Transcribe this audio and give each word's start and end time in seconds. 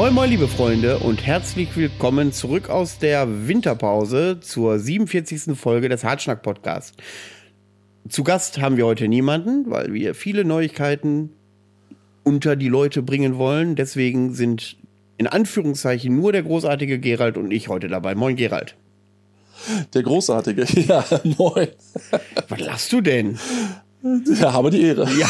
Moin 0.00 0.14
moin 0.14 0.30
liebe 0.30 0.48
Freunde 0.48 0.98
und 1.00 1.26
herzlich 1.26 1.76
willkommen 1.76 2.32
zurück 2.32 2.70
aus 2.70 2.98
der 2.98 3.46
Winterpause 3.46 4.40
zur 4.40 4.78
47. 4.78 5.54
Folge 5.54 5.90
des 5.90 6.04
Hartschnack 6.04 6.42
Podcast. 6.42 6.94
Zu 8.08 8.24
Gast 8.24 8.62
haben 8.62 8.78
wir 8.78 8.86
heute 8.86 9.08
niemanden, 9.08 9.70
weil 9.70 9.92
wir 9.92 10.14
viele 10.14 10.46
Neuigkeiten 10.46 11.34
unter 12.24 12.56
die 12.56 12.68
Leute 12.68 13.02
bringen 13.02 13.36
wollen. 13.36 13.76
Deswegen 13.76 14.32
sind 14.32 14.78
in 15.18 15.26
Anführungszeichen 15.26 16.16
nur 16.16 16.32
der 16.32 16.44
großartige 16.44 16.98
Gerald 16.98 17.36
und 17.36 17.50
ich 17.50 17.68
heute 17.68 17.88
dabei. 17.88 18.14
Moin 18.14 18.36
Gerald. 18.36 18.76
Der 19.92 20.02
großartige, 20.02 20.64
ja, 20.80 21.04
moin. 21.36 21.68
Was 22.48 22.60
lachst 22.60 22.90
du 22.94 23.02
denn? 23.02 23.38
Ja, 24.02 24.52
habe 24.52 24.70
die 24.70 24.82
Ehre. 24.82 25.06
Ja. 25.18 25.28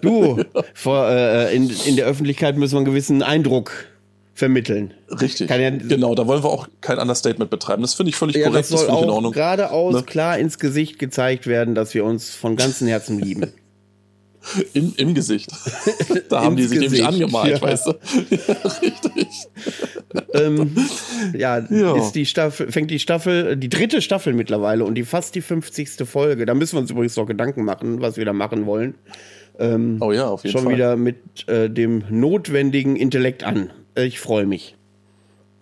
Du, 0.00 0.42
vor, 0.74 1.08
äh, 1.08 1.54
in, 1.54 1.70
in 1.86 1.96
der 1.96 2.06
Öffentlichkeit 2.06 2.56
müssen 2.56 2.74
wir 2.74 2.78
einen 2.78 2.86
gewissen 2.86 3.22
Eindruck 3.22 3.72
vermitteln. 4.34 4.94
Richtig. 5.20 5.50
Ja, 5.50 5.70
genau, 5.70 6.14
da 6.14 6.26
wollen 6.26 6.42
wir 6.42 6.50
auch 6.50 6.66
kein 6.80 6.98
Understatement 6.98 7.50
betreiben. 7.50 7.82
Das 7.82 7.94
finde 7.94 8.10
ich 8.10 8.16
völlig 8.16 8.36
ja, 8.36 8.48
korrekt. 8.48 8.64
Das 8.64 8.68
soll 8.70 8.86
das 8.86 8.96
auch 8.96 9.02
in 9.02 9.10
Ordnung. 9.10 9.32
geradeaus 9.32 9.94
ne? 9.94 10.02
klar 10.02 10.38
ins 10.38 10.58
Gesicht 10.58 10.98
gezeigt 10.98 11.46
werden, 11.46 11.74
dass 11.74 11.94
wir 11.94 12.04
uns 12.04 12.34
von 12.34 12.56
ganzem 12.56 12.88
Herzen 12.88 13.20
lieben. 13.20 13.52
Im, 14.72 14.94
Im 14.96 15.14
Gesicht. 15.14 15.50
Da 16.28 16.42
haben 16.42 16.56
die 16.56 16.64
sich 16.64 16.78
Gesicht. 16.78 17.02
nämlich 17.02 17.06
angemalt, 17.06 17.60
ja. 17.60 17.62
weißt 17.62 17.86
du? 17.88 17.90
Ja, 18.30 18.70
richtig. 18.82 19.28
ähm, 20.32 20.76
ja, 21.36 21.58
ja, 21.58 21.96
Ist 21.96 22.12
die 22.12 22.24
Staffel, 22.24 22.70
fängt 22.70 22.90
die 22.90 23.00
Staffel, 23.00 23.56
die 23.56 23.68
dritte 23.68 24.00
Staffel 24.00 24.32
mittlerweile 24.32 24.84
und 24.84 24.94
die 24.94 25.02
fast 25.02 25.34
die 25.34 25.40
50. 25.40 26.06
Folge. 26.08 26.46
Da 26.46 26.54
müssen 26.54 26.76
wir 26.76 26.80
uns 26.80 26.90
übrigens 26.90 27.16
noch 27.16 27.26
Gedanken 27.26 27.64
machen, 27.64 28.00
was 28.00 28.16
wir 28.16 28.24
da 28.24 28.32
machen 28.32 28.66
wollen. 28.66 28.94
Ähm, 29.58 29.98
oh 30.00 30.12
ja, 30.12 30.28
auf 30.28 30.44
jeden 30.44 30.52
schon 30.52 30.62
Fall. 30.62 30.72
Schon 30.72 30.78
wieder 30.78 30.96
mit 30.96 31.48
äh, 31.48 31.68
dem 31.68 32.04
notwendigen 32.08 32.96
Intellekt 32.96 33.42
an. 33.42 33.70
Ich 33.96 34.20
freue 34.20 34.46
mich. 34.46 34.76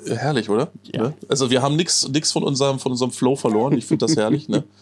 Herrlich, 0.07 0.49
oder? 0.49 0.71
Ja. 0.95 1.03
Ne? 1.03 1.15
Also 1.29 1.51
wir 1.51 1.63
haben 1.63 1.77
nichts 1.77 2.31
von 2.31 2.43
unserem, 2.45 2.79
von 2.79 2.93
unserem 2.93 3.11
Flow 3.11 3.37
verloren. 3.37 3.77
Ich 3.77 3.87
finde 3.87 4.07
das 4.07 4.17
herrlich. 4.17 4.49
Ne? 4.49 4.65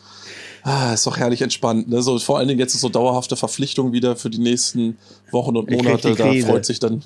Ah, 0.67 0.95
ist 0.95 1.07
doch 1.07 1.17
herrlich 1.17 1.43
entspannt. 1.43 1.89
Ne? 1.89 2.03
So, 2.03 2.19
vor 2.19 2.39
allen 2.39 2.49
Dingen 2.49 2.59
jetzt 2.59 2.75
ist 2.75 2.81
so 2.81 2.89
dauerhafte 2.89 3.37
Verpflichtung 3.37 3.93
wieder 3.93 4.17
für 4.17 4.31
die 4.31 4.41
nächsten 4.41 4.99
Wochen 5.31 5.57
und 5.57 5.71
Monate. 5.71 6.17
Da 6.17 6.33
freut 6.45 6.67
sich 6.67 6.81
dann 6.81 7.05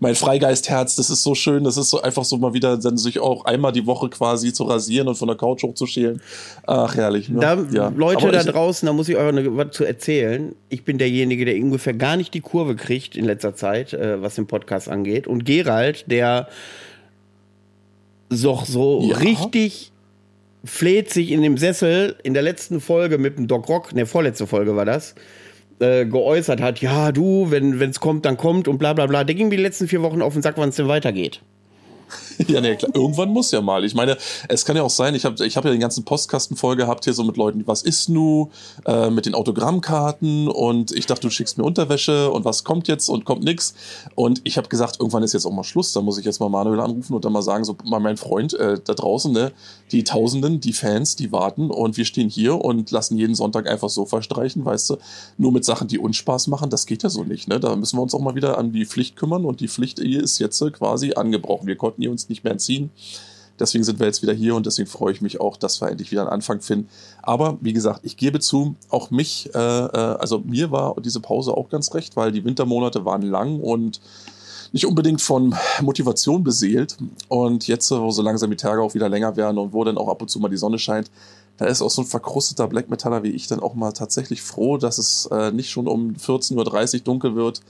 mein 0.00 0.14
Freigeistherz. 0.14 0.96
Das 0.96 1.08
ist 1.08 1.22
so 1.22 1.34
schön. 1.34 1.64
Das 1.64 1.78
ist 1.78 1.88
so 1.88 2.02
einfach 2.02 2.24
so 2.24 2.36
mal 2.36 2.52
wieder 2.52 2.76
dann 2.76 2.98
sich 2.98 3.18
auch 3.18 3.46
einmal 3.46 3.72
die 3.72 3.86
Woche 3.86 4.10
quasi 4.10 4.52
zu 4.52 4.64
rasieren 4.64 5.08
und 5.08 5.14
von 5.14 5.28
der 5.28 5.36
Couch 5.38 5.62
hochzuschälen. 5.62 6.20
Ach, 6.66 6.94
herrlich. 6.94 7.30
Ne? 7.30 7.40
Da, 7.40 7.64
ja. 7.72 7.88
Leute 7.88 8.24
Aber 8.24 8.32
da 8.32 8.42
draußen, 8.42 8.84
da 8.84 8.92
muss 8.92 9.08
ich 9.08 9.16
euch 9.16 9.32
noch 9.32 9.56
was 9.56 9.70
zu 9.70 9.84
erzählen. 9.84 10.54
Ich 10.68 10.84
bin 10.84 10.98
derjenige, 10.98 11.46
der 11.46 11.54
ungefähr 11.54 11.94
gar 11.94 12.18
nicht 12.18 12.34
die 12.34 12.42
Kurve 12.42 12.76
kriegt 12.76 13.16
in 13.16 13.24
letzter 13.24 13.54
Zeit, 13.54 13.94
äh, 13.94 14.20
was 14.20 14.34
den 14.34 14.46
Podcast 14.46 14.90
angeht. 14.90 15.26
Und 15.26 15.46
Gerald, 15.46 16.04
der 16.10 16.48
so, 18.28 18.62
so 18.66 19.02
ja. 19.08 19.16
richtig 19.16 19.89
fleht 20.64 21.10
sich 21.10 21.30
in 21.30 21.42
dem 21.42 21.56
Sessel 21.56 22.16
in 22.22 22.34
der 22.34 22.42
letzten 22.42 22.80
Folge 22.80 23.18
mit 23.18 23.38
dem 23.38 23.46
Doc 23.46 23.68
Rock, 23.68 23.94
ne, 23.94 24.06
vorletzte 24.06 24.46
Folge 24.46 24.76
war 24.76 24.84
das, 24.84 25.14
äh, 25.80 26.04
geäußert 26.04 26.60
hat, 26.60 26.80
ja, 26.80 27.12
du, 27.12 27.50
wenn 27.50 27.80
es 27.80 28.00
kommt, 28.00 28.24
dann 28.24 28.36
kommt 28.36 28.68
und 28.68 28.78
bla 28.78 28.92
bla 28.92 29.06
bla. 29.06 29.24
Der 29.24 29.34
ging 29.34 29.48
mir 29.48 29.56
die 29.56 29.62
letzten 29.62 29.88
vier 29.88 30.02
Wochen 30.02 30.22
auf 30.22 30.34
den 30.34 30.42
Sack, 30.42 30.54
wann 30.58 30.68
es 30.68 30.76
denn 30.76 30.88
weitergeht. 30.88 31.40
Ja, 32.48 32.60
nee, 32.60 32.74
klar. 32.76 32.90
Irgendwann 32.94 33.30
muss 33.30 33.50
ja 33.50 33.60
mal. 33.60 33.84
Ich 33.84 33.94
meine, 33.94 34.16
es 34.48 34.64
kann 34.64 34.76
ja 34.76 34.82
auch 34.82 34.90
sein, 34.90 35.14
ich 35.14 35.24
habe 35.24 35.44
ich 35.44 35.56
hab 35.56 35.64
ja 35.64 35.70
den 35.70 35.80
ganzen 35.80 36.04
Postkasten 36.04 36.56
voll 36.56 36.76
gehabt 36.76 37.04
hier 37.04 37.12
so 37.12 37.22
mit 37.22 37.36
Leuten, 37.36 37.66
was 37.66 37.82
ist 37.82 38.08
nu, 38.08 38.50
äh, 38.86 39.10
mit 39.10 39.26
den 39.26 39.34
Autogrammkarten 39.34 40.48
und 40.48 40.92
ich 40.92 41.06
dachte, 41.06 41.22
du 41.22 41.30
schickst 41.30 41.58
mir 41.58 41.64
Unterwäsche 41.64 42.30
und 42.30 42.44
was 42.44 42.64
kommt 42.64 42.88
jetzt 42.88 43.08
und 43.08 43.24
kommt 43.24 43.44
nix. 43.44 43.74
Und 44.14 44.40
ich 44.44 44.56
habe 44.56 44.68
gesagt, 44.68 44.98
irgendwann 44.98 45.22
ist 45.22 45.32
jetzt 45.32 45.46
auch 45.46 45.52
mal 45.52 45.64
Schluss. 45.64 45.92
Da 45.92 46.00
muss 46.00 46.18
ich 46.18 46.24
jetzt 46.24 46.40
mal 46.40 46.48
Manuel 46.48 46.80
anrufen 46.80 47.14
und 47.14 47.24
dann 47.24 47.32
mal 47.32 47.42
sagen, 47.42 47.64
so 47.64 47.76
mal 47.84 48.00
mein 48.00 48.16
Freund 48.16 48.54
äh, 48.54 48.78
da 48.82 48.94
draußen, 48.94 49.32
ne, 49.32 49.52
die 49.92 50.04
Tausenden, 50.04 50.60
die 50.60 50.72
Fans, 50.72 51.16
die 51.16 51.32
warten 51.32 51.70
und 51.70 51.96
wir 51.96 52.04
stehen 52.04 52.28
hier 52.28 52.60
und 52.60 52.90
lassen 52.90 53.16
jeden 53.16 53.34
Sonntag 53.34 53.68
einfach 53.68 53.88
so 53.88 54.06
verstreichen, 54.06 54.64
weißt 54.64 54.90
du, 54.90 54.96
nur 55.36 55.52
mit 55.52 55.64
Sachen, 55.64 55.88
die 55.88 55.98
uns 55.98 56.16
Spaß 56.16 56.46
machen, 56.48 56.70
das 56.70 56.86
geht 56.86 57.02
ja 57.02 57.08
so 57.08 57.24
nicht. 57.24 57.48
Ne? 57.48 57.60
Da 57.60 57.76
müssen 57.76 57.96
wir 57.96 58.02
uns 58.02 58.14
auch 58.14 58.20
mal 58.20 58.34
wieder 58.34 58.58
an 58.58 58.72
die 58.72 58.86
Pflicht 58.86 59.16
kümmern 59.16 59.44
und 59.44 59.60
die 59.60 59.68
Pflicht 59.68 59.98
ist 59.98 60.38
jetzt 60.38 60.60
quasi 60.72 61.12
angebrochen. 61.14 61.66
Wir 61.66 61.76
konnten 61.76 61.99
hier 62.00 62.10
uns 62.10 62.28
nicht 62.28 62.44
mehr 62.44 62.52
entziehen. 62.52 62.90
Deswegen 63.60 63.84
sind 63.84 63.98
wir 63.98 64.06
jetzt 64.06 64.22
wieder 64.22 64.32
hier 64.32 64.54
und 64.54 64.64
deswegen 64.64 64.88
freue 64.88 65.12
ich 65.12 65.20
mich 65.20 65.38
auch, 65.38 65.58
dass 65.58 65.82
wir 65.82 65.88
endlich 65.88 66.10
wieder 66.10 66.22
einen 66.22 66.30
Anfang 66.30 66.62
finden. 66.62 66.88
Aber 67.22 67.58
wie 67.60 67.74
gesagt, 67.74 68.00
ich 68.04 68.16
gebe 68.16 68.40
zu, 68.40 68.74
auch 68.88 69.10
mich, 69.10 69.50
äh, 69.54 69.58
äh, 69.58 70.16
also 70.18 70.38
mir 70.38 70.70
war 70.70 70.96
diese 71.00 71.20
Pause 71.20 71.52
auch 71.52 71.68
ganz 71.68 71.94
recht, 71.94 72.16
weil 72.16 72.32
die 72.32 72.42
Wintermonate 72.44 73.04
waren 73.04 73.22
lang 73.22 73.60
und 73.60 74.00
nicht 74.72 74.86
unbedingt 74.86 75.20
von 75.20 75.54
Motivation 75.82 76.42
beseelt. 76.42 76.96
Und 77.28 77.66
jetzt, 77.68 77.90
wo 77.90 78.10
so 78.10 78.22
langsam 78.22 78.50
die 78.50 78.56
Tage 78.56 78.80
auch 78.80 78.94
wieder 78.94 79.10
länger 79.10 79.36
werden 79.36 79.58
und 79.58 79.74
wo 79.74 79.84
dann 79.84 79.98
auch 79.98 80.08
ab 80.08 80.22
und 80.22 80.28
zu 80.28 80.40
mal 80.40 80.48
die 80.48 80.56
Sonne 80.56 80.78
scheint, 80.78 81.10
da 81.58 81.66
ist 81.66 81.82
auch 81.82 81.90
so 81.90 82.00
ein 82.00 82.06
verkrusteter 82.06 82.66
Black 82.68 82.88
Metaller 82.88 83.22
wie 83.22 83.30
ich 83.30 83.46
dann 83.46 83.60
auch 83.60 83.74
mal 83.74 83.92
tatsächlich 83.92 84.40
froh, 84.40 84.78
dass 84.78 84.96
es 84.96 85.26
äh, 85.26 85.52
nicht 85.52 85.70
schon 85.70 85.86
um 85.86 86.14
14.30 86.14 86.94
Uhr 86.94 87.00
dunkel 87.00 87.34
wird. 87.34 87.60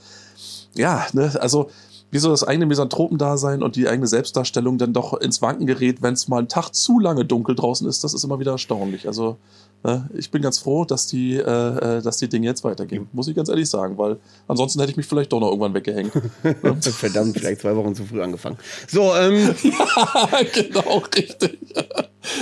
Ja, 0.73 1.05
ne, 1.11 1.33
also 1.41 1.69
wie 2.11 2.19
so 2.19 2.29
das 2.29 2.43
eigene 2.43 2.65
Misanthropendasein 2.65 3.63
und 3.63 3.75
die 3.75 3.87
eigene 3.87 4.07
Selbstdarstellung 4.07 4.77
dann 4.77 4.93
doch 4.93 5.13
ins 5.13 5.41
Wanken 5.41 5.65
gerät, 5.65 6.01
wenn 6.01 6.13
es 6.13 6.27
mal 6.27 6.39
einen 6.39 6.49
Tag 6.49 6.71
zu 6.71 6.99
lange 6.99 7.25
dunkel 7.25 7.55
draußen 7.55 7.87
ist, 7.87 8.03
das 8.03 8.13
ist 8.13 8.23
immer 8.23 8.39
wieder 8.39 8.51
erstaunlich. 8.51 9.07
Also 9.07 9.37
äh, 9.83 9.99
ich 10.13 10.29
bin 10.29 10.41
ganz 10.41 10.59
froh, 10.59 10.85
dass 10.85 11.07
die, 11.07 11.37
äh, 11.37 11.41
äh 11.41 12.01
dass 12.01 12.17
die 12.17 12.27
Dinge 12.27 12.47
jetzt 12.47 12.63
weitergehen, 12.63 13.07
muss 13.13 13.27
ich 13.27 13.35
ganz 13.35 13.49
ehrlich 13.49 13.69
sagen, 13.69 13.97
weil 13.97 14.17
ansonsten 14.47 14.79
hätte 14.79 14.91
ich 14.91 14.97
mich 14.97 15.05
vielleicht 15.05 15.31
doch 15.31 15.39
noch 15.39 15.47
irgendwann 15.47 15.73
weggehängt. 15.73 16.11
Verdammt, 16.81 17.37
vielleicht 17.37 17.61
zwei 17.61 17.75
Wochen 17.75 17.95
zu 17.95 18.03
früh 18.03 18.21
angefangen. 18.21 18.57
So, 18.87 19.15
ähm. 19.15 19.55
ja, 19.63 20.29
genau, 20.53 21.01
richtig. 21.15 21.57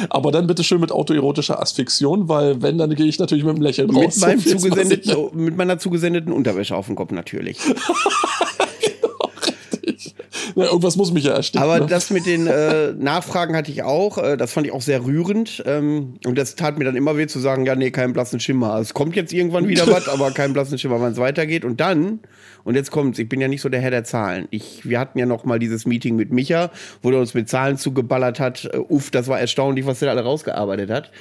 Aber 0.10 0.32
dann 0.32 0.48
bitte 0.48 0.64
schön 0.64 0.82
mit 0.82 0.92
autoerotischer 0.92 1.62
Asphyxion, 1.62 2.28
weil 2.28 2.62
wenn, 2.62 2.78
dann 2.78 2.94
gehe 2.96 3.06
ich 3.06 3.20
natürlich 3.20 3.44
mit 3.44 3.56
einem 3.56 3.64
Lächeln 3.64 3.90
raus. 3.90 4.16
Mit, 4.16 4.22
meinem 4.26 4.40
so 4.40 4.58
zugesendeten, 4.58 5.30
mit 5.34 5.56
meiner 5.56 5.80
zugesendeten 5.80 6.34
Unterwäsche 6.34 6.76
auf 6.76 6.88
dem 6.88 6.96
Kopf 6.96 7.12
natürlich. 7.12 7.60
Ja, 10.60 10.68
irgendwas 10.68 10.96
muss 10.96 11.12
mich 11.12 11.24
ja 11.24 11.34
ersticken. 11.34 11.64
Aber 11.64 11.80
ne? 11.80 11.86
das 11.88 12.10
mit 12.10 12.26
den 12.26 12.48
äh, 12.48 12.94
Nachfragen 12.94 13.56
hatte 13.56 13.72
ich 13.72 13.84
auch. 13.84 14.18
Äh, 14.18 14.38
das 14.38 14.52
fand 14.52 14.68
ich 14.68 14.74
auch 14.74 14.82
sehr 14.82 15.06
rührend. 15.06 15.64
Ähm, 15.66 16.16
und 16.26 16.38
das 16.38 16.56
tat 16.56 16.78
mir 16.78 16.86
dann 16.86 16.96
immer 16.96 17.18
weh 17.18 17.28
zu 17.28 17.40
sagen, 17.40 17.66
ja, 17.66 17.76
nee, 17.76 17.92
keinen 17.92 18.14
blassen 18.14 18.40
Schimmer. 18.40 18.78
Es 18.80 18.94
kommt 18.94 19.16
jetzt 19.16 19.34
irgendwann 19.34 19.68
wieder 19.68 19.88
was, 19.92 20.08
aber 20.08 20.32
keinen 20.32 20.54
blassen 20.54 20.78
Schimmer, 20.78 21.02
wann 21.02 21.14
es 21.14 21.18
weitergeht. 21.18 21.66
Und 21.66 21.80
dann, 21.80 22.20
und 22.64 22.76
jetzt 22.76 22.92
kommt's, 22.92 23.20
ich 23.20 23.30
bin 23.30 23.42
ja 23.42 23.48
nicht 23.48 23.62
so 23.62 23.70
der 23.70 23.82
Herr 23.82 23.92
der 23.92 24.04
Zahlen. 24.04 24.48
Ich, 24.52 24.88
wir 24.88 25.00
hatten 25.00 25.18
ja 25.20 25.26
noch 25.26 25.46
mal 25.46 25.60
dieses 25.60 25.86
Meeting 25.86 26.16
mit 26.16 26.32
Micha, 26.32 26.72
wo 27.02 27.12
der 27.12 27.20
uns 27.20 27.34
mit 27.34 27.50
Zahlen 27.50 27.78
zugeballert 27.78 28.40
hat. 28.40 28.70
Äh, 28.74 28.78
uff, 28.78 29.12
das 29.12 29.28
war 29.28 29.40
erstaunlich, 29.40 29.86
was 29.86 30.00
der 30.00 30.12
alle 30.12 30.24
rausgearbeitet 30.24 30.90
hat. 30.90 31.12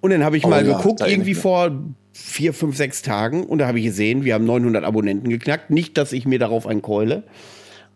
Und 0.00 0.10
dann 0.10 0.24
habe 0.24 0.36
ich 0.36 0.44
oh, 0.44 0.48
mal 0.48 0.66
ja, 0.66 0.76
geguckt, 0.76 1.02
irgendwie 1.06 1.34
vor 1.34 1.72
vier, 2.12 2.52
fünf, 2.54 2.76
sechs 2.76 3.02
Tagen. 3.02 3.44
Und 3.44 3.58
da 3.58 3.66
habe 3.66 3.78
ich 3.78 3.84
gesehen, 3.84 4.24
wir 4.24 4.34
haben 4.34 4.44
900 4.44 4.84
Abonnenten 4.84 5.28
geknackt. 5.28 5.70
Nicht, 5.70 5.96
dass 5.98 6.12
ich 6.12 6.26
mir 6.26 6.38
darauf 6.38 6.66
einkeule. 6.66 7.22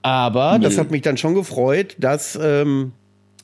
Aber 0.04 0.58
nee. 0.58 0.64
das 0.64 0.76
hat 0.76 0.90
mich 0.90 1.00
dann 1.00 1.16
schon 1.16 1.34
gefreut, 1.34 1.96
dass, 1.98 2.38
ähm, 2.40 2.92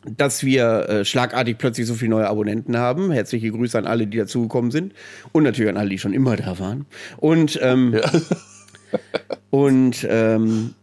dass 0.04 0.44
wir 0.44 0.88
äh, 0.90 1.04
schlagartig 1.06 1.56
plötzlich 1.56 1.86
so 1.86 1.94
viele 1.94 2.10
neue 2.10 2.28
Abonnenten 2.28 2.76
haben. 2.76 3.10
Herzliche 3.10 3.50
Grüße 3.50 3.78
an 3.78 3.86
alle, 3.86 4.06
die 4.06 4.18
dazugekommen 4.18 4.70
sind. 4.70 4.92
Und 5.32 5.44
natürlich 5.44 5.70
an 5.70 5.78
alle, 5.78 5.88
die 5.88 5.98
schon 5.98 6.12
immer 6.12 6.36
da 6.36 6.58
waren. 6.58 6.84
Und, 7.16 7.58
ähm, 7.62 7.94
ja. 7.94 8.02
und 9.50 10.06
ähm, 10.10 10.74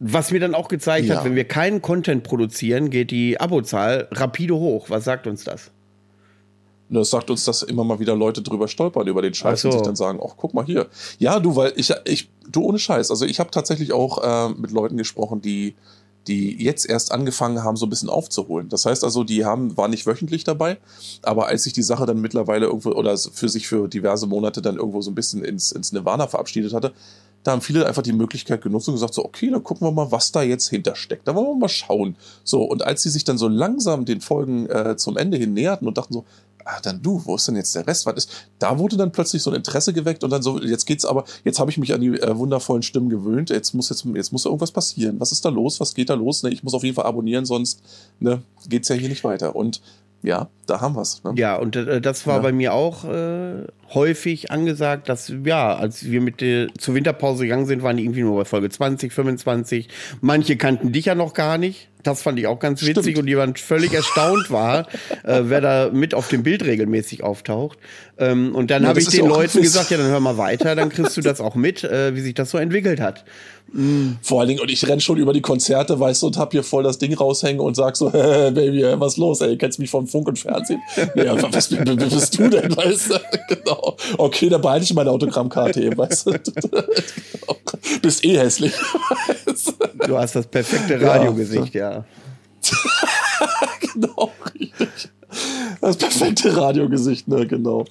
was 0.00 0.32
mir 0.32 0.40
dann 0.40 0.54
auch 0.54 0.68
gezeigt 0.68 1.06
ja. 1.06 1.16
hat, 1.16 1.24
wenn 1.24 1.34
wir 1.34 1.44
keinen 1.44 1.80
Content 1.80 2.22
produzieren, 2.22 2.90
geht 2.90 3.10
die 3.10 3.40
Abozahl 3.40 4.08
rapide 4.12 4.56
hoch. 4.56 4.90
Was 4.90 5.04
sagt 5.04 5.26
uns 5.26 5.44
das? 5.44 5.70
Das 6.88 7.10
sagt 7.10 7.30
uns, 7.30 7.44
dass 7.44 7.62
immer 7.62 7.84
mal 7.84 7.98
wieder 7.98 8.14
Leute 8.14 8.42
drüber 8.42 8.68
stolpern 8.68 9.08
über 9.08 9.22
den 9.22 9.34
Scheiß 9.34 9.62
so. 9.62 9.68
und 9.68 9.72
sich 9.72 9.82
dann 9.82 9.96
sagen, 9.96 10.20
ach, 10.24 10.34
guck 10.36 10.54
mal 10.54 10.64
hier. 10.64 10.86
Ja, 11.18 11.40
du, 11.40 11.56
weil 11.56 11.72
ich, 11.76 11.92
ich 12.04 12.30
du 12.48 12.62
ohne 12.62 12.78
Scheiß. 12.78 13.10
Also 13.10 13.24
ich 13.24 13.40
habe 13.40 13.50
tatsächlich 13.50 13.92
auch 13.92 14.22
äh, 14.22 14.54
mit 14.54 14.70
Leuten 14.70 14.96
gesprochen, 14.96 15.40
die, 15.40 15.74
die 16.28 16.62
jetzt 16.62 16.88
erst 16.88 17.12
angefangen 17.12 17.64
haben, 17.64 17.76
so 17.76 17.86
ein 17.86 17.90
bisschen 17.90 18.08
aufzuholen. 18.08 18.68
Das 18.68 18.86
heißt 18.86 19.02
also, 19.02 19.24
die 19.24 19.44
haben, 19.44 19.76
waren 19.76 19.90
nicht 19.90 20.06
wöchentlich 20.06 20.44
dabei, 20.44 20.78
aber 21.22 21.46
als 21.46 21.64
sich 21.64 21.72
die 21.72 21.82
Sache 21.82 22.06
dann 22.06 22.20
mittlerweile 22.20 22.66
irgendwo 22.66 22.90
oder 22.90 23.16
für 23.16 23.48
sich 23.48 23.66
für 23.66 23.88
diverse 23.88 24.26
Monate 24.26 24.62
dann 24.62 24.76
irgendwo 24.76 25.02
so 25.02 25.10
ein 25.10 25.14
bisschen 25.14 25.44
ins, 25.44 25.72
ins 25.72 25.92
Nirvana 25.92 26.28
verabschiedet 26.28 26.72
hatte, 26.72 26.92
da 27.46 27.52
haben 27.52 27.60
viele 27.60 27.86
einfach 27.86 28.02
die 28.02 28.12
Möglichkeit 28.12 28.60
genutzt 28.60 28.88
und 28.88 28.94
gesagt, 28.94 29.14
so, 29.14 29.24
okay, 29.24 29.50
dann 29.50 29.62
gucken 29.62 29.86
wir 29.86 29.92
mal, 29.92 30.10
was 30.10 30.32
da 30.32 30.42
jetzt 30.42 30.68
hintersteckt. 30.68 31.28
Da 31.28 31.34
wollen 31.36 31.46
wir 31.46 31.54
mal 31.54 31.68
schauen. 31.68 32.16
So, 32.42 32.64
und 32.64 32.84
als 32.84 33.02
sie 33.02 33.10
sich 33.10 33.22
dann 33.22 33.38
so 33.38 33.46
langsam 33.46 34.04
den 34.04 34.20
Folgen 34.20 34.68
äh, 34.68 34.96
zum 34.96 35.16
Ende 35.16 35.36
hin 35.36 35.54
näherten 35.54 35.86
und 35.86 35.96
dachten 35.96 36.12
so, 36.12 36.24
ah, 36.66 36.80
dann 36.82 37.00
du, 37.00 37.22
wo 37.24 37.36
ist 37.36 37.46
denn 37.48 37.56
jetzt 37.56 37.74
der 37.74 37.86
Rest? 37.86 38.06
Was 38.06 38.16
ist? 38.16 38.30
Da 38.58 38.78
wurde 38.78 38.96
dann 38.96 39.12
plötzlich 39.12 39.42
so 39.42 39.50
ein 39.50 39.56
Interesse 39.56 39.92
geweckt 39.92 40.24
und 40.24 40.30
dann 40.30 40.42
so, 40.42 40.60
jetzt 40.60 40.84
geht's 40.84 41.04
aber, 41.04 41.24
jetzt 41.44 41.58
habe 41.58 41.70
ich 41.70 41.78
mich 41.78 41.94
an 41.94 42.00
die 42.00 42.08
äh, 42.20 42.36
wundervollen 42.36 42.82
Stimmen 42.82 43.08
gewöhnt, 43.08 43.50
jetzt 43.50 43.72
muss 43.72 43.88
jetzt, 43.88 44.04
jetzt 44.04 44.32
muss 44.32 44.44
irgendwas 44.44 44.72
passieren. 44.72 45.20
Was 45.20 45.32
ist 45.32 45.44
da 45.44 45.48
los? 45.48 45.80
Was 45.80 45.94
geht 45.94 46.10
da 46.10 46.14
los? 46.14 46.42
Ne, 46.42 46.50
ich 46.50 46.62
muss 46.62 46.74
auf 46.74 46.82
jeden 46.82 46.96
Fall 46.96 47.06
abonnieren, 47.06 47.46
sonst 47.46 47.82
ne, 48.18 48.42
geht's 48.68 48.88
ja 48.88 48.96
hier 48.96 49.08
nicht 49.08 49.24
weiter. 49.24 49.54
Und 49.54 49.80
ja, 50.26 50.48
da 50.66 50.80
haben 50.80 50.96
wir 50.96 51.02
es. 51.02 51.22
Ne? 51.22 51.34
Ja, 51.36 51.54
und 51.54 51.76
äh, 51.76 52.00
das 52.00 52.26
war 52.26 52.36
ja. 52.36 52.42
bei 52.42 52.50
mir 52.50 52.74
auch 52.74 53.04
äh, 53.04 53.64
häufig 53.94 54.50
angesagt, 54.50 55.08
dass, 55.08 55.32
ja, 55.44 55.76
als 55.76 56.10
wir 56.10 56.20
mit 56.20 56.40
der, 56.40 56.66
zur 56.76 56.96
Winterpause 56.96 57.44
gegangen 57.44 57.66
sind, 57.66 57.84
waren 57.84 57.96
die 57.96 58.02
irgendwie 58.02 58.22
nur 58.22 58.36
bei 58.36 58.44
Folge 58.44 58.68
20, 58.68 59.12
25. 59.12 59.88
Manche 60.20 60.56
kannten 60.56 60.90
dich 60.90 61.04
ja 61.04 61.14
noch 61.14 61.32
gar 61.32 61.58
nicht. 61.58 61.90
Das 62.02 62.22
fand 62.22 62.40
ich 62.40 62.48
auch 62.48 62.58
ganz 62.58 62.82
witzig 62.82 63.02
Stimmt. 63.02 63.18
und 63.18 63.26
die 63.26 63.36
waren 63.36 63.54
völlig 63.54 63.94
erstaunt 63.94 64.50
war, 64.50 64.88
äh, 65.22 65.42
wer 65.44 65.60
da 65.60 65.90
mit 65.92 66.12
auf 66.12 66.26
dem 66.26 66.42
Bild 66.42 66.64
regelmäßig 66.64 67.22
auftaucht. 67.22 67.78
Ähm, 68.18 68.52
und 68.54 68.72
dann 68.72 68.82
ja, 68.82 68.88
habe 68.88 68.98
ich 68.98 69.08
den 69.08 69.26
Leuten 69.26 69.62
gesagt, 69.62 69.90
ja, 69.90 69.96
dann 69.96 70.08
hör 70.08 70.20
mal 70.20 70.38
weiter, 70.38 70.74
dann 70.74 70.88
kriegst 70.88 71.16
du 71.16 71.20
das 71.20 71.40
auch 71.40 71.54
mit, 71.54 71.84
äh, 71.84 72.16
wie 72.16 72.20
sich 72.20 72.34
das 72.34 72.50
so 72.50 72.58
entwickelt 72.58 73.00
hat. 73.00 73.24
Mhm. 73.72 74.18
Vor 74.22 74.40
allen 74.40 74.48
Dingen, 74.48 74.60
und 74.60 74.70
ich 74.70 74.86
renn 74.88 75.00
schon 75.00 75.18
über 75.18 75.32
die 75.32 75.40
Konzerte, 75.40 75.98
weißt 75.98 76.22
du, 76.22 76.28
und 76.28 76.36
hab 76.38 76.52
hier 76.52 76.62
voll 76.62 76.82
das 76.82 76.98
Ding 76.98 77.14
raushängen 77.14 77.60
und 77.60 77.74
sag 77.74 77.96
so, 77.96 78.12
hey, 78.12 78.50
Baby, 78.52 78.84
was 78.98 79.16
los, 79.16 79.40
ey, 79.40 79.56
kennst 79.56 79.78
mich 79.78 79.90
vom 79.90 80.06
Funk 80.06 80.28
und 80.28 80.38
Fernsehen? 80.38 80.80
ja, 81.14 81.40
was, 81.42 81.68
bist 81.68 82.38
du 82.38 82.48
denn, 82.48 82.76
weißt 82.76 83.10
du? 83.10 83.20
genau. 83.48 83.96
Okay, 84.18 84.48
dann 84.48 84.60
behalte 84.60 84.84
ich 84.84 84.94
meine 84.94 85.10
Autogrammkarte 85.10 85.82
eben, 85.82 85.96
weißt 85.96 86.26
du? 86.26 86.32
Bist 88.02 88.24
eh 88.24 88.38
hässlich. 88.38 88.72
du 90.06 90.18
hast 90.18 90.36
das 90.36 90.46
perfekte 90.46 91.00
Radiogesicht, 91.00 91.74
ja. 91.74 91.90
ja. 91.92 92.04
genau, 93.80 94.32
richtig. 94.54 95.10
Das 95.80 95.96
perfekte 95.96 96.56
Radiogesicht, 96.56 97.28
ne, 97.28 97.46
genau. 97.46 97.84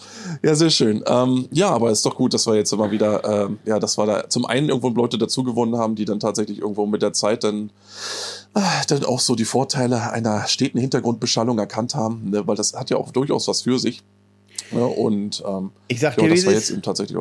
Ja, 0.44 0.56
sehr 0.56 0.70
schön. 0.70 1.04
Ähm, 1.08 1.48
ja, 1.52 1.70
aber 1.70 1.92
ist 1.92 2.06
doch 2.06 2.16
gut, 2.16 2.34
dass 2.34 2.48
wir 2.48 2.56
jetzt 2.56 2.74
immer 2.74 2.92
wieder, 2.92 3.48
ähm, 3.48 3.60
ja, 3.66 3.80
dass 3.80 3.98
wir 3.98 4.06
da 4.06 4.30
zum 4.30 4.46
einen 4.46 4.70
irgendwo 4.70 4.90
Leute 4.90 5.18
dazugewonnen 5.18 5.78
haben, 5.78 5.96
die 5.96 6.06
dann 6.06 6.20
tatsächlich 6.20 6.60
irgendwo 6.60 6.86
mit 6.86 7.02
der 7.02 7.14
Zeit 7.14 7.44
dann, 7.44 7.72
äh, 8.56 8.62
dann 8.88 9.06
auch 9.06 9.20
so 9.20 9.36
die 9.36 9.46
Vorteile 9.46 10.12
einer 10.12 10.48
steten 10.48 10.80
Hintergrundbeschallung 10.80 11.60
erkannt 11.60 11.96
haben, 11.96 12.30
ne, 12.30 12.48
weil 12.48 12.56
das 12.56 12.74
hat 12.74 12.90
ja 12.90 12.98
auch 12.98 13.12
durchaus 13.12 13.48
was 13.48 13.62
für 13.62 13.80
sich. 13.80 14.04
Ja, 14.72 14.80
und 14.80 15.44
ähm, 15.48 15.72
ich 15.88 16.00
sag 16.00 16.18
dir, 16.18 16.24
ja, 16.24 16.30
wie 16.32 16.34
es 16.34 16.44
ist. 16.46 16.72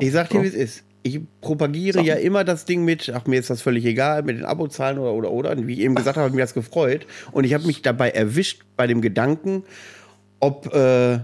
Ich 0.00 0.12
sag 0.12 0.30
dir, 0.30 0.42
wie 0.42 0.46
es 0.46 0.54
ist. 0.54 0.84
Ich 1.02 1.20
propagiere 1.42 1.98
Sachen. 1.98 2.06
ja 2.06 2.14
immer 2.14 2.44
das 2.44 2.64
Ding 2.64 2.82
mit, 2.82 3.12
ach, 3.14 3.26
mir 3.26 3.38
ist 3.38 3.50
das 3.50 3.60
völlig 3.60 3.84
egal, 3.84 4.22
mit 4.22 4.38
den 4.38 4.46
Abozahlen 4.46 4.98
oder, 4.98 5.12
oder, 5.12 5.30
oder. 5.30 5.66
Wie 5.66 5.74
ich 5.74 5.80
eben 5.80 5.94
gesagt 5.94 6.16
habe, 6.16 6.26
hat 6.26 6.34
mich 6.34 6.42
das 6.42 6.54
gefreut. 6.54 7.06
Und 7.32 7.44
ich 7.44 7.52
habe 7.52 7.66
mich 7.66 7.82
dabei 7.82 8.10
erwischt 8.10 8.62
bei 8.76 8.86
dem 8.86 9.02
Gedanken, 9.02 9.64
ob 10.40 10.74
äh, 10.74 11.18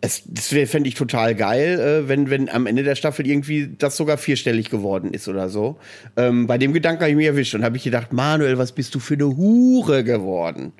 es, 0.00 0.22
das 0.26 0.48
fände 0.48 0.88
ich 0.88 0.94
total 0.94 1.34
geil, 1.34 1.80
äh, 1.80 2.08
wenn, 2.08 2.30
wenn 2.30 2.48
am 2.48 2.66
Ende 2.66 2.82
der 2.82 2.94
Staffel 2.94 3.26
irgendwie 3.26 3.74
das 3.78 3.96
sogar 3.96 4.18
vierstellig 4.18 4.70
geworden 4.70 5.12
ist 5.12 5.26
oder 5.28 5.48
so. 5.48 5.78
Ähm, 6.16 6.46
bei 6.46 6.58
dem 6.58 6.72
Gedanken 6.72 7.02
habe 7.02 7.10
ich 7.10 7.16
mich 7.16 7.26
erwischt 7.26 7.54
und 7.54 7.64
habe 7.64 7.76
ich 7.76 7.84
gedacht, 7.84 8.12
Manuel, 8.12 8.58
was 8.58 8.72
bist 8.72 8.94
du 8.94 9.00
für 9.00 9.14
eine 9.14 9.36
Hure 9.36 10.04
geworden? 10.04 10.72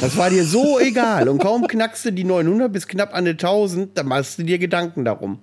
Das 0.00 0.16
war 0.16 0.30
dir 0.30 0.44
so 0.44 0.78
egal 0.80 1.28
und 1.28 1.38
kaum 1.38 1.66
knackst 1.66 2.04
du 2.06 2.12
die 2.12 2.24
900 2.24 2.72
bis 2.72 2.86
knapp 2.86 3.12
an 3.14 3.20
eine 3.20 3.30
1000, 3.30 3.96
dann 3.96 4.06
machst 4.06 4.38
du 4.38 4.42
dir 4.42 4.58
Gedanken 4.58 5.04
darum. 5.04 5.40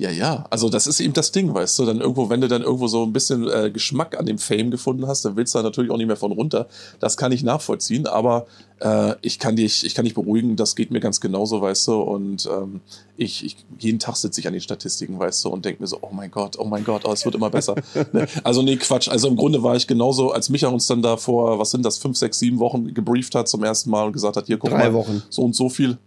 Ja, 0.00 0.10
ja, 0.10 0.46
also 0.48 0.70
das 0.70 0.86
ist 0.86 0.98
eben 1.00 1.12
das 1.12 1.30
Ding, 1.30 1.52
weißt 1.52 1.78
du, 1.78 1.84
dann 1.84 2.00
irgendwo, 2.00 2.30
wenn 2.30 2.40
du 2.40 2.48
dann 2.48 2.62
irgendwo 2.62 2.88
so 2.88 3.02
ein 3.02 3.12
bisschen 3.12 3.46
äh, 3.50 3.70
Geschmack 3.70 4.18
an 4.18 4.24
dem 4.24 4.38
Fame 4.38 4.70
gefunden 4.70 5.06
hast, 5.06 5.26
dann 5.26 5.36
willst 5.36 5.54
du 5.54 5.58
da 5.58 5.62
natürlich 5.62 5.90
auch 5.90 5.98
nicht 5.98 6.06
mehr 6.06 6.16
von 6.16 6.32
runter. 6.32 6.68
Das 7.00 7.18
kann 7.18 7.32
ich 7.32 7.42
nachvollziehen, 7.42 8.06
aber 8.06 8.46
äh, 8.78 9.14
ich 9.20 9.38
kann 9.38 9.56
dich, 9.56 9.84
ich 9.84 9.94
kann 9.94 10.06
dich 10.06 10.14
beruhigen, 10.14 10.56
das 10.56 10.74
geht 10.74 10.90
mir 10.90 11.00
ganz 11.00 11.20
genauso, 11.20 11.60
weißt 11.60 11.88
du, 11.88 12.00
und 12.00 12.48
ähm, 12.50 12.80
ich, 13.18 13.44
ich, 13.44 13.58
jeden 13.78 13.98
Tag 13.98 14.16
sitze 14.16 14.40
ich 14.40 14.46
an 14.46 14.54
den 14.54 14.62
Statistiken, 14.62 15.18
weißt 15.18 15.44
du, 15.44 15.50
und 15.50 15.66
denke 15.66 15.82
mir 15.82 15.86
so, 15.86 15.98
oh 16.00 16.08
mein 16.12 16.30
Gott, 16.30 16.58
oh 16.58 16.64
mein 16.64 16.82
Gott, 16.82 17.02
oh, 17.04 17.12
es 17.12 17.26
wird 17.26 17.34
immer 17.34 17.50
besser. 17.50 17.74
ne? 18.12 18.26
Also 18.42 18.62
nee, 18.62 18.76
Quatsch, 18.76 19.10
also 19.10 19.28
im 19.28 19.36
Grunde 19.36 19.62
war 19.62 19.76
ich 19.76 19.86
genauso, 19.86 20.30
als 20.30 20.48
Micha 20.48 20.68
uns 20.68 20.86
dann 20.86 21.02
da 21.02 21.18
vor, 21.18 21.58
was 21.58 21.72
sind 21.72 21.84
das, 21.84 21.98
fünf, 21.98 22.16
sechs, 22.16 22.38
sieben 22.38 22.58
Wochen 22.58 22.94
gebrieft 22.94 23.34
hat 23.34 23.48
zum 23.48 23.62
ersten 23.62 23.90
Mal 23.90 24.06
und 24.06 24.14
gesagt 24.14 24.36
hat, 24.36 24.46
hier, 24.46 24.56
guck 24.56 24.70
Drei 24.70 24.78
mal, 24.78 24.94
Wochen. 24.94 25.22
so 25.28 25.42
und 25.42 25.54
so 25.54 25.68
viel. 25.68 25.98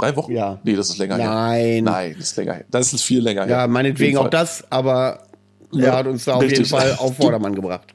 Drei 0.00 0.16
Wochen? 0.16 0.32
Ja. 0.32 0.58
Nee, 0.64 0.76
das 0.76 0.90
ist 0.90 0.98
länger 0.98 1.18
Nein. 1.18 1.26
her. 1.26 1.34
Nein. 1.34 1.84
Nein, 1.84 2.14
das 2.18 2.28
ist 2.28 2.36
länger 2.36 2.54
her. 2.54 2.64
Das 2.70 2.92
ist 2.92 3.02
viel 3.02 3.20
länger 3.20 3.44
her. 3.46 3.50
Ja, 3.50 3.66
meinetwegen 3.66 4.16
auch 4.18 4.28
das, 4.28 4.64
aber 4.70 5.20
er 5.72 5.78
ja, 5.78 5.96
hat 5.96 6.06
uns 6.06 6.24
da 6.24 6.34
auf 6.34 6.42
jeden 6.42 6.64
Fall 6.64 6.96
auf 6.98 7.16
Vordermann 7.20 7.54
gebracht. 7.54 7.94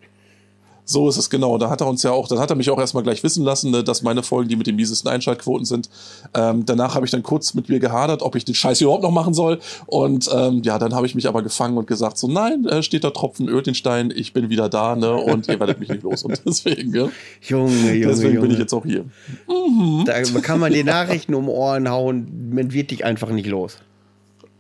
So 0.86 1.10
ist 1.10 1.18
es 1.18 1.30
genau. 1.30 1.58
Da 1.58 1.70
hat 1.70 1.82
er 1.82 1.88
uns 1.88 2.04
ja 2.04 2.12
auch, 2.12 2.28
dann 2.28 2.40
hat 2.40 2.52
er 2.52 2.56
mich 2.56 2.70
auch 2.70 2.80
erstmal 2.80 3.04
gleich 3.04 3.24
wissen 3.24 3.44
lassen, 3.44 3.72
ne, 3.72 3.84
dass 3.84 4.04
meine 4.04 4.24
Folgen 4.24 4.50
die 4.50 4.56
mit 4.56 4.68
den 4.68 4.76
miesesten 4.76 5.10
Einschaltquoten 5.10 5.66
sind. 5.66 5.90
Ähm, 6.34 6.66
danach 6.66 6.96
habe 6.96 7.06
ich 7.06 7.12
dann 7.12 7.24
kurz 7.24 7.56
mit 7.56 7.70
mir 7.70 7.80
gehadert, 7.80 8.22
ob 8.22 8.36
ich 8.36 8.46
den 8.46 8.56
Scheiß 8.56 8.82
überhaupt 8.82 9.04
noch 9.04 9.12
machen 9.12 9.34
soll. 9.34 9.60
Und 9.88 10.30
ähm, 10.34 10.62
ja, 10.64 10.78
dann 10.78 10.94
habe 10.94 11.08
ich 11.08 11.16
mich 11.16 11.28
aber 11.28 11.42
gefangen 11.42 11.78
und 11.78 11.88
gesagt: 11.88 12.18
so, 12.18 12.28
nein, 12.28 12.66
äh, 12.66 12.84
steht 12.84 13.04
da 13.04 13.10
Tropfen, 13.10 13.50
ölt 13.50 13.66
den 13.66 13.76
Stein, 13.76 14.14
ich 14.16 14.34
bin 14.34 14.50
wieder 14.50 14.70
da, 14.70 14.96
ne? 14.96 15.14
Und 15.14 15.48
ihr 15.48 15.60
werdet 15.60 15.80
mich 15.80 15.90
nicht 15.90 16.04
los. 16.04 16.24
Und 16.24 16.42
deswegen, 16.46 16.94
ja. 16.94 17.10
Junge, 17.42 17.94
Junge. 17.94 18.08
Deswegen 18.08 18.36
Junge. 18.36 18.42
bin 18.42 18.52
ich 18.52 18.60
jetzt 18.60 18.74
auch 18.74 18.86
hier. 18.86 19.06
Mhm. 19.48 20.04
Da 20.06 20.22
kann 20.42 20.60
man 20.60 20.72
die 20.72 20.84
Nachrichten 20.84 21.34
um 21.34 21.50
Ohren 21.50 21.90
hauen, 21.90 22.52
man 22.54 22.72
wird 22.72 22.92
dich 22.92 23.04
einfach 23.04 23.30
nicht 23.30 23.48
los. 23.48 23.78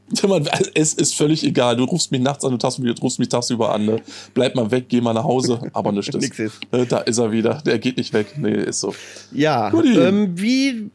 Es 0.74 0.94
ist 0.94 1.16
völlig 1.16 1.44
egal. 1.44 1.75
Du 1.75 1.84
rufst 1.84 2.12
mich 2.12 2.22
nachts 2.22 2.46
an, 2.46 2.57
du, 2.57 2.57
du 2.57 3.02
rufst 3.02 3.19
mich 3.19 3.30
tagsüber 3.30 3.74
an. 3.74 3.86
Ne? 3.86 4.02
Bleib 4.34 4.56
mal 4.56 4.69
weg, 4.72 4.86
geh 4.88 5.02
mal 5.02 5.13
nach 5.13 5.24
Hause. 5.24 5.60
Aber 5.74 5.92
nichts 5.92 6.13
ist. 6.16 6.40
ist. 6.40 6.60
Ne, 6.72 6.86
da 6.86 7.00
ist 7.00 7.18
er 7.18 7.31
wieder. 7.31 7.62
Der 7.66 7.80
geht 7.80 7.98
nicht 7.98 8.13
weg. 8.13 8.36
Nee, 8.38 8.54
ist 8.54 8.81
so. 8.81 8.94
Ja. 9.31 9.74
Ähm, 9.74 10.40
wie 10.40 10.92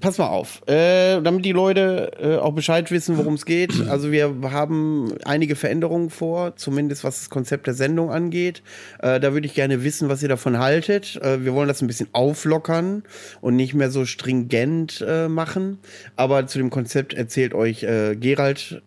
pass 0.00 0.18
mal 0.18 0.28
auf, 0.28 0.62
äh, 0.68 1.20
damit 1.20 1.44
die 1.44 1.52
Leute 1.52 2.12
äh, 2.20 2.36
auch 2.36 2.52
Bescheid 2.52 2.90
wissen, 2.90 3.16
worum 3.18 3.34
es 3.34 3.44
geht. 3.44 3.72
Also 3.92 4.10
wir 4.10 4.34
haben 4.44 5.12
einige 5.24 5.54
Veränderungen 5.54 6.08
vor, 6.08 6.56
zumindest 6.56 7.04
was 7.04 7.18
das 7.18 7.30
Konzept 7.30 7.66
der 7.66 7.74
Sendung 7.74 8.10
angeht. 8.10 8.62
Äh, 9.00 9.20
da 9.20 9.34
würde 9.34 9.46
ich 9.46 9.54
gerne 9.54 9.84
wissen, 9.84 10.08
was 10.08 10.22
ihr 10.22 10.30
davon 10.30 10.58
haltet. 10.58 11.16
Äh, 11.16 11.44
wir 11.44 11.52
wollen 11.52 11.68
das 11.68 11.82
ein 11.82 11.88
bisschen 11.88 12.08
auflockern 12.12 13.02
und 13.42 13.56
nicht 13.56 13.74
mehr 13.74 13.90
so 13.90 14.06
stringent 14.06 15.04
äh, 15.06 15.28
machen. 15.28 15.78
Aber 16.16 16.46
zu 16.46 16.58
dem 16.58 16.70
Konzept 16.70 17.12
erzählt 17.12 17.52
euch 17.52 17.82
äh, 17.82 18.16
Gerald 18.16 18.82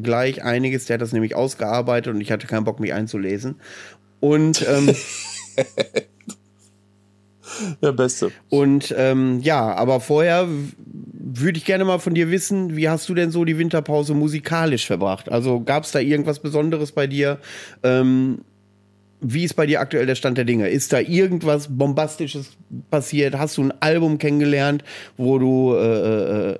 gleich 0.00 0.44
einiges. 0.44 0.84
Der 0.84 0.94
hat 0.94 1.00
das 1.00 1.12
nämlich 1.12 1.34
ausgearbeitet 1.34 2.14
und 2.14 2.20
ich 2.20 2.30
hatte 2.30 2.46
keinen 2.46 2.64
Bock, 2.64 2.78
mich 2.78 2.92
einzulesen. 2.92 3.56
Und 4.20 4.64
ähm, 4.68 4.94
Der 7.82 7.92
Beste. 7.92 8.30
Und 8.48 8.94
ähm, 8.96 9.40
ja, 9.40 9.74
aber 9.74 10.00
vorher 10.00 10.48
würde 11.38 11.58
ich 11.58 11.64
gerne 11.64 11.84
mal 11.84 11.98
von 11.98 12.14
dir 12.14 12.30
wissen, 12.30 12.76
wie 12.76 12.88
hast 12.88 13.08
du 13.08 13.14
denn 13.14 13.30
so 13.30 13.44
die 13.44 13.58
Winterpause 13.58 14.14
musikalisch 14.14 14.86
verbracht? 14.86 15.30
Also 15.30 15.60
gab 15.60 15.84
es 15.84 15.92
da 15.92 15.98
irgendwas 15.98 16.38
Besonderes 16.38 16.92
bei 16.92 17.06
dir? 17.06 17.38
Ähm, 17.82 18.40
wie 19.20 19.44
ist 19.44 19.54
bei 19.54 19.66
dir 19.66 19.80
aktuell 19.80 20.06
der 20.06 20.14
Stand 20.14 20.38
der 20.38 20.44
Dinge? 20.44 20.68
Ist 20.68 20.92
da 20.92 21.00
irgendwas 21.00 21.68
Bombastisches 21.70 22.56
passiert? 22.90 23.36
Hast 23.36 23.56
du 23.56 23.64
ein 23.64 23.72
Album 23.80 24.18
kennengelernt, 24.18 24.84
wo 25.16 25.38
du 25.38 25.74
äh, 25.74 26.50
äh, 26.50 26.58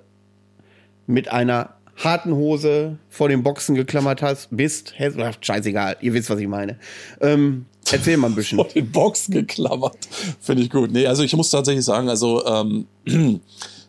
mit 1.07 1.31
einer 1.31 1.75
harten 1.97 2.35
Hose 2.35 2.99
vor 3.09 3.29
den 3.29 3.43
Boxen 3.43 3.75
geklammert 3.75 4.23
hast, 4.23 4.49
bist? 4.51 4.95
Scheißegal, 5.41 5.97
ihr 6.01 6.15
wisst, 6.15 6.31
was 6.31 6.39
ich 6.39 6.49
meine. 6.49 6.79
Ähm, 7.21 7.67
Erzähl 7.93 8.17
mal 8.17 8.29
ein 8.29 8.35
bisschen. 8.35 8.57
Vor 8.57 8.69
den 8.69 8.91
Boxen 8.91 9.33
geklammert. 9.33 9.97
Finde 10.41 10.63
ich 10.63 10.71
gut. 10.71 10.91
Nee, 10.91 11.07
also 11.07 11.23
ich 11.23 11.35
muss 11.37 11.51
tatsächlich 11.51 11.85
sagen, 11.85 12.09
also 12.09 12.45
ähm, 12.45 12.87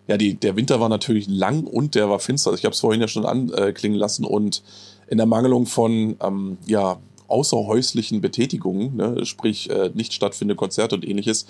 ja, 0.08 0.18
die, 0.18 0.36
der 0.36 0.56
Winter 0.56 0.80
war 0.80 0.90
natürlich 0.90 1.28
lang 1.28 1.66
und 1.66 1.96
der 1.96 2.10
war 2.10 2.20
finster. 2.20 2.54
Ich 2.54 2.64
habe 2.64 2.74
es 2.74 2.80
vorhin 2.80 3.02
ja 3.02 3.08
schon 3.08 3.26
anklingen 3.26 3.98
lassen 3.98 4.26
und 4.26 4.64
in 5.08 5.18
der 5.18 5.26
Mangelung 5.26 5.66
von 5.66 6.18
ähm, 6.22 6.58
ja, 6.66 7.00
außerhäuslichen 7.28 8.22
Betätigungen, 8.22 8.96
ne, 8.96 9.26
sprich 9.26 9.70
äh, 9.70 9.92
nicht 9.94 10.14
stattfindende 10.14 10.56
Konzerte 10.56 10.96
und 10.96 11.08
ähnliches, 11.08 11.46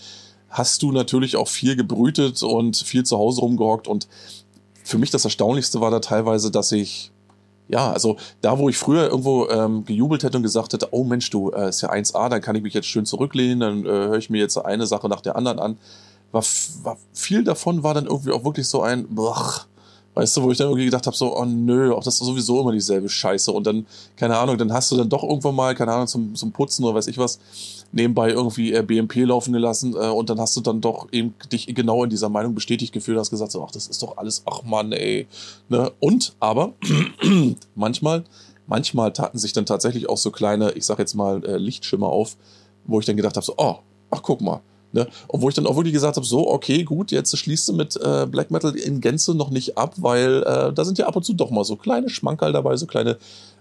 hast 0.50 0.82
du 0.82 0.92
natürlich 0.92 1.36
auch 1.36 1.48
viel 1.48 1.76
gebrütet 1.76 2.42
und 2.44 2.78
viel 2.78 3.04
zu 3.04 3.18
Hause 3.18 3.42
rumgehockt 3.42 3.88
und 3.88 4.08
für 4.84 4.98
mich 4.98 5.12
das 5.12 5.26
Erstaunlichste 5.26 5.82
war 5.82 5.92
da 5.92 6.00
teilweise, 6.00 6.50
dass 6.50 6.72
ich 6.72 7.12
ja, 7.70 7.92
also 7.92 8.18
da, 8.42 8.58
wo 8.58 8.70
ich 8.70 8.78
früher 8.78 9.10
irgendwo 9.10 9.48
ähm, 9.50 9.86
gejubelt 9.86 10.24
hätte 10.24 10.38
und 10.38 10.44
gesagt 10.44 10.74
hätte, 10.74 10.90
oh 10.92 11.04
Mensch, 11.04 11.30
du, 11.30 11.52
äh, 11.52 11.70
ist 11.70 11.82
ja 11.82 11.92
1A, 11.92 12.30
dann 12.30 12.42
kann 12.42 12.56
ich 12.56 12.64
mich 12.64 12.74
jetzt 12.74 12.88
schön 12.88 13.06
zurücklehnen, 13.06 13.60
dann 13.60 13.86
äh, 13.86 13.90
höre 13.90 14.18
ich 14.18 14.30
mir 14.30 14.40
jetzt 14.40 14.58
eine 14.58 14.88
Sache 14.88 15.10
nach 15.10 15.22
der 15.22 15.36
anderen 15.36 15.60
an. 15.60 15.78
War, 16.32 16.44
war 16.84 16.98
viel 17.14 17.44
davon 17.44 17.84
war 17.84 17.94
dann 17.94 18.06
irgendwie 18.06 18.32
auch 18.32 18.44
wirklich 18.44 18.68
so 18.68 18.82
ein, 18.82 19.08
boah, 19.10 19.66
Weißt 20.18 20.36
du, 20.36 20.42
wo 20.42 20.52
ich 20.52 20.58
dann 20.58 20.70
irgendwie 20.70 20.86
gedacht 20.86 21.06
habe, 21.06 21.16
so, 21.16 21.38
oh 21.38 21.46
nö, 21.46 21.94
auch 21.94 22.04
das 22.04 22.16
ist 22.16 22.26
sowieso 22.26 22.60
immer 22.60 22.72
dieselbe 22.72 23.08
Scheiße. 23.08 23.52
Und 23.52 23.68
dann, 23.68 23.86
keine 24.16 24.36
Ahnung, 24.36 24.58
dann 24.58 24.74
hast 24.74 24.92
du 24.92 24.98
dann 24.98 25.08
doch 25.08 25.22
irgendwann 25.22 25.54
mal, 25.54 25.76
keine 25.76 25.94
Ahnung, 25.94 26.08
zum, 26.08 26.34
zum 26.34 26.52
Putzen 26.52 26.84
oder 26.84 26.96
weiß 26.96 27.06
ich 27.06 27.20
was, 27.20 27.38
nebenbei 27.92 28.30
irgendwie 28.30 28.74
äh, 28.74 28.84
BMP 28.84 29.16
laufen 29.26 29.54
gelassen 29.54 29.94
äh, 29.94 30.10
und 30.10 30.30
dann 30.30 30.40
hast 30.40 30.56
du 30.58 30.62
dann 30.62 30.82
doch 30.82 31.08
eben 31.12 31.34
dich 31.52 31.68
genau 31.68 32.04
in 32.04 32.10
dieser 32.10 32.30
Meinung 32.30 32.56
bestätigt 32.56 32.94
gefühlt, 32.94 33.18
hast 33.18 33.30
gesagt, 33.30 33.52
so, 33.52 33.64
ach, 33.64 33.72
das 33.72 33.88
ist 33.88 34.02
doch 34.02 34.18
alles, 34.18 34.44
ach 34.46 34.64
Mann, 34.64 34.92
ey. 34.92 35.28
Ne? 35.70 35.92
Und, 36.00 36.36
aber, 36.40 36.74
manchmal, 37.76 38.24
manchmal 38.68 39.14
taten 39.14 39.38
sich 39.38 39.54
dann 39.54 39.66
tatsächlich 39.66 40.10
auch 40.10 40.18
so 40.18 40.32
kleine, 40.32 40.72
ich 40.72 40.86
sag 40.86 41.00
jetzt 41.00 41.16
mal, 41.16 41.44
äh, 41.46 41.58
Lichtschimmer 41.58 42.08
auf, 42.08 42.38
wo 42.86 43.00
ich 43.00 43.06
dann 43.06 43.18
gedacht 43.18 43.36
habe, 43.36 43.46
so, 43.46 43.56
oh, 43.58 43.78
ach, 44.12 44.22
guck 44.22 44.42
mal, 44.42 44.62
Ne? 44.94 45.08
Und 45.28 45.42
wo 45.42 45.50
ich 45.50 45.56
dann 45.56 45.68
auch 45.68 45.76
wirklich 45.76 45.94
gesagt 45.94 46.16
habe, 46.16 46.26
so, 46.26 46.48
okay, 46.48 46.84
gut, 46.84 47.12
jetzt 47.12 47.38
schließt 47.38 47.68
du 47.68 47.74
mit 47.74 47.98
äh, 47.98 48.26
Black 48.26 48.52
Metal 48.52 48.74
in 48.76 49.02
Gänze 49.02 49.36
noch 49.36 49.50
nicht 49.50 49.78
ab, 49.78 49.96
weil 49.98 50.44
äh, 50.44 50.72
da 50.74 50.86
sind 50.86 50.98
ja 50.98 51.08
ab 51.08 51.16
und 51.16 51.24
zu 51.24 51.34
doch 51.34 51.52
mal 51.52 51.66
so 51.66 51.76
kleine 51.76 52.10
Schmankerl 52.10 52.54
dabei, 52.54 52.78
so 52.78 52.86
kleine 52.86 53.18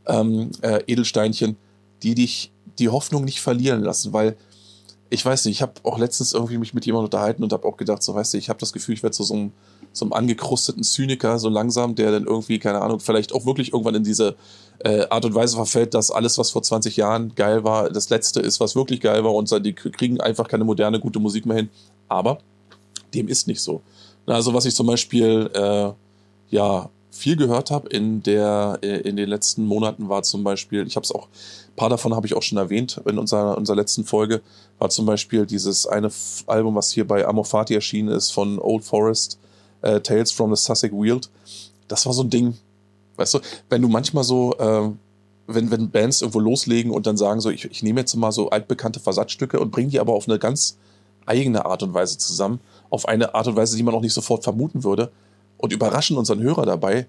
ähm, 0.06 0.50
äh, 0.62 0.82
Edelsteinchen, 0.86 1.56
die 2.02 2.14
dich 2.14 2.52
die 2.78 2.88
Hoffnung 2.88 3.24
nicht 3.24 3.40
verlieren 3.40 3.82
lassen, 3.82 4.12
weil 4.12 4.36
ich 5.08 5.24
weiß 5.24 5.44
nicht, 5.44 5.56
ich 5.56 5.62
habe 5.62 5.74
auch 5.84 5.98
letztens 5.98 6.32
irgendwie 6.32 6.58
mich 6.58 6.74
mit 6.74 6.84
jemandem 6.84 7.06
unterhalten 7.06 7.42
und 7.42 7.52
habe 7.52 7.66
auch 7.66 7.76
gedacht, 7.76 8.02
so 8.02 8.14
weißt 8.14 8.34
du, 8.34 8.38
ich 8.38 8.48
habe 8.48 8.58
das 8.58 8.72
Gefühl, 8.72 8.94
ich 8.94 9.02
werde 9.02 9.14
so, 9.14 9.22
so 9.22 9.34
einem, 9.34 9.52
so 9.92 10.04
einem 10.04 10.12
angekrusteten 10.12 10.82
Zyniker, 10.82 11.38
so 11.38 11.48
langsam, 11.48 11.94
der 11.94 12.10
dann 12.10 12.24
irgendwie, 12.24 12.58
keine 12.58 12.80
Ahnung, 12.80 12.98
vielleicht 12.98 13.32
auch 13.32 13.46
wirklich 13.46 13.72
irgendwann 13.72 13.94
in 13.94 14.04
diese 14.04 14.34
äh, 14.80 15.06
Art 15.08 15.24
und 15.24 15.34
Weise 15.34 15.56
verfällt, 15.56 15.94
dass 15.94 16.10
alles, 16.10 16.38
was 16.38 16.50
vor 16.50 16.62
20 16.62 16.96
Jahren 16.96 17.34
geil 17.34 17.62
war, 17.62 17.88
das 17.88 18.10
Letzte 18.10 18.40
ist, 18.40 18.58
was 18.58 18.74
wirklich 18.74 19.00
geil 19.00 19.22
war 19.22 19.32
und 19.32 19.50
die 19.64 19.72
kriegen 19.72 20.20
einfach 20.20 20.48
keine 20.48 20.64
moderne, 20.64 20.98
gute 20.98 21.20
Musik 21.20 21.46
mehr 21.46 21.56
hin. 21.56 21.70
Aber 22.08 22.38
dem 23.14 23.28
ist 23.28 23.46
nicht 23.46 23.60
so. 23.60 23.82
Also 24.26 24.52
was 24.54 24.64
ich 24.64 24.74
zum 24.74 24.88
Beispiel, 24.88 25.50
äh, 25.54 25.92
ja, 26.50 26.90
viel 27.10 27.36
gehört 27.36 27.70
habe 27.70 27.88
in 27.88 28.22
der 28.22 28.78
äh, 28.82 29.00
in 29.00 29.16
den 29.16 29.28
letzten 29.28 29.64
Monaten 29.64 30.08
war 30.08 30.22
zum 30.22 30.44
Beispiel, 30.44 30.86
ich 30.86 30.96
habe 30.96 31.04
es 31.04 31.12
auch, 31.12 31.28
ein 31.76 31.78
paar 31.78 31.90
davon 31.90 32.16
habe 32.16 32.26
ich 32.26 32.34
auch 32.34 32.42
schon 32.42 32.56
erwähnt 32.56 33.02
in 33.04 33.18
unserer, 33.18 33.58
unserer 33.58 33.76
letzten 33.76 34.04
Folge, 34.04 34.40
war 34.78 34.88
zum 34.88 35.04
Beispiel 35.04 35.44
dieses 35.44 35.86
eine 35.86 36.10
Album, 36.46 36.74
was 36.74 36.90
hier 36.90 37.06
bei 37.06 37.26
Amorfati 37.26 37.74
erschienen 37.74 38.08
ist 38.08 38.30
von 38.30 38.58
Old 38.58 38.82
Forest, 38.82 39.38
äh, 39.82 40.00
Tales 40.00 40.32
from 40.32 40.54
the 40.54 40.60
Sussex 40.60 40.94
Weald. 40.94 41.28
Das 41.86 42.06
war 42.06 42.14
so 42.14 42.22
ein 42.22 42.30
Ding, 42.30 42.56
weißt 43.16 43.34
du, 43.34 43.40
wenn 43.68 43.82
du 43.82 43.88
manchmal 43.88 44.24
so, 44.24 44.54
äh, 44.58 44.90
wenn, 45.48 45.70
wenn 45.70 45.90
Bands 45.90 46.22
irgendwo 46.22 46.40
loslegen 46.40 46.90
und 46.90 47.06
dann 47.06 47.18
sagen 47.18 47.42
so, 47.42 47.50
ich, 47.50 47.66
ich 47.66 47.82
nehme 47.82 48.00
jetzt 48.00 48.14
mal 48.16 48.32
so 48.32 48.48
altbekannte 48.48 48.98
Versatzstücke 48.98 49.60
und 49.60 49.70
bringe 49.70 49.90
die 49.90 50.00
aber 50.00 50.14
auf 50.14 50.26
eine 50.26 50.38
ganz 50.38 50.78
eigene 51.26 51.66
Art 51.66 51.82
und 51.82 51.92
Weise 51.92 52.16
zusammen, 52.16 52.60
auf 52.88 53.06
eine 53.06 53.34
Art 53.34 53.48
und 53.48 53.56
Weise, 53.56 53.76
die 53.76 53.82
man 53.82 53.94
auch 53.94 54.00
nicht 54.00 54.14
sofort 54.14 54.44
vermuten 54.44 54.82
würde 54.82 55.12
und 55.58 55.74
überraschen 55.74 56.16
unseren 56.16 56.40
Hörer 56.40 56.64
dabei. 56.64 57.06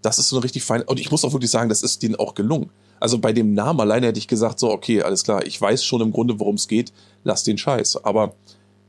Das 0.00 0.18
ist 0.18 0.30
so 0.30 0.36
eine 0.36 0.44
richtig 0.44 0.64
feine. 0.64 0.84
Und 0.84 1.00
ich 1.00 1.10
muss 1.10 1.22
auch 1.22 1.34
wirklich 1.34 1.50
sagen, 1.50 1.68
das 1.68 1.82
ist 1.82 2.02
denen 2.02 2.16
auch 2.16 2.34
gelungen. 2.34 2.70
Also 3.00 3.18
bei 3.18 3.32
dem 3.32 3.54
Namen 3.54 3.80
alleine 3.80 4.06
hätte 4.06 4.18
ich 4.18 4.28
gesagt, 4.28 4.58
so, 4.58 4.70
okay, 4.70 5.02
alles 5.02 5.24
klar, 5.24 5.46
ich 5.46 5.60
weiß 5.60 5.84
schon 5.84 6.00
im 6.00 6.12
Grunde, 6.12 6.38
worum 6.40 6.54
es 6.54 6.68
geht, 6.68 6.92
lass 7.24 7.44
den 7.44 7.58
Scheiß. 7.58 8.04
Aber 8.04 8.34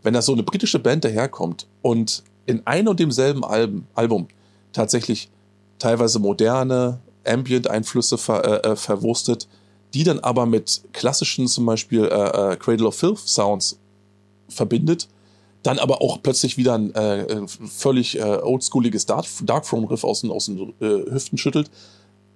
wenn 0.04 0.14
da 0.14 0.22
so 0.22 0.34
eine 0.34 0.44
britische 0.44 0.80
Band 0.80 1.04
daherkommt 1.04 1.68
und 1.82 2.24
in 2.46 2.62
ein 2.66 2.88
und 2.88 3.00
demselben 3.00 3.44
Album, 3.44 3.86
Album 3.94 4.28
tatsächlich 4.72 5.30
teilweise 5.80 6.20
moderne 6.20 7.00
Ambient-Einflüsse 7.26 8.18
ver, 8.18 8.64
äh, 8.64 8.70
äh, 8.70 8.76
verwurstet, 8.76 9.48
die 9.94 10.04
dann 10.04 10.20
aber 10.20 10.46
mit 10.46 10.82
klassischen 10.94 11.48
zum 11.48 11.66
Beispiel 11.66 12.06
äh, 12.06 12.54
äh, 12.54 12.56
Cradle 12.56 12.88
of 12.88 12.96
Filth 12.96 13.20
Sounds 13.20 13.80
verbindet, 14.48 15.08
dann 15.64 15.80
aber 15.80 16.02
auch 16.02 16.22
plötzlich 16.24 16.58
wieder 16.58 16.76
ein 16.76 16.94
äh, 16.96 17.48
völlig 17.48 18.18
äh, 18.18 18.22
oldschooliges 18.24 19.06
Dark, 19.06 19.26
Darkthrone-Riff 19.44 20.04
aus 20.04 20.22
den, 20.22 20.32
aus 20.32 20.46
den 20.46 20.74
Hüften 20.80 21.38
schüttelt, 21.38 21.70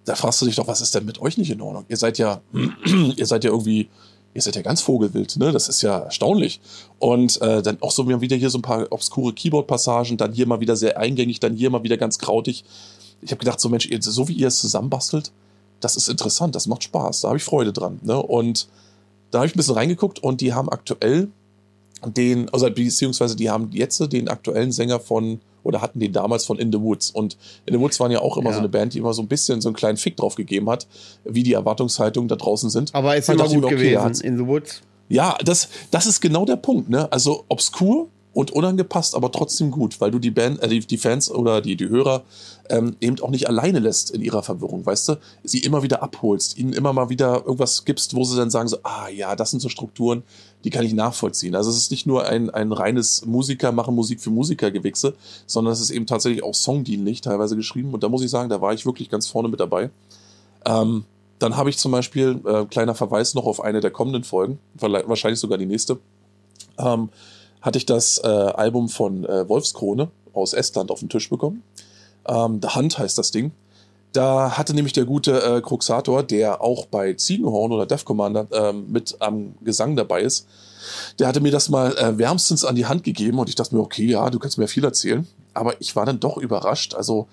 da 0.05 0.15
fragst 0.15 0.41
du 0.41 0.46
dich 0.46 0.55
doch, 0.55 0.67
was 0.67 0.81
ist 0.81 0.96
denn 0.96 1.05
mit 1.05 1.22
euch 1.22 1.38
nicht 1.38 1.51
in 1.51 1.62
Ordnung? 1.62 1.86
Ihr 1.88 1.98
seid 1.98 2.17
ja, 2.17 2.41
ihr 3.15 3.25
seid 3.25 3.43
ja 3.43 3.51
irgendwie, 3.51 3.89
ihr 4.34 4.41
seid 4.41 4.55
ja 4.55 4.62
ganz 4.62 4.81
vogelwild, 4.81 5.38
ne? 5.38 5.51
Das 5.51 5.67
ist 5.67 5.81
ja 5.81 6.00
erstaunlich. 6.00 6.60
Und 7.00 7.41
äh, 7.41 7.62
dann 7.62 7.77
auch 7.81 7.91
so 7.91 8.08
wieder 8.22 8.36
hier 8.36 8.50
so 8.50 8.58
ein 8.58 8.63
paar 8.63 8.91
obskure 8.91 9.34
Keyboard-Passagen, 9.34 10.17
dann 10.17 10.34
hier 10.34 10.48
mal 10.48 10.60
wieder 10.60 10.75
sehr 10.75 10.98
eingängig, 10.98 11.39
dann 11.39 11.55
hier 11.55 11.70
mal 11.70 11.84
wieder 11.84 11.98
ganz 11.98 12.17
krautig. 12.17 12.63
Ich 13.22 13.31
habe 13.31 13.39
gedacht, 13.39 13.60
so 13.60 13.70
Mensch, 13.70 13.88
so 14.01 14.27
wie 14.27 14.34
ihr 14.34 14.48
es 14.48 14.60
zusammenbastelt, 14.60 15.31
das 15.79 15.96
ist 15.96 16.10
interessant, 16.10 16.55
das 16.55 16.67
macht 16.67 16.84
Spaß, 16.84 17.22
da 17.22 17.29
habe 17.29 17.38
ich 17.38 17.43
Freude 17.43 17.74
dran. 17.74 18.00
Ne? 18.03 18.22
Und 18.22 18.67
da 19.31 19.39
habe 19.39 19.48
ich 19.48 19.55
ein 19.55 19.58
bisschen 19.58 19.75
reingeguckt 19.75 20.20
und 20.20 20.41
die 20.41 20.53
haben 20.53 20.70
aktuell 20.70 21.29
den, 22.05 22.50
also 22.50 22.70
beziehungsweise 22.70 23.36
die 23.36 23.50
haben 23.50 23.70
jetzt 23.72 24.00
den 24.12 24.27
aktuellen 24.27 24.72
Sänger 24.72 25.00
von, 25.00 25.39
oder 25.63 25.81
hatten 25.81 26.00
den 26.00 26.13
damals 26.13 26.46
von 26.46 26.58
In 26.58 26.72
the 26.72 26.79
Woods. 26.79 27.12
Und 27.12 27.38
In 27.65 27.74
the 27.74 27.79
Woods 27.79 28.00
waren 28.00 28.12
ja 28.12 28.20
auch 28.20 28.38
immer 28.38 28.50
ja. 28.50 28.55
so 28.55 28.60
eine 28.60 28.70
Band, 28.70 28.93
die 28.93 29.00
immer 29.00 29.13
so 29.13 29.22
ein 29.22 29.27
bisschen 29.27 29.62
so 29.62 29.70
einen 29.70 29.75
kleinen 29.75 29.98
Fick 29.98 30.17
drauf 30.17 30.36
gegeben 30.36 30.70
hat, 30.70 30.88
wie 31.24 31.43
die 31.43 31.53
Erwartungshaltungen 31.53 32.27
da 32.27 32.36
draußen 32.36 32.70
sind. 32.70 32.93
Aber 32.93 33.15
ist 33.15 33.29
immer 33.29 33.48
gut 33.48 33.65
okay, 33.65 33.75
gewesen, 33.75 34.25
In 34.25 34.38
the 34.38 34.46
Woods. 34.46 34.81
Ja, 35.10 35.38
das, 35.43 35.70
das 35.91 36.08
ist 36.08 36.22
genau 36.22 36.46
der 36.46 36.55
Punkt, 36.55 36.89
ne? 36.89 37.12
Also 37.12 37.43
obskur, 37.50 38.08
und 38.34 38.51
unangepasst, 38.51 39.15
aber 39.15 39.31
trotzdem 39.31 39.72
gut, 39.72 40.00
weil 40.00 40.12
du 40.12 40.20
die 40.20 40.31
Band, 40.31 40.62
äh, 40.62 40.67
die, 40.67 40.79
die 40.79 40.98
Fans 40.98 41.29
oder 41.29 41.62
die, 41.62 41.75
die 41.75 41.89
Hörer 41.89 42.24
ähm, 42.70 42.96
eben 43.01 43.20
auch 43.20 43.29
nicht 43.29 43.48
alleine 43.48 43.79
lässt 43.79 44.12
in 44.12 44.22
ihrer 44.22 44.43
Verwirrung, 44.43 44.86
weißt 44.86 45.10
du? 45.10 45.15
Sie 45.43 45.60
immer 45.60 45.84
wieder 45.84 46.01
abholst, 46.01 46.58
ihnen 46.58 46.74
immer 46.74 46.93
mal 46.93 47.10
wieder 47.10 47.43
irgendwas 47.46 47.84
gibst, 47.84 48.15
wo 48.15 48.24
sie 48.24 48.38
dann 48.38 48.50
sagen 48.50 48.70
so, 48.70 48.77
ah 48.84 49.10
ja, 49.10 49.36
das 49.36 49.51
sind 49.51 49.60
so 49.60 49.67
Strukturen, 49.67 50.24
die 50.63 50.70
kann 50.70 50.86
ich 50.86 50.94
nachvollziehen. 50.94 51.56
Also 51.56 51.70
es 51.70 51.77
ist 51.77 51.91
nicht 51.91 52.06
nur 52.06 52.25
ein, 52.25 52.50
ein 52.50 52.72
reines 52.72 53.25
Musiker 53.25 53.72
machen 53.72 53.96
Musik 53.96 54.22
für 54.22 54.30
Musiker 54.30 54.72
Gewichse, 54.72 55.15
sondern 55.46 55.74
es 55.74 55.82
ist 55.82 55.89
eben 55.89 56.06
tatsächlich 56.06 56.44
auch 56.44 56.56
songdienlich 56.56 57.22
teilweise 57.22 57.56
geschrieben 57.56 57.94
und 57.94 58.03
da 58.03 58.10
muss 58.10 58.24
ich 58.24 58.30
sagen, 58.30 58.50
da 58.50 58.62
war 58.62 58.74
ich 58.74 58.86
wirklich 58.86 59.10
ganz 59.10 59.27
vorne 59.27 59.50
mit 59.50 59.60
dabei. 59.60 59.89
Ähm, 60.65 61.06
dann 61.39 61.58
habe 61.58 61.72
ich 61.72 61.77
zum 61.77 61.91
Beispiel, 61.91 62.39
äh, 62.46 62.65
kleiner 62.65 62.94
Verweis 62.94 63.34
noch 63.34 63.46
auf 63.46 63.62
eine 63.62 63.80
der 63.80 63.89
kommenden 63.89 64.24
Folgen, 64.24 64.60
wahrscheinlich 64.75 65.39
sogar 65.39 65.58
die 65.58 65.65
nächste, 65.65 65.98
ähm, 66.77 67.10
hatte 67.62 67.77
ich 67.77 67.86
das 67.86 68.20
äh, 68.24 68.27
Album 68.27 68.89
von 68.89 69.25
äh, 69.25 69.48
Wolfskrone 69.50 70.10
aus 70.34 70.53
Estland 70.53 70.91
auf 70.91 71.00
den 71.00 71.10
Tisch 71.10 71.30
bekommen. 71.30 71.63
Ähm, 72.27 72.60
The 72.62 72.70
Hunt 72.75 72.98
heißt 72.98 73.18
das 73.18 73.32
Ding. 73.32 73.51
Da 74.13 74.58
hatte 74.58 74.74
nämlich 74.74 74.94
der 74.94 75.06
gute 75.06 75.41
äh, 75.41 75.62
Cruxator, 75.62 76.24
der 76.24 76.62
auch 76.62 76.86
bei 76.86 77.13
Ziegenhorn 77.13 77.72
oder 77.72 77.86
Death 77.86 78.03
Commander 78.06 78.48
ähm, 78.51 78.91
mit 78.91 79.15
am 79.20 79.56
Gesang 79.62 79.96
dabei 79.96 80.22
ist, 80.22 80.48
der 81.20 81.27
hatte 81.27 81.39
mir 81.39 81.51
das 81.51 81.70
mal 81.70 81.96
äh, 81.98 82.18
wärmstens 82.18 82.65
an 82.65 82.75
die 82.75 82.86
Hand 82.86 83.03
gegeben 83.03 83.39
und 83.39 83.48
ich 83.50 83.56
dachte 83.56 83.75
mir, 83.75 83.82
okay, 83.82 84.06
ja, 84.06 84.30
du 84.30 84.39
kannst 84.39 84.58
mir 84.58 84.68
viel 84.68 84.84
erzählen. 84.84 85.27
Aber 85.53 85.80
ich 85.80 85.96
war 85.96 86.06
dann 86.06 86.20
doch 86.20 86.38
überrascht. 86.38 86.94
Also, 86.94 87.27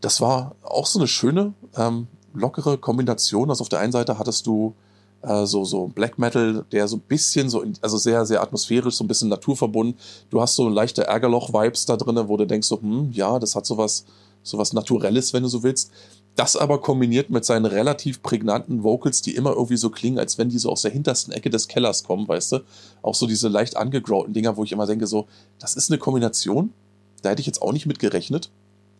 das 0.00 0.20
war 0.20 0.54
auch 0.62 0.86
so 0.86 0.98
eine 0.98 1.08
schöne, 1.08 1.52
ähm, 1.76 2.06
lockere 2.34 2.78
Kombination. 2.78 3.50
Also, 3.50 3.62
auf 3.62 3.68
der 3.68 3.80
einen 3.80 3.92
Seite 3.92 4.18
hattest 4.18 4.46
du 4.46 4.74
äh, 5.22 5.46
so, 5.46 5.64
so 5.64 5.88
Black 5.88 6.18
Metal, 6.18 6.64
der 6.72 6.88
so 6.88 6.96
ein 6.96 7.00
bisschen 7.00 7.48
so, 7.48 7.62
in, 7.62 7.74
also 7.80 7.96
sehr, 7.96 8.26
sehr 8.26 8.42
atmosphärisch, 8.42 8.96
so 8.96 9.04
ein 9.04 9.08
bisschen 9.08 9.28
naturverbunden. 9.28 9.98
Du 10.30 10.40
hast 10.40 10.56
so 10.56 10.68
leichte 10.68 11.06
Ärgerloch-Vibes 11.06 11.86
da 11.86 11.96
drin, 11.96 12.28
wo 12.28 12.36
du 12.36 12.46
denkst 12.46 12.68
so, 12.68 12.80
hm, 12.80 13.10
ja, 13.12 13.38
das 13.38 13.54
hat 13.54 13.66
sowas, 13.66 14.04
sowas 14.42 14.72
Naturelles, 14.72 15.32
wenn 15.32 15.42
du 15.42 15.48
so 15.48 15.62
willst. 15.62 15.90
Das 16.34 16.56
aber 16.56 16.80
kombiniert 16.80 17.28
mit 17.28 17.44
seinen 17.44 17.66
relativ 17.66 18.22
prägnanten 18.22 18.82
Vocals, 18.82 19.20
die 19.20 19.34
immer 19.34 19.50
irgendwie 19.50 19.76
so 19.76 19.90
klingen, 19.90 20.18
als 20.18 20.38
wenn 20.38 20.48
die 20.48 20.58
so 20.58 20.70
aus 20.70 20.82
der 20.82 20.90
hintersten 20.90 21.32
Ecke 21.32 21.50
des 21.50 21.68
Kellers 21.68 22.04
kommen, 22.04 22.26
weißt 22.26 22.52
du? 22.52 22.60
Auch 23.02 23.14
so 23.14 23.26
diese 23.26 23.48
leicht 23.48 23.76
angegrauten 23.76 24.32
Dinger, 24.32 24.56
wo 24.56 24.64
ich 24.64 24.72
immer 24.72 24.86
denke, 24.86 25.06
so, 25.06 25.26
das 25.58 25.74
ist 25.74 25.90
eine 25.90 25.98
Kombination, 25.98 26.72
da 27.20 27.30
hätte 27.30 27.40
ich 27.40 27.46
jetzt 27.46 27.60
auch 27.60 27.72
nicht 27.72 27.86
mit 27.86 27.98
gerechnet, 27.98 28.50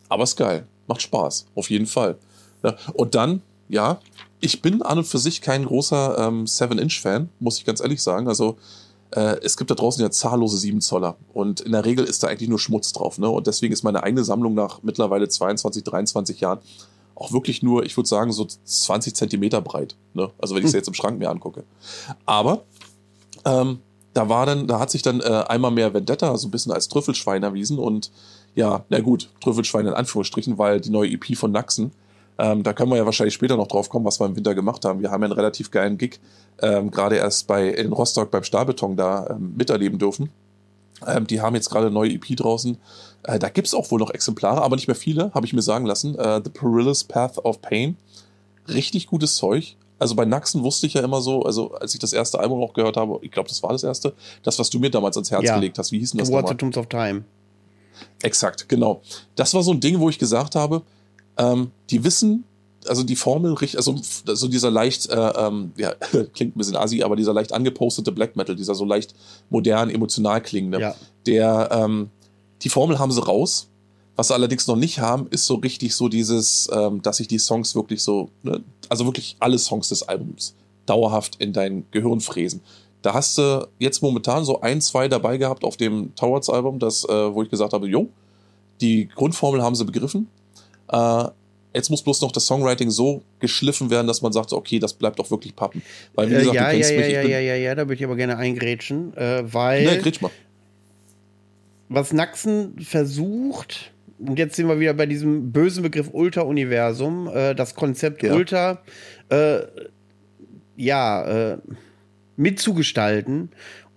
aber 0.09 0.25
ist 0.25 0.37
geil, 0.37 0.67
macht 0.87 1.01
Spaß, 1.01 1.47
auf 1.55 1.71
jeden 1.71 1.87
Fall. 1.87 2.19
Und 2.93 3.15
dann, 3.15 3.41
ja, 3.69 3.99
ich 4.41 4.61
bin 4.61 4.83
an 4.83 4.99
und 4.99 5.05
für 5.05 5.19
sich 5.19 5.41
kein 5.41 5.65
großer 5.65 6.19
ähm, 6.19 6.45
7-Inch-Fan, 6.45 7.31
muss 7.41 7.59
ich 7.59 7.65
ganz 7.65 7.81
ehrlich 7.81 8.03
sagen. 8.03 8.29
Also 8.29 8.59
äh, 9.13 9.37
es 9.43 9.57
gibt 9.57 9.71
da 9.71 9.75
draußen 9.75 10.03
ja 10.03 10.11
zahllose 10.11 10.59
7 10.59 10.81
Zoller 10.81 11.17
und 11.33 11.61
in 11.61 11.73
der 11.73 11.85
Regel 11.85 12.05
ist 12.05 12.23
da 12.23 12.29
eigentlich 12.29 12.49
nur 12.49 12.59
Schmutz 12.59 12.93
drauf. 12.93 13.19
Ne? 13.19 13.29
Und 13.29 13.47
deswegen 13.47 13.73
ist 13.73 13.85
meine 13.85 14.03
eigene 14.03 14.25
Sammlung 14.25 14.55
nach 14.55 14.83
mittlerweile 14.83 15.29
22, 15.29 15.85
23 15.85 16.41
Jahren 16.41 16.59
auch 17.23 17.33
wirklich 17.33 17.63
nur, 17.63 17.85
ich 17.85 17.97
würde 17.97 18.09
sagen, 18.09 18.33
so 18.33 18.45
20 18.47 19.15
Zentimeter 19.15 19.61
breit. 19.61 19.97
Ne? 20.15 20.31
Also 20.39 20.55
wenn 20.55 20.63
ich 20.63 20.71
sie 20.71 20.77
hm. 20.77 20.81
jetzt 20.81 20.89
im 20.89 20.95
Schrank 20.95 21.19
mir 21.19 21.31
angucke. 21.31 21.65
Aber 22.27 22.63
ähm, 23.45 23.79
da 24.15 24.29
war 24.29 24.47
dann, 24.47 24.67
da 24.67 24.79
hat 24.79 24.91
sich 24.91 25.03
dann 25.03 25.21
äh, 25.21 25.45
einmal 25.49 25.71
mehr 25.71 25.95
Vendetta 25.95 26.37
so 26.37 26.49
ein 26.49 26.51
bisschen 26.51 26.73
als 26.73 26.89
Trüffelschwein 26.89 27.43
erwiesen 27.43 27.79
und 27.79 28.11
ja, 28.55 28.85
na 28.91 29.01
gut, 29.01 29.31
Trüffelschwein 29.41 29.87
in 29.87 29.95
Anführungsstrichen, 29.95 30.59
weil 30.59 30.81
die 30.81 30.91
neue 30.91 31.11
EP 31.11 31.37
von 31.37 31.53
Naxen 31.53 31.93
ähm, 32.39 32.63
da 32.63 32.73
können 32.73 32.91
wir 32.91 32.97
ja 32.97 33.05
wahrscheinlich 33.05 33.35
später 33.35 33.57
noch 33.57 33.69
drauf 33.69 33.89
kommen, 33.89 34.05
was 34.05 34.21
wir 34.21 34.27
im 34.27 34.37
Winter 34.37 34.55
gemacht 34.55 34.85
haben. 34.85 35.01
Wir 35.01 35.11
haben 35.11 35.23
ja 35.23 35.27
einen 35.27 35.35
relativ 35.35 35.71
geilen 35.71 35.99
Gig, 35.99 36.19
ähm, 36.61 36.91
gerade 36.91 37.17
erst 37.17 37.47
bei 37.47 37.69
in 37.69 37.93
Rostock 37.93 38.31
beim 38.31 38.43
Stahlbeton 38.43 38.97
da 38.97 39.27
ähm, 39.31 39.55
miterleben 39.57 39.99
dürfen. 39.99 40.31
Ähm, 41.07 41.27
die 41.27 41.41
haben 41.41 41.55
jetzt 41.55 41.69
gerade 41.69 41.87
eine 41.87 41.95
neue 41.95 42.13
EP 42.13 42.37
draußen. 42.37 42.79
Äh, 43.25 43.39
da 43.39 43.49
gibt's 43.49 43.75
auch 43.75 43.91
wohl 43.91 44.01
noch 44.01 44.11
Exemplare, 44.11 44.63
aber 44.63 44.77
nicht 44.77 44.89
mehr 44.89 44.97
viele, 44.97 45.33
habe 45.35 45.47
ich 45.47 45.53
mir 45.53 45.63
sagen 45.63 45.87
lassen. 45.87 46.19
Äh, 46.19 46.41
The 46.45 46.51
Perilous 46.51 47.05
Path 47.05 47.39
of 47.45 47.61
Pain. 47.63 47.97
Richtig 48.69 49.07
gutes 49.07 49.37
Zeug. 49.37 49.77
Also 49.99 50.17
bei 50.17 50.25
Naxen 50.25 50.65
wusste 50.65 50.87
ich 50.87 50.95
ja 50.95 51.03
immer 51.03 51.21
so, 51.21 51.45
also 51.45 51.75
als 51.75 51.95
ich 51.95 52.01
das 52.01 52.13
erste 52.13 52.41
Album 52.41 52.59
noch 52.59 52.73
gehört 52.73 52.97
habe, 52.97 53.21
ich 53.23 53.31
glaube, 53.31 53.49
das 53.49 53.63
war 53.63 53.71
das 53.71 53.85
erste, 53.85 54.15
das, 54.43 54.59
was 54.59 54.69
du 54.69 54.81
mir 54.81 54.91
damals 54.91 55.17
ans 55.17 55.31
Herz 55.31 55.45
ja. 55.45 55.55
gelegt 55.55 55.79
hast, 55.79 55.93
wie 55.93 56.01
hieß 56.01 56.11
denn 56.11 56.19
das 56.19 56.29
the 56.29 56.55
Tombs 56.57 56.77
of 56.77 56.87
Time. 56.87 57.25
Exakt, 58.21 58.69
genau. 58.69 59.03
Das 59.37 59.55
war 59.55 59.63
so 59.63 59.71
ein 59.71 59.79
Ding, 59.79 60.01
wo 60.01 60.09
ich 60.09 60.19
gesagt 60.19 60.57
habe, 60.57 60.83
ähm, 61.37 61.71
die 61.91 62.03
wissen, 62.03 62.43
also 62.89 63.05
die 63.05 63.15
Formel, 63.15 63.55
also, 63.77 63.95
also 64.27 64.49
dieser 64.49 64.73
leicht, 64.73 65.09
äh, 65.09 65.15
ähm, 65.15 65.73
ja, 65.77 65.95
klingt 66.35 66.57
ein 66.57 66.59
bisschen 66.59 66.77
assi, 66.77 67.05
aber 67.05 67.15
dieser 67.15 67.33
leicht 67.33 67.53
angepostete 67.53 68.11
Black 68.11 68.35
Metal, 68.35 68.57
dieser 68.57 68.75
so 68.75 68.85
leicht 68.85 69.15
modern, 69.51 69.89
emotional 69.89 70.43
klingende, 70.43 70.81
ja. 70.81 70.95
der, 71.27 71.69
ähm, 71.71 72.11
die 72.63 72.69
Formel 72.69 72.99
haben 72.99 73.13
sie 73.13 73.23
raus. 73.23 73.69
Was 74.15 74.29
sie 74.29 74.35
allerdings 74.35 74.67
noch 74.67 74.77
nicht 74.77 74.99
haben, 74.99 75.27
ist 75.31 75.47
so 75.47 75.55
richtig 75.55 75.95
so 75.95 76.09
dieses, 76.09 76.69
ähm, 76.71 77.01
dass 77.01 77.17
sich 77.17 77.29
die 77.29 77.39
Songs 77.39 77.75
wirklich 77.75 78.03
so, 78.03 78.29
ne, 78.43 78.63
also 78.91 79.07
wirklich 79.07 79.37
alle 79.41 79.59
Songs 79.59 79.89
des 79.89 80.03
Albums 80.03 80.55
dauerhaft 80.85 81.37
in 81.37 81.55
dein 81.55 81.87
Gehirn 81.93 82.21
fräsen. 82.21 82.61
Da 83.01 83.15
hast 83.15 83.39
du 83.39 83.67
jetzt 83.79 84.03
momentan 84.03 84.45
so 84.45 84.61
ein, 84.61 84.83
zwei 84.83 85.09
dabei 85.09 85.39
gehabt 85.39 85.65
auf 85.65 85.79
dem 85.79 86.15
Towards-Album, 86.15 86.79
das, 86.79 87.05
äh, 87.05 87.35
wo 87.35 87.43
ich 87.43 87.49
gesagt 87.49 87.73
habe, 87.73 87.89
jo, 87.89 88.09
die 88.83 89.09
Grundformel 89.09 89.63
haben 89.63 89.75
sie 89.75 89.87
begriffen. 89.87 90.29
Äh, 90.89 91.25
Jetzt 91.75 91.89
muss 91.89 92.03
bloß 92.03 92.21
noch 92.21 92.33
das 92.33 92.47
Songwriting 92.47 92.91
so 92.91 93.23
geschliffen 93.39 93.89
werden, 93.89 94.07
dass 94.07 94.21
man 94.21 94.33
sagt, 94.33 94.53
okay, 94.53 94.79
das 94.79 94.93
bleibt 94.93 95.19
doch 95.19 95.31
wirklich 95.31 95.57
pappen. 95.57 95.83
Weil, 96.15 96.31
wie 96.31 96.35
gesagt, 96.35 96.55
äh, 96.55 96.55
ja, 96.55 96.65
du 96.65 96.67
ja, 96.67 96.73
kennst 96.73 96.91
ja, 96.91 96.97
mich, 96.97 97.07
ich 97.07 97.13
ja, 97.15 97.23
ja, 97.23 97.39
ja, 97.39 97.55
ja, 97.55 97.75
da 97.75 97.83
würde 97.83 97.95
ich 97.95 98.05
aber 98.05 98.17
gerne 98.17 98.37
eingrätschen, 98.37 99.17
äh, 99.17 99.43
weil 99.53 99.85
Ne, 99.85 99.99
grätsch 99.99 100.21
mal. 100.21 100.31
Was 101.95 102.13
Naxen 102.13 102.79
versucht, 102.81 103.93
und 104.19 104.39
jetzt 104.39 104.57
sind 104.57 104.69
wir 104.69 104.79
wieder 104.81 104.95
bei 104.95 105.07
diesem 105.07 105.53
bösen 105.53 105.83
Begriff 105.83 106.11
Ultra-Universum, 106.13 107.29
äh, 107.29 107.55
das 107.55 107.75
Konzept 107.75 108.23
Ja. 108.23 108.35
Ultra, 108.35 108.83
äh, 109.31 109.61
ja, 110.77 111.53
äh, 111.53 111.59
mitzugestalten 112.37 113.51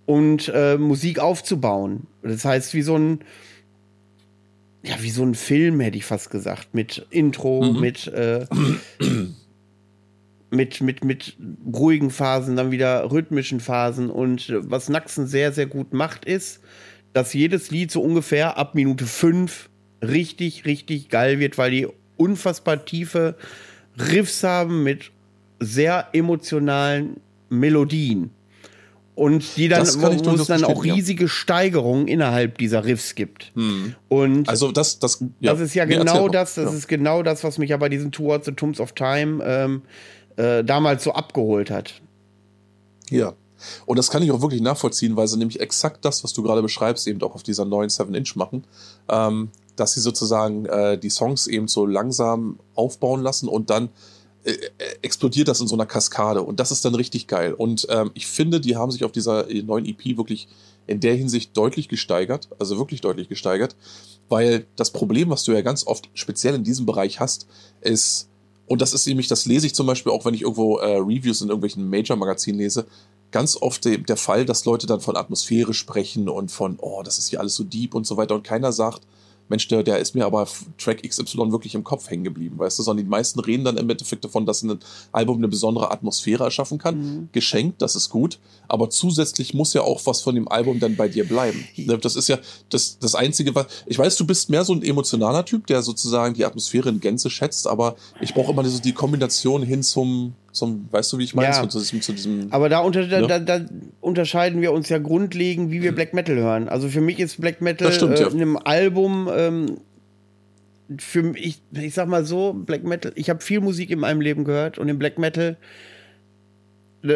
und 0.04 0.50
äh, 0.54 0.76
Musik 0.78 1.18
aufzubauen. 1.18 2.06
Das 2.22 2.44
heißt, 2.44 2.74
wie 2.74 2.82
so 2.82 2.96
ein, 2.96 3.20
ja, 4.84 4.94
wie 5.00 5.10
so 5.10 5.24
ein 5.24 5.34
Film, 5.34 5.80
hätte 5.80 5.96
ich 5.96 6.04
fast 6.04 6.30
gesagt, 6.30 6.74
mit 6.74 7.06
Intro, 7.10 7.62
Mhm. 7.62 7.80
mit, 7.80 8.06
äh, 8.08 8.46
mit, 10.50 10.80
mit, 10.80 11.04
mit 11.04 11.36
ruhigen 11.72 12.10
Phasen, 12.10 12.56
dann 12.56 12.70
wieder 12.70 13.10
rhythmischen 13.10 13.60
Phasen. 13.60 14.10
Und 14.10 14.52
was 14.56 14.88
Naxen 14.88 15.26
sehr, 15.26 15.52
sehr 15.52 15.66
gut 15.66 15.92
macht, 15.92 16.24
ist, 16.24 16.60
dass 17.16 17.32
jedes 17.32 17.70
Lied 17.70 17.90
so 17.90 18.02
ungefähr 18.02 18.58
ab 18.58 18.74
Minute 18.74 19.06
5 19.06 19.70
richtig, 20.02 20.66
richtig 20.66 21.08
geil 21.08 21.38
wird, 21.38 21.56
weil 21.56 21.70
die 21.70 21.88
unfassbar 22.18 22.84
tiefe 22.84 23.36
Riffs 23.98 24.44
haben 24.44 24.82
mit 24.82 25.12
sehr 25.58 26.08
emotionalen 26.12 27.16
Melodien. 27.48 28.32
Und 29.14 29.56
die 29.56 29.68
dann, 29.68 29.86
wo 29.86 30.32
es 30.34 30.46
dann 30.46 30.64
auch 30.64 30.84
ja. 30.84 30.92
riesige 30.92 31.26
Steigerungen 31.26 32.06
innerhalb 32.06 32.58
dieser 32.58 32.84
Riffs 32.84 33.14
gibt. 33.14 33.50
Und 34.10 34.46
Also 34.46 34.70
das, 34.70 34.98
das, 34.98 35.24
ja. 35.40 35.52
das 35.52 35.60
ist 35.60 35.74
ja 35.74 35.86
Nee, 35.86 35.96
genau 35.96 36.28
das, 36.28 36.56
das 36.56 36.70
ja. 36.70 36.76
ist 36.76 36.86
genau 36.86 37.22
das, 37.22 37.42
was 37.42 37.56
mich 37.56 37.70
ja 37.70 37.78
bei 37.78 37.88
diesen 37.88 38.12
Towards 38.12 38.44
the 38.44 38.52
Tombs 38.52 38.78
of 38.78 38.92
Time 38.92 39.42
ähm, 39.42 39.82
äh, 40.36 40.62
damals 40.62 41.02
so 41.02 41.12
abgeholt 41.14 41.70
hat. 41.70 41.94
Ja. 43.08 43.32
Und 43.86 43.98
das 43.98 44.10
kann 44.10 44.22
ich 44.22 44.30
auch 44.30 44.40
wirklich 44.40 44.60
nachvollziehen, 44.60 45.16
weil 45.16 45.28
sie 45.28 45.38
nämlich 45.38 45.60
exakt 45.60 46.04
das, 46.04 46.24
was 46.24 46.32
du 46.32 46.42
gerade 46.42 46.62
beschreibst, 46.62 47.06
eben 47.06 47.22
auch 47.22 47.34
auf 47.34 47.42
dieser 47.42 47.64
neuen 47.64 47.90
7-Inch 47.90 48.36
machen, 48.36 48.64
ähm, 49.08 49.50
dass 49.76 49.92
sie 49.92 50.00
sozusagen 50.00 50.66
äh, 50.66 50.98
die 50.98 51.10
Songs 51.10 51.46
eben 51.46 51.68
so 51.68 51.86
langsam 51.86 52.58
aufbauen 52.74 53.22
lassen 53.22 53.48
und 53.48 53.70
dann 53.70 53.90
äh, 54.46 54.52
äh, 54.52 54.58
explodiert 55.02 55.48
das 55.48 55.60
in 55.60 55.66
so 55.66 55.74
einer 55.74 55.86
Kaskade. 55.86 56.42
Und 56.42 56.60
das 56.60 56.70
ist 56.70 56.84
dann 56.84 56.94
richtig 56.94 57.26
geil. 57.26 57.52
Und 57.52 57.86
ähm, 57.90 58.12
ich 58.14 58.28
finde, 58.28 58.60
die 58.60 58.76
haben 58.76 58.92
sich 58.92 59.04
auf 59.04 59.10
dieser 59.10 59.50
äh, 59.50 59.62
neuen 59.62 59.84
EP 59.84 60.16
wirklich 60.16 60.48
in 60.86 61.00
der 61.00 61.16
Hinsicht 61.16 61.56
deutlich 61.56 61.88
gesteigert, 61.88 62.48
also 62.60 62.78
wirklich 62.78 63.00
deutlich 63.00 63.28
gesteigert, 63.28 63.74
weil 64.28 64.66
das 64.76 64.92
Problem, 64.92 65.30
was 65.30 65.42
du 65.42 65.52
ja 65.52 65.62
ganz 65.62 65.84
oft 65.84 66.08
speziell 66.14 66.54
in 66.54 66.62
diesem 66.62 66.86
Bereich 66.86 67.18
hast, 67.18 67.48
ist, 67.80 68.28
und 68.68 68.80
das 68.82 68.92
ist 68.92 69.04
nämlich, 69.06 69.26
das 69.26 69.46
lese 69.46 69.66
ich 69.66 69.74
zum 69.74 69.86
Beispiel 69.86 70.12
auch, 70.12 70.24
wenn 70.24 70.34
ich 70.34 70.42
irgendwo 70.42 70.78
äh, 70.78 70.96
Reviews 70.96 71.40
in 71.40 71.48
irgendwelchen 71.48 71.88
Major-Magazinen 71.90 72.60
lese, 72.60 72.86
ganz 73.32 73.56
oft 73.60 73.84
de- 73.84 73.98
der 73.98 74.16
Fall, 74.16 74.44
dass 74.44 74.64
Leute 74.64 74.86
dann 74.86 75.00
von 75.00 75.16
Atmosphäre 75.16 75.74
sprechen 75.74 76.28
und 76.28 76.50
von, 76.50 76.76
oh, 76.80 77.02
das 77.04 77.18
ist 77.18 77.28
hier 77.28 77.40
alles 77.40 77.54
so 77.56 77.64
deep 77.64 77.94
und 77.94 78.06
so 78.06 78.16
weiter 78.16 78.34
und 78.34 78.44
keiner 78.44 78.72
sagt, 78.72 79.02
Mensch, 79.48 79.68
der, 79.68 79.84
der 79.84 80.00
ist 80.00 80.16
mir 80.16 80.26
aber 80.26 80.48
Track 80.76 81.08
XY 81.08 81.52
wirklich 81.52 81.76
im 81.76 81.84
Kopf 81.84 82.10
hängen 82.10 82.24
geblieben, 82.24 82.58
weißt 82.58 82.80
du, 82.80 82.82
sondern 82.82 83.04
die 83.04 83.08
meisten 83.08 83.38
reden 83.38 83.62
dann 83.62 83.76
im 83.76 83.88
Endeffekt 83.88 84.24
davon, 84.24 84.44
dass 84.44 84.62
ein 84.64 84.76
Album 85.12 85.36
eine 85.36 85.46
besondere 85.46 85.92
Atmosphäre 85.92 86.42
erschaffen 86.42 86.78
kann. 86.78 87.28
Geschenkt, 87.30 87.80
das 87.80 87.94
ist 87.94 88.08
gut, 88.10 88.40
aber 88.66 88.90
zusätzlich 88.90 89.54
muss 89.54 89.72
ja 89.72 89.82
auch 89.82 90.04
was 90.04 90.20
von 90.20 90.34
dem 90.34 90.48
Album 90.48 90.80
dann 90.80 90.96
bei 90.96 91.06
dir 91.06 91.28
bleiben. 91.28 91.64
Ne, 91.76 91.96
Das 91.96 92.16
ist 92.16 92.26
ja 92.26 92.38
das, 92.70 92.98
das 92.98 93.14
Einzige, 93.14 93.54
was, 93.54 93.66
ich 93.86 93.96
weiß, 93.96 94.16
du 94.16 94.26
bist 94.26 94.50
mehr 94.50 94.64
so 94.64 94.72
ein 94.72 94.82
emotionaler 94.82 95.44
Typ, 95.44 95.68
der 95.68 95.80
sozusagen 95.82 96.34
die 96.34 96.44
Atmosphäre 96.44 96.88
in 96.88 96.98
Gänze 96.98 97.30
schätzt, 97.30 97.68
aber 97.68 97.94
ich 98.20 98.34
brauche 98.34 98.50
immer 98.50 98.64
so 98.64 98.80
die 98.80 98.94
Kombination 98.94 99.62
hin 99.62 99.84
zum, 99.84 100.34
zum, 100.56 100.88
weißt 100.90 101.12
du, 101.12 101.18
wie 101.18 101.24
ich 101.24 101.34
meine, 101.34 101.48
Ja. 101.54 101.68
zu, 101.68 101.78
diesem, 101.78 102.00
zu 102.02 102.12
diesem 102.12 102.46
Aber 102.50 102.68
da, 102.68 102.78
unter, 102.80 103.02
Ja. 103.02 103.26
da, 103.26 103.38
da 103.38 103.64
unterscheiden 104.00 104.60
wir 104.62 104.72
uns 104.72 104.88
ja 104.88 104.98
grundlegend, 104.98 105.70
wie 105.70 105.82
wir 105.82 105.94
Black 105.94 106.14
Metal 106.14 106.36
hören. 106.36 106.68
Also 106.68 106.88
für 106.88 107.00
mich 107.00 107.20
ist 107.20 107.40
Black 107.40 107.60
Metal 107.60 107.92
stimmt, 107.92 108.18
äh, 108.18 108.22
ja. 108.22 108.28
in 108.28 108.40
einem 108.40 108.56
Album, 108.56 109.28
ähm, 109.32 109.76
für 110.98 111.22
mich, 111.22 111.62
ich, 111.72 111.82
ich 111.84 111.94
sag 111.94 112.08
mal 112.08 112.24
so, 112.24 112.52
Black 112.52 112.84
Metal, 112.84 113.12
ich 113.16 113.28
habe 113.28 113.40
viel 113.42 113.60
Musik 113.60 113.90
in 113.90 113.98
meinem 113.98 114.20
Leben 114.20 114.44
gehört 114.44 114.78
und 114.78 114.88
im 114.88 114.98
Black 114.98 115.18
Metal 115.18 115.56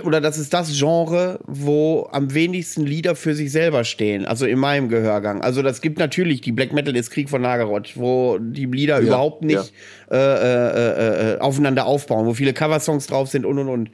oder 0.05 0.21
das 0.21 0.38
ist 0.38 0.53
das 0.55 0.79
Genre, 0.79 1.40
wo 1.47 2.09
am 2.12 2.33
wenigsten 2.33 2.87
Lieder 2.87 3.16
für 3.16 3.35
sich 3.35 3.51
selber 3.51 3.85
stehen, 3.85 4.25
also 4.25 4.47
in 4.47 4.59
meinem 4.59 4.88
Gehörgang. 4.88 5.40
Also 5.43 5.62
das 5.62 5.81
gibt 5.81 5.99
natürlich, 5.99 6.40
die 6.40 6.53
Black 6.53 6.73
Metal 6.73 6.95
ist 6.95 7.11
Krieg 7.11 7.29
von 7.29 7.43
Nagaroth, 7.43 7.97
wo 7.97 8.38
die 8.38 8.66
Lieder 8.66 8.99
Ja, 9.01 9.07
überhaupt 9.07 9.43
nicht 9.43 9.73
äh, 10.11 10.16
äh, 10.16 11.35
äh, 11.35 11.38
aufeinander 11.38 11.87
aufbauen, 11.87 12.27
wo 12.27 12.35
viele 12.35 12.53
Coversongs 12.53 13.07
drauf 13.07 13.29
sind 13.29 13.45
und 13.45 13.59
und 13.59 13.69
und. 13.69 13.90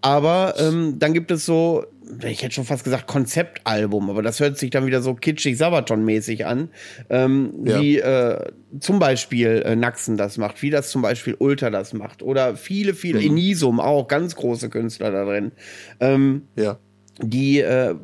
Aber 0.00 0.54
ähm, 0.58 0.98
dann 0.98 1.12
gibt 1.12 1.30
es 1.30 1.44
so, 1.44 1.84
ich 2.24 2.42
hätte 2.42 2.54
schon 2.54 2.64
fast 2.64 2.84
gesagt 2.84 3.06
Konzeptalbum, 3.06 4.10
aber 4.10 4.22
das 4.22 4.40
hört 4.40 4.58
sich 4.58 4.70
dann 4.70 4.86
wieder 4.86 5.02
so 5.02 5.14
kitschig 5.14 5.56
Sabaton-mäßig 5.56 6.46
an, 6.46 6.70
ähm, 7.10 7.52
Ja. 7.64 7.80
wie 7.80 7.98
äh, 7.98 8.38
zum 8.80 8.98
Beispiel 8.98 9.62
äh, 9.64 9.76
Naxen 9.76 10.16
das 10.16 10.38
macht, 10.38 10.62
wie 10.62 10.70
das 10.70 10.90
zum 10.90 11.02
Beispiel 11.02 11.36
Ultra 11.38 11.70
das 11.70 11.92
macht 11.92 12.22
oder 12.22 12.56
viele, 12.56 12.94
viele, 12.94 13.20
Inisum 13.20 13.80
auch, 13.80 14.08
ganz 14.08 14.36
große 14.36 14.68
Künstler 14.70 15.10
da 15.10 15.24
drin. 15.24 15.52
Ähm, 16.00 16.42
ja. 16.56 16.78
die, 17.20 17.60
äh, 17.60 17.94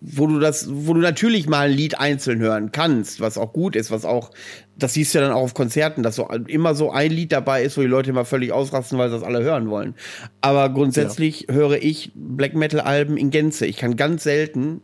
wo 0.00 0.26
du 0.26 0.38
das, 0.38 0.68
wo 0.70 0.94
du 0.94 1.00
natürlich 1.00 1.46
mal 1.48 1.68
ein 1.68 1.76
Lied 1.76 2.00
einzeln 2.00 2.40
hören 2.40 2.72
kannst, 2.72 3.20
was 3.20 3.36
auch 3.36 3.52
gut 3.52 3.76
ist, 3.76 3.90
was 3.90 4.04
auch, 4.06 4.30
das 4.78 4.94
siehst 4.94 5.12
du 5.14 5.18
ja 5.18 5.24
dann 5.24 5.34
auch 5.34 5.42
auf 5.42 5.54
Konzerten, 5.54 6.02
dass 6.02 6.16
so 6.16 6.28
immer 6.46 6.74
so 6.74 6.90
ein 6.90 7.10
Lied 7.10 7.32
dabei 7.32 7.62
ist, 7.64 7.76
wo 7.76 7.80
die 7.80 7.88
Leute 7.88 8.10
immer 8.10 8.24
völlig 8.24 8.52
ausrasten, 8.52 8.96
weil 8.98 9.10
sie 9.10 9.16
das 9.16 9.24
alle 9.24 9.42
hören 9.42 9.68
wollen. 9.70 9.94
Aber 10.40 10.68
grundsätzlich 10.70 11.46
höre 11.50 11.82
ich 11.82 12.12
Black 12.14 12.54
Metal 12.54 12.80
Alben 12.80 13.16
in 13.16 13.30
Gänze. 13.30 13.66
Ich 13.66 13.76
kann 13.76 13.96
ganz 13.96 14.22
selten 14.22 14.80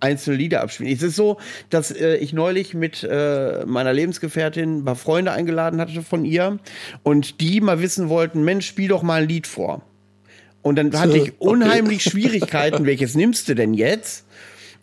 einzelne 0.00 0.36
Lieder 0.36 0.60
abspielen. 0.60 0.92
Es 0.92 1.02
ist 1.02 1.16
so, 1.16 1.38
dass 1.70 1.90
äh, 1.90 2.16
ich 2.16 2.34
neulich 2.34 2.74
mit 2.74 3.02
äh, 3.02 3.64
meiner 3.66 3.92
Lebensgefährtin 3.94 4.78
ein 4.78 4.84
paar 4.84 4.96
Freunde 4.96 5.32
eingeladen 5.32 5.80
hatte 5.80 6.02
von 6.02 6.26
ihr 6.26 6.58
und 7.02 7.40
die 7.40 7.60
mal 7.62 7.80
wissen 7.80 8.10
wollten, 8.10 8.44
Mensch, 8.44 8.66
spiel 8.66 8.88
doch 8.88 9.02
mal 9.02 9.22
ein 9.22 9.28
Lied 9.28 9.46
vor. 9.46 9.82
Und 10.60 10.76
dann 10.76 10.92
hatte 11.00 11.16
ich 11.16 11.22
Okay. 11.22 11.34
unheimlich 11.38 12.02
Schwierigkeiten, 12.02 12.84
welches 12.84 13.14
nimmst 13.14 13.48
du 13.48 13.54
denn 13.54 13.72
jetzt? 13.72 14.26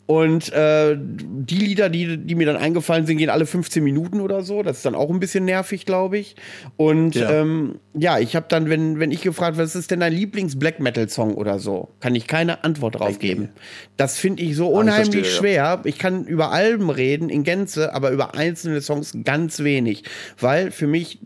Und 0.07 0.51
äh, 0.51 0.97
die 0.99 1.55
Lieder, 1.55 1.87
die, 1.89 2.17
die 2.17 2.35
mir 2.35 2.45
dann 2.45 2.57
eingefallen 2.57 3.05
sind, 3.05 3.17
gehen 3.17 3.29
alle 3.29 3.45
15 3.45 3.81
Minuten 3.81 4.19
oder 4.19 4.41
so. 4.41 4.61
Das 4.61 4.77
ist 4.77 4.85
dann 4.85 4.93
auch 4.95 5.09
ein 5.09 5.21
bisschen 5.21 5.45
nervig, 5.45 5.85
glaube 5.85 6.17
ich. 6.17 6.35
Und 6.75 7.15
Ja. 7.15 7.31
ähm, 7.31 7.75
ja 7.93 8.19
ich 8.19 8.35
habe 8.35 8.45
dann, 8.49 8.69
wenn, 8.69 8.99
wenn 8.99 9.11
ich 9.11 9.21
gefragt, 9.21 9.57
was 9.57 9.73
ist 9.75 9.89
denn 9.89 10.01
dein 10.01 10.11
Lieblings-Black 10.11 10.81
Metal-Song 10.81 11.35
oder 11.35 11.59
so, 11.59 11.89
kann 12.01 12.13
ich 12.15 12.27
keine 12.27 12.63
Antwort 12.65 12.99
drauf 12.99 13.19
geben. 13.19 13.49
Das 13.95 14.17
finde 14.17 14.43
ich 14.43 14.55
so 14.57 14.67
Ah, 14.67 14.71
ich 14.71 14.79
unheimlich 14.79 15.27
verstehe, 15.27 15.55
ja. 15.55 15.77
schwer. 15.77 15.81
Ich 15.85 15.97
kann 15.97 16.25
über 16.25 16.51
Alben 16.51 16.89
reden 16.89 17.29
in 17.29 17.43
Gänze, 17.43 17.93
aber 17.93 18.11
über 18.11 18.35
einzelne 18.35 18.81
Songs 18.81 19.15
ganz 19.23 19.59
wenig. 19.63 20.03
Weil 20.39 20.71
für 20.71 20.87
mich 20.87 21.19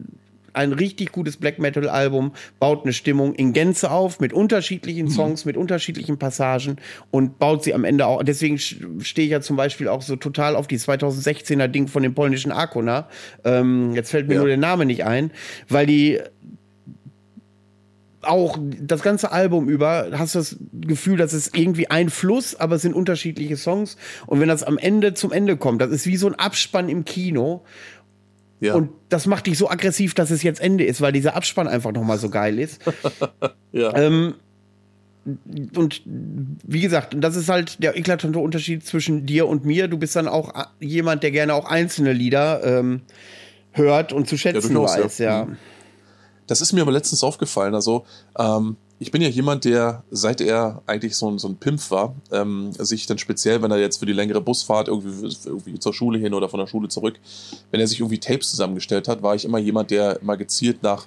ein 0.55 0.73
richtig 0.73 1.11
gutes 1.11 1.37
Black 1.37 1.59
Metal 1.59 1.87
Album 1.89 2.33
baut 2.59 2.83
eine 2.83 2.93
Stimmung 2.93 3.33
in 3.35 3.53
Gänze 3.53 3.91
auf 3.91 4.19
mit 4.19 4.31
Mhm. 4.31 4.37
unterschiedlichen 4.39 5.09
Songs, 5.09 5.45
mit 5.45 5.57
unterschiedlichen 5.57 6.17
Passagen 6.17 6.77
und 7.11 7.39
baut 7.39 7.63
sie 7.63 7.73
am 7.73 7.83
Ende 7.83 8.05
auch. 8.07 8.23
Deswegen 8.23 8.57
stehe 8.57 9.25
ich 9.25 9.31
ja 9.31 9.41
zum 9.41 9.55
Beispiel 9.57 9.87
auch 9.87 10.01
so 10.01 10.15
total 10.15 10.55
auf 10.55 10.67
die 10.67 10.77
2016er 10.79 11.67
Ding 11.67 11.87
von 11.87 12.03
dem 12.03 12.13
polnischen 12.13 12.51
Arkona. 12.51 13.07
Ähm, 13.43 13.93
jetzt 13.93 14.11
fällt 14.11 14.27
mir 14.27 14.35
Ja. 14.35 14.39
nur 14.39 14.47
der 14.47 14.57
Name 14.57 14.85
nicht 14.85 15.03
ein, 15.05 15.31
weil 15.69 15.85
die 15.85 16.19
auch 18.21 18.57
das 18.81 19.03
ganze 19.03 19.31
Album 19.31 19.69
über 19.69 20.07
hast 20.13 20.33
du 20.33 20.39
das 20.39 20.55
Gefühl, 20.73 21.15
dass 21.17 21.31
es 21.33 21.51
irgendwie 21.53 21.91
ein 21.91 22.09
Fluss, 22.09 22.55
aber 22.55 22.77
es 22.77 22.81
sind 22.81 22.95
unterschiedliche 22.95 23.55
Songs. 23.55 23.97
Und 24.25 24.39
wenn 24.39 24.47
das 24.47 24.63
am 24.63 24.79
Ende 24.79 25.13
zum 25.13 25.31
Ende 25.31 25.57
kommt, 25.57 25.79
das 25.79 25.91
ist 25.91 26.07
wie 26.07 26.17
so 26.17 26.25
ein 26.25 26.33
Abspann 26.33 26.89
im 26.89 27.05
Kino. 27.05 27.63
Ja. 28.59 28.73
Und 28.73 28.89
das 29.09 29.25
macht 29.25 29.47
dich 29.47 29.57
so 29.57 29.69
aggressiv, 29.69 30.13
dass 30.13 30.31
es 30.31 30.43
jetzt 30.43 30.61
Ende 30.61 30.85
ist, 30.85 31.01
weil 31.01 31.11
dieser 31.11 31.35
Abspann 31.35 31.67
einfach 31.67 31.91
nochmal 31.91 32.17
so 32.17 32.29
geil 32.29 32.59
ist. 32.59 32.81
ja. 33.71 33.95
ähm, 33.95 34.35
und 35.75 36.01
wie 36.05 36.81
gesagt, 36.81 37.15
das 37.19 37.35
ist 37.35 37.49
halt 37.49 37.81
der 37.81 37.97
eklatante 37.97 38.39
Unterschied 38.39 38.85
zwischen 38.85 39.25
dir 39.25 39.47
und 39.47 39.65
mir. 39.65 39.87
Du 39.87 39.97
bist 39.97 40.15
dann 40.15 40.27
auch 40.27 40.53
jemand, 40.79 41.23
der 41.23 41.31
gerne 41.31 41.53
auch 41.55 41.65
einzelne 41.65 42.13
Lieder 42.13 42.63
ähm, 42.63 43.01
hört 43.71 44.13
und 44.13 44.27
zu 44.27 44.37
schätzen 44.37 44.75
ja. 44.75 44.83
weiß, 44.83 45.17
ja. 45.17 45.45
Mhm. 45.45 45.57
Das 46.47 46.61
ist 46.61 46.73
mir 46.73 46.81
aber 46.81 46.91
letztens 46.91 47.23
aufgefallen. 47.23 47.73
Also, 47.73 48.05
ähm, 48.37 48.77
ich 48.99 49.11
bin 49.11 49.21
ja 49.21 49.27
jemand, 49.27 49.65
der, 49.65 50.03
seit 50.09 50.39
er 50.41 50.81
eigentlich 50.85 51.15
so 51.15 51.29
ein, 51.29 51.37
so 51.37 51.47
ein 51.47 51.57
Pimp 51.57 51.91
war, 51.91 52.15
ähm, 52.31 52.71
sich 52.73 53.05
dann 53.05 53.17
speziell, 53.17 53.61
wenn 53.61 53.71
er 53.71 53.79
jetzt 53.79 53.97
für 53.97 54.05
die 54.05 54.13
längere 54.13 54.41
Busfahrt 54.41 54.87
irgendwie, 54.87 55.35
irgendwie 55.45 55.79
zur 55.79 55.93
Schule 55.93 56.17
hin 56.17 56.33
oder 56.33 56.47
von 56.47 56.59
der 56.59 56.67
Schule 56.67 56.87
zurück, 56.87 57.19
wenn 57.71 57.79
er 57.79 57.87
sich 57.87 57.99
irgendwie 57.99 58.19
Tapes 58.19 58.51
zusammengestellt 58.51 59.07
hat, 59.07 59.21
war 59.21 59.35
ich 59.35 59.45
immer 59.45 59.59
jemand, 59.59 59.91
der 59.91 60.21
immer 60.21 60.37
gezielt 60.37 60.81
nach 60.81 61.05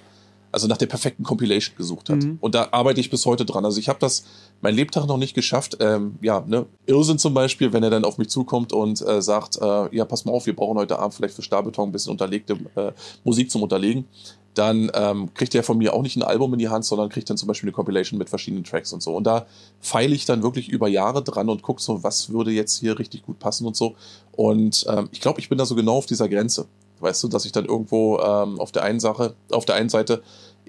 also 0.51 0.67
nach 0.67 0.77
der 0.77 0.87
perfekten 0.87 1.23
Compilation 1.23 1.75
gesucht 1.77 2.09
hat. 2.09 2.23
Mhm. 2.23 2.37
Und 2.41 2.55
da 2.55 2.69
arbeite 2.71 2.99
ich 2.99 3.09
bis 3.09 3.25
heute 3.25 3.45
dran. 3.45 3.65
Also 3.65 3.79
ich 3.79 3.89
habe 3.89 3.99
das 3.99 4.25
mein 4.61 4.75
Lebtag 4.75 5.05
noch 5.05 5.17
nicht 5.17 5.33
geschafft. 5.33 5.77
Ähm, 5.79 6.17
ja, 6.21 6.43
ne, 6.45 6.65
Irrsinn 6.85 7.19
zum 7.19 7.33
Beispiel, 7.33 7.71
wenn 7.71 7.83
er 7.83 7.89
dann 7.89 8.03
auf 8.03 8.17
mich 8.17 8.29
zukommt 8.29 8.73
und 8.73 9.01
äh, 9.01 9.21
sagt, 9.21 9.57
äh, 9.61 9.95
ja, 9.95 10.05
pass 10.05 10.25
mal 10.25 10.31
auf, 10.31 10.45
wir 10.45 10.55
brauchen 10.55 10.77
heute 10.77 10.99
Abend 10.99 11.13
vielleicht 11.13 11.35
für 11.35 11.41
Stahlbeton 11.41 11.89
ein 11.89 11.91
bisschen 11.91 12.11
unterlegte 12.11 12.57
äh, 12.75 12.91
Musik 13.23 13.51
zum 13.51 13.63
Unterlegen. 13.63 14.05
Dann 14.53 14.91
ähm, 14.93 15.33
kriegt 15.33 15.53
er 15.55 15.63
von 15.63 15.77
mir 15.77 15.93
auch 15.93 16.01
nicht 16.01 16.15
ein 16.15 16.23
Album 16.23 16.53
in 16.53 16.59
die 16.59 16.69
Hand, 16.69 16.85
sondern 16.85 17.09
kriegt 17.09 17.29
dann 17.29 17.37
zum 17.37 17.47
Beispiel 17.47 17.67
eine 17.67 17.73
Compilation 17.73 18.17
mit 18.17 18.29
verschiedenen 18.29 18.63
Tracks 18.63 18.91
und 18.91 19.01
so. 19.01 19.15
Und 19.15 19.25
da 19.25 19.45
feile 19.79 20.15
ich 20.15 20.25
dann 20.25 20.43
wirklich 20.43 20.69
über 20.69 20.87
Jahre 20.87 21.23
dran 21.23 21.49
und 21.49 21.61
gucke 21.61 21.81
so, 21.81 22.03
was 22.03 22.31
würde 22.31 22.51
jetzt 22.51 22.79
hier 22.79 22.97
richtig 22.99 23.25
gut 23.25 23.39
passen 23.39 23.65
und 23.67 23.75
so. 23.75 23.95
Und 24.31 24.85
ähm, 24.89 25.09
ich 25.11 25.21
glaube, 25.21 25.39
ich 25.39 25.49
bin 25.49 25.57
da 25.57 25.65
so 25.65 25.75
genau 25.75 25.97
auf 25.97 26.05
dieser 26.05 26.27
Grenze. 26.27 26.65
Weißt 26.99 27.23
du, 27.23 27.27
dass 27.27 27.45
ich 27.45 27.51
dann 27.51 27.65
irgendwo 27.65 28.19
ähm, 28.19 28.59
auf 28.59 28.71
der 28.71 28.83
einen 28.83 28.99
Sache, 28.99 29.35
auf 29.51 29.65
der 29.65 29.75
einen 29.75 29.89
Seite 29.89 30.21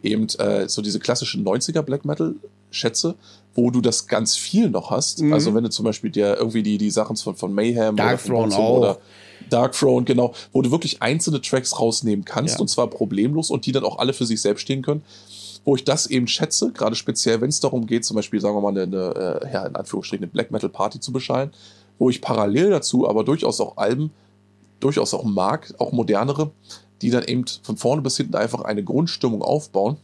eben 0.02 0.28
äh, 0.38 0.68
so 0.68 0.82
diese 0.82 1.00
klassischen 1.00 1.44
90er 1.44 1.82
Black 1.82 2.04
Metal 2.04 2.34
schätze, 2.70 3.16
wo 3.54 3.70
du 3.70 3.80
das 3.80 4.06
ganz 4.06 4.36
viel 4.36 4.70
noch 4.70 4.90
hast. 4.90 5.20
Mhm. 5.20 5.32
Also 5.32 5.54
wenn 5.54 5.64
du 5.64 5.70
zum 5.70 5.84
Beispiel 5.84 6.10
dir 6.10 6.36
irgendwie 6.36 6.62
die, 6.62 6.78
die 6.78 6.90
Sachen 6.90 7.16
von, 7.16 7.34
von 7.34 7.52
Mayhem 7.52 7.96
Dark 7.96 8.24
oder, 8.26 8.34
von 8.34 8.52
auch. 8.52 8.78
oder 8.78 8.98
Dark 9.50 9.72
Throne, 9.72 10.04
genau, 10.04 10.34
wo 10.52 10.62
du 10.62 10.70
wirklich 10.70 11.02
einzelne 11.02 11.40
Tracks 11.40 11.78
rausnehmen 11.78 12.24
kannst 12.24 12.54
ja. 12.54 12.60
und 12.60 12.68
zwar 12.68 12.88
problemlos 12.88 13.50
und 13.50 13.66
die 13.66 13.72
dann 13.72 13.84
auch 13.84 13.98
alle 13.98 14.12
für 14.12 14.26
sich 14.26 14.40
selbst 14.40 14.62
stehen 14.62 14.82
können. 14.82 15.02
Wo 15.64 15.76
ich 15.76 15.84
das 15.84 16.06
eben 16.06 16.26
schätze, 16.26 16.72
gerade 16.72 16.96
speziell, 16.96 17.42
wenn 17.42 17.50
es 17.50 17.60
darum 17.60 17.86
geht, 17.86 18.06
zum 18.06 18.16
Beispiel, 18.16 18.40
sagen 18.40 18.56
wir 18.56 18.62
mal, 18.62 18.70
eine, 18.70 18.82
eine 18.82 19.40
äh, 19.42 19.52
ja, 19.52 19.66
in 19.66 19.76
Anführungsstrichen, 19.76 20.24
eine 20.24 20.32
Black 20.32 20.50
Metal 20.50 20.70
Party 20.70 21.00
zu 21.00 21.12
beschallen, 21.12 21.50
wo 21.98 22.08
ich 22.08 22.22
parallel 22.22 22.70
dazu 22.70 23.06
aber 23.06 23.24
durchaus 23.24 23.60
auch 23.60 23.76
Alben, 23.76 24.10
durchaus 24.80 25.12
auch 25.12 25.24
mag, 25.24 25.74
auch 25.78 25.92
modernere, 25.92 26.50
die 27.02 27.10
dann 27.10 27.24
eben 27.24 27.44
von 27.62 27.76
vorne 27.76 28.02
bis 28.02 28.16
hinten 28.16 28.36
einfach 28.36 28.62
eine 28.62 28.82
Grundstimmung 28.82 29.42
aufbauen, 29.42 29.98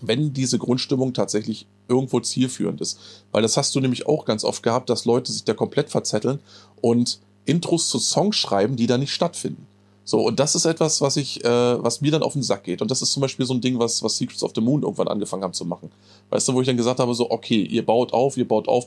wenn 0.00 0.32
diese 0.32 0.58
Grundstimmung 0.58 1.12
tatsächlich 1.12 1.66
irgendwo 1.88 2.20
zielführend 2.20 2.80
ist. 2.80 2.98
Weil 3.30 3.42
das 3.42 3.56
hast 3.56 3.74
du 3.74 3.80
nämlich 3.80 4.06
auch 4.06 4.24
ganz 4.24 4.44
oft 4.44 4.62
gehabt, 4.62 4.90
dass 4.90 5.04
Leute 5.04 5.32
sich 5.32 5.44
da 5.44 5.54
komplett 5.54 5.90
verzetteln 5.90 6.40
und 6.80 7.20
Intros 7.46 7.88
zu 7.88 7.98
Songs 7.98 8.36
schreiben, 8.36 8.76
die 8.76 8.86
da 8.86 8.98
nicht 8.98 9.12
stattfinden. 9.12 9.66
So, 10.06 10.20
und 10.20 10.38
das 10.38 10.54
ist 10.54 10.66
etwas, 10.66 11.00
was 11.00 11.16
ich, 11.16 11.42
äh, 11.44 11.82
was 11.82 12.02
mir 12.02 12.12
dann 12.12 12.22
auf 12.22 12.34
den 12.34 12.42
Sack 12.42 12.64
geht. 12.64 12.82
Und 12.82 12.90
das 12.90 13.00
ist 13.00 13.12
zum 13.12 13.22
Beispiel 13.22 13.46
so 13.46 13.54
ein 13.54 13.62
Ding, 13.62 13.78
was, 13.78 14.02
was 14.02 14.18
Secrets 14.18 14.42
of 14.42 14.52
the 14.54 14.60
Moon 14.60 14.82
irgendwann 14.82 15.08
angefangen 15.08 15.42
haben 15.42 15.54
zu 15.54 15.64
machen. 15.64 15.90
Weißt 16.28 16.46
du, 16.46 16.52
wo 16.52 16.60
ich 16.60 16.66
dann 16.66 16.76
gesagt 16.76 17.00
habe, 17.00 17.14
so, 17.14 17.30
okay, 17.30 17.62
ihr 17.62 17.86
baut 17.86 18.12
auf, 18.12 18.36
ihr 18.36 18.46
baut 18.46 18.68
auf, 18.68 18.86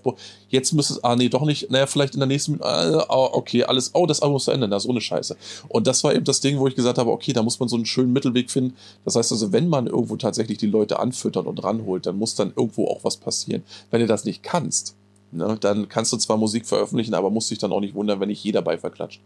jetzt 0.49 0.73
müsst 0.73 0.91
es, 0.91 1.03
ah, 1.03 1.15
nee, 1.15 1.27
doch 1.27 1.41
nicht, 1.41 1.71
naja, 1.71 1.87
vielleicht 1.87 2.13
in 2.13 2.19
der 2.19 2.27
nächsten, 2.27 2.59
äh, 2.59 3.01
okay, 3.07 3.63
alles, 3.63 3.95
oh, 3.95 4.05
das 4.05 4.21
Album 4.21 4.33
muss 4.33 4.45
zu 4.45 4.51
Ende, 4.51 4.69
das 4.69 4.83
ist 4.83 4.89
ohne 4.89 5.01
Scheiße. 5.01 5.35
Und 5.69 5.87
das 5.87 6.03
war 6.03 6.13
eben 6.13 6.23
das 6.23 6.39
Ding, 6.39 6.59
wo 6.59 6.67
ich 6.67 6.75
gesagt 6.75 6.99
habe, 6.99 7.09
okay, 7.09 7.33
da 7.33 7.41
muss 7.41 7.59
man 7.59 7.67
so 7.67 7.77
einen 7.77 7.87
schönen 7.87 8.13
Mittelweg 8.13 8.51
finden. 8.51 8.75
Das 9.03 9.15
heißt 9.15 9.31
also, 9.31 9.51
wenn 9.51 9.69
man 9.69 9.87
irgendwo 9.87 10.17
tatsächlich 10.17 10.59
die 10.59 10.67
Leute 10.67 10.99
anfüttert 10.99 11.47
und 11.47 11.63
ranholt, 11.63 12.05
dann 12.05 12.19
muss 12.19 12.35
dann 12.35 12.53
irgendwo 12.55 12.85
auch 12.89 13.03
was 13.03 13.17
passieren. 13.17 13.63
Wenn 13.89 14.01
du 14.01 14.07
das 14.07 14.23
nicht 14.23 14.43
kannst, 14.43 14.95
ne, 15.31 15.57
dann 15.59 15.89
kannst 15.89 16.13
du 16.13 16.17
zwar 16.17 16.37
Musik 16.37 16.65
veröffentlichen, 16.65 17.13
aber 17.13 17.29
musst 17.29 17.51
dich 17.51 17.59
dann 17.59 17.71
auch 17.71 17.79
nicht 17.81 17.95
wundern, 17.95 18.19
wenn 18.19 18.29
nicht 18.29 18.43
jeder 18.43 18.61
Beifall 18.61 18.91
klatscht. 18.91 19.21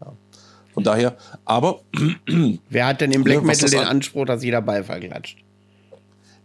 Ja. 0.00 0.12
Von 0.72 0.84
daher, 0.84 1.16
aber. 1.44 1.80
Wer 2.70 2.86
hat 2.86 3.00
denn 3.00 3.12
im 3.12 3.24
Black 3.24 3.42
Metal 3.42 3.68
den 3.68 3.80
Anspruch, 3.80 4.26
dass 4.26 4.42
jeder 4.44 4.62
Beifall 4.62 5.00
klatscht? 5.00 5.38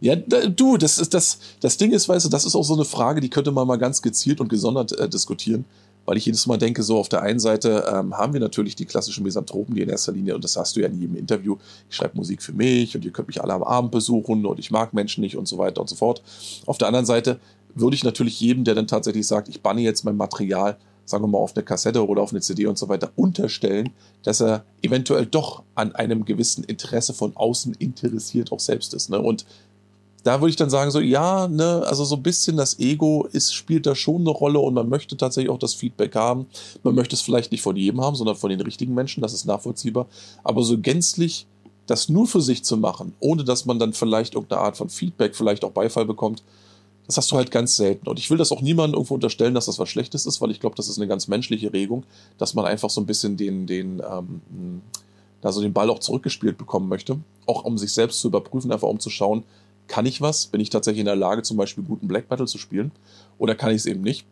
Ja, 0.01 0.15
du, 0.15 0.77
das 0.77 0.99
ist 0.99 1.13
das, 1.13 1.39
das 1.61 1.77
Ding 1.77 1.91
ist, 1.91 2.09
weißt 2.09 2.25
du, 2.25 2.29
das 2.29 2.45
ist 2.45 2.55
auch 2.55 2.63
so 2.63 2.73
eine 2.73 2.85
Frage, 2.85 3.21
die 3.21 3.29
könnte 3.29 3.51
man 3.51 3.65
mal 3.65 3.77
ganz 3.77 4.01
gezielt 4.01 4.41
und 4.41 4.49
gesondert 4.49 4.91
äh, 4.99 5.07
diskutieren, 5.07 5.65
weil 6.05 6.17
ich 6.17 6.25
jedes 6.25 6.45
Mal 6.47 6.57
denke, 6.57 6.83
so 6.83 6.97
auf 6.97 7.07
der 7.09 7.21
einen 7.21 7.39
Seite 7.39 7.85
ähm, 7.91 8.15
haben 8.15 8.33
wir 8.33 8.41
natürlich 8.41 8.75
die 8.75 8.85
klassischen 8.85 9.23
Misanthropen, 9.23 9.73
die 9.73 9.81
in 9.81 9.89
erster 9.89 10.11
Linie, 10.11 10.35
und 10.35 10.43
das 10.43 10.57
hast 10.57 10.75
du 10.75 10.81
ja 10.81 10.87
in 10.87 10.99
jedem 10.99 11.15
Interview, 11.15 11.57
ich 11.89 11.95
schreibe 11.95 12.17
Musik 12.17 12.43
für 12.43 12.53
mich 12.53 12.95
und 12.95 13.05
ihr 13.05 13.11
könnt 13.11 13.29
mich 13.29 13.41
alle 13.41 13.53
am 13.53 13.63
Abend 13.63 13.91
besuchen 13.91 14.45
und 14.45 14.59
ich 14.59 14.69
mag 14.69 14.93
Menschen 14.93 15.21
nicht 15.21 15.37
und 15.37 15.47
so 15.47 15.57
weiter 15.57 15.81
und 15.81 15.87
so 15.87 15.95
fort. 15.95 16.21
Auf 16.65 16.77
der 16.77 16.87
anderen 16.87 17.05
Seite 17.05 17.39
würde 17.75 17.95
ich 17.95 18.03
natürlich 18.03 18.39
jedem, 18.39 18.63
der 18.63 18.75
dann 18.75 18.87
tatsächlich 18.87 19.27
sagt, 19.27 19.49
ich 19.49 19.61
banne 19.61 19.81
jetzt 19.81 20.03
mein 20.03 20.17
Material 20.17 20.77
sagen 21.05 21.23
wir 21.23 21.27
mal, 21.27 21.37
auf 21.37 21.55
eine 21.55 21.63
Kassette 21.63 22.05
oder 22.05 22.21
auf 22.21 22.31
eine 22.31 22.41
CD 22.41 22.65
und 22.65 22.77
so 22.77 22.89
weiter 22.89 23.11
unterstellen, 23.15 23.91
dass 24.23 24.41
er 24.41 24.65
eventuell 24.81 25.25
doch 25.25 25.63
an 25.75 25.93
einem 25.93 26.25
gewissen 26.25 26.63
Interesse 26.63 27.13
von 27.13 27.35
außen 27.35 27.75
interessiert 27.75 28.51
auch 28.51 28.59
selbst 28.59 28.93
ist. 28.93 29.09
Ne? 29.09 29.21
Und 29.21 29.45
da 30.23 30.41
würde 30.41 30.49
ich 30.49 30.55
dann 30.55 30.71
sagen, 30.71 30.89
so, 30.89 30.99
ja, 30.99 31.47
ne, 31.47 31.83
also 31.85 32.03
so 32.03 32.15
ein 32.15 32.23
bisschen 32.23 32.57
das 32.57 32.79
Ego 32.79 33.27
ist, 33.31 33.53
spielt 33.53 33.85
da 33.85 33.93
schon 33.93 34.21
eine 34.21 34.31
Rolle 34.31 34.57
und 34.57 34.73
man 34.73 34.89
möchte 34.89 35.15
tatsächlich 35.15 35.51
auch 35.51 35.59
das 35.59 35.75
Feedback 35.75 36.15
haben. 36.15 36.47
Man 36.81 36.95
möchte 36.95 37.15
es 37.15 37.21
vielleicht 37.21 37.51
nicht 37.51 37.61
von 37.61 37.75
jedem 37.75 38.01
haben, 38.01 38.15
sondern 38.15 38.35
von 38.35 38.49
den 38.49 38.61
richtigen 38.61 38.95
Menschen, 38.95 39.21
das 39.21 39.33
ist 39.33 39.45
nachvollziehbar. 39.45 40.07
Aber 40.43 40.63
so 40.63 40.79
gänzlich 40.79 41.45
das 41.85 42.09
nur 42.09 42.25
für 42.25 42.41
sich 42.41 42.63
zu 42.63 42.77
machen, 42.77 43.13
ohne 43.19 43.43
dass 43.43 43.67
man 43.67 43.77
dann 43.77 43.93
vielleicht 43.93 44.33
irgendeine 44.33 44.61
Art 44.61 44.77
von 44.77 44.89
Feedback, 44.89 45.35
vielleicht 45.35 45.63
auch 45.63 45.69
Beifall 45.69 46.05
bekommt, 46.05 46.41
das 47.07 47.17
hast 47.17 47.31
du 47.31 47.35
halt 47.35 47.51
ganz 47.51 47.75
selten. 47.75 48.07
Und 48.09 48.19
ich 48.19 48.29
will 48.29 48.37
das 48.37 48.51
auch 48.51 48.61
niemandem 48.61 48.95
irgendwo 48.95 49.15
unterstellen, 49.15 49.53
dass 49.53 49.67
das 49.67 49.79
was 49.79 49.89
Schlechtes 49.89 50.25
ist, 50.25 50.41
weil 50.41 50.51
ich 50.51 50.59
glaube, 50.59 50.75
das 50.75 50.87
ist 50.87 50.97
eine 50.97 51.07
ganz 51.07 51.27
menschliche 51.27 51.71
Regung, 51.71 52.03
dass 52.37 52.53
man 52.53 52.65
einfach 52.65 52.89
so 52.89 53.01
ein 53.01 53.05
bisschen 53.05 53.37
den, 53.37 53.67
den, 53.67 54.01
ähm, 54.01 54.81
da 55.41 55.51
so 55.51 55.61
den 55.61 55.73
Ball 55.73 55.89
auch 55.89 55.99
zurückgespielt 55.99 56.57
bekommen 56.57 56.89
möchte. 56.89 57.19
Auch 57.45 57.63
um 57.63 57.77
sich 57.77 57.93
selbst 57.93 58.19
zu 58.19 58.27
überprüfen, 58.27 58.71
einfach 58.71 58.87
um 58.87 58.99
zu 58.99 59.09
schauen, 59.09 59.43
kann 59.87 60.05
ich 60.05 60.19
was? 60.21 60.47
Bin 60.47 60.61
ich 60.61 60.71
tatsächlich 60.71 61.01
in 61.01 61.05
der 61.05 61.15
Lage, 61.15 61.43
zum 61.43 61.57
Beispiel 61.57 61.83
guten 61.83 62.07
Black 62.07 62.27
Battle 62.27 62.47
zu 62.47 62.57
spielen? 62.57 62.91
Oder 63.37 63.53
kann 63.53 63.69
ich 63.69 63.77
es 63.77 63.85
eben 63.85 64.01
nicht? 64.01 64.25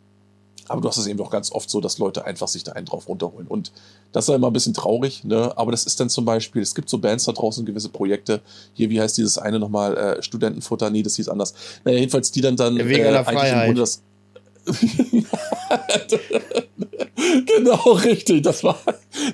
Aber 0.68 0.80
du 0.80 0.88
hast 0.88 0.96
es 0.96 1.06
eben 1.06 1.20
auch 1.20 1.30
ganz 1.30 1.52
oft 1.52 1.68
so, 1.68 1.80
dass 1.80 1.98
Leute 1.98 2.24
einfach 2.24 2.48
sich 2.48 2.64
da 2.64 2.72
einen 2.72 2.86
drauf 2.86 3.08
runterholen. 3.08 3.46
Und 3.46 3.72
das 4.12 4.28
ist 4.28 4.34
immer 4.34 4.48
ein 4.48 4.52
bisschen 4.52 4.74
traurig, 4.74 5.24
ne? 5.24 5.52
Aber 5.56 5.70
das 5.70 5.84
ist 5.84 6.00
dann 6.00 6.08
zum 6.08 6.24
Beispiel, 6.24 6.62
es 6.62 6.74
gibt 6.74 6.88
so 6.88 6.98
Bands 6.98 7.24
da 7.24 7.32
draußen, 7.32 7.66
gewisse 7.66 7.88
Projekte. 7.90 8.40
Hier, 8.72 8.90
wie 8.90 9.00
heißt 9.00 9.16
dieses 9.18 9.38
eine 9.38 9.58
nochmal? 9.58 9.96
Äh, 9.96 10.22
Studentenfutter? 10.22 10.90
Nee, 10.90 11.02
das 11.02 11.16
hieß 11.16 11.28
anders. 11.28 11.54
Naja, 11.84 11.98
jedenfalls, 11.98 12.30
die 12.30 12.40
dann 12.40 12.56
dann 12.56 12.76
Wegen 12.76 13.04
äh, 13.04 13.08
eigentlich 13.08 13.52
im 13.52 13.64
Grunde 13.64 13.80
das. 13.80 14.02
genau, 17.46 17.92
richtig. 17.92 18.42
Das 18.42 18.64
war, 18.64 18.78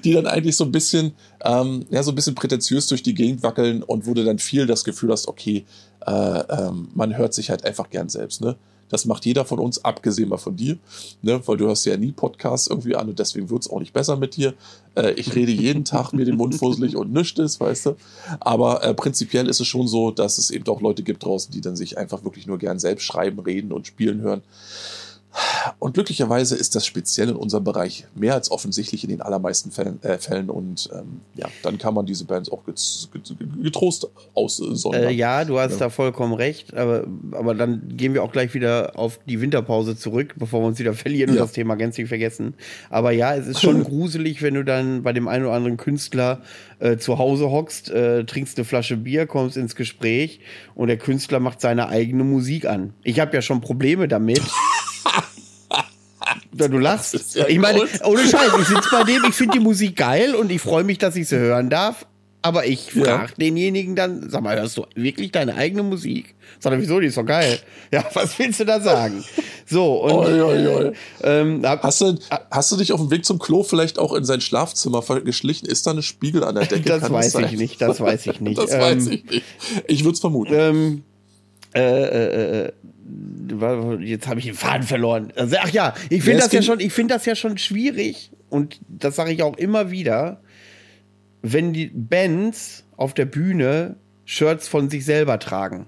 die 0.03 0.13
dann 0.13 0.27
eigentlich 0.27 0.57
so 0.57 0.65
ein 0.65 0.73
bisschen, 0.73 1.13
ähm, 1.45 1.87
ja, 1.91 2.03
so 2.03 2.11
ein 2.11 2.15
bisschen 2.15 2.35
prätentiös 2.35 2.87
durch 2.89 3.03
die 3.03 3.15
Gegend 3.15 3.43
wackeln 3.43 3.83
und 3.83 4.07
wo 4.07 4.15
du 4.15 4.25
dann 4.25 4.39
viel 4.39 4.67
das 4.67 4.85
Gefühl 4.85 5.13
hast, 5.13 5.29
okay, 5.29 5.65
äh, 6.07 6.11
ähm, 6.11 6.89
man 6.95 7.17
hört 7.17 7.35
sich 7.35 7.51
halt 7.51 7.65
einfach 7.65 7.91
gern 7.91 8.09
selbst, 8.09 8.41
ne? 8.41 8.57
Das 8.91 9.07
macht 9.07 9.25
jeder 9.25 9.45
von 9.45 9.59
uns, 9.59 9.85
abgesehen 9.85 10.29
mal 10.29 10.37
von 10.37 10.57
dir, 10.57 10.77
ne? 11.23 11.41
weil 11.47 11.57
du 11.57 11.67
hörst 11.67 11.87
ja 11.87 11.97
nie 11.97 12.13
Podcasts 12.13 12.67
irgendwie 12.67 12.97
an 12.97 13.09
und 13.09 13.19
deswegen 13.19 13.49
wird 13.49 13.63
es 13.63 13.71
auch 13.71 13.81
nicht 13.81 13.93
besser 13.93 14.17
mit 14.17 14.37
dir. 14.37 14.55
Äh, 14.95 15.13
ich 15.13 15.35
rede 15.35 15.53
jeden 15.53 15.85
Tag 15.85 16.13
mir 16.13 16.25
den 16.25 16.37
Mund 16.37 16.55
fusselig 16.55 16.97
und 16.97 17.17
ist, 17.17 17.61
weißt 17.61 17.87
du. 17.87 17.97
Aber 18.41 18.83
äh, 18.85 18.93
prinzipiell 18.93 19.49
ist 19.49 19.61
es 19.61 19.67
schon 19.67 19.89
so, 19.89 20.11
dass 20.11 20.39
es 20.39 20.51
eben 20.51 20.67
auch 20.67 20.81
Leute 20.81 21.03
gibt 21.03 21.25
draußen, 21.25 21.53
die 21.53 21.61
dann 21.61 21.77
sich 21.77 21.97
einfach 21.97 22.25
wirklich 22.25 22.47
nur 22.47 22.59
gern 22.59 22.79
selbst 22.79 23.05
schreiben, 23.05 23.39
reden 23.39 23.73
und 23.73 23.87
spielen 23.87 24.21
hören. 24.21 24.43
Und 25.79 25.95
glücklicherweise 25.95 26.57
ist 26.57 26.75
das 26.75 26.85
speziell 26.87 27.31
in 27.31 27.37
unserem 27.37 27.65
Bereich 27.65 28.07
mehr 28.15 28.35
als 28.35 28.51
offensichtlich 28.51 29.05
in 29.05 29.11
den 29.11 29.23
allermeisten 29.23 29.71
Fällen. 29.71 30.03
Äh, 30.03 30.19
Fällen 30.19 30.51
und 30.51 30.91
ähm, 30.93 31.21
ja, 31.35 31.49
dann 31.63 31.79
kann 31.79 31.95
man 31.95 32.07
diese 32.07 32.25
Bands 32.25 32.51
auch 32.51 32.63
getrost 32.65 34.09
aussondern. 34.35 35.05
Äh, 35.05 35.11
ja, 35.13 35.45
du 35.45 35.59
hast 35.59 35.73
ja. 35.73 35.79
da 35.79 35.91
vollkommen 35.91 36.35
recht. 36.35 36.75
Aber, 36.75 37.05
aber 37.33 37.55
dann 37.55 37.97
gehen 37.97 38.15
wir 38.15 38.23
auch 38.23 38.33
gleich 38.33 38.55
wieder 38.55 38.99
auf 38.99 39.21
die 39.27 39.41
Winterpause 39.41 39.97
zurück, 39.97 40.35
bevor 40.37 40.63
wir 40.63 40.67
uns 40.67 40.79
wieder 40.79 40.95
verlieren 40.95 41.31
ja. 41.31 41.41
und 41.41 41.47
das 41.47 41.53
Thema 41.53 41.77
gänzlich 41.77 42.09
vergessen. 42.09 42.55
Aber 42.89 43.13
ja, 43.13 43.35
es 43.35 43.47
ist 43.47 43.61
schon 43.61 43.85
gruselig, 43.85 44.43
wenn 44.43 44.55
du 44.55 44.65
dann 44.65 45.03
bei 45.03 45.13
dem 45.13 45.29
einen 45.29 45.45
oder 45.45 45.55
anderen 45.55 45.77
Künstler 45.77 46.43
äh, 46.81 46.97
zu 46.97 47.19
Hause 47.19 47.51
hockst, 47.51 47.91
äh, 47.91 48.25
trinkst 48.25 48.59
eine 48.59 48.65
Flasche 48.65 48.97
Bier, 48.97 49.27
kommst 49.27 49.57
ins 49.57 49.77
Gespräch 49.77 50.41
und 50.75 50.89
der 50.89 50.99
Künstler 50.99 51.41
macht 51.41 51.61
seine 51.61 51.89
eigene 51.89 52.25
Musik 52.25 52.67
an. 52.67 52.95
Ich 53.03 53.21
habe 53.21 53.35
ja 53.35 53.43
schon 53.43 53.61
Probleme 53.61 54.09
damit. 54.09 54.41
du 56.53 56.79
lachst. 56.79 57.35
Ja 57.35 57.49
ich 57.49 57.59
meine, 57.59 57.87
ohne 58.05 58.27
Scheiß, 58.27 58.53
ich 58.61 58.69
sitze 58.69 58.89
bei 58.91 59.05
dem, 59.05 59.25
ich 59.29 59.35
finde 59.35 59.59
die 59.59 59.65
Musik 59.65 59.97
geil 59.97 60.35
und 60.35 60.51
ich 60.51 60.61
freue 60.61 60.85
mich, 60.85 60.99
dass 60.99 61.17
ich 61.17 61.29
sie 61.29 61.39
hören 61.39 61.71
darf. 61.71 62.07
Aber 62.43 62.65
ich 62.65 62.93
frage 62.93 63.27
ja. 63.29 63.35
denjenigen 63.39 63.97
dann, 63.97 64.31
sag 64.31 64.43
mal, 64.43 64.59
hörst 64.59 64.79
du 64.79 64.87
wirklich 64.95 65.31
deine 65.31 65.57
eigene 65.57 65.83
Musik? 65.83 66.35
Sag 66.59 66.73
er, 66.73 66.81
wieso, 66.81 66.99
die 66.99 67.09
ist 67.09 67.17
doch 67.17 67.27
geil. 67.27 67.59
Ja, 67.93 68.05
was 68.15 68.39
willst 68.39 68.61
du 68.61 68.65
da 68.65 68.81
sagen? 68.81 69.25
So, 69.67 70.05
und. 70.05 70.13
Oi, 70.13 70.41
oi, 70.41 70.67
oi. 70.69 70.93
Ähm, 71.25 71.63
hast, 71.65 72.01
du, 72.01 72.17
hast 72.51 72.71
du 72.71 72.77
dich 72.77 72.93
auf 72.93 73.01
dem 73.01 73.11
Weg 73.11 73.25
zum 73.25 73.41
Klo 73.41 73.65
vielleicht 73.65 73.99
auch 73.99 74.15
in 74.15 74.25
sein 74.25 74.41
Schlafzimmer 74.41 75.03
geschlichen? 75.23 75.67
Ist 75.67 75.89
da 75.89 75.91
eine 75.91 76.03
Spiegel 76.03 76.45
an 76.45 76.55
der 76.55 76.67
Decke? 76.67 76.89
das 76.89 77.03
Kann 77.03 77.13
weiß 77.13 77.35
ich 77.35 77.53
nicht, 77.53 77.83
das 77.83 78.01
weiß 78.01 78.27
ich 78.29 78.41
nicht. 78.41 78.59
das 78.59 78.73
ähm, 78.73 78.81
weiß 78.81 79.07
ich 79.09 79.25
nicht. 79.25 79.45
Ich 79.89 80.05
würde 80.05 80.15
es 80.15 80.21
vermuten. 80.21 80.55
Ähm, 80.55 81.03
äh, 81.75 81.81
äh, 81.81 82.67
äh 82.67 82.73
jetzt 84.01 84.27
habe 84.27 84.41
ich 84.41 84.47
den 84.47 84.55
Faden 84.55 84.87
verloren. 84.87 85.33
Also, 85.37 85.57
ach 85.61 85.71
ja, 85.71 85.95
ich 86.09 86.23
finde 86.23 86.41
das 86.41 86.53
ja 86.53 86.63
schon, 86.63 86.81
ich 86.81 86.93
finde 86.93 87.15
das 87.15 87.27
ja 87.27 87.35
schon 87.35 87.59
schwierig 87.59 88.31
und 88.49 88.81
das 88.89 89.17
sage 89.17 89.33
ich 89.33 89.43
auch 89.43 89.57
immer 89.57 89.91
wieder, 89.91 90.41
wenn 91.43 91.73
die 91.73 91.91
Bands 91.93 92.85
auf 92.97 93.15
der 93.15 93.25
Bühne 93.25 93.97
Shirts 94.25 94.69
von 94.69 94.91
sich 94.91 95.05
selber 95.05 95.39
tragen. 95.39 95.87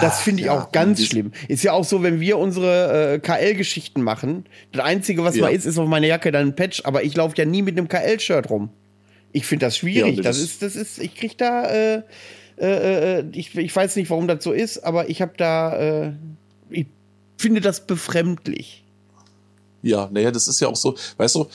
Das 0.00 0.20
finde 0.20 0.40
ich 0.40 0.46
ja, 0.46 0.58
auch 0.58 0.72
ganz 0.72 1.04
schlimm. 1.06 1.30
Ist 1.46 1.62
ja 1.62 1.72
auch 1.72 1.84
so, 1.84 2.02
wenn 2.02 2.18
wir 2.18 2.38
unsere 2.38 3.14
äh, 3.14 3.18
KL-Geschichten 3.20 4.02
machen. 4.02 4.44
Das 4.72 4.84
Einzige, 4.84 5.22
was 5.22 5.36
ja. 5.36 5.42
mal 5.42 5.54
ist, 5.54 5.64
ist 5.64 5.78
auf 5.78 5.88
meiner 5.88 6.08
Jacke 6.08 6.32
dann 6.32 6.48
ein 6.48 6.56
Patch, 6.56 6.82
aber 6.84 7.04
ich 7.04 7.14
laufe 7.14 7.36
ja 7.36 7.44
nie 7.44 7.62
mit 7.62 7.78
einem 7.78 7.86
KL-Shirt 7.86 8.50
rum. 8.50 8.70
Ich 9.30 9.46
finde 9.46 9.66
das 9.66 9.76
schwierig. 9.76 10.16
Ja, 10.16 10.22
das, 10.22 10.38
das, 10.38 10.44
ist, 10.44 10.62
das 10.62 10.76
ist, 10.76 10.98
ich 10.98 11.14
krieg 11.14 11.38
da, 11.38 11.70
äh, 11.70 12.02
Äh, 12.58 13.18
äh, 13.18 13.24
ich, 13.32 13.56
ich 13.56 13.74
weiß 13.74 13.96
nicht, 13.96 14.10
warum 14.10 14.28
das 14.28 14.42
so 14.42 14.52
ist, 14.52 14.78
aber 14.84 15.10
ich 15.10 15.20
habe 15.20 15.32
da, 15.36 15.76
äh, 15.76 16.12
ich 16.70 16.86
finde 17.36 17.60
das 17.60 17.86
befremdlich. 17.86 18.84
Ja, 19.82 20.08
naja, 20.10 20.30
das 20.30 20.48
ist 20.48 20.60
ja 20.60 20.68
auch 20.68 20.76
so, 20.76 20.94
weißt 21.18 21.34
du, 21.34 21.46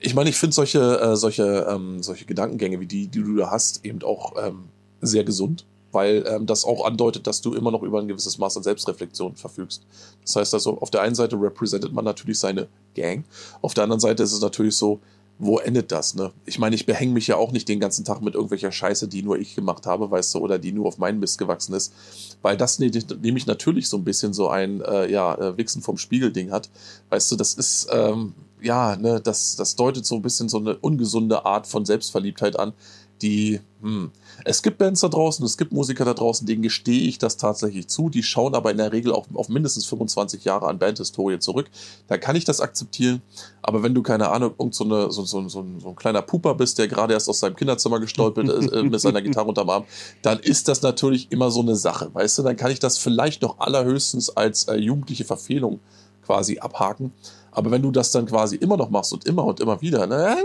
ich 0.00 0.14
meine, 0.14 0.30
ich 0.30 0.36
finde 0.36 0.54
solche, 0.54 1.00
äh, 1.00 1.16
solche, 1.16 1.66
ähm, 1.68 2.02
solche 2.02 2.24
Gedankengänge 2.24 2.80
wie 2.80 2.86
die, 2.86 3.06
die 3.06 3.22
du 3.22 3.36
da 3.36 3.50
hast, 3.50 3.84
eben 3.84 4.02
auch 4.02 4.34
ähm, 4.42 4.64
sehr 5.00 5.24
gesund, 5.24 5.66
weil 5.92 6.24
ähm, 6.26 6.46
das 6.46 6.64
auch 6.64 6.84
andeutet, 6.84 7.26
dass 7.26 7.42
du 7.42 7.54
immer 7.54 7.70
noch 7.70 7.82
über 7.82 8.00
ein 8.00 8.08
gewisses 8.08 8.38
Maß 8.38 8.56
an 8.56 8.62
Selbstreflexion 8.62 9.36
verfügst. 9.36 9.86
Das 10.22 10.36
heißt 10.36 10.54
also, 10.54 10.78
auf 10.78 10.90
der 10.90 11.02
einen 11.02 11.14
Seite 11.14 11.40
repräsentiert 11.40 11.92
man 11.92 12.04
natürlich 12.04 12.38
seine 12.38 12.68
Gang, 12.94 13.24
auf 13.60 13.74
der 13.74 13.84
anderen 13.84 14.00
Seite 14.00 14.22
ist 14.22 14.32
es 14.32 14.40
natürlich 14.40 14.74
so, 14.74 15.00
wo 15.40 15.58
endet 15.58 15.90
das, 15.90 16.14
ne? 16.14 16.32
Ich 16.44 16.58
meine, 16.58 16.76
ich 16.76 16.84
behänge 16.84 17.14
mich 17.14 17.26
ja 17.26 17.36
auch 17.36 17.50
nicht 17.50 17.66
den 17.66 17.80
ganzen 17.80 18.04
Tag 18.04 18.20
mit 18.20 18.34
irgendwelcher 18.34 18.70
Scheiße, 18.70 19.08
die 19.08 19.22
nur 19.22 19.38
ich 19.38 19.54
gemacht 19.54 19.86
habe, 19.86 20.10
weißt 20.10 20.34
du, 20.34 20.38
oder 20.38 20.58
die 20.58 20.72
nur 20.72 20.86
auf 20.86 20.98
meinen 20.98 21.18
Mist 21.18 21.38
gewachsen 21.38 21.72
ist. 21.72 21.94
Weil 22.42 22.58
das 22.58 22.78
ne, 22.78 22.90
nämlich 23.22 23.46
natürlich 23.46 23.88
so 23.88 23.96
ein 23.96 24.04
bisschen 24.04 24.34
so 24.34 24.50
ein, 24.50 24.82
äh, 24.82 25.10
ja, 25.10 25.34
äh, 25.34 25.56
Wichsen 25.56 25.80
vom 25.80 25.96
Spiegel-Ding 25.96 26.52
hat. 26.52 26.68
Weißt 27.08 27.32
du, 27.32 27.36
das 27.36 27.54
ist, 27.54 27.88
ähm, 27.90 28.34
ja, 28.60 28.96
ne, 28.96 29.20
das, 29.20 29.56
das 29.56 29.76
deutet 29.76 30.04
so 30.04 30.16
ein 30.16 30.22
bisschen 30.22 30.50
so 30.50 30.58
eine 30.58 30.76
ungesunde 30.76 31.46
Art 31.46 31.66
von 31.66 31.86
Selbstverliebtheit 31.86 32.58
an, 32.58 32.74
die, 33.22 33.60
hm, 33.80 34.10
es 34.44 34.62
gibt 34.62 34.78
Bands 34.78 35.00
da 35.00 35.08
draußen, 35.08 35.44
es 35.44 35.56
gibt 35.56 35.72
Musiker 35.72 36.04
da 36.04 36.14
draußen, 36.14 36.46
denen 36.46 36.62
gestehe 36.62 37.02
ich 37.02 37.18
das 37.18 37.36
tatsächlich 37.36 37.88
zu. 37.88 38.08
Die 38.08 38.22
schauen 38.22 38.54
aber 38.54 38.70
in 38.70 38.78
der 38.78 38.92
Regel 38.92 39.12
auch 39.12 39.26
auf 39.34 39.48
mindestens 39.48 39.86
25 39.86 40.44
Jahre 40.44 40.68
an 40.68 40.78
Bandhistorie 40.78 41.38
zurück. 41.38 41.70
Da 42.08 42.18
kann 42.18 42.36
ich 42.36 42.44
das 42.44 42.60
akzeptieren. 42.60 43.22
Aber 43.62 43.82
wenn 43.82 43.94
du, 43.94 44.02
keine 44.02 44.28
Ahnung, 44.30 44.54
irgend 44.58 44.74
so, 44.74 44.84
eine, 44.84 45.10
so, 45.10 45.24
so, 45.24 45.48
so, 45.48 45.60
ein, 45.60 45.80
so 45.80 45.88
ein 45.88 45.96
kleiner 45.96 46.22
Puper 46.22 46.54
bist, 46.54 46.78
der 46.78 46.88
gerade 46.88 47.12
erst 47.12 47.28
aus 47.28 47.40
seinem 47.40 47.56
Kinderzimmer 47.56 48.00
gestolpert 48.00 48.48
ist 48.48 48.72
äh, 48.72 48.82
mit 48.82 49.00
seiner 49.00 49.22
Gitarre 49.22 49.48
unterm 49.48 49.70
Arm, 49.70 49.84
dann 50.22 50.38
ist 50.38 50.68
das 50.68 50.82
natürlich 50.82 51.30
immer 51.30 51.50
so 51.50 51.60
eine 51.60 51.76
Sache. 51.76 52.10
Weißt 52.12 52.38
du, 52.38 52.42
dann 52.42 52.56
kann 52.56 52.70
ich 52.70 52.78
das 52.78 52.98
vielleicht 52.98 53.42
noch 53.42 53.58
allerhöchstens 53.58 54.30
als 54.30 54.64
äh, 54.64 54.76
jugendliche 54.76 55.24
Verfehlung 55.24 55.80
quasi 56.24 56.58
abhaken. 56.58 57.12
Aber 57.52 57.70
wenn 57.70 57.82
du 57.82 57.90
das 57.90 58.10
dann 58.10 58.26
quasi 58.26 58.56
immer 58.56 58.76
noch 58.76 58.90
machst 58.90 59.12
und 59.12 59.26
immer 59.26 59.44
und 59.44 59.60
immer 59.60 59.80
wieder, 59.80 60.06
ne, 60.06 60.36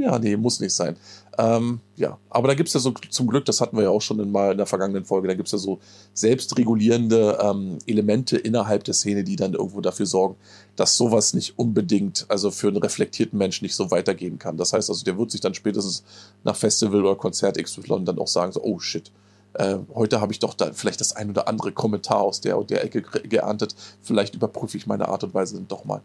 ja, 0.00 0.18
nee, 0.18 0.36
muss 0.36 0.60
nicht 0.60 0.74
sein. 0.74 0.96
Ähm, 1.38 1.80
ja, 1.96 2.18
aber 2.30 2.48
da 2.48 2.54
gibt 2.54 2.68
es 2.68 2.74
ja 2.74 2.80
so 2.80 2.92
zum 3.10 3.28
Glück, 3.28 3.44
das 3.44 3.60
hatten 3.60 3.76
wir 3.76 3.84
ja 3.84 3.90
auch 3.90 4.02
schon 4.02 4.30
mal 4.30 4.52
in 4.52 4.58
der 4.58 4.66
vergangenen 4.66 5.04
Folge, 5.04 5.28
da 5.28 5.34
gibt 5.34 5.46
es 5.46 5.52
ja 5.52 5.58
so 5.58 5.78
selbstregulierende 6.12 7.38
ähm, 7.40 7.78
Elemente 7.86 8.36
innerhalb 8.36 8.84
der 8.84 8.94
Szene, 8.94 9.24
die 9.24 9.36
dann 9.36 9.54
irgendwo 9.54 9.80
dafür 9.80 10.06
sorgen, 10.06 10.36
dass 10.76 10.96
sowas 10.96 11.34
nicht 11.34 11.58
unbedingt, 11.58 12.26
also 12.28 12.50
für 12.50 12.68
einen 12.68 12.78
reflektierten 12.78 13.38
Menschen 13.38 13.64
nicht 13.64 13.76
so 13.76 13.90
weitergehen 13.90 14.38
kann. 14.38 14.56
Das 14.56 14.72
heißt 14.72 14.90
also, 14.90 15.04
der 15.04 15.16
wird 15.16 15.30
sich 15.30 15.40
dann 15.40 15.54
spätestens 15.54 16.02
nach 16.44 16.56
Festival 16.56 17.00
oder 17.00 17.16
Konzert 17.16 17.62
XY 17.62 18.04
dann 18.04 18.18
auch 18.18 18.28
sagen, 18.28 18.52
so, 18.52 18.62
oh 18.62 18.78
shit, 18.78 19.10
äh, 19.54 19.78
heute 19.94 20.20
habe 20.20 20.32
ich 20.32 20.38
doch 20.38 20.54
da 20.54 20.72
vielleicht 20.72 21.00
das 21.00 21.16
ein 21.16 21.30
oder 21.30 21.48
andere 21.48 21.72
Kommentar 21.72 22.20
aus 22.20 22.40
der 22.40 22.58
und 22.58 22.70
der 22.70 22.84
Ecke 22.84 23.02
geerntet. 23.02 23.74
Vielleicht 24.02 24.34
überprüfe 24.34 24.76
ich 24.76 24.86
meine 24.86 25.08
Art 25.08 25.24
und 25.24 25.34
Weise 25.34 25.56
dann 25.56 25.68
doch 25.68 25.84
mal. 25.84 26.02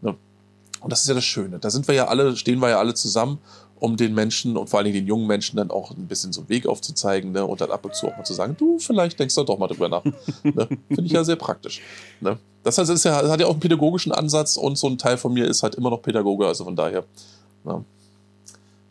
Ne? 0.00 0.16
Und 0.80 0.90
das 0.90 1.02
ist 1.02 1.08
ja 1.08 1.14
das 1.14 1.24
Schöne. 1.24 1.58
Da 1.58 1.70
sind 1.70 1.86
wir 1.88 1.94
ja 1.94 2.08
alle, 2.08 2.36
stehen 2.36 2.60
wir 2.60 2.68
ja 2.68 2.78
alle 2.78 2.94
zusammen 2.94 3.38
um 3.82 3.96
den 3.96 4.14
Menschen 4.14 4.56
und 4.56 4.70
vor 4.70 4.78
allen 4.78 4.84
Dingen 4.84 4.98
den 4.98 5.08
jungen 5.08 5.26
Menschen 5.26 5.56
dann 5.56 5.72
auch 5.72 5.90
ein 5.90 6.06
bisschen 6.06 6.32
so 6.32 6.42
einen 6.42 6.48
Weg 6.48 6.68
aufzuzeigen 6.68 7.32
ne? 7.32 7.44
und 7.44 7.60
dann 7.60 7.72
ab 7.72 7.84
und 7.84 7.96
zu 7.96 8.06
auch 8.06 8.16
mal 8.16 8.22
zu 8.22 8.32
sagen, 8.32 8.54
du, 8.56 8.78
vielleicht 8.78 9.18
denkst 9.18 9.34
du 9.34 9.42
doch 9.42 9.58
mal 9.58 9.66
drüber 9.66 9.88
nach. 9.88 10.04
ne? 10.04 10.12
Finde 10.88 11.04
ich 11.04 11.10
ja 11.10 11.24
sehr 11.24 11.34
praktisch. 11.34 11.80
Ne? 12.20 12.38
Das 12.62 12.78
heißt, 12.78 12.88
es 12.90 13.00
ist 13.00 13.04
ja, 13.04 13.28
hat 13.28 13.40
ja 13.40 13.46
auch 13.46 13.50
einen 13.50 13.58
pädagogischen 13.60 14.12
Ansatz 14.12 14.56
und 14.56 14.78
so 14.78 14.86
ein 14.86 14.98
Teil 14.98 15.16
von 15.16 15.32
mir 15.32 15.46
ist 15.46 15.64
halt 15.64 15.74
immer 15.74 15.90
noch 15.90 16.00
Pädagoge, 16.00 16.46
also 16.46 16.62
von 16.62 16.76
daher, 16.76 17.04
ne? 17.64 17.84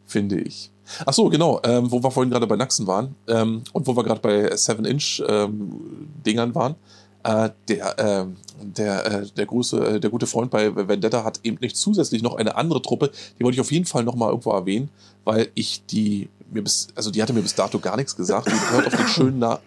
finde 0.06 0.42
ich. 0.42 0.72
Ach 1.06 1.14
so, 1.14 1.30
genau, 1.30 1.60
ähm, 1.64 1.92
wo 1.92 2.04
wir 2.04 2.12
vorhin 2.12 2.32
gerade 2.32 2.48
bei 2.48 2.56
Naxen 2.56 2.88
waren 2.88 3.16
ähm, 3.28 3.64
und 3.74 3.88
wo 3.88 3.96
wir 3.96 4.04
gerade 4.04 4.22
bei 4.22 4.54
7-Inch-Dingern 4.54 6.50
ähm, 6.50 6.56
waren. 6.56 6.76
Äh, 7.24 7.52
der, 7.68 8.00
äh, 8.00 8.26
der, 8.64 9.06
äh, 9.06 9.26
der, 9.38 9.46
große, 9.46 9.78
äh, 9.78 10.00
der 10.00 10.10
gute 10.10 10.26
Freund 10.26 10.50
bei 10.50 10.76
Vendetta 10.76 11.24
hat 11.24 11.40
eben 11.44 11.58
nicht 11.62 11.78
zusätzlich 11.78 12.24
noch 12.24 12.36
eine 12.36 12.56
andere 12.56 12.82
Truppe, 12.82 13.12
die 13.38 13.44
wollte 13.44 13.56
ich 13.56 13.62
auf 13.62 13.72
jeden 13.72 13.86
Fall 13.86 14.04
noch 14.04 14.16
mal 14.16 14.30
irgendwo 14.30 14.52
erwähnen, 14.52 14.90
weil 15.24 15.50
ich 15.54 15.86
die, 15.86 16.30
mir 16.52 16.64
bis, 16.64 16.88
also 16.96 17.12
die 17.12 17.22
hatte 17.22 17.34
mir 17.34 17.44
bis 17.44 17.54
dato 17.54 17.78
gar 17.78 17.96
nichts 17.96 18.16
gesagt, 18.16 18.48
die 18.48 18.76
hört 18.76 18.88
auf 18.88 18.96
den 18.96 19.08
schönen 19.08 19.40
Na 19.40 19.60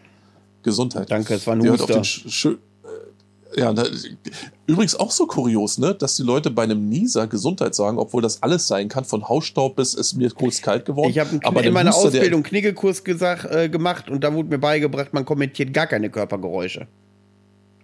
Gesundheit. 0.65 1.11
Danke, 1.11 1.35
es 1.35 1.47
war 1.47 1.55
ein 1.55 1.61
die 1.61 1.71
Huster. 1.71 1.87
Hört 1.87 1.99
auf 1.99 2.03
den 2.03 2.31
schön 2.31 2.55
äh, 2.55 2.59
ja, 3.57 3.73
da, 3.73 3.85
übrigens 4.67 4.95
auch 4.97 5.11
so 5.11 5.27
kurios, 5.27 5.79
ne, 5.79 5.95
dass 5.95 6.17
die 6.17 6.23
Leute 6.23 6.51
bei 6.51 6.65
einem 6.65 6.89
Nieser 6.89 7.27
Gesundheit 7.27 7.75
sagen, 7.75 7.99
obwohl 7.99 8.23
das 8.23 8.43
alles 8.43 8.67
sein 8.67 8.89
kann, 8.89 9.05
von 9.05 9.29
Hausstaub 9.29 9.77
bis 9.77 9.95
ist 9.95 10.15
mir 10.15 10.31
kurz 10.31 10.61
kalt 10.61 10.85
geworden. 10.85 11.11
Ich 11.11 11.19
habe 11.19 11.31
in 11.63 11.73
meiner 11.73 11.93
Huster, 11.93 12.09
Ausbildung 12.09 12.43
Kniggelkurs 12.43 13.05
gesagt, 13.05 13.45
äh, 13.45 13.69
gemacht 13.69 14.09
und 14.09 14.25
da 14.25 14.33
wurde 14.35 14.49
mir 14.49 14.59
beigebracht, 14.59 15.13
man 15.13 15.25
kommentiert 15.25 15.73
gar 15.73 15.87
keine 15.87 16.11
Körpergeräusche. 16.11 16.87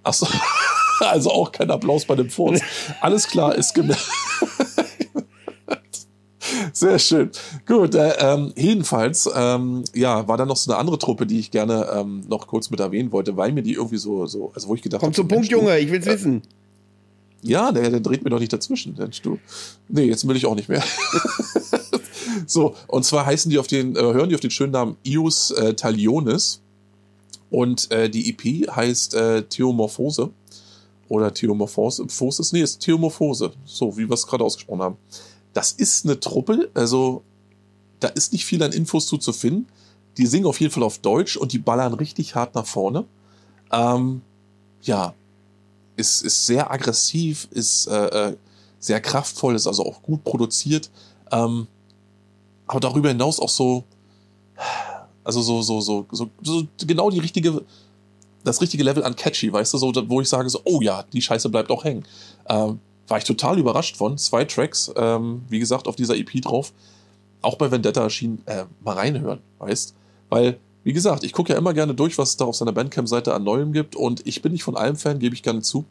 Achso, 0.02 0.26
also 1.00 1.30
auch 1.30 1.52
kein 1.52 1.70
Applaus 1.70 2.04
bei 2.04 2.16
dem 2.16 2.30
Furz. 2.30 2.61
Alles 3.00 3.26
klar, 3.26 3.54
ist 3.54 3.74
gemerkt. 3.74 4.09
Sehr 6.72 6.98
schön. 6.98 7.30
Gut, 7.66 7.94
äh, 7.94 8.14
ähm, 8.18 8.52
jedenfalls, 8.56 9.28
ähm, 9.34 9.84
ja, 9.94 10.26
war 10.28 10.36
da 10.36 10.46
noch 10.46 10.56
so 10.56 10.70
eine 10.70 10.78
andere 10.78 10.98
Truppe, 10.98 11.26
die 11.26 11.38
ich 11.38 11.50
gerne 11.50 11.88
ähm, 11.94 12.22
noch 12.28 12.46
kurz 12.46 12.70
mit 12.70 12.80
erwähnen 12.80 13.12
wollte, 13.12 13.36
weil 13.36 13.52
mir 13.52 13.62
die 13.62 13.74
irgendwie 13.74 13.98
so, 13.98 14.26
so 14.26 14.52
also 14.54 14.68
wo 14.68 14.74
ich 14.74 14.82
gedacht 14.82 15.02
habe. 15.02 15.08
Komm 15.08 15.14
zum 15.14 15.28
Punkt, 15.28 15.48
Junge, 15.48 15.78
ich 15.78 15.90
will's 15.90 16.06
äh, 16.06 16.14
wissen. 16.14 16.42
Ja, 17.42 17.72
der, 17.72 17.90
der 17.90 18.00
dreht 18.00 18.22
mir 18.22 18.30
doch 18.30 18.38
nicht 18.38 18.52
dazwischen, 18.52 18.94
Mensch, 18.98 19.22
du. 19.22 19.38
Nee, 19.88 20.04
jetzt 20.04 20.26
will 20.28 20.36
ich 20.36 20.46
auch 20.46 20.54
nicht 20.54 20.68
mehr. 20.68 20.82
so, 22.46 22.74
und 22.86 23.04
zwar 23.04 23.26
heißen 23.26 23.50
die 23.50 23.58
auf 23.58 23.66
den, 23.66 23.96
äh, 23.96 24.00
hören 24.00 24.28
die 24.28 24.34
auf 24.34 24.40
den 24.40 24.50
schönen 24.50 24.72
Namen 24.72 24.96
Ius 25.04 25.50
äh, 25.52 25.74
Talionis. 25.74 26.60
Und 27.50 27.90
äh, 27.90 28.08
die 28.08 28.30
EP 28.30 28.70
heißt 28.70 29.14
äh, 29.14 29.42
Theomorphose. 29.42 30.30
Oder 31.08 31.34
Theomorphose. 31.34 32.06
Phosis? 32.08 32.52
Nee, 32.52 32.62
ist 32.62 32.80
Theomorphose. 32.80 33.52
So, 33.64 33.96
wie 33.96 34.08
wir 34.08 34.14
es 34.14 34.26
gerade 34.26 34.44
ausgesprochen 34.44 34.82
haben. 34.82 34.96
Das 35.52 35.72
ist 35.72 36.04
eine 36.04 36.20
Truppe, 36.20 36.70
also 36.74 37.22
da 37.98 38.08
ist 38.08 38.32
nicht 38.32 38.44
viel 38.44 38.62
an 38.62 38.72
Infos 38.72 39.06
zu, 39.06 39.18
zu 39.18 39.32
finden. 39.32 39.66
Die 40.16 40.26
singen 40.26 40.46
auf 40.46 40.60
jeden 40.60 40.72
Fall 40.72 40.82
auf 40.82 40.98
Deutsch 40.98 41.36
und 41.36 41.52
die 41.52 41.58
ballern 41.58 41.94
richtig 41.94 42.34
hart 42.34 42.54
nach 42.54 42.66
vorne. 42.66 43.04
Ähm, 43.70 44.22
ja, 44.82 45.14
ist, 45.96 46.22
ist 46.22 46.46
sehr 46.46 46.70
aggressiv, 46.70 47.48
ist 47.50 47.86
äh, 47.86 48.30
äh 48.30 48.36
sehr 48.82 49.00
kraftvoll, 49.02 49.54
ist 49.54 49.66
also 49.66 49.84
auch 49.84 50.02
gut 50.02 50.24
produziert. 50.24 50.90
Ähm, 51.30 51.66
aber 52.66 52.80
darüber 52.80 53.10
hinaus 53.10 53.38
auch 53.38 53.50
so, 53.50 53.84
also 55.22 55.42
so, 55.42 55.60
so, 55.60 55.80
so, 55.80 56.06
so, 56.10 56.30
so 56.42 56.66
genau 56.78 57.10
die 57.10 57.18
richtige, 57.18 57.62
das 58.42 58.62
richtige 58.62 58.82
Level 58.82 59.04
an 59.04 59.14
catchy, 59.14 59.52
weißt 59.52 59.74
du, 59.74 59.78
so, 59.78 59.92
wo 60.08 60.20
ich 60.22 60.28
sage 60.28 60.48
so, 60.48 60.60
oh 60.64 60.80
ja, 60.80 61.04
die 61.12 61.20
Scheiße 61.20 61.50
bleibt 61.50 61.70
auch 61.70 61.84
hängen. 61.84 62.04
Ähm, 62.48 62.80
war 63.10 63.18
ich 63.18 63.24
total 63.24 63.58
überrascht 63.58 63.96
von. 63.96 64.16
Zwei 64.16 64.44
Tracks, 64.44 64.92
ähm, 64.96 65.42
wie 65.48 65.58
gesagt, 65.58 65.88
auf 65.88 65.96
dieser 65.96 66.16
EP 66.16 66.40
drauf. 66.40 66.72
Auch 67.42 67.56
bei 67.56 67.70
Vendetta 67.70 68.02
erschienen, 68.02 68.42
äh, 68.46 68.64
mal 68.82 68.94
reinhören, 68.94 69.40
weißt? 69.58 69.94
Weil, 70.28 70.60
wie 70.84 70.92
gesagt, 70.92 71.24
ich 71.24 71.32
gucke 71.32 71.52
ja 71.52 71.58
immer 71.58 71.74
gerne 71.74 71.94
durch, 71.94 72.18
was 72.18 72.30
es 72.30 72.36
da 72.36 72.44
auf 72.44 72.54
seiner 72.54 72.72
Bandcamp-Seite 72.72 73.34
an 73.34 73.42
Neuem 73.42 73.72
gibt 73.72 73.96
und 73.96 74.26
ich 74.26 74.42
bin 74.42 74.52
nicht 74.52 74.62
von 74.62 74.76
allem 74.76 74.96
Fan, 74.96 75.18
gebe 75.18 75.34
ich 75.34 75.42
gerne 75.42 75.62
zu. 75.62 75.84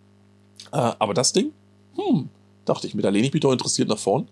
Äh, 0.71 0.77
aber 0.77 1.13
das 1.13 1.33
Ding, 1.33 1.51
hm, 1.95 2.29
dachte 2.63 2.87
ich 2.87 2.95
mir, 2.95 3.01
da 3.01 3.09
lehne 3.09 3.27
ich 3.27 3.33
mich 3.33 3.41
doch 3.41 3.51
interessiert 3.51 3.89
nach 3.89 3.97
vorn. 3.97 4.29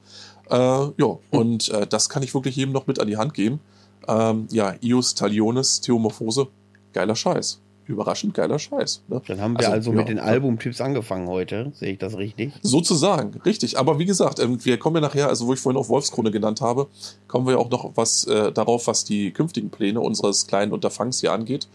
Äh, 0.50 0.56
ja, 0.56 0.94
hm. 0.98 1.18
und 1.32 1.70
äh, 1.70 1.86
das 1.88 2.08
kann 2.08 2.24
ich 2.24 2.34
wirklich 2.34 2.56
jedem 2.56 2.72
noch 2.72 2.88
mit 2.88 3.00
an 3.00 3.08
die 3.08 3.18
Hand 3.18 3.34
geben. 3.34 3.60
Ähm, 4.08 4.48
ja, 4.50 4.76
Ius 4.82 5.14
Talionis 5.14 5.82
Theomorphose, 5.82 6.48
geiler 6.94 7.16
Scheiß. 7.16 7.60
Überraschend 7.88 8.34
geiler 8.34 8.60
Scheiß. 8.60 9.04
Ne? 9.08 9.22
Dann 9.28 9.42
haben 9.42 9.54
wir 9.54 9.60
also, 9.60 9.72
also 9.72 9.92
mit 9.92 10.08
ja, 10.08 10.16
den 10.16 10.20
Albumtipps 10.20 10.82
angefangen 10.82 11.28
heute. 11.28 11.72
Sehe 11.74 11.94
ich 11.94 12.00
das 12.00 12.18
richtig? 12.18 12.52
Sozusagen, 12.62 13.40
richtig. 13.46 13.78
Aber 13.78 14.00
wie 14.00 14.06
gesagt, 14.06 14.40
ähm, 14.40 14.64
wir 14.64 14.78
kommen 14.78 14.98
ja 14.98 15.02
nachher, 15.02 15.30
also 15.30 15.48
wo 15.48 15.54
ich 15.54 15.60
vorhin 15.60 15.80
auch 15.80 15.90
Wolfskrone 15.90 16.32
genannt 16.32 16.62
habe, 16.62 16.88
kommen 17.28 17.46
wir 17.46 17.54
ja 17.54 17.60
auch 17.60 17.70
noch 17.70 17.92
was 17.96 18.26
äh, 18.26 18.52
darauf, 18.52 18.88
was 18.88 19.06
die 19.06 19.32
künftigen 19.32 19.70
Pläne 19.70 20.02
unseres 20.02 20.48
kleinen 20.48 20.72
Unterfangs 20.72 21.22
hier 21.22 21.32
angeht. 21.32 21.68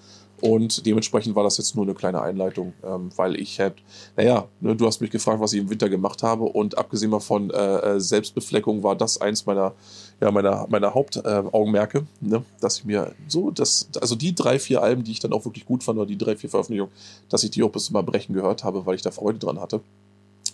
Und 0.43 0.87
dementsprechend 0.87 1.37
war 1.37 1.45
das 1.45 1.57
jetzt 1.59 1.77
nur 1.77 1.85
eine 1.85 1.95
kleine 1.95 2.21
Einleitung, 2.21 2.73
ähm, 2.83 3.11
weil 3.15 3.41
ich 3.41 3.61
halt, 3.61 3.75
naja, 4.17 4.49
ne, 4.61 4.75
du 4.75 4.87
hast 4.87 5.01
mich 5.01 5.13
gefragt, 5.13 5.39
was 5.39 5.53
ich 5.53 5.61
im 5.61 5.71
Winter 5.71 5.89
gemacht 5.89 6.25
habe 6.25 6.43
und 6.43 6.77
abgesehen 6.77 7.13
von 7.21 7.51
äh, 7.51 7.77
äh, 7.77 8.01
Selbstbefleckung 8.01 8.83
war 8.83 8.97
das 8.97 9.21
eins 9.21 9.47
meiner, 9.47 9.73
ja, 10.21 10.33
meiner, 10.33 10.67
meiner 10.69 10.95
Hauptaugenmerke, 10.95 11.99
äh, 11.99 12.03
ne, 12.21 12.45
dass 12.61 12.79
ich 12.79 12.85
mir 12.85 13.15
so, 13.29 13.53
das, 13.53 13.89
also 14.01 14.17
die 14.17 14.35
drei, 14.35 14.59
vier 14.59 14.83
Alben, 14.83 15.05
die 15.05 15.13
ich 15.13 15.21
dann 15.21 15.33
auch 15.33 15.45
wirklich 15.45 15.65
gut 15.65 15.85
fand 15.85 16.01
oder 16.01 16.09
die 16.09 16.19
drei, 16.19 16.35
vier 16.35 16.51
Veröffentlichungen, 16.51 16.93
dass 17.29 17.45
ich 17.45 17.53
die 17.53 17.63
auch 17.63 17.71
bis 17.71 17.85
zum 17.85 17.95
Erbrechen 17.95 18.35
gehört 18.35 18.65
habe, 18.65 18.85
weil 18.85 18.97
ich 18.97 19.03
da 19.03 19.13
Freude 19.13 19.39
dran 19.39 19.61
hatte. 19.61 19.81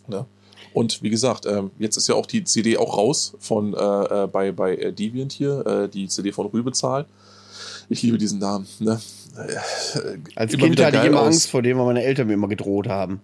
Ne? 0.07 0.27
Und 0.75 1.03
wie 1.03 1.09
gesagt, 1.09 1.47
ähm, 1.47 1.71
jetzt 1.79 1.97
ist 1.97 2.09
ja 2.09 2.15
auch 2.15 2.27
die 2.27 2.45
CD 2.45 2.77
auch 2.77 2.99
raus 2.99 3.35
von 3.39 3.73
äh, 3.73 4.25
äh 4.25 4.27
bei, 4.27 4.53
bei 4.53 4.75
äh, 4.77 4.93
Deviant 4.93 5.33
hier, 5.33 5.67
äh, 5.67 5.89
die 5.89 6.09
CD 6.09 6.31
von 6.31 6.45
Rübezahl. 6.45 7.07
Ich 7.89 8.03
liebe 8.03 8.19
diesen 8.19 8.39
Namen. 8.39 8.67
Ne? 8.81 9.01
Als 10.35 10.57
Kind 10.57 10.81
hatte 10.81 10.99
ich 10.99 11.05
immer 11.05 11.21
aus. 11.21 11.27
Angst 11.27 11.51
vor 11.51 11.63
dem, 11.63 11.79
weil 11.79 11.87
meine 11.87 12.03
Eltern 12.03 12.27
mir 12.27 12.35
immer 12.35 12.49
gedroht 12.49 12.89
haben. 12.89 13.21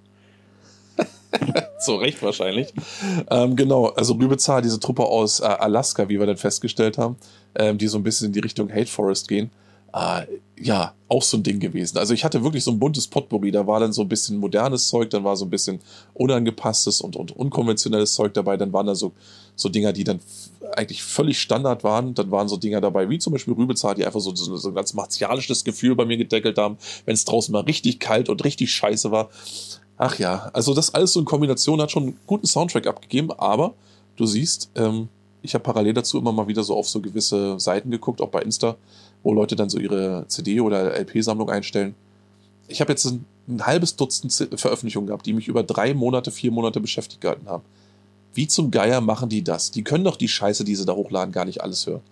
Zu 1.80 1.96
Recht 1.96 2.22
wahrscheinlich. 2.22 2.72
Ähm, 3.30 3.56
genau, 3.56 3.86
also 3.88 4.14
Rübezahl, 4.14 4.62
diese 4.62 4.80
Truppe 4.80 5.04
aus 5.04 5.40
äh, 5.40 5.44
Alaska, 5.44 6.08
wie 6.08 6.18
wir 6.18 6.26
dann 6.26 6.36
festgestellt 6.36 6.96
haben, 6.96 7.16
ähm, 7.56 7.76
die 7.76 7.88
so 7.88 7.98
ein 7.98 8.02
bisschen 8.04 8.28
in 8.28 8.32
die 8.32 8.40
Richtung 8.40 8.70
Hate 8.70 8.86
Forest 8.86 9.28
gehen. 9.28 9.50
Äh, 9.94 10.26
ja, 10.58 10.94
auch 11.08 11.22
so 11.22 11.36
ein 11.36 11.42
Ding 11.42 11.60
gewesen. 11.60 11.98
Also 11.98 12.14
ich 12.14 12.24
hatte 12.24 12.42
wirklich 12.42 12.64
so 12.64 12.72
ein 12.72 12.78
buntes 12.78 13.06
Potpourri. 13.06 13.50
Da 13.50 13.66
war 13.66 13.80
dann 13.80 13.92
so 13.92 14.02
ein 14.02 14.08
bisschen 14.08 14.38
modernes 14.38 14.88
Zeug, 14.88 15.10
dann 15.10 15.22
war 15.22 15.36
so 15.36 15.44
ein 15.44 15.50
bisschen 15.50 15.80
unangepasstes 16.14 17.00
und, 17.00 17.16
und 17.16 17.36
unkonventionelles 17.36 18.14
Zeug 18.14 18.34
dabei. 18.34 18.56
Dann 18.56 18.72
waren 18.72 18.86
da 18.86 18.94
so, 18.94 19.12
so 19.54 19.68
Dinger, 19.68 19.92
die 19.92 20.04
dann 20.04 20.20
eigentlich 20.76 21.02
völlig 21.02 21.40
Standard 21.40 21.84
waren. 21.84 22.14
Dann 22.14 22.30
waren 22.30 22.48
so 22.48 22.56
Dinger 22.56 22.80
dabei, 22.80 23.08
wie 23.08 23.18
zum 23.18 23.32
Beispiel 23.32 23.54
Rübezahl, 23.54 23.94
die 23.94 24.04
einfach 24.04 24.20
so, 24.20 24.34
so, 24.34 24.56
so 24.56 24.68
ein 24.68 24.74
ganz 24.74 24.94
martialisches 24.94 25.62
Gefühl 25.62 25.94
bei 25.94 26.04
mir 26.04 26.16
gedeckelt 26.16 26.58
haben, 26.58 26.76
wenn 27.04 27.14
es 27.14 27.24
draußen 27.24 27.52
mal 27.52 27.62
richtig 27.62 28.00
kalt 28.00 28.28
und 28.28 28.42
richtig 28.44 28.72
scheiße 28.72 29.12
war. 29.12 29.30
Ach 29.96 30.18
ja, 30.18 30.50
also 30.52 30.74
das 30.74 30.92
alles 30.92 31.12
so 31.12 31.20
in 31.20 31.26
Kombination 31.26 31.80
hat 31.80 31.92
schon 31.92 32.02
einen 32.02 32.16
guten 32.26 32.46
Soundtrack 32.48 32.88
abgegeben, 32.88 33.30
aber 33.30 33.74
du 34.16 34.26
siehst, 34.26 34.70
ähm, 34.74 35.08
ich 35.42 35.54
habe 35.54 35.62
parallel 35.62 35.94
dazu 35.94 36.18
immer 36.18 36.32
mal 36.32 36.48
wieder 36.48 36.64
so 36.64 36.74
auf 36.74 36.88
so 36.88 37.00
gewisse 37.00 37.60
Seiten 37.60 37.90
geguckt, 37.90 38.20
auch 38.20 38.30
bei 38.30 38.40
Insta, 38.42 38.76
wo 39.24 39.32
Leute 39.32 39.56
dann 39.56 39.68
so 39.68 39.78
ihre 39.78 40.26
CD- 40.28 40.60
oder 40.60 40.94
LP-Sammlung 40.96 41.50
einstellen. 41.50 41.96
Ich 42.68 42.80
habe 42.80 42.92
jetzt 42.92 43.04
ein, 43.06 43.24
ein, 43.48 43.66
halbes 43.66 43.96
Dutzend 43.96 44.32
Veröffentlichungen 44.54 45.08
gehabt, 45.08 45.26
die 45.26 45.32
mich 45.32 45.48
über 45.48 45.64
drei 45.64 45.92
Monate, 45.94 46.30
vier 46.30 46.52
Monate 46.52 46.80
beschäftigt 46.80 47.20
gehalten 47.20 47.48
haben. 47.48 47.64
Wie 48.34 48.46
zum 48.46 48.70
Geier 48.70 49.00
machen 49.00 49.28
die 49.28 49.42
das? 49.42 49.70
Die 49.70 49.82
können 49.82 50.04
doch 50.04 50.16
die 50.16 50.28
Scheiße, 50.28 50.64
die 50.64 50.76
sie 50.76 50.84
da 50.84 50.94
hochladen, 50.94 51.32
gar 51.32 51.44
nicht 51.44 51.62
alles 51.62 51.86
hören. 51.86 52.02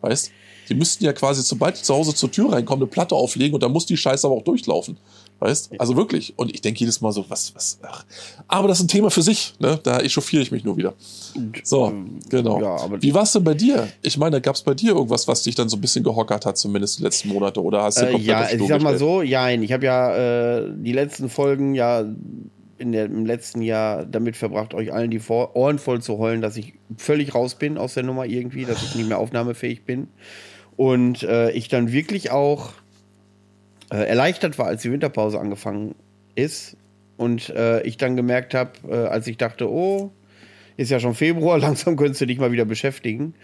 Weißt? 0.00 0.30
Die 0.68 0.74
müssten 0.74 1.04
ja 1.04 1.12
quasi, 1.12 1.42
sobald 1.42 1.78
die 1.78 1.82
zu 1.82 1.94
Hause 1.94 2.14
zur 2.14 2.30
Tür 2.30 2.52
reinkommen, 2.52 2.82
eine 2.82 2.90
Platte 2.90 3.14
auflegen 3.14 3.54
und 3.54 3.62
dann 3.62 3.72
muss 3.72 3.86
die 3.86 3.96
Scheiße 3.96 4.26
aber 4.26 4.36
auch 4.36 4.44
durchlaufen. 4.44 4.96
Weißt? 5.40 5.72
Also 5.78 5.96
wirklich. 5.96 6.32
Und 6.36 6.54
ich 6.54 6.60
denke 6.62 6.80
jedes 6.80 7.00
Mal 7.00 7.12
so, 7.12 7.24
was, 7.28 7.54
was, 7.54 7.78
ach. 7.82 8.04
Aber 8.48 8.68
das 8.68 8.78
ist 8.78 8.84
ein 8.84 8.88
Thema 8.88 9.10
für 9.10 9.22
sich, 9.22 9.54
ne? 9.58 9.78
Da 9.82 10.00
echauffiere 10.00 10.42
ich 10.42 10.50
mich 10.50 10.64
nur 10.64 10.76
wieder. 10.76 10.94
So, 11.64 11.92
genau. 12.30 12.60
Ja, 12.60 13.02
Wie 13.02 13.12
war 13.12 13.24
es 13.24 13.32
denn 13.32 13.44
bei 13.44 13.54
dir? 13.54 13.88
Ich 14.02 14.16
meine, 14.16 14.40
gab 14.40 14.54
es 14.54 14.62
bei 14.62 14.74
dir 14.74 14.94
irgendwas, 14.94 15.28
was 15.28 15.42
dich 15.42 15.54
dann 15.54 15.68
so 15.68 15.76
ein 15.76 15.80
bisschen 15.80 16.04
gehockert 16.04 16.46
hat, 16.46 16.56
zumindest 16.56 16.98
die 16.98 17.02
letzten 17.02 17.28
Monate? 17.28 17.62
Oder 17.62 17.82
hast 17.82 18.00
du 18.00 18.06
äh, 18.06 18.16
Ja, 18.18 18.48
ich 18.50 18.66
sag 18.66 18.80
mal 18.80 18.96
so, 18.96 19.22
ja, 19.22 19.50
ich 19.50 19.72
habe 19.72 19.84
ja 19.84 20.58
äh, 20.58 20.70
die 20.76 20.92
letzten 20.92 21.28
Folgen 21.28 21.74
ja 21.74 22.04
in 22.78 22.92
der, 22.92 23.06
im 23.06 23.26
letzten 23.26 23.62
Jahr 23.62 24.04
damit 24.04 24.36
verbracht, 24.36 24.74
euch 24.74 24.92
allen 24.92 25.10
die 25.10 25.20
Ohren 25.28 25.78
voll 25.78 26.00
zu 26.02 26.18
heulen, 26.18 26.40
dass 26.40 26.56
ich 26.56 26.74
völlig 26.96 27.34
raus 27.34 27.54
bin 27.56 27.78
aus 27.78 27.94
der 27.94 28.02
Nummer 28.02 28.26
irgendwie, 28.26 28.64
dass 28.64 28.82
ich 28.82 28.94
nicht 28.94 29.08
mehr 29.08 29.18
aufnahmefähig 29.18 29.84
bin. 29.84 30.08
Und 30.76 31.22
äh, 31.22 31.50
ich 31.52 31.68
dann 31.68 31.92
wirklich 31.92 32.30
auch 32.30 32.72
äh, 33.94 34.08
erleichtert 34.08 34.58
war, 34.58 34.66
als 34.66 34.82
die 34.82 34.90
Winterpause 34.90 35.38
angefangen 35.38 35.94
ist. 36.34 36.76
Und 37.16 37.48
äh, 37.50 37.80
ich 37.82 37.96
dann 37.96 38.16
gemerkt 38.16 38.52
habe, 38.52 38.72
äh, 38.88 39.06
als 39.06 39.28
ich 39.28 39.36
dachte, 39.36 39.70
oh, 39.70 40.10
ist 40.76 40.90
ja 40.90 40.98
schon 40.98 41.14
Februar, 41.14 41.58
langsam 41.60 41.96
könntest 41.96 42.20
du 42.20 42.26
dich 42.26 42.38
mal 42.38 42.50
wieder 42.50 42.64
beschäftigen. 42.64 43.34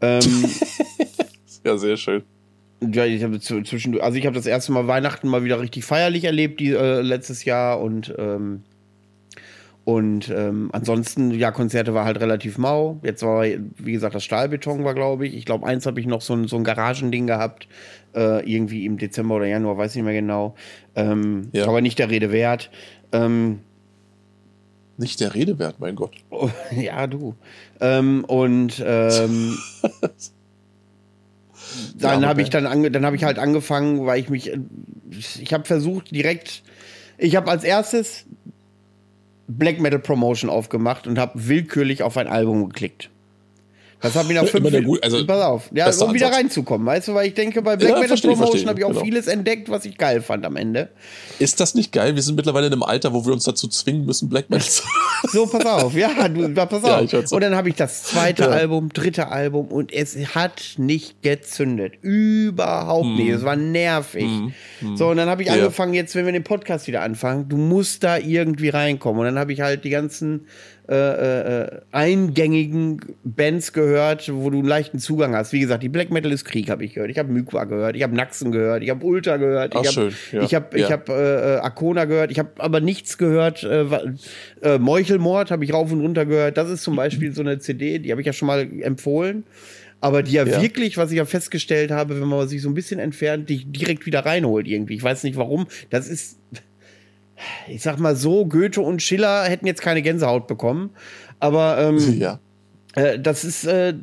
Ähm, 0.00 0.22
ja, 1.64 1.76
sehr 1.76 1.98
schön. 1.98 2.22
Ja, 2.80 3.04
ich 3.04 3.22
habe 3.22 3.38
zwischen, 3.40 4.00
also 4.00 4.16
ich 4.16 4.24
habe 4.24 4.36
das 4.36 4.46
erste 4.46 4.72
Mal 4.72 4.86
Weihnachten 4.86 5.28
mal 5.28 5.44
wieder 5.44 5.60
richtig 5.60 5.84
feierlich 5.84 6.24
erlebt, 6.24 6.60
die, 6.60 6.70
äh, 6.70 7.00
letztes 7.02 7.44
Jahr 7.44 7.80
und 7.80 8.14
ähm, 8.16 8.62
und 9.88 10.28
ähm, 10.28 10.68
ansonsten, 10.74 11.30
ja, 11.30 11.50
Konzerte 11.50 11.94
war 11.94 12.04
halt 12.04 12.20
relativ 12.20 12.58
mau. 12.58 13.00
Jetzt 13.02 13.22
war, 13.22 13.46
wie 13.46 13.92
gesagt, 13.92 14.14
das 14.14 14.22
Stahlbeton 14.22 14.84
war, 14.84 14.92
glaube 14.92 15.26
ich. 15.26 15.34
Ich 15.34 15.46
glaube, 15.46 15.66
eins 15.66 15.86
habe 15.86 15.98
ich 15.98 16.04
noch 16.06 16.20
so 16.20 16.34
ein, 16.34 16.46
so 16.46 16.56
ein 16.56 16.64
Garagending 16.64 17.26
gehabt. 17.26 17.68
Äh, 18.14 18.46
irgendwie 18.52 18.84
im 18.84 18.98
Dezember 18.98 19.36
oder 19.36 19.46
Januar, 19.46 19.78
weiß 19.78 19.94
nicht 19.94 20.04
mehr 20.04 20.12
genau. 20.12 20.54
Ähm, 20.94 21.48
ja. 21.52 21.66
Aber 21.66 21.80
nicht 21.80 21.98
der 21.98 22.10
Rede 22.10 22.32
wert. 22.32 22.70
Ähm, 23.12 23.60
nicht 24.98 25.20
der 25.20 25.34
Rede 25.34 25.58
wert, 25.58 25.76
mein 25.78 25.96
Gott. 25.96 26.16
Oh, 26.28 26.50
ja, 26.78 27.06
du. 27.06 27.34
Ähm, 27.80 28.26
und 28.26 28.84
ähm, 28.84 29.56
dann 31.96 32.20
ja, 32.20 32.28
habe 32.28 32.42
ich 32.42 32.50
dann, 32.50 32.66
ange 32.66 32.90
dann 32.90 33.06
habe 33.06 33.16
ich 33.16 33.24
halt 33.24 33.38
angefangen, 33.38 34.04
weil 34.04 34.20
ich 34.20 34.28
mich, 34.28 34.52
ich 35.40 35.54
habe 35.54 35.64
versucht 35.64 36.10
direkt, 36.10 36.62
ich 37.16 37.36
habe 37.36 37.50
als 37.50 37.64
erstes 37.64 38.26
Black 39.48 39.80
Metal 39.80 39.98
Promotion 39.98 40.50
aufgemacht 40.50 41.06
und 41.06 41.18
habe 41.18 41.48
willkürlich 41.48 42.02
auf 42.02 42.18
ein 42.18 42.28
Album 42.28 42.68
geklickt. 42.68 43.10
Das 44.00 44.14
hat 44.14 44.28
mir 44.28 44.34
nach 44.34 44.46
fünf 44.46 44.70
Minuten. 44.70 45.02
Also, 45.02 45.26
pass 45.26 45.42
auf, 45.42 45.70
ja, 45.72 45.90
um 45.90 46.14
wieder 46.14 46.32
reinzukommen, 46.32 46.86
weißt 46.86 47.08
du, 47.08 47.14
weil 47.14 47.26
ich 47.28 47.34
denke, 47.34 47.62
bei 47.62 47.76
Black 47.76 47.90
ja, 47.90 47.94
Metal 47.96 48.08
verstehe, 48.08 48.32
Promotion 48.32 48.68
habe 48.68 48.78
ich 48.78 48.84
auch 48.84 48.90
genau. 48.90 49.00
vieles 49.00 49.26
entdeckt, 49.26 49.68
was 49.68 49.84
ich 49.84 49.98
geil 49.98 50.22
fand 50.22 50.46
am 50.46 50.56
Ende. 50.56 50.90
Ist 51.40 51.58
das 51.58 51.74
nicht 51.74 51.90
geil? 51.90 52.14
Wir 52.14 52.22
sind 52.22 52.36
mittlerweile 52.36 52.68
in 52.68 52.72
einem 52.72 52.84
Alter, 52.84 53.12
wo 53.12 53.26
wir 53.26 53.32
uns 53.32 53.44
dazu 53.44 53.66
zwingen 53.66 54.06
müssen, 54.06 54.28
Black 54.28 54.50
Metal 54.50 54.68
zu. 54.68 54.84
so, 55.32 55.46
pass 55.46 55.66
auf, 55.66 55.94
ja, 55.94 56.28
du, 56.28 56.48
pass 56.54 56.84
auf. 56.84 57.12
Ja, 57.12 57.18
und 57.18 57.40
dann 57.40 57.56
habe 57.56 57.68
ich 57.68 57.74
das 57.74 58.04
zweite 58.04 58.44
ja. 58.44 58.50
Album, 58.50 58.90
dritte 58.90 59.28
Album 59.28 59.66
und 59.66 59.92
es 59.92 60.16
hat 60.34 60.74
nicht 60.76 61.22
gezündet. 61.22 61.94
Überhaupt 62.00 63.06
mm. 63.06 63.16
nicht. 63.16 63.30
Es 63.30 63.44
war 63.44 63.56
nervig. 63.56 64.28
Mm. 64.80 64.96
So, 64.96 65.08
und 65.08 65.16
dann 65.16 65.28
habe 65.28 65.42
ich 65.42 65.50
angefangen, 65.50 65.94
jetzt, 65.94 66.14
wenn 66.14 66.24
wir 66.24 66.32
den 66.32 66.44
Podcast 66.44 66.86
wieder 66.86 67.02
anfangen, 67.02 67.48
du 67.48 67.56
musst 67.56 68.04
da 68.04 68.16
irgendwie 68.16 68.68
reinkommen. 68.68 69.20
Und 69.20 69.26
dann 69.26 69.38
habe 69.38 69.52
ich 69.52 69.60
halt 69.60 69.84
die 69.84 69.90
ganzen 69.90 70.46
äh, 70.88 71.64
äh, 71.64 71.80
eingängigen 71.92 73.00
Bands 73.22 73.74
gehört, 73.74 74.32
wo 74.32 74.48
du 74.48 74.60
einen 74.60 74.68
leichten 74.68 74.98
Zugang 74.98 75.36
hast. 75.36 75.52
Wie 75.52 75.60
gesagt, 75.60 75.82
die 75.82 75.90
Black 75.90 76.10
Metal 76.10 76.32
ist 76.32 76.46
Krieg, 76.46 76.70
habe 76.70 76.84
ich 76.84 76.94
gehört. 76.94 77.10
Ich 77.10 77.18
habe 77.18 77.30
Mykwa 77.30 77.64
gehört, 77.64 77.94
ich 77.94 78.02
habe 78.02 78.16
Naxen 78.16 78.52
gehört, 78.52 78.82
ich 78.82 78.88
habe 78.88 79.04
Ultra 79.04 79.36
gehört, 79.36 79.74
ich 79.74 79.86
habe 79.86 80.12
ja. 80.32 80.42
ich 80.42 80.54
habe 80.54 80.78
ja. 80.78 80.86
ich 80.86 80.92
habe 80.92 81.12
äh, 81.12 81.56
äh, 81.56 81.58
Arcona 81.58 82.06
gehört, 82.06 82.30
ich 82.30 82.38
habe 82.38 82.52
aber 82.56 82.80
nichts 82.80 83.18
gehört. 83.18 83.64
Äh, 83.64 83.84
äh, 84.62 84.78
Meuchelmord 84.78 85.50
habe 85.50 85.62
ich 85.64 85.74
rauf 85.74 85.92
und 85.92 86.00
runter 86.00 86.24
gehört. 86.24 86.56
Das 86.56 86.70
ist 86.70 86.82
zum 86.82 86.96
Beispiel 86.96 87.32
so 87.32 87.42
eine 87.42 87.58
CD, 87.58 87.98
die 87.98 88.10
habe 88.10 88.22
ich 88.22 88.26
ja 88.26 88.32
schon 88.32 88.46
mal 88.46 88.66
empfohlen. 88.80 89.44
Aber 90.00 90.22
die 90.22 90.32
ja, 90.32 90.44
ja, 90.44 90.62
wirklich, 90.62 90.96
was 90.96 91.10
ich 91.10 91.18
ja 91.18 91.24
festgestellt 91.24 91.90
habe, 91.90 92.20
wenn 92.20 92.28
man 92.28 92.48
sich 92.48 92.62
so 92.62 92.68
ein 92.68 92.74
bisschen 92.74 93.00
entfernt, 93.00 93.50
dich 93.50 93.70
direkt 93.70 94.06
wieder 94.06 94.24
reinholt 94.24 94.68
irgendwie. 94.68 94.94
Ich 94.94 95.02
weiß 95.02 95.24
nicht 95.24 95.36
warum. 95.36 95.66
Das 95.90 96.08
ist, 96.08 96.38
ich 97.68 97.82
sag 97.82 97.98
mal 97.98 98.16
so, 98.16 98.46
Goethe 98.46 98.80
und 98.80 99.02
Schiller 99.02 99.44
hätten 99.44 99.66
jetzt 99.66 99.82
keine 99.82 100.02
Gänsehaut 100.02 100.46
bekommen. 100.46 100.90
Aber 101.40 101.78
ähm, 101.78 101.98
ja. 102.18 102.40
Äh, 102.94 103.18
das 103.18 103.44
ist, 103.44 103.64
äh, 103.64 103.94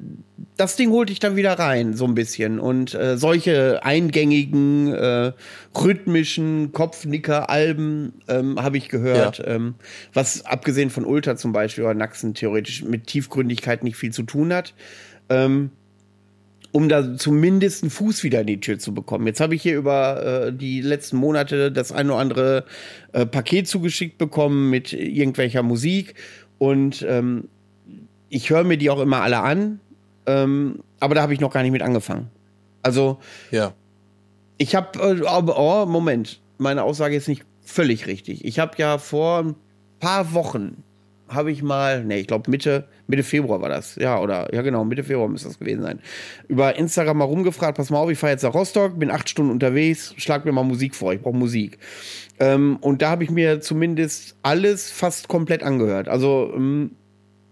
das 0.57 0.75
Ding 0.75 0.91
holte 0.91 1.11
ich 1.11 1.19
dann 1.19 1.35
wieder 1.35 1.53
rein, 1.53 1.93
so 1.93 2.05
ein 2.05 2.15
bisschen. 2.15 2.59
Und 2.59 2.93
äh, 2.93 3.17
solche 3.17 3.83
eingängigen, 3.83 4.93
äh, 4.93 5.33
rhythmischen 5.77 6.71
Kopfnicker-Alben 6.71 8.13
ähm, 8.27 8.61
habe 8.61 8.77
ich 8.77 8.89
gehört. 8.89 9.39
Ja. 9.39 9.47
Ähm, 9.47 9.75
was 10.13 10.45
abgesehen 10.45 10.89
von 10.89 11.05
Ultra 11.05 11.35
zum 11.35 11.51
Beispiel 11.51 11.83
oder 11.83 11.93
Naxen 11.93 12.33
theoretisch 12.33 12.83
mit 12.83 13.07
Tiefgründigkeit 13.07 13.83
nicht 13.83 13.97
viel 13.97 14.11
zu 14.11 14.23
tun 14.23 14.53
hat. 14.53 14.73
Ähm, 15.29 15.71
um 16.75 16.89
da 16.89 17.15
zumindest 17.15 17.83
einen 17.83 17.89
Fuß 17.89 18.25
wieder 18.25 18.41
in 18.41 18.47
die 18.47 18.59
Tür 18.59 18.77
zu 18.77 18.93
bekommen. 18.93 19.25
Jetzt 19.25 19.39
habe 19.39 19.55
ich 19.55 19.61
hier 19.61 19.77
über 19.77 20.47
äh, 20.47 20.53
die 20.53 20.81
letzten 20.81 21.15
Monate 21.15 21.71
das 21.71 21.93
ein 21.93 22.09
oder 22.09 22.19
andere 22.19 22.65
äh, 23.13 23.25
Paket 23.25 23.69
zugeschickt 23.69 24.17
bekommen 24.17 24.69
mit 24.69 24.91
irgendwelcher 24.91 25.63
Musik 25.63 26.15
und 26.57 27.01
ähm, 27.07 27.47
ich 28.27 28.49
höre 28.49 28.65
mir 28.65 28.77
die 28.77 28.89
auch 28.89 28.99
immer 28.99 29.21
alle 29.21 29.39
an, 29.39 29.79
ähm, 30.25 30.83
aber 30.99 31.15
da 31.15 31.21
habe 31.21 31.33
ich 31.33 31.39
noch 31.39 31.53
gar 31.53 31.63
nicht 31.63 31.71
mit 31.71 31.81
angefangen. 31.81 32.29
Also, 32.83 33.19
ja. 33.51 33.73
Ich 34.57 34.75
habe, 34.75 34.99
äh, 34.99 35.21
oh, 35.25 35.85
Moment, 35.85 36.41
meine 36.57 36.83
Aussage 36.83 37.15
ist 37.15 37.29
nicht 37.29 37.45
völlig 37.63 38.05
richtig. 38.05 38.43
Ich 38.43 38.59
habe 38.59 38.73
ja 38.75 38.97
vor 38.97 39.39
ein 39.39 39.55
paar 40.01 40.33
Wochen 40.33 40.83
habe 41.27 41.51
ich 41.51 41.63
mal, 41.63 42.03
nee, 42.03 42.19
ich 42.19 42.27
glaube 42.27 42.49
Mitte, 42.51 42.87
Mitte 43.07 43.23
Februar 43.23 43.61
war 43.61 43.69
das. 43.69 43.95
Ja, 43.95 44.19
oder, 44.19 44.53
ja 44.53 44.61
genau, 44.61 44.83
Mitte 44.85 45.03
Februar 45.03 45.27
müsste 45.27 45.47
das 45.47 45.59
gewesen 45.59 45.81
sein. 45.81 45.99
Über 46.47 46.75
Instagram 46.75 47.17
mal 47.17 47.25
rumgefragt, 47.25 47.77
pass 47.77 47.89
mal 47.89 47.97
auf, 47.97 48.09
ich 48.09 48.17
fahre 48.17 48.33
jetzt 48.33 48.43
nach 48.43 48.53
Rostock, 48.53 48.99
bin 48.99 49.11
acht 49.11 49.29
Stunden 49.29 49.51
unterwegs, 49.51 50.13
schlag 50.17 50.45
mir 50.45 50.51
mal 50.51 50.63
Musik 50.63 50.95
vor, 50.95 51.13
ich 51.13 51.21
brauche 51.21 51.35
Musik. 51.35 51.79
Ähm, 52.39 52.77
und 52.81 53.01
da 53.01 53.09
habe 53.09 53.23
ich 53.23 53.31
mir 53.31 53.61
zumindest 53.61 54.37
alles 54.43 54.91
fast 54.91 55.27
komplett 55.27 55.63
angehört. 55.63 56.07
Also 56.07 56.51
ähm, 56.55 56.91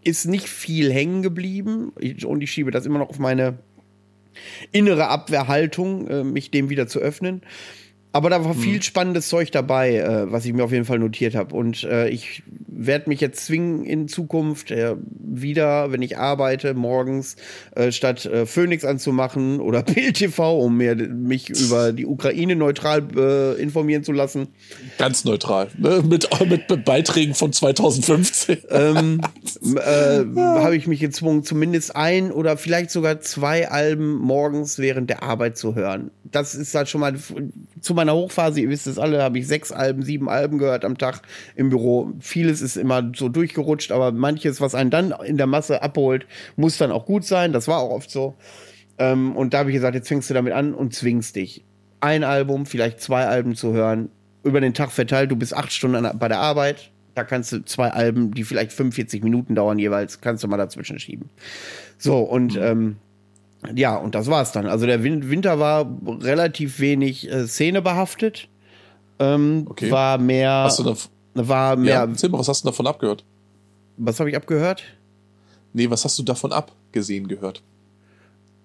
ist 0.04 0.26
nicht 0.26 0.50
viel 0.50 0.92
hängen 0.92 1.22
geblieben 1.22 1.94
ich, 2.00 2.26
und 2.26 2.42
ich 2.42 2.52
schiebe 2.52 2.72
das 2.72 2.86
immer 2.86 3.00
noch 3.00 3.10
auf 3.10 3.20
meine 3.20 3.60
innere 4.72 5.08
Abwehrhaltung, 5.08 6.08
äh, 6.08 6.24
mich 6.24 6.52
dem 6.52 6.70
wieder 6.70 6.88
zu 6.88 7.00
öffnen. 7.00 7.42
Aber 8.14 8.30
da 8.30 8.46
war 8.46 8.54
viel 8.54 8.76
hm. 8.76 8.82
spannendes 8.84 9.28
Zeug 9.28 9.52
dabei, 9.52 9.98
äh, 9.98 10.32
was 10.32 10.46
ich 10.46 10.54
mir 10.54 10.64
auf 10.64 10.72
jeden 10.72 10.86
Fall 10.86 11.00
notiert 11.00 11.34
habe. 11.34 11.56
Und 11.56 11.84
äh, 11.84 12.10
ich 12.10 12.44
werde 12.86 13.10
mich 13.10 13.20
jetzt 13.22 13.46
zwingen 13.46 13.86
in 13.86 14.08
Zukunft 14.08 14.70
äh, 14.70 14.96
wieder, 15.20 15.92
wenn 15.92 16.04
ich 16.04 16.18
arbeite, 16.18 16.76
morgens 16.76 17.36
äh, 17.76 17.92
statt 17.92 18.26
äh, 18.26 18.46
Phoenix 18.46 18.86
anzumachen 18.86 19.60
oder 19.60 19.82
Bild 19.84 20.18
TV, 20.18 20.60
um 20.60 20.78
mir, 20.78 20.96
mich 20.96 21.50
über 21.50 21.92
die 21.92 22.06
Ukraine 22.06 22.56
neutral 22.56 23.04
äh, 23.16 23.60
informieren 23.60 24.04
zu 24.04 24.12
lassen. 24.12 24.50
Ganz 25.00 25.26
neutral, 25.26 25.70
ne? 25.78 26.04
mit, 26.08 26.30
mit 26.48 26.86
Beiträgen 26.86 27.34
von 27.34 27.52
2015. 27.52 28.58
Ähm, 28.70 29.22
habe 29.86 30.76
ich 30.76 30.86
mich 30.86 31.00
gezwungen, 31.00 31.44
zumindest 31.44 31.96
ein 31.96 32.32
oder 32.32 32.58
vielleicht 32.58 32.92
sogar 32.92 33.22
zwei 33.22 33.70
Alben 33.70 34.16
morgens 34.20 34.78
während 34.78 35.10
der 35.10 35.24
Arbeit 35.24 35.58
zu 35.58 35.74
hören. 35.74 36.12
Das 36.24 36.54
ist 36.54 36.76
halt 36.76 36.90
schon 36.90 37.02
mal 37.02 37.16
zu 37.82 37.94
meiner 37.94 38.03
Hochphase, 38.12 38.60
ihr 38.60 38.70
wisst 38.70 38.88
es 38.88 39.00
alle, 39.00 39.24
habe 39.24 39.40
ich 39.40 39.48
sechs 39.48 39.72
Alben, 39.72 40.04
sieben 40.04 40.28
Alben 40.28 40.58
gehört 40.58 40.84
am 40.84 40.98
Tag 40.98 41.22
im 41.56 41.70
Büro. 41.70 42.12
Vieles 42.20 42.62
ist 42.62 42.76
immer 42.76 43.12
so 43.16 43.30
durchgerutscht, 43.30 43.94
aber 43.94 44.12
manches, 44.12 44.60
was 44.60 44.76
einen 44.76 44.90
dann 44.90 45.14
in 45.24 45.38
der 45.38 45.48
Masse 45.48 45.82
abholt, 45.82 46.26
muss 46.58 46.78
dann 46.78 46.92
auch 46.92 47.06
gut 47.06 47.24
sein. 47.24 47.54
Das 47.54 47.70
war 47.70 47.80
auch 47.80 47.92
oft 47.92 48.12
so. 48.12 48.36
Ähm, 48.98 49.36
und 49.36 49.54
da 49.54 49.60
habe 49.60 49.70
ich 49.70 49.76
gesagt, 49.76 49.96
jetzt 49.96 50.10
fängst 50.10 50.30
du 50.30 50.34
damit 50.34 50.54
an 50.54 50.74
und 50.74 50.94
zwingst 50.94 51.36
dich. 51.36 51.64
ein 52.02 52.26
Album, 52.26 52.66
vielleicht 52.66 53.00
zwei 53.00 53.26
Alben 53.26 53.56
zu 53.56 53.72
hören, 53.72 54.10
über 54.44 54.60
den 54.60 54.74
Tag 54.74 54.92
verteilt, 54.92 55.32
du 55.32 55.38
bist 55.38 55.56
acht 55.56 55.72
Stunden 55.72 56.06
bei 56.20 56.28
der 56.28 56.40
Arbeit, 56.40 56.92
da 57.16 57.24
kannst 57.24 57.54
du 57.54 57.64
zwei 57.64 57.92
Alben, 57.92 58.34
die 58.34 58.44
vielleicht 58.44 58.74
45 58.74 59.24
Minuten 59.24 59.56
dauern 59.56 59.80
jeweils, 59.80 60.20
kannst 60.20 60.44
du 60.44 60.48
mal 60.50 60.58
dazwischen 60.58 61.00
schieben. 61.00 61.30
So, 61.98 62.20
und 62.20 62.58
ähm, 62.58 62.98
ja, 63.76 63.96
und 63.96 64.16
das 64.16 64.28
war's 64.28 64.52
dann. 64.52 64.66
Also 64.68 64.86
der 64.86 65.04
Win 65.04 65.30
Winter 65.30 65.60
war 65.60 65.86
relativ 66.22 66.80
wenig 66.80 67.30
äh, 67.32 67.48
Szene 67.48 67.82
behaftet. 67.82 68.48
Ähm, 69.20 69.66
Okay. 69.70 69.92
War 69.92 70.18
mehr. 70.18 70.52
Hast 70.66 70.80
du 70.80 70.84
da, 70.84 70.96
war 71.36 71.76
mehr. 71.76 71.94
ja, 71.94 72.06
erzähl 72.06 72.30
mal, 72.30 72.40
was 72.40 72.48
hast 72.48 72.64
du 72.64 72.70
davon 72.70 72.88
abgehört? 72.88 73.24
Was 73.98 74.20
habe 74.20 74.30
ich 74.30 74.36
abgehört? 74.36 74.84
Nee, 75.74 75.90
was 75.90 76.04
hast 76.06 76.18
du 76.20 76.24
davon 76.24 76.52
abgesehen 76.52 77.28
gehört? 77.28 77.62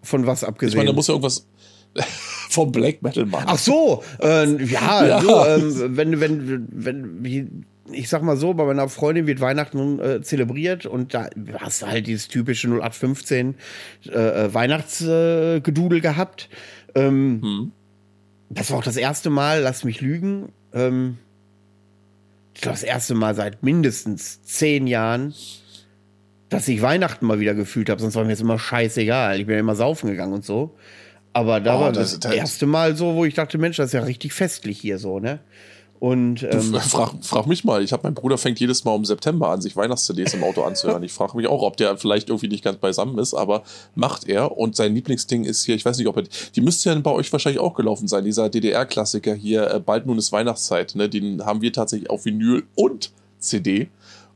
Von 0.03 0.27
was 0.27 0.43
Ich 0.43 0.49
abgesehen? 0.49 0.77
meine, 0.79 0.91
da 0.91 0.95
muss 0.95 1.07
ja 1.09 1.15
irgendwas 1.15 1.47
vom 2.51 2.71
Black 2.73 3.03
Metal 3.03 3.27
machen. 3.27 3.45
Ach 3.47 3.59
so, 3.59 4.03
äh, 4.23 4.65
ja, 4.65 5.05
Ja. 5.07 5.21
So, 5.21 5.45
ähm, 5.47 5.97
wenn, 5.97 6.21
wenn, 6.21 6.69
wenn, 6.71 7.67
ich 7.93 8.09
sag 8.09 8.23
mal 8.23 8.37
so, 8.37 8.55
bei 8.55 8.65
meiner 8.65 8.89
Freundin 8.89 9.27
wird 9.27 9.41
Weihnachten 9.41 9.99
äh, 10.01 10.21
zelebriert 10.23 10.87
und 10.87 11.15
da 11.15 11.29
hast 11.59 11.83
du 11.83 11.87
halt 11.87 12.07
dieses 12.07 12.29
typische 12.29 12.69
0815 12.69 13.55
äh, 14.09 14.11
äh, 14.47 14.55
Weihnachtsgedudel 14.55 16.01
gehabt. 16.01 16.49
Ähm, 16.95 17.41
Hm. 17.43 17.73
Das 18.51 18.71
war 18.71 18.79
auch 18.79 18.83
das 18.85 18.97
erste 18.97 19.29
Mal, 19.29 19.61
lass 19.61 19.85
mich 19.85 20.01
lügen, 20.01 20.53
ähm, 20.73 21.19
ich 22.55 22.63
glaube, 22.63 22.77
das 22.77 22.83
erste 22.83 23.15
Mal 23.15 23.35
seit 23.35 23.63
mindestens 23.63 24.41
zehn 24.43 24.87
Jahren, 24.87 25.35
dass 26.49 26.67
ich 26.67 26.81
Weihnachten 26.83 27.27
mal 27.27 27.39
wieder 27.41 27.55
gefühlt 27.55 27.91
habe. 27.91 28.01
Sonst 28.01 28.15
war 28.17 28.25
mir 28.25 28.31
jetzt 28.31 28.41
immer 28.41 28.59
scheißegal. 28.59 29.39
Ich 29.39 29.47
bin 29.47 29.55
ja 29.55 29.61
immer 29.61 29.77
saufen 29.77 30.09
gegangen 30.09 30.33
und 30.33 30.45
so. 30.47 30.77
Aber 31.35 31.61
da 31.61 31.77
Oh, 31.77 31.81
war 31.83 31.93
das- 31.93 32.13
das, 32.13 32.21
das- 32.21 32.33
erste 32.35 32.67
Mal 32.67 32.97
so, 32.97 33.15
wo 33.15 33.25
ich 33.27 33.35
dachte, 33.35 33.59
Mensch, 33.59 33.77
das 33.77 33.89
ist 33.89 33.93
ja 33.93 34.01
richtig 34.03 34.33
festlich 34.33 34.81
hier 34.81 34.99
so, 34.99 35.21
ne? 35.21 35.41
Und 36.01 36.43
ähm, 36.43 36.75
Frag, 36.81 37.13
frag 37.23 37.47
mich 37.47 37.65
mal, 37.65 37.83
ich 37.83 37.93
habe 37.93 38.05
mein 38.05 38.15
Bruder 38.15 38.39
fängt 38.39 38.61
jedes 38.61 38.85
Mal 38.85 38.93
um 38.93 39.05
September 39.05 39.51
an, 39.51 39.61
sich 39.61 39.77
Weihnachts-CDs 39.77 40.35
im 40.35 40.45
Auto 40.45 40.63
anzuhören. 40.63 41.03
Ich 41.03 41.13
frage 41.13 41.37
mich 41.37 41.49
auch, 41.49 41.63
ob 41.63 41.77
der 41.77 41.97
vielleicht 41.97 42.29
irgendwie 42.29 42.49
nicht 42.49 42.65
ganz 42.65 42.79
beisammen 42.79 43.19
ist, 43.19 43.35
aber 43.35 43.63
macht 43.95 44.29
er. 44.29 44.57
Und 44.57 44.77
sein 44.77 44.95
Lieblingsding 44.95 45.45
ist 45.45 45.65
hier, 45.65 45.75
ich 45.75 45.85
weiß 45.85 45.99
nicht, 45.99 46.07
ob 46.07 46.17
er, 46.17 46.25
die 46.55 46.61
müsste 46.61 46.91
ja 46.91 46.99
bei 46.99 47.11
euch 47.11 47.33
wahrscheinlich 47.33 47.61
auch 47.61 47.75
gelaufen 47.75 48.09
sein, 48.09 48.25
dieser 48.25 48.49
DDR-Klassiker 48.49 49.35
hier, 49.35 49.71
äh, 49.71 49.81
bald 49.81 50.07
nun 50.07 50.19
ist 50.19 50.33
Weihnachtszeit, 50.33 50.95
ne? 50.95 51.09
Den 51.09 51.45
haben 51.45 51.63
wir 51.63 51.73
tatsächlich 51.73 52.11
auf 52.11 52.25
Vinyl 52.25 52.65
und 52.75 53.11
CD. 53.39 53.89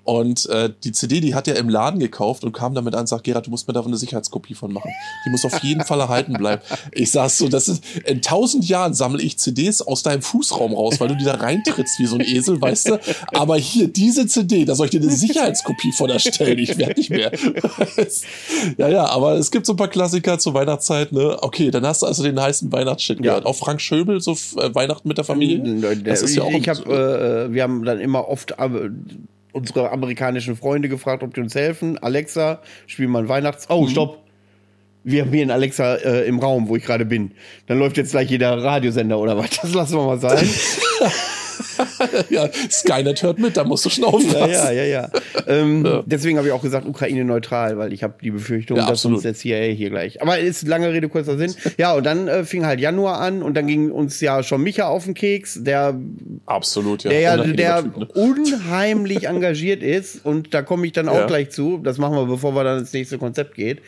Und 0.05 0.47
äh, 0.49 0.71
die 0.83 0.93
CD, 0.93 1.21
die 1.21 1.35
hat 1.35 1.47
er 1.47 1.57
im 1.57 1.69
Laden 1.69 2.01
gekauft 2.01 2.43
und 2.45 2.53
kam 2.53 2.75
damit 2.75 2.95
an 2.95 3.01
und 3.03 3.07
sagt, 3.07 3.25
Gerhard, 3.25 3.47
du 3.47 3.51
musst 3.51 3.69
mir 3.69 3.75
davon 3.75 3.91
eine 3.93 3.99
Sicherheitskopie 3.99 4.55
von 4.55 4.73
machen. 4.73 4.91
Die 5.25 5.31
muss 5.31 5.45
auf 5.45 5.59
jeden 5.63 5.85
Fall 5.85 6.01
erhalten 6.01 6.33
bleiben. 6.35 6.63
Ich 6.91 7.11
sag's 7.13 7.39
so, 7.39 7.49
das 7.49 7.69
ist, 7.69 7.85
in 8.07 8.21
tausend 8.23 8.69
Jahren 8.69 8.95
sammle 8.95 9.23
ich 9.23 9.39
CDs 9.39 9.81
aus 9.83 10.03
deinem 10.03 10.23
Fußraum 10.23 10.75
raus, 10.75 10.99
weil 10.99 11.09
du 11.09 11.17
die 11.17 11.25
da 11.25 11.35
reintrittst 11.35 11.99
wie 11.99 12.07
so 12.07 12.17
ein 12.17 12.23
Esel, 12.23 12.61
weißt 12.61 12.89
du? 12.91 13.01
Aber 13.33 13.57
hier, 13.57 13.89
diese 13.89 14.27
CD, 14.27 14.65
da 14.65 14.75
soll 14.75 14.87
ich 14.87 14.91
dir 14.91 15.01
eine 15.01 15.11
Sicherheitskopie 15.11 15.93
von 15.93 16.11
erstellen. 16.11 16.59
Ich 16.59 16.77
werde 16.79 16.95
nicht 16.99 17.11
mehr. 17.11 17.31
ja, 18.79 18.89
ja, 18.89 19.07
aber 19.07 19.35
es 19.35 19.51
gibt 19.51 19.67
so 19.67 19.73
ein 19.75 19.77
paar 19.77 19.89
Klassiker 19.89 20.39
zur 20.39 20.55
Weihnachtszeit, 20.55 21.13
ne? 21.13 21.39
Okay, 21.43 21.71
dann 21.71 21.87
hast 21.87 22.03
du 22.03 22.07
also 22.07 22.23
den 22.23 22.41
heißen 22.41 22.73
Weihnachtsshit 22.73 23.19
Ja. 23.19 23.23
gehört. 23.23 23.47
Auch 23.47 23.57
Frank 23.57 23.81
Schöbel, 23.81 24.21
so 24.21 24.33
äh, 24.33 24.75
Weihnachten 24.75 25.09
mit 25.09 25.19
der 25.19 25.25
Familie. 25.25 25.97
Das 26.05 26.23
ist 26.23 26.35
ja 26.35 26.43
auch 26.43 26.51
ich, 26.53 26.69
hab, 26.69 26.87
äh, 26.87 27.53
wir 27.53 27.63
haben 27.63 27.85
dann 27.85 28.01
immer 28.01 28.29
oft 28.29 28.53
äh, 28.53 28.91
unsere 29.53 29.91
amerikanischen 29.91 30.57
Freunde 30.57 30.89
gefragt, 30.89 31.23
ob 31.23 31.35
die 31.35 31.41
uns 31.41 31.55
helfen. 31.55 31.99
Alexa, 31.99 32.61
spiel 32.87 33.09
mal 33.09 33.23
ein 33.23 33.29
Weihnachts. 33.29 33.69
Mhm. 33.69 33.75
Oh, 33.75 33.87
stopp. 33.87 34.19
Wir 35.05 35.23
haben 35.23 35.33
hier 35.33 35.43
einen 35.43 35.51
Alexa 35.51 35.97
äh, 35.97 36.27
im 36.27 36.39
Raum, 36.39 36.69
wo 36.69 36.77
ich 36.77 36.85
gerade 36.85 37.05
bin. 37.05 37.33
Dann 37.67 37.79
läuft 37.79 37.97
jetzt 37.97 38.13
gleich 38.13 38.31
jeder 38.31 38.63
Radiosender 38.63 39.19
oder 39.19 39.37
was. 39.37 39.51
Das 39.61 39.75
lassen 39.75 39.97
wir 39.97 40.07
mal 40.07 40.19
sein. 40.19 40.49
ja, 42.31 42.49
Skynet 42.71 43.23
hört 43.23 43.39
mit, 43.39 43.57
da 43.57 43.65
musst 43.65 43.85
du 43.85 43.91
schon 43.91 44.05
aufpassen. 44.05 44.51
ja, 44.53 44.71
ja, 44.71 44.85
ja, 44.85 44.85
ja. 44.85 45.11
Ähm, 45.47 46.03
Deswegen 46.07 46.39
habe 46.39 46.47
ich 46.49 46.53
auch 46.53 46.63
gesagt, 46.63 46.87
Ukraine 46.87 47.25
neutral, 47.25 47.79
weil 47.79 47.93
ich 47.93 48.03
habe 48.03 48.15
die 48.23 48.31
Befürchtung, 48.31 48.77
Ja, 48.77 48.87
dass 48.87 49.05
uns 49.05 49.23
der 49.23 49.35
CIA 49.35 49.73
hier 49.75 49.91
gleich. 49.91 50.21
Aber 50.23 50.39
ist 50.39 50.67
lange 50.67 50.93
Rede, 50.93 51.09
kurzer 51.09 51.37
Sinn. 51.39 51.55
Ja, 51.79 51.95
und 51.95 52.05
dann 52.05 52.29
äh, 52.29 52.45
fing 52.45 52.65
halt 52.67 52.81
Januar 52.81 53.21
an 53.21 53.43
und 53.43 53.55
dann 53.57 53.67
ging 53.67 53.91
uns 53.91 54.21
ja 54.21 54.43
schon 54.43 54.63
Micha 54.63 54.87
auf 54.89 55.05
den 55.05 55.15
Keks, 55.15 55.59
der 55.63 55.95
Absolut, 56.47 57.05
ja. 57.05 57.11
der 57.11 57.21
ja 57.21 57.37
der 57.37 57.83
Typ, 57.83 57.97
ne? 57.97 58.09
unheimlich 58.15 59.25
engagiert 59.29 59.83
ist 59.83 60.25
und 60.25 60.55
da 60.55 60.63
komme 60.63 60.87
ich 60.87 60.93
dann 60.93 61.09
auch 61.09 61.17
Ja. 61.17 61.27
gleich 61.27 61.51
zu. 61.51 61.79
Das 61.79 61.99
machen 61.99 62.15
wir, 62.17 62.27
bevor 62.27 62.55
wir 62.55 62.65
dann 62.65 62.79
ins 62.81 62.93
nächste 62.93 63.19
Konzept 63.19 63.55
geht. 63.55 63.81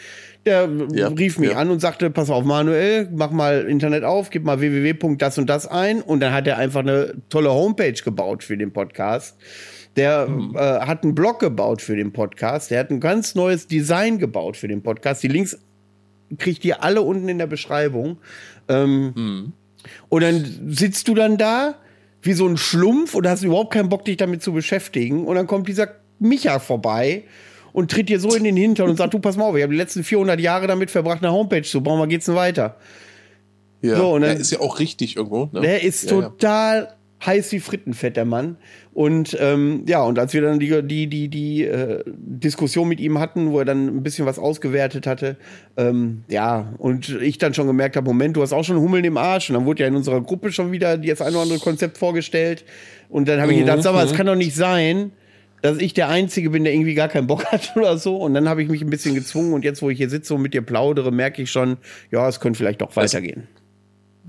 Der 0.47 0.68
Ja, 0.92 1.09
rief 1.09 1.38
mich 1.38 1.51
ja. 1.51 1.57
an 1.57 1.70
und 1.70 1.80
sagte: 1.80 2.11
Pass 2.11 2.28
auf, 2.30 2.45
Manuel, 2.45 3.09
mach 3.14 3.30
mal 3.30 3.66
Internet 3.66 4.05
auf, 4.05 4.30
gib 4.30 4.45
mal 4.45 4.61
www. 4.61 5.16
das 5.16 5.38
und 5.38 5.49
das 5.49 5.66
ein 5.66 6.03
und 6.03 6.20
dann 6.20 6.32
hat 6.32 6.47
er 6.47 6.59
einfach 6.59 6.80
eine 6.80 7.14
tolle 7.30 7.51
Homepage 7.53 7.92
gebaut 7.95 8.45
für 8.45 8.57
den 8.57 8.72
Podcast. 8.72 9.36
Der 9.97 10.26
Mhm. 10.28 10.55
äh, 10.57 10.59
hat 10.59 11.05
einen 11.05 11.14
Blog 11.14 11.38
gebaut 11.40 11.80
für 11.80 11.97
den 11.97 12.12
Podcast. 12.12 12.70
Der 12.70 12.80
hat 12.80 12.90
ein 12.90 13.01
ganz 13.01 13.34
neues 13.34 13.66
Design 13.68 14.18
gebaut 14.18 14.57
für 14.57 14.68
den 14.68 14.82
Podcast. 14.82 15.22
Die 15.22 15.28
Links 15.28 15.59
kriegt 16.38 16.64
ihr 16.64 16.82
alle 16.82 17.03
unten 17.03 17.28
in 17.28 17.38
der 17.38 17.47
Beschreibung. 17.47 18.18
Ähm, 18.68 19.12
Mhm. 19.14 19.53
und 20.09 20.22
dann 20.22 20.45
sitzt 20.68 21.09
du 21.09 21.14
dann 21.14 21.36
da 21.38 21.76
wie 22.22 22.32
so 22.32 22.47
ein 22.47 22.57
Schlumpf 22.57 23.14
und 23.14 23.26
hast 23.28 23.42
überhaupt 23.45 23.72
keinen 23.74 23.88
Bock, 23.90 24.05
dich 24.07 24.16
damit 24.16 24.42
zu 24.42 24.53
beschäftigen. 24.53 25.26
Und 25.26 25.36
dann 25.36 25.47
kommt 25.47 25.68
dieser 25.68 25.88
Micha 26.18 26.59
vorbei 26.59 27.24
und 27.75 27.91
tritt 27.91 28.09
dir 28.09 28.20
so 28.20 28.33
in 28.35 28.45
den 28.45 28.57
Hintern 28.57 28.89
und 28.89 28.97
sagt, 28.97 29.12
du 29.12 29.18
pass 29.18 29.37
mal 29.37 29.45
auf, 29.45 29.57
ich 29.57 29.62
habe 29.62 29.72
die 29.72 29.79
letzten 29.79 30.05
400 30.05 30.41
Jahre 30.41 30.68
damit 30.68 30.91
verbracht, 30.91 31.22
eine 31.22 31.33
Homepage 31.33 31.62
zu 31.62 31.83
bauen, 31.83 31.99
mal 31.99 32.07
geht's 32.07 32.25
denn 32.25 32.37
weiter? 32.37 32.77
Ja. 33.83 33.97
So, 33.97 34.14
und 34.14 34.22
dann- 34.22 34.37
ja, 34.37 34.41
ist 34.41 34.53
ja 34.53 34.61
auch 34.61 34.79
richtig 34.79 35.16
irgendwo. 35.16 35.51
Ne? 35.53 35.61
Der 35.61 35.83
ist 35.83 36.09
ja, 36.11 36.16
ja. 36.16 36.22
total 36.29 36.95
heiß 37.27 37.51
wie 37.53 37.59
Frittenfett, 37.61 38.16
der 38.16 38.25
Mann. 38.27 38.57
Und 38.93 39.37
ähm, 39.41 39.83
ja, 39.89 40.03
und 40.05 40.18
als 40.20 40.35
wir 40.35 40.43
dann 40.43 40.61
die, 40.61 40.83
die, 40.87 41.09
die, 41.09 41.29
die 41.29 41.64
äh, 41.64 42.05
Diskussion 42.07 42.87
mit 42.87 43.01
ihm 43.01 43.18
hatten, 43.18 43.51
wo 43.51 43.59
er 43.59 43.64
dann 43.64 43.89
ein 43.89 44.03
bisschen 44.05 44.25
was 44.25 44.39
ausgewertet 44.39 45.07
hatte, 45.07 45.37
ähm, 45.77 46.22
ja, 46.29 46.72
und 46.79 47.09
ich 47.20 47.39
dann 47.39 47.55
schon 47.55 47.66
gemerkt 47.66 47.97
habe, 47.97 48.07
Moment, 48.07 48.37
du 48.37 48.43
hast 48.43 48.53
auch 48.53 48.62
schon 48.62 48.79
Hummeln 48.79 49.05
im 49.05 49.16
Arsch. 49.16 49.51
Und 49.51 49.55
dann 49.55 49.64
wurde 49.66 49.83
ja 49.83 49.89
in 49.89 49.97
unserer 49.97 50.20
Gruppe 50.20 50.53
schon 50.53 50.70
wieder 50.70 50.97
das 50.97 51.20
ein 51.20 51.33
oder 51.33 51.43
andere 51.43 51.59
Konzept 51.59 51.99
vorgestellt. 51.99 52.64
Und 53.09 53.27
dann 53.27 53.41
habe 53.41 53.53
ich 53.53 53.59
gedacht, 53.59 53.83
sag 53.83 53.95
mal, 53.95 54.07
es 54.07 54.14
kann 54.14 54.27
doch 54.27 54.37
nicht 54.37 54.55
sein, 54.55 55.11
dass 55.65 55.79
ich 55.79 55.95
der 55.95 56.11
Einzige 56.11 56.51
bin, 56.51 56.65
der 56.65 56.75
irgendwie 56.75 56.93
gar 56.93 57.09
keinen 57.09 57.27
Bock 57.27 57.47
hat 57.51 57.75
oder 57.75 57.97
so. 57.97 58.19
Und 58.19 58.35
dann 58.35 58.51
habe 58.51 58.62
ich 58.62 58.69
mich 58.69 58.83
ein 58.83 58.91
bisschen 58.91 59.15
gezwungen. 59.15 59.55
Und 59.55 59.65
jetzt, 59.65 59.81
wo 59.81 59.89
ich 59.89 59.97
hier 59.97 60.11
sitze 60.11 60.35
und 60.35 60.43
mit 60.43 60.53
dir 60.53 60.61
plaudere, 60.61 61.11
merke 61.11 61.41
ich 61.41 61.51
schon, 61.51 61.79
ja, 62.11 62.29
es 62.29 62.39
könnte 62.39 62.59
vielleicht 62.59 62.83
doch 62.83 62.95
weitergehen. 62.97 63.49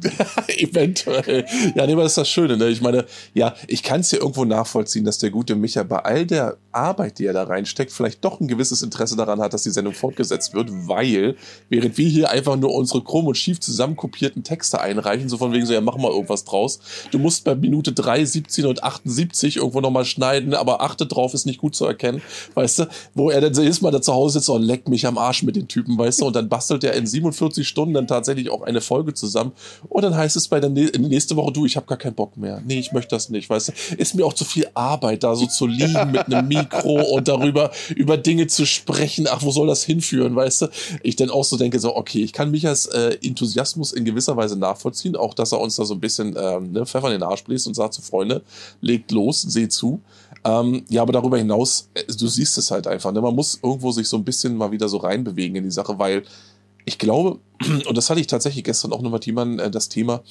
Eventuell. 0.48 1.46
Ja, 1.74 1.86
nee, 1.86 1.94
aber 1.94 2.04
das 2.04 2.14
ist 2.14 2.18
das 2.18 2.30
Schöne. 2.30 2.58
Ne? 2.58 2.68
Ich 2.68 2.82
meine, 2.82 3.06
ja, 3.34 3.56
ich 3.68 3.82
kann 3.82 4.02
es 4.02 4.12
ja 4.12 4.20
irgendwo 4.20 4.44
nachvollziehen, 4.44 5.06
dass 5.06 5.20
der 5.20 5.30
gute 5.30 5.56
Micha 5.56 5.84
bei 5.84 6.00
all 6.00 6.26
der 6.26 6.58
Arbeit, 6.72 7.20
die 7.20 7.26
er 7.26 7.34
da 7.34 7.44
reinsteckt, 7.44 7.92
vielleicht 7.92 8.24
doch 8.26 8.42
ein 8.42 8.48
gewisses 8.48 8.82
Interesse 8.82 9.16
daran 9.16 9.40
hat, 9.40 9.54
dass 9.54 9.64
die 9.64 9.70
Sendung 9.70 9.94
fortgesetzt 9.94 10.54
wird, 10.54 10.70
weil, 10.72 11.38
während 11.70 11.98
wir 11.98 12.10
hier 12.10 12.30
einfach 12.30 12.58
nur 12.58 12.74
unsere 12.74 13.02
krumm 13.02 13.28
und 13.28 13.36
schief 13.36 13.60
zusammenkopierten 13.62 14.44
Texte 14.44 14.82
einreichen, 14.82 15.30
so 15.30 15.38
von 15.38 15.54
wegen 15.54 15.66
so, 15.66 15.74
ja, 15.74 15.82
mach 15.82 15.98
mal 15.98 16.12
irgendwas 16.12 16.44
draus. 16.44 16.80
Du 17.12 17.20
musst 17.20 17.46
bei 17.46 17.56
Minute 17.56 17.94
3, 17.94 18.26
17 18.26 18.66
und 18.66 18.84
78 18.84 19.58
irgendwo 19.58 19.80
nochmal 19.80 20.06
schneiden, 20.06 20.54
aber 20.54 20.82
achte 20.82 21.06
drauf, 21.06 21.34
ist 21.34 21.46
nicht 21.46 21.60
gut 21.60 21.76
zu 21.76 21.86
erkennen, 21.86 22.22
weißt 22.54 22.80
du, 22.80 22.88
wo 23.14 23.30
er 23.30 23.40
dann 23.40 23.54
jedes 23.54 23.82
Mal 23.82 23.92
da 23.92 24.02
zu 24.02 24.14
Hause 24.14 24.40
sitzt 24.40 24.50
und 24.50 24.64
leckt 24.64 24.90
mich 24.90 25.08
am 25.08 25.18
Arsch 25.18 25.44
mit 25.44 25.56
den 25.56 25.70
Typen, 25.70 25.98
weißt 25.98 26.22
du, 26.22 26.26
und 26.26 26.36
dann 26.36 26.50
bastelt 26.50 26.84
er 26.84 26.94
in 26.94 27.08
47 27.08 27.66
Stunden 27.66 27.94
dann 27.94 28.08
tatsächlich 28.08 28.50
auch 28.50 28.64
eine 28.64 28.82
Folge 28.82 29.14
zusammen 29.14 29.54
und 29.90 30.02
dann 30.04 30.16
heißt 30.16 30.36
es 30.36 30.48
bei 30.48 30.60
der 30.60 30.70
nä- 30.70 30.98
nächste 30.98 31.36
Woche, 31.36 31.52
du, 31.52 31.66
ich 31.66 31.76
habe 31.76 31.86
gar 31.86 31.98
keinen 31.98 32.16
Bock 32.16 32.38
mehr. 32.38 32.62
Nee, 32.66 32.80
ich 32.80 32.92
möchte 32.92 33.16
das 33.16 33.30
nicht, 33.30 33.50
weißt 33.50 33.70
du. 33.70 33.74
Ist 33.98 34.16
mir 34.16 34.26
auch 34.26 34.34
zu 34.34 34.46
viel 34.46 34.68
Arbeit, 34.74 35.24
da 35.24 35.36
so 35.36 35.46
zu 35.46 35.68
liegen 35.68 36.12
mit 36.12 36.26
einem 36.26 36.48
Mikro 36.48 37.02
und 37.16 37.28
darüber 37.28 37.72
über 37.96 38.18
Dinge 38.18 38.48
zu 38.48 38.66
sprechen. 38.66 39.28
Ach, 39.30 39.42
wo 39.44 39.52
soll 39.52 39.68
das 39.68 39.84
hinführen, 39.84 40.36
weißt 40.36 40.64
du? 40.64 40.68
Ich 41.04 41.16
dann 41.16 41.30
auch 41.30 41.44
so 41.44 41.58
denke, 41.58 41.80
so, 41.80 41.96
okay, 41.96 42.24
ich 42.24 42.34
kann 42.34 42.52
Michas 42.52 42.86
äh, 42.88 43.18
Enthusiasmus 43.24 43.94
in 43.94 44.06
gewisser 44.06 44.36
Weise 44.38 44.58
nachvollziehen, 44.58 45.16
auch 45.16 45.34
dass 45.34 45.52
er 45.52 45.60
uns 45.62 45.76
da 45.76 45.86
so 45.86 45.94
ein 45.94 46.00
bisschen 46.00 46.36
ähm, 46.40 46.72
ne, 46.72 46.86
Pfeffer 46.86 47.08
in 47.08 47.14
den 47.14 47.24
Arsch 47.24 47.44
bläst 47.44 47.68
und 47.68 47.74
sagt 47.74 47.94
so, 47.94 48.02
Freunde, 48.02 48.42
legt 48.82 49.12
los, 49.12 49.42
seht 49.42 49.72
zu. 49.74 50.02
Ähm, 50.44 50.84
ja, 50.90 51.02
aber 51.02 51.14
darüber 51.14 51.38
hinaus, 51.38 51.90
äh, 51.96 52.04
du 52.06 52.28
siehst 52.28 52.58
es 52.58 52.70
halt 52.70 52.86
einfach. 52.88 53.12
Ne? 53.12 53.22
Man 53.22 53.34
muss 53.36 53.60
irgendwo 53.64 53.92
sich 53.92 54.08
so 54.08 54.18
ein 54.18 54.24
bisschen 54.24 54.56
mal 54.56 54.72
wieder 54.72 54.88
so 54.90 54.98
reinbewegen 54.98 55.56
in 55.56 55.64
die 55.64 55.72
Sache, 55.72 55.98
weil 55.98 56.24
ich 56.86 56.98
glaube, 56.98 57.40
und 57.88 57.98
das 57.98 58.10
hatte 58.10 58.22
ich 58.22 58.28
tatsächlich 58.28 58.64
gestern 58.64 58.94
auch 58.94 59.02
noch 59.02 59.12
mit 59.12 59.26
jemandem, 59.26 59.60
äh, 59.60 59.72
das 59.72 59.90
Thema, 59.90 60.24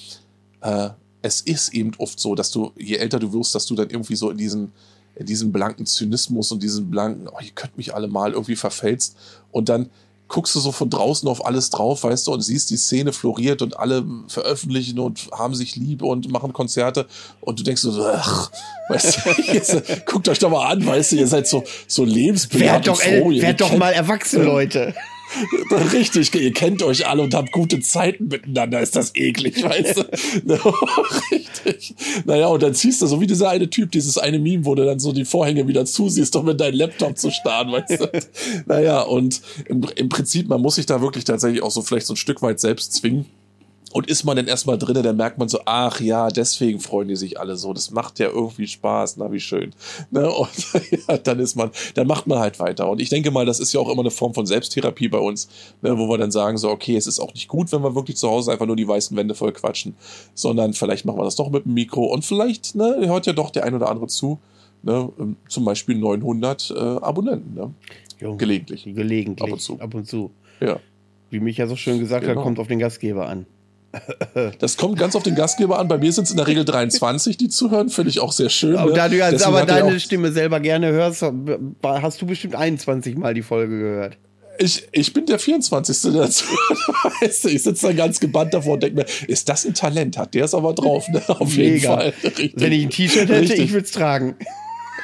äh, 0.61 0.91
es 1.23 1.41
ist 1.41 1.73
eben 1.73 1.93
oft 1.99 2.21
so, 2.21 2.35
dass 2.35 2.51
du, 2.51 2.73
je 2.77 2.97
älter 2.97 3.19
du 3.19 3.33
wirst, 3.33 3.55
dass 3.55 3.67
du 3.67 3.75
dann 3.75 3.91
irgendwie 3.91 4.17
so 4.17 4.31
in 4.31 4.37
diesen, 4.37 4.73
in 5.17 5.27
diesen 5.27 5.53
blanken 5.53 5.87
Zynismus 5.87 6.53
und 6.53 6.63
diesen 6.63 6.91
blanken, 6.91 7.29
oh, 7.29 7.41
ihr 7.41 7.53
könnt 7.55 7.77
mich 7.77 7.95
alle 7.95 8.09
mal 8.09 8.33
irgendwie 8.33 8.57
verfälzt 8.57 9.17
und 9.51 9.69
dann 9.69 9.91
guckst 10.29 10.55
du 10.55 10.61
so 10.61 10.73
von 10.73 10.91
draußen 10.91 11.29
auf 11.29 11.45
alles 11.47 11.71
drauf, 11.71 12.03
weißt 12.03 12.27
du, 12.27 12.33
und 12.33 12.41
siehst, 12.41 12.71
die 12.71 12.77
Szene 12.77 13.13
floriert 13.13 13.63
und 13.63 13.79
alle 13.79 14.05
veröffentlichen 14.29 14.99
und 14.99 15.29
haben 15.33 15.55
sich 15.55 15.77
lieb 15.77 16.03
und 16.03 16.31
machen 16.31 16.53
Konzerte 16.53 17.07
und 17.41 17.59
du 17.61 17.63
denkst 17.63 17.83
so, 17.83 18.05
ach, 18.05 18.51
weißt 18.89 19.19
du, 19.25 19.53
jetzt, 19.53 20.07
guckt 20.07 20.29
euch 20.29 20.39
doch 20.39 20.51
mal 20.51 20.67
an, 20.67 20.85
weißt 20.85 21.13
du, 21.13 21.17
ihr 21.17 21.27
seid 21.27 21.47
so, 21.47 21.65
so 21.87 22.05
lebensbejahend 22.05 22.87
Werd 22.87 22.89
doch, 22.89 23.01
froh, 23.01 23.31
ihr 23.31 23.43
werd 23.43 23.61
doch 23.61 23.77
mal 23.77 23.93
erwachsen, 23.93 24.45
Leute. 24.45 24.95
Richtig, 25.93 26.35
ihr 26.35 26.53
kennt 26.53 26.83
euch 26.83 27.07
alle 27.07 27.23
und 27.23 27.35
habt 27.35 27.53
gute 27.53 27.81
Zeiten 27.81 28.29
miteinander, 28.29 28.81
ist 28.81 28.97
das 28.97 29.15
eklig, 29.15 29.63
weißt 29.63 29.99
du? 29.99 30.55
Richtig. 31.31 31.95
Naja, 32.25 32.47
und 32.49 32.63
dann 32.63 32.75
ziehst 32.75 33.03
du 33.03 33.07
so 33.07 33.21
wie 33.21 33.27
dieser 33.27 33.51
eine 33.51 33.69
Typ, 33.69 33.91
dieses 33.93 34.19
eine 34.19 34.39
Meme, 34.39 34.65
wo 34.65 34.75
du 34.75 34.85
dann 34.85 34.99
so 34.99 35.13
die 35.13 35.25
Vorhänge 35.25 35.67
wieder 35.67 35.85
zusiehst, 35.85 36.35
um 36.37 36.47
mit 36.47 36.61
deinem 36.61 36.77
Laptop 36.77 37.19
zu 37.19 37.31
starren, 37.31 37.73
weißt 37.73 38.01
du? 38.01 38.11
Naja, 38.67 39.03
und 39.03 39.41
im, 39.67 39.87
im 39.97 40.09
Prinzip, 40.09 40.49
man 40.49 40.61
muss 40.61 40.77
sich 40.77 40.87
da 40.87 41.01
wirklich 41.01 41.25
tatsächlich 41.25 41.63
auch 41.63 41.71
so 41.71 41.83
vielleicht 41.83 42.07
so 42.07 42.15
ein 42.15 42.19
Stück 42.19 42.43
weit 42.43 42.61
selbst 42.61 42.93
zwingen 42.93 43.27
und 43.95 44.09
ist 44.09 44.25
man 44.25 44.35
dann 44.35 44.49
erstmal 44.49 44.77
drin, 44.77 45.01
dann 45.05 45.17
merkt 45.17 45.39
man 45.39 45.49
so, 45.49 45.61
ach 45.67 46.01
ja, 46.01 46.27
deswegen 46.27 46.81
freuen 46.81 47.07
die 47.07 47.15
sich 47.15 47.39
alle 47.39 47.57
so. 47.57 47.73
Das 47.73 47.93
macht 47.93 48.19
ja 48.19 48.27
irgendwie 48.27 48.67
Spaß, 48.67 49.19
na 49.19 49.31
wie 49.31 49.39
schön. 49.39 49.73
Ne? 50.11 50.29
Und 50.35 50.51
ja, 51.07 51.17
dann 51.17 51.39
ist 51.39 51.55
man, 51.55 51.71
dann 51.95 52.09
macht 52.09 52.27
man 52.27 52.41
halt 52.41 52.59
weiter. 52.59 52.91
Und 52.91 53.01
ich 53.01 53.09
denke 53.09 53.31
mal, 53.31 53.47
das 53.47 53.61
ist 53.61 53.73
ja 53.73 53.79
auch 53.79 53.89
immer 53.89 54.03
eine 54.03 54.11
Form 54.11 54.35
von 54.35 54.47
Selbsttherapie 54.47 55.07
bei 55.07 55.19
uns, 55.19 55.49
ne? 55.81 55.97
wo 55.97 56.09
wir 56.09 56.19
dann 56.19 56.33
sagen, 56.33 56.59
so, 56.59 56.71
okay, 56.71 56.97
es 56.97 57.07
ist 57.07 57.21
auch 57.21 57.33
nicht 57.35 57.47
gut, 57.47 57.71
wenn 57.71 57.85
wir 57.85 57.95
wirklich 57.95 58.17
zu 58.17 58.29
Hause 58.29 58.51
einfach 58.51 58.67
nur 58.67 58.75
die 58.75 58.89
weißen 58.89 59.17
Wände 59.17 59.37
voll 59.37 59.53
quatschen, 59.53 59.95
sondern 60.35 60.73
vielleicht 60.73 61.05
machen 61.05 61.21
wir 61.21 61.25
das 61.25 61.37
doch 61.37 61.51
mit 61.51 61.65
dem 61.65 61.75
Mikro 61.75 62.07
und 62.07 62.25
vielleicht 62.25 62.75
ne, 62.75 62.97
hört 63.03 63.27
ja 63.27 63.33
doch 63.33 63.51
der 63.51 63.63
ein 63.63 63.75
oder 63.75 63.89
andere 63.89 64.09
zu. 64.09 64.41
Ne? 64.83 65.09
Ähm, 65.21 65.37
zum 65.49 65.65
Beispiel 65.65 65.97
900 65.97 66.75
äh, 66.77 66.81
Abonnenten. 66.81 67.55
Ne? 67.55 67.73
Jo, 68.21 68.37
Gelegentlich. 68.37 68.83
Gelegentlich. 68.83 69.47
Ab 69.47 69.53
und 69.53 69.61
zu. 69.61 69.79
Ab 69.79 69.95
und 69.95 70.09
zu. 70.09 70.33
Ja. 70.61 70.81
Wie 71.31 71.39
Micha 71.39 71.69
so 71.69 71.77
schön 71.77 72.01
gesagt 72.01 72.27
Genau. 72.27 72.41
hat, 72.41 72.45
kommt 72.45 72.59
auf 72.59 72.67
den 72.67 72.81
Gastgeber 72.81 73.29
an. 73.29 73.47
Das 74.59 74.77
kommt 74.77 74.99
ganz 74.99 75.15
auf 75.15 75.23
den 75.23 75.35
Gastgeber 75.35 75.79
an. 75.79 75.89
Bei 75.89 75.99
mir 75.99 76.13
sind 76.13 76.25
es 76.25 76.31
in 76.31 76.37
der 76.37 76.47
Regel 76.47 76.65
23, 76.65 77.37
die 77.37 77.49
zuhören. 77.49 77.89
Finde 77.89 78.11
ich 78.11 78.21
auch 78.21 78.33
sehr 78.33 78.49
schön. 78.49 78.77
Aber 78.77 78.91
ne? 78.91 78.97
da 78.97 79.09
du 79.09 79.17
jetzt 79.17 79.33
Deswegen 79.33 79.49
aber 79.49 79.61
er 79.61 79.67
deine 79.67 80.01
Stimme 80.01 80.33
selber 80.33 80.61
gerne 80.61 80.91
hörst, 80.91 81.25
hast 81.83 82.23
du 82.23 82.27
bestimmt 82.27 82.55
21 82.55 83.17
Mal 83.17 83.35
die 83.35 83.43
Folge 83.43 83.79
gehört. 83.79 84.19
Ich, 84.59 84.87
ich 84.93 85.13
bin 85.13 85.27
der 85.27 85.39
24. 85.39 86.13
dazu. 86.13 86.45
Weißt 87.21 87.45
du, 87.45 87.49
ich 87.49 87.63
sitze 87.63 87.89
da 87.89 87.93
ganz 87.93 88.21
gebannt 88.21 88.55
davor 88.55 88.75
und 88.75 88.83
denke 88.83 88.97
mir, 88.97 89.07
ist 89.27 89.49
das 89.49 89.65
ein 89.65 89.75
Talent? 89.75 90.17
Hat 90.17 90.35
der 90.35 90.45
es 90.45 90.55
aber 90.55 90.75
drauf, 90.75 91.09
ne? 91.09 91.23
Auf 91.27 91.53
jeden 91.57 91.75
Mega. 91.75 91.97
Fall. 91.97 92.15
Richtig. 92.23 92.53
Wenn 92.57 92.73
ich 92.73 92.85
ein 92.85 92.91
T-Shirt 92.91 93.29
hätte, 93.29 93.41
Richtig. 93.41 93.61
ich 93.61 93.73
würde 93.73 93.85
es 93.85 93.91
tragen. 93.91 94.37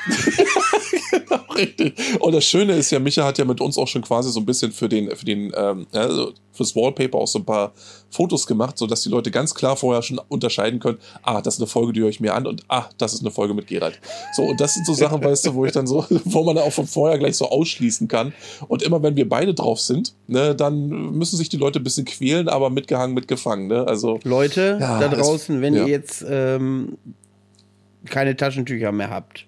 Richtig. 1.54 1.94
Und 2.20 2.34
das 2.34 2.44
Schöne 2.44 2.74
ist 2.74 2.90
ja, 2.90 2.98
Micha 2.98 3.24
hat 3.24 3.38
ja 3.38 3.44
mit 3.44 3.60
uns 3.60 3.76
auch 3.76 3.88
schon 3.88 4.02
quasi 4.02 4.30
so 4.30 4.40
ein 4.40 4.46
bisschen 4.46 4.72
für 4.72 4.88
den, 4.88 5.14
für 5.14 5.24
den, 5.24 5.52
ähm, 5.56 5.86
also 5.92 6.32
fürs 6.52 6.74
Wallpaper 6.74 7.18
auch 7.18 7.26
so 7.26 7.38
ein 7.38 7.44
paar 7.44 7.72
Fotos 8.10 8.46
gemacht, 8.46 8.78
sodass 8.78 9.02
die 9.02 9.08
Leute 9.08 9.30
ganz 9.30 9.54
klar 9.54 9.76
vorher 9.76 10.02
schon 10.02 10.20
unterscheiden 10.28 10.80
können, 10.80 10.98
ah, 11.22 11.40
das 11.40 11.54
ist 11.54 11.60
eine 11.60 11.66
Folge, 11.66 11.92
die 11.92 12.00
höre 12.00 12.08
ich 12.08 12.20
mir 12.20 12.34
an 12.34 12.46
und 12.46 12.64
ah, 12.68 12.86
das 12.98 13.12
ist 13.12 13.20
eine 13.20 13.30
Folge 13.30 13.54
mit 13.54 13.66
Gerald. 13.66 14.00
So, 14.34 14.42
und 14.44 14.60
das 14.60 14.74
sind 14.74 14.86
so 14.86 14.94
Sachen, 14.94 15.22
weißt 15.22 15.46
du, 15.46 15.54
wo 15.54 15.64
ich 15.64 15.72
dann 15.72 15.86
so, 15.86 16.04
wo 16.24 16.44
man 16.44 16.58
auch 16.58 16.72
von 16.72 16.86
vorher 16.86 17.18
gleich 17.18 17.36
so 17.36 17.48
ausschließen 17.48 18.08
kann. 18.08 18.32
Und 18.68 18.82
immer 18.82 19.02
wenn 19.02 19.16
wir 19.16 19.28
beide 19.28 19.54
drauf 19.54 19.80
sind, 19.80 20.14
ne, 20.26 20.54
dann 20.54 20.88
müssen 20.88 21.36
sich 21.36 21.48
die 21.48 21.56
Leute 21.56 21.80
ein 21.80 21.84
bisschen 21.84 22.04
quälen, 22.04 22.48
aber 22.48 22.70
mitgehangen, 22.70 23.14
mitgefangen, 23.14 23.68
ne? 23.68 23.86
Also, 23.86 24.18
Leute 24.24 24.78
Ja, 24.80 24.98
da 24.98 25.08
draußen, 25.08 25.60
wenn 25.62 25.74
ja. 25.74 25.84
ihr 25.84 25.88
jetzt 25.88 26.24
ähm, 26.28 26.98
keine 28.06 28.36
Taschentücher 28.36 28.92
mehr 28.92 29.10
habt, 29.10 29.46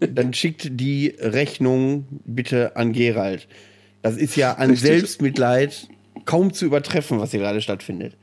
dann 0.00 0.32
schickt 0.34 0.68
die 0.80 1.14
Rechnung 1.18 2.06
bitte 2.24 2.76
an 2.76 2.92
Gerald. 2.92 3.46
Das 4.02 4.16
ist 4.16 4.36
ja 4.36 4.54
an 4.54 4.70
Richtig. 4.70 4.88
Selbstmitleid 4.88 5.88
kaum 6.24 6.52
zu 6.52 6.64
übertreffen, 6.64 7.20
was 7.20 7.30
hier 7.30 7.40
gerade 7.40 7.60
stattfindet. 7.60 8.16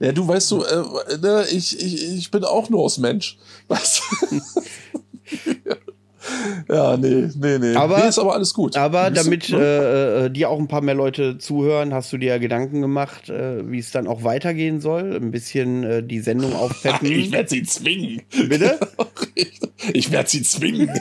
ja, 0.00 0.12
du 0.12 0.26
weißt 0.26 0.50
du, 0.50 0.62
äh, 0.62 1.18
ne, 1.18 1.46
ich, 1.50 1.78
ich, 1.80 2.16
ich 2.16 2.30
bin 2.30 2.44
auch 2.44 2.68
nur 2.70 2.80
aus 2.80 2.98
Mensch. 2.98 3.38
Weißt 3.68 4.02
du? 4.30 4.40
ja, 6.68 6.96
nee, 6.96 7.28
nee, 7.36 7.58
nee. 7.58 7.74
Aber- 7.74 7.98
nee, 7.98 8.08
ist 8.08 8.18
aber 8.18 8.34
alles 8.34 8.54
gut. 8.54 8.76
Aber 8.76 9.10
du- 9.10 9.16
damit 9.22 9.50
äh, 9.50 10.26
äh, 10.26 10.30
dir 10.30 10.50
auch 10.50 10.58
ein 10.58 10.68
paar 10.68 10.80
mehr 10.80 10.94
Leute 10.94 11.38
zuhören, 11.38 11.92
hast 11.94 12.12
du 12.12 12.18
dir 12.18 12.28
ja 12.30 12.38
Gedanken 12.38 12.80
gemacht, 12.80 13.28
äh, 13.28 13.70
wie 13.70 13.78
es 13.78 13.90
dann 13.90 14.06
auch 14.06 14.24
weitergehen 14.24 14.80
soll. 14.80 15.16
Ein 15.16 15.30
bisschen 15.30 15.84
äh, 15.84 16.02
die 16.02 16.20
Sendung 16.20 16.50
Ich 16.52 16.56
aufpeppen. 16.56 17.32
werde 17.32 17.48
sie 17.48 17.62
zwingen. 17.64 18.22
Bitte? 18.48 18.78
Ich 19.92 20.10
werde 20.10 20.30
sie 20.30 20.42
zwingen. 20.42 20.88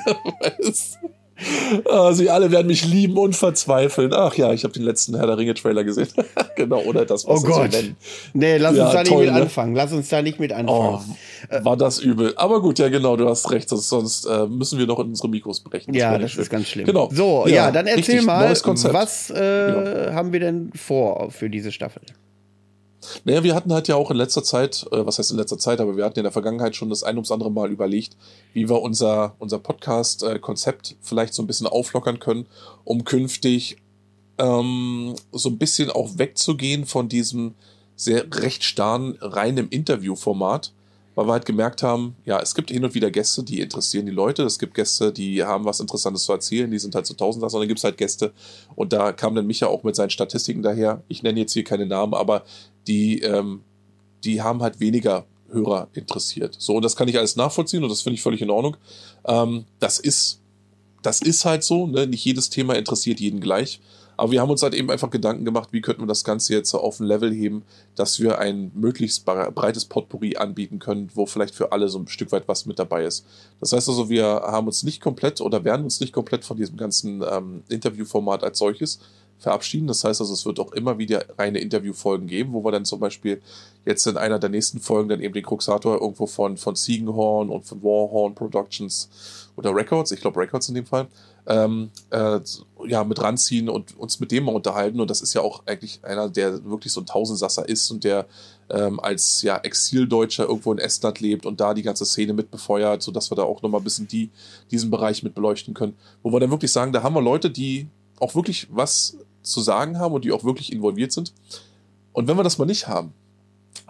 Ah, 1.89 2.13
sie 2.13 2.29
alle 2.29 2.51
werden 2.51 2.67
mich 2.67 2.85
lieben 2.85 3.17
und 3.17 3.35
verzweifeln. 3.35 4.11
Ach 4.13 4.35
ja, 4.35 4.53
ich 4.53 4.63
habe 4.63 4.73
den 4.73 4.83
letzten 4.83 5.15
Herr 5.15 5.27
der 5.27 5.37
Ringe 5.37 5.53
Trailer 5.53 5.83
gesehen. 5.83 6.07
genau, 6.55 6.81
oder 6.81 7.05
das, 7.05 7.25
was 7.25 7.43
Oh 7.43 7.45
so 7.45 7.47
Gott. 7.47 7.71
nennen. 7.71 7.95
Nee, 8.33 8.57
lass 8.57 8.75
Ja, 8.75 8.85
uns 8.85 8.93
da 8.93 8.99
nicht 9.01 9.11
toll, 9.11 9.25
mit 9.25 9.33
ne? 9.33 9.41
anfangen. 9.41 9.75
Lass 9.75 9.91
uns 9.93 10.09
da 10.09 10.21
nicht 10.21 10.39
mit 10.39 10.51
Oh, 10.51 10.55
anfangen. 10.55 11.15
war 11.63 11.77
das 11.77 11.99
übel. 11.99 12.33
Aber 12.37 12.61
gut, 12.61 12.79
ja 12.79 12.89
genau, 12.89 13.15
du 13.15 13.27
hast 13.27 13.49
recht. 13.51 13.69
Sonst, 13.69 13.89
sonst 13.89 14.25
äh, 14.25 14.45
müssen 14.47 14.79
wir 14.79 14.87
noch 14.87 14.99
in 14.99 15.07
unsere 15.07 15.29
Mikros 15.29 15.61
brechen. 15.61 15.93
ja, 15.93 16.11
wäre 16.11 16.21
das 16.21 16.31
nicht 16.31 16.37
ist 16.39 16.45
schön. 16.45 16.51
ganz 16.51 16.67
schlimm. 16.67 16.85
Genau. 16.85 17.09
So, 17.11 17.45
ja, 17.47 17.71
dann 17.71 17.87
erzähl 17.87 18.15
richtig, 18.19 18.25
mal, 18.25 18.49
was 18.93 19.29
äh, 19.29 20.11
haben 20.13 20.31
wir 20.33 20.39
denn 20.39 20.71
vor 20.75 21.31
für 21.31 21.49
diese 21.49 21.71
Staffel? 21.71 22.01
Naja, 23.23 23.43
wir 23.43 23.55
hatten 23.55 23.73
halt 23.73 23.87
ja 23.87 23.95
auch 23.95 24.11
in 24.11 24.17
letzter 24.17 24.43
Zeit, 24.43 24.85
äh, 24.91 25.05
was 25.05 25.19
heißt 25.19 25.31
in 25.31 25.37
letzter 25.37 25.57
Zeit, 25.57 25.79
aber 25.79 25.97
wir 25.97 26.05
hatten 26.05 26.19
in 26.19 26.23
der 26.23 26.31
Vergangenheit 26.31 26.75
schon 26.75 26.89
das 26.89 27.03
ein 27.03 27.15
ums 27.15 27.31
andere 27.31 27.51
Mal 27.51 27.71
überlegt, 27.71 28.17
wie 28.53 28.69
wir 28.69 28.81
unser, 28.81 29.35
unser 29.39 29.59
Podcast-Konzept 29.59 30.95
vielleicht 31.01 31.33
so 31.33 31.43
ein 31.43 31.47
bisschen 31.47 31.67
auflockern 31.67 32.19
können, 32.19 32.45
um 32.83 33.03
künftig 33.03 33.77
ähm, 34.37 35.15
so 35.31 35.49
ein 35.49 35.57
bisschen 35.57 35.89
auch 35.89 36.17
wegzugehen 36.17 36.85
von 36.85 37.09
diesem 37.09 37.53
sehr 37.95 38.25
recht 38.33 38.63
starren, 38.63 39.17
reinen 39.21 39.69
Interview-Format, 39.69 40.73
weil 41.15 41.27
wir 41.27 41.33
halt 41.33 41.45
gemerkt 41.45 41.83
haben, 41.83 42.15
ja, 42.25 42.39
es 42.39 42.55
gibt 42.55 42.71
hin 42.71 42.83
und 42.83 42.95
wieder 42.95 43.11
Gäste, 43.11 43.43
die 43.43 43.61
interessieren 43.61 44.05
die 44.07 44.11
Leute, 44.11 44.43
es 44.43 44.57
gibt 44.57 44.73
Gäste, 44.73 45.11
die 45.11 45.43
haben 45.43 45.65
was 45.65 45.79
Interessantes 45.79 46.23
zu 46.23 46.31
erzählen, 46.31 46.71
die 46.71 46.79
sind 46.79 46.95
halt 46.95 47.05
so 47.05 47.13
Tausendsasser, 47.13 47.57
und 47.57 47.61
dann 47.61 47.67
gibt 47.67 47.79
es 47.79 47.83
halt 47.83 47.97
Gäste, 47.97 48.33
und 48.75 48.93
da 48.93 49.11
kam 49.11 49.35
dann 49.35 49.45
Micha 49.45 49.67
auch 49.67 49.83
mit 49.83 49.95
seinen 49.95 50.09
Statistiken 50.09 50.63
daher, 50.63 51.03
ich 51.07 51.21
nenne 51.21 51.39
jetzt 51.39 51.53
hier 51.53 51.63
keine 51.63 51.85
Namen, 51.85 52.15
aber 52.15 52.43
die, 52.87 53.21
ähm, 53.21 53.61
die 54.23 54.41
haben 54.41 54.61
halt 54.61 54.79
weniger 54.79 55.25
Hörer 55.51 55.87
interessiert. 55.93 56.55
So, 56.57 56.75
und 56.75 56.83
das 56.83 56.95
kann 56.95 57.07
ich 57.07 57.17
alles 57.17 57.35
nachvollziehen 57.35 57.83
und 57.83 57.89
das 57.89 58.01
finde 58.01 58.15
ich 58.15 58.23
völlig 58.23 58.41
in 58.41 58.49
Ordnung. 58.49 58.77
Ähm, 59.25 59.65
das 59.79 59.99
ist, 59.99 60.39
das 61.01 61.21
ist 61.21 61.45
halt 61.45 61.63
so, 61.63 61.87
ne? 61.87 62.07
nicht 62.07 62.25
jedes 62.25 62.49
Thema 62.49 62.75
interessiert 62.75 63.19
jeden 63.19 63.39
gleich. 63.39 63.79
Aber 64.15 64.31
wir 64.31 64.41
haben 64.41 64.51
uns 64.51 64.61
halt 64.61 64.75
eben 64.75 64.91
einfach 64.91 65.09
Gedanken 65.09 65.43
gemacht, 65.43 65.69
wie 65.71 65.81
könnten 65.81 66.03
wir 66.03 66.07
das 66.07 66.23
Ganze 66.23 66.53
jetzt 66.53 66.71
auf 66.75 66.99
ein 66.99 67.07
Level 67.07 67.33
heben, 67.33 67.63
dass 67.95 68.19
wir 68.19 68.37
ein 68.37 68.71
möglichst 68.75 69.27
bre- 69.27 69.49
breites 69.49 69.85
Potpourri 69.85 70.37
anbieten 70.37 70.77
können, 70.77 71.09
wo 71.15 71.25
vielleicht 71.25 71.55
für 71.55 71.71
alle 71.71 71.89
so 71.89 71.97
ein 71.97 72.07
Stück 72.07 72.31
weit 72.31 72.47
was 72.47 72.67
mit 72.67 72.77
dabei 72.77 73.05
ist. 73.05 73.25
Das 73.59 73.73
heißt 73.73 73.89
also, 73.89 74.09
wir 74.09 74.23
haben 74.23 74.67
uns 74.67 74.83
nicht 74.83 75.01
komplett 75.01 75.41
oder 75.41 75.63
werden 75.63 75.83
uns 75.83 75.99
nicht 75.99 76.13
komplett 76.13 76.45
von 76.45 76.57
diesem 76.57 76.77
ganzen 76.77 77.23
ähm, 77.27 77.63
Interviewformat 77.69 78.43
als 78.43 78.59
solches 78.59 78.99
verabschieden. 79.39 79.87
Das 79.87 80.03
heißt 80.03 80.21
also, 80.21 80.33
es 80.33 80.45
wird 80.45 80.59
auch 80.59 80.71
immer 80.71 80.97
wieder 80.97 81.25
reine 81.37 81.59
Interviewfolgen 81.59 82.27
geben, 82.27 82.53
wo 82.53 82.63
wir 82.63 82.71
dann 82.71 82.85
zum 82.85 82.99
Beispiel 82.99 83.41
jetzt 83.85 84.07
in 84.07 84.17
einer 84.17 84.39
der 84.39 84.49
nächsten 84.49 84.79
Folgen 84.79 85.09
dann 85.09 85.21
eben 85.21 85.33
den 85.33 85.43
Cruxator 85.43 86.01
irgendwo 86.01 86.25
von, 86.25 86.57
von 86.57 86.75
Ziegenhorn 86.75 87.49
und 87.49 87.65
von 87.65 87.83
Warhorn 87.83 88.35
Productions 88.35 89.09
oder 89.55 89.75
Records, 89.75 90.11
ich 90.11 90.21
glaube 90.21 90.39
Records 90.39 90.69
in 90.69 90.75
dem 90.75 90.85
Fall, 90.85 91.07
ähm, 91.45 91.91
äh, 92.09 92.39
ja, 92.87 93.03
mit 93.03 93.21
ranziehen 93.21 93.69
und 93.69 93.97
uns 93.97 94.19
mit 94.19 94.31
dem 94.31 94.45
mal 94.45 94.55
unterhalten. 94.55 94.99
Und 95.01 95.09
das 95.09 95.21
ist 95.21 95.33
ja 95.33 95.41
auch 95.41 95.63
eigentlich 95.65 95.99
einer, 96.03 96.29
der 96.29 96.63
wirklich 96.63 96.93
so 96.93 97.01
ein 97.01 97.05
Tausendsasser 97.05 97.67
ist 97.67 97.91
und 97.91 98.03
der 98.03 98.25
ähm, 98.69 98.99
als 98.99 99.41
ja, 99.41 99.57
Exildeutscher 99.57 100.47
irgendwo 100.47 100.71
in 100.71 100.79
Estland 100.79 101.19
lebt 101.19 101.45
und 101.45 101.59
da 101.59 101.73
die 101.73 101.83
ganze 101.83 102.05
Szene 102.05 102.33
mit 102.33 102.49
befeuert, 102.49 103.03
sodass 103.03 103.29
wir 103.29 103.35
da 103.35 103.43
auch 103.43 103.61
nochmal 103.61 103.81
ein 103.81 103.83
bisschen 103.83 104.07
die, 104.07 104.29
diesen 104.71 104.89
Bereich 104.89 105.21
mit 105.23 105.35
beleuchten 105.35 105.73
können. 105.73 105.95
Wo 106.21 106.31
wir 106.31 106.39
dann 106.39 106.51
wirklich 106.51 106.71
sagen, 106.71 106.93
da 106.93 107.03
haben 107.03 107.15
wir 107.15 107.21
Leute, 107.21 107.49
die 107.49 107.87
auch 108.19 108.35
wirklich 108.35 108.67
was 108.71 109.17
zu 109.41 109.61
sagen 109.61 109.99
haben 109.99 110.13
und 110.13 110.25
die 110.25 110.31
auch 110.31 110.43
wirklich 110.43 110.71
involviert 110.71 111.11
sind. 111.11 111.33
Und 112.13 112.27
wenn 112.27 112.37
wir 112.37 112.43
das 112.43 112.57
mal 112.57 112.65
nicht 112.65 112.87
haben, 112.87 113.13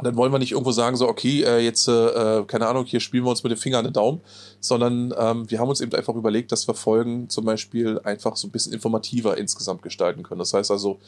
dann 0.02 0.16
wollen 0.16 0.32
wir 0.32 0.40
nicht 0.40 0.54
irgendwo 0.54 0.72
sagen, 0.72 0.96
so, 0.96 1.08
okay, 1.08 1.44
äh, 1.44 1.60
jetzt, 1.60 1.88
äh, 1.88 2.44
keine 2.48 2.68
Ahnung, 2.68 2.86
hier 2.86 3.00
spielen 3.00 3.26
wir 3.26 3.30
uns 3.30 3.44
mit 3.44 3.52
dem 3.52 3.60
Finger 3.60 3.78
an 3.78 3.84
den 3.84 3.94
Daumen, 3.94 4.22
sondern 4.60 5.14
ähm, 5.18 5.50
wir 5.52 5.60
haben 5.60 5.70
uns 5.70 5.82
eben 5.82 5.94
einfach 5.94 6.16
überlegt, 6.16 6.52
dass 6.52 6.68
wir 6.68 6.74
Folgen 6.74 7.30
zum 7.30 7.46
Beispiel 7.46 8.00
einfach 8.04 8.36
so 8.36 8.48
ein 8.48 8.52
bisschen 8.52 8.74
informativer 8.74 9.38
insgesamt 9.38 9.82
gestalten 9.84 10.24
können. 10.24 10.40
Das 10.40 10.54
heißt 10.54 10.72
also, 10.72 11.00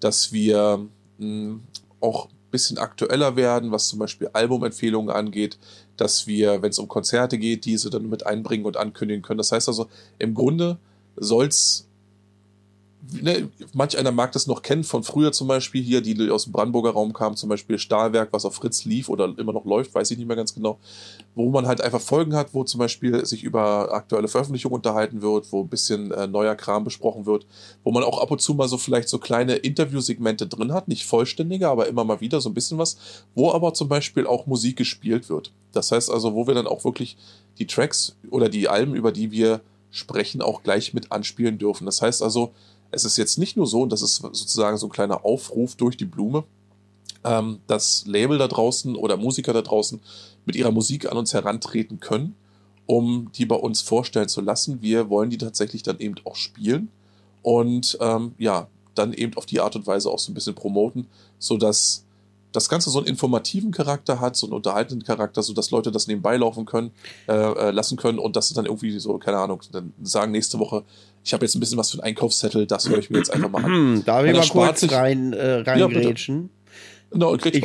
dass 0.00 0.32
wir 0.32 0.86
mh, 1.18 1.60
auch 2.00 2.26
ein 2.26 2.50
bisschen 2.50 2.76
aktueller 2.76 3.36
werden, 3.36 3.70
was 3.72 3.88
zum 3.88 3.98
Beispiel 3.98 4.28
Albumempfehlungen 4.32 5.14
angeht, 5.14 5.58
dass 5.96 6.26
wir, 6.26 6.60
wenn 6.60 6.70
es 6.70 6.78
um 6.78 6.88
Konzerte 6.88 7.38
geht, 7.38 7.64
diese 7.64 7.88
dann 7.88 8.10
mit 8.10 8.26
einbringen 8.26 8.66
und 8.66 8.76
ankündigen 8.76 9.22
können. 9.22 9.38
Das 9.38 9.52
heißt 9.52 9.68
also, 9.68 9.88
im 10.18 10.34
Grunde 10.34 10.78
soll's 11.16 11.86
ne, 13.12 13.48
manch 13.72 13.96
einer 13.98 14.12
mag 14.12 14.32
das 14.32 14.46
noch 14.46 14.62
kennen 14.62 14.84
von 14.84 15.02
früher 15.02 15.32
zum 15.32 15.48
Beispiel 15.48 15.82
hier, 15.82 16.00
die 16.00 16.30
aus 16.30 16.44
dem 16.44 16.52
Brandenburger 16.52 16.90
Raum 16.90 17.12
kamen, 17.12 17.36
zum 17.36 17.48
Beispiel 17.48 17.78
Stahlwerk, 17.78 18.32
was 18.32 18.44
auf 18.44 18.54
Fritz 18.54 18.84
lief 18.84 19.08
oder 19.08 19.32
immer 19.36 19.52
noch 19.52 19.64
läuft, 19.64 19.94
weiß 19.94 20.10
ich 20.10 20.18
nicht 20.18 20.26
mehr 20.26 20.36
ganz 20.36 20.54
genau, 20.54 20.78
wo 21.34 21.50
man 21.50 21.66
halt 21.66 21.80
einfach 21.80 22.00
Folgen 22.00 22.34
hat, 22.34 22.54
wo 22.54 22.64
zum 22.64 22.78
Beispiel 22.78 23.24
sich 23.26 23.44
über 23.44 23.92
aktuelle 23.92 24.28
Veröffentlichungen 24.28 24.76
unterhalten 24.76 25.22
wird, 25.22 25.52
wo 25.52 25.62
ein 25.62 25.68
bisschen 25.68 26.10
äh, 26.12 26.26
neuer 26.26 26.54
Kram 26.54 26.84
besprochen 26.84 27.26
wird, 27.26 27.46
wo 27.82 27.90
man 27.90 28.04
auch 28.04 28.20
ab 28.20 28.30
und 28.30 28.40
zu 28.40 28.54
mal 28.54 28.68
so 28.68 28.78
vielleicht 28.78 29.08
so 29.08 29.18
kleine 29.18 29.56
Interviewsegmente 29.56 30.46
drin 30.46 30.72
hat, 30.72 30.88
nicht 30.88 31.04
vollständige, 31.04 31.68
aber 31.68 31.86
immer 31.86 32.04
mal 32.04 32.20
wieder 32.20 32.40
so 32.40 32.48
ein 32.48 32.54
bisschen 32.54 32.78
was, 32.78 32.96
wo 33.34 33.52
aber 33.52 33.74
zum 33.74 33.88
Beispiel 33.88 34.26
auch 34.26 34.46
Musik 34.46 34.76
gespielt 34.76 35.28
wird. 35.28 35.52
Das 35.72 35.90
heißt 35.92 36.10
also, 36.10 36.34
wo 36.34 36.46
wir 36.46 36.54
dann 36.54 36.66
auch 36.66 36.84
wirklich 36.84 37.16
die 37.58 37.66
Tracks 37.66 38.16
oder 38.30 38.48
die 38.48 38.68
Alben, 38.68 38.94
über 38.94 39.12
die 39.12 39.30
wir 39.30 39.60
sprechen, 39.90 40.42
auch 40.42 40.62
gleich 40.62 40.92
mit 40.92 41.12
anspielen 41.12 41.58
dürfen. 41.58 41.86
Das 41.86 42.02
heißt 42.02 42.22
also, 42.22 42.52
es 42.94 43.04
ist 43.04 43.16
jetzt 43.16 43.38
nicht 43.38 43.56
nur 43.56 43.66
so, 43.66 43.82
und 43.82 43.92
das 43.92 44.02
ist 44.02 44.16
sozusagen 44.16 44.76
so 44.76 44.86
ein 44.86 44.92
kleiner 44.92 45.24
Aufruf 45.24 45.76
durch 45.76 45.96
die 45.96 46.04
Blume, 46.04 46.44
ähm, 47.24 47.60
dass 47.66 48.04
Label 48.06 48.38
da 48.38 48.48
draußen 48.48 48.96
oder 48.96 49.16
Musiker 49.16 49.52
da 49.52 49.62
draußen 49.62 50.00
mit 50.44 50.56
ihrer 50.56 50.70
Musik 50.70 51.10
an 51.10 51.16
uns 51.16 51.32
herantreten 51.32 52.00
können, 52.00 52.34
um 52.86 53.30
die 53.34 53.46
bei 53.46 53.56
uns 53.56 53.80
vorstellen 53.80 54.28
zu 54.28 54.40
lassen. 54.40 54.82
Wir 54.82 55.08
wollen 55.08 55.30
die 55.30 55.38
tatsächlich 55.38 55.82
dann 55.82 55.98
eben 55.98 56.16
auch 56.24 56.36
spielen 56.36 56.88
und 57.42 57.98
ähm, 58.00 58.34
ja, 58.38 58.68
dann 58.94 59.12
eben 59.12 59.34
auf 59.36 59.46
die 59.46 59.60
Art 59.60 59.76
und 59.76 59.86
Weise 59.86 60.10
auch 60.10 60.18
so 60.18 60.30
ein 60.30 60.34
bisschen 60.34 60.54
promoten, 60.54 61.06
sodass 61.38 62.04
das 62.52 62.68
Ganze 62.68 62.88
so 62.90 62.98
einen 62.98 63.08
informativen 63.08 63.72
Charakter 63.72 64.20
hat, 64.20 64.36
so 64.36 64.46
einen 64.46 64.54
unterhaltenden 64.54 65.04
Charakter, 65.04 65.42
sodass 65.42 65.72
Leute 65.72 65.90
das 65.90 66.06
nebenbei 66.06 66.36
laufen 66.36 66.64
können, 66.66 66.92
äh, 67.26 67.32
äh, 67.32 67.70
lassen 67.72 67.96
können 67.96 68.18
und 68.18 68.36
dass 68.36 68.48
sie 68.48 68.54
dann 68.54 68.66
irgendwie 68.66 68.96
so, 69.00 69.18
keine 69.18 69.38
Ahnung, 69.38 69.60
dann 69.72 69.92
sagen 70.02 70.30
nächste 70.30 70.60
Woche, 70.60 70.84
ich 71.24 71.32
habe 71.32 71.44
jetzt 71.44 71.54
ein 71.54 71.60
bisschen 71.60 71.78
was 71.78 71.90
für 71.90 71.98
einen 71.98 72.04
Einkaufszettel, 72.04 72.66
das 72.66 72.88
höre 72.88 72.98
ich 72.98 73.10
mir 73.10 73.18
jetzt 73.18 73.30
einfach 73.30 73.50
mal 73.50 73.64
an. 73.64 74.04
Darf 74.04 74.24
ich 74.26 74.32
mal 74.34 74.46
kurz 74.46 74.92
rein, 74.92 75.32
äh, 75.32 75.60
reingrätschen? 75.60 76.42
Ja, 76.42 76.64
No, 77.16 77.36
ich, 77.36 77.62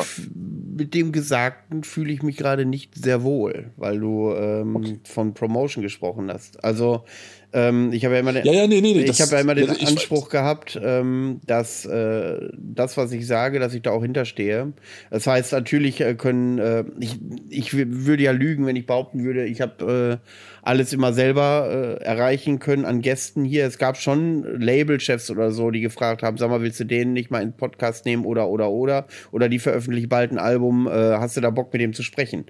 mit 0.78 0.94
dem 0.94 1.12
Gesagten 1.12 1.84
fühle 1.84 2.14
ich 2.14 2.22
mich 2.22 2.38
gerade 2.38 2.66
nicht 2.66 2.96
sehr 2.96 3.24
wohl, 3.24 3.72
weil 3.78 4.00
du 4.00 4.32
ähm, 4.32 4.76
okay. 4.76 5.00
von 5.04 5.34
Promotion 5.34 5.82
gesprochen 5.82 6.32
hast. 6.32 6.64
Also 6.64 7.04
ähm, 7.52 7.92
ich 7.92 8.06
habe 8.06 8.14
ja 8.14 8.20
immer 8.20 8.34
den, 8.34 8.46
ja, 8.46 8.54
ja, 8.54 8.68
nee, 8.68 8.80
nee, 8.80 8.94
nee, 8.94 9.04
ich 9.06 9.20
habe 9.22 9.32
ja 9.32 9.40
immer 9.40 9.56
den 9.56 9.70
Anspruch 9.70 10.26
weiß. 10.26 10.30
gehabt, 10.30 10.80
ähm, 10.82 11.42
dass 11.48 11.86
äh, 11.86 12.50
das, 12.58 12.96
was 12.96 13.12
ich 13.12 13.26
sage, 13.26 13.60
dass 13.60 13.74
ich 13.74 13.82
da 13.82 13.92
auch 13.92 14.04
hinterstehe. 14.04 14.72
Das 15.10 15.26
heißt, 15.26 15.52
natürlich 15.52 16.00
äh, 16.00 16.14
können 16.14 16.60
äh, 16.60 16.84
ich, 17.00 17.18
ich 17.50 17.74
würde 17.76 18.22
ja 18.22 18.32
lügen, 18.32 18.68
wenn 18.68 18.76
ich 18.76 18.86
behaupten 18.86 19.24
würde, 19.24 19.46
ich 19.46 19.62
habe 19.62 20.20
äh, 20.22 20.28
alles 20.62 20.94
immer 20.94 21.14
selber 21.14 21.98
äh, 22.02 22.04
erreichen 22.04 22.60
können 22.60 22.86
an 22.86 23.02
Gästen 23.02 23.44
hier. 23.44 23.66
Es 23.66 23.78
gab 23.78 23.98
schon 23.98 24.44
Labelchefs 24.60 25.32
oder 25.32 25.52
so, 25.52 25.72
die 25.72 25.82
gefragt 25.82 26.24
haben, 26.24 26.38
sag 26.38 26.50
mal, 26.50 26.62
willst 26.62 26.80
du 26.80 26.86
den 26.86 27.14
nicht 27.14 27.32
mal 27.32 27.42
in 27.42 27.54
Podcast 27.54 28.06
nehmen 28.06 28.26
oder 28.26 28.50
oder 28.50 28.70
oder 28.72 29.08
oder 29.32 29.50
die 29.50 29.60
veröffentlichen 29.60 30.10
bald 30.10 30.32
ein 30.32 30.38
Album, 30.38 30.88
äh, 30.88 30.92
hast 30.92 31.38
du 31.38 31.42
da 31.42 31.50
Bock 31.50 31.72
mit 31.74 31.82
dem 31.82 31.94
zu 31.94 32.04
sprechen? 32.04 32.46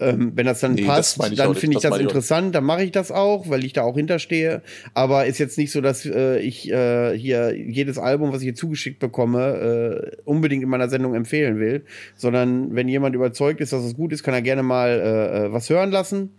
Ähm, 0.00 0.32
wenn 0.34 0.46
das 0.46 0.60
dann 0.60 0.74
nee, 0.74 0.82
passt, 0.82 1.20
das 1.20 1.34
dann 1.34 1.54
finde 1.54 1.76
ich 1.76 1.82
das, 1.82 1.92
das 1.92 2.00
interessant, 2.00 2.54
dann 2.54 2.64
mache 2.64 2.84
ich 2.84 2.90
das 2.90 3.10
auch, 3.10 3.48
weil 3.48 3.64
ich 3.64 3.72
da 3.72 3.82
auch 3.82 3.96
hinterstehe. 3.96 4.62
Aber 4.92 5.26
ist 5.26 5.38
jetzt 5.38 5.58
nicht 5.58 5.72
so, 5.72 5.80
dass 5.80 6.04
äh, 6.04 6.38
ich 6.38 6.70
äh, 6.70 7.16
hier 7.16 7.54
jedes 7.54 7.98
Album, 7.98 8.32
was 8.32 8.40
ich 8.40 8.44
hier 8.44 8.54
zugeschickt 8.54 8.98
bekomme, 8.98 10.10
äh, 10.14 10.16
unbedingt 10.24 10.62
in 10.62 10.68
meiner 10.68 10.88
Sendung 10.88 11.14
empfehlen 11.14 11.58
will, 11.58 11.84
sondern 12.16 12.74
wenn 12.74 12.88
jemand 12.88 13.14
überzeugt 13.14 13.60
ist, 13.60 13.72
dass 13.72 13.84
es 13.84 13.94
gut 13.94 14.12
ist, 14.12 14.22
kann 14.22 14.34
er 14.34 14.42
gerne 14.42 14.62
mal 14.62 14.88
äh, 14.88 15.46
äh 15.46 15.52
was 15.52 15.70
hören 15.70 15.90
lassen. 15.90 16.30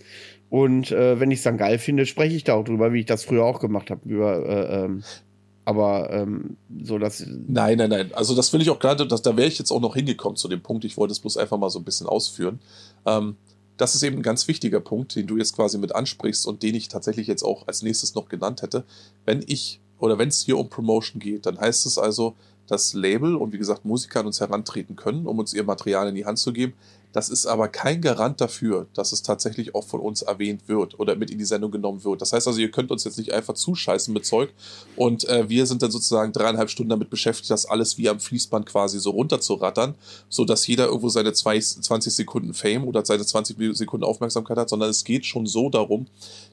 Und 0.56 0.90
äh, 0.94 1.20
wenn 1.20 1.32
ich 1.32 1.40
es 1.40 1.44
dann 1.44 1.58
geil 1.58 1.78
finde, 1.80 2.06
spreche 2.06 2.34
ich 2.34 2.46
da 2.46 2.54
auch 2.54 2.64
drüber, 2.64 2.94
wie 2.94 3.02
ich 3.02 3.06
das 3.06 3.26
früher 3.26 3.44
auch 3.44 3.60
gemacht 3.60 3.92
habe. 3.92 4.10
Äh, 4.10 4.86
ähm, 4.86 5.04
aber 5.66 6.10
ähm, 6.12 6.56
so 6.82 6.98
dass. 6.98 7.26
Nein, 7.28 7.78
nein, 7.78 7.90
nein. 7.90 8.12
Also 8.14 8.34
das 8.34 8.54
will 8.54 8.62
ich 8.62 8.70
auch 8.70 8.80
gerade, 8.80 9.06
da 9.06 9.36
wäre 9.36 9.50
ich 9.50 9.60
jetzt 9.60 9.70
auch 9.70 9.82
noch 9.82 9.96
hingekommen 9.96 10.38
zu 10.38 10.48
dem 10.48 10.62
Punkt. 10.62 10.86
Ich 10.86 10.96
wollte 10.96 11.12
es 11.12 11.20
bloß 11.20 11.36
einfach 11.36 11.58
mal 11.58 11.70
so 11.70 11.80
ein 11.80 11.84
bisschen 11.84 12.08
ausführen. 12.08 12.60
Ähm, 13.06 13.36
das 13.76 13.96
ist 13.96 14.04
eben 14.04 14.16
ein 14.16 14.22
ganz 14.22 14.48
wichtiger 14.48 14.80
Punkt, 14.80 15.18
den 15.18 15.28
du 15.28 15.36
jetzt 15.36 15.58
quasi 15.58 15.78
mit 15.78 15.94
ansprichst 15.94 16.48
und 16.48 16.64
den 16.64 16.74
ich 16.74 16.88
tatsächlich 16.88 17.28
jetzt 17.28 17.44
auch 17.44 17.68
als 17.68 17.82
nächstes 17.82 18.16
noch 18.16 18.30
genannt 18.30 18.62
hätte. 18.62 18.86
Wenn 19.26 19.44
ich 19.46 19.82
oder 20.00 20.18
wenn 20.18 20.30
es 20.30 20.42
hier 20.42 20.58
um 20.58 20.70
Promotion 20.70 21.20
geht, 21.20 21.48
dann 21.48 21.60
heißt 21.60 21.86
es 21.86 21.98
also, 21.98 22.34
dass 22.68 22.94
Label 22.94 23.36
und 23.36 23.52
wie 23.52 23.58
gesagt 23.58 23.84
Musiker 23.84 24.22
an 24.22 24.28
uns 24.28 24.40
herantreten 24.40 24.96
können, 24.96 25.28
um 25.28 25.38
uns 25.38 25.54
ihr 25.54 25.66
Material 25.66 26.08
in 26.08 26.16
die 26.16 26.26
Hand 26.26 26.40
zu 26.40 26.54
geben. 26.54 26.76
Das 27.16 27.30
ist 27.30 27.46
aber 27.46 27.70
kein 27.70 28.02
Garant 28.02 28.42
dafür, 28.42 28.88
dass 28.94 29.14
es 29.14 29.24
tatsächlich 29.24 29.74
auch 29.74 29.88
von 29.88 30.02
uns 30.02 30.22
erwähnt 30.22 30.68
wird 30.68 31.00
oder 31.00 31.16
mit 31.16 31.32
in 31.32 31.38
die 31.38 31.46
Sendung 31.46 31.72
genommen 31.72 32.04
wird. 32.04 32.22
Das 32.22 32.34
heißt 32.34 32.46
also, 32.46 32.60
ihr 32.60 32.72
könnt 32.72 32.92
uns 32.92 33.06
jetzt 33.06 33.18
nicht 33.18 33.32
einfach 33.32 33.54
zuscheißen 33.54 34.14
mit 34.14 34.26
Zeug 34.26 34.50
und 34.98 35.24
äh, 35.30 35.48
wir 35.48 35.66
sind 35.66 35.82
dann 35.82 35.92
sozusagen 35.92 36.34
dreieinhalb 36.34 36.70
Stunden 36.70 36.90
damit 36.90 37.10
beschäftigt, 37.10 37.50
das 37.50 37.68
alles 37.68 37.98
wie 37.98 38.10
am 38.10 38.20
Fließband 38.20 38.66
quasi 38.66 39.00
so 39.00 39.12
runterzurattern, 39.12 39.96
sodass 40.28 40.68
jeder 40.68 40.88
irgendwo 40.88 41.08
seine 41.08 41.32
20 41.32 42.14
Sekunden 42.14 42.54
Fame 42.54 42.84
oder 42.84 43.06
seine 43.06 43.26
20 43.26 43.78
Sekunden 43.78 44.04
Aufmerksamkeit 44.04 44.58
hat, 44.58 44.70
sondern 44.70 44.90
es 44.90 45.06
geht 45.06 45.26
schon 45.26 45.46
so 45.46 45.70
darum, 45.70 46.08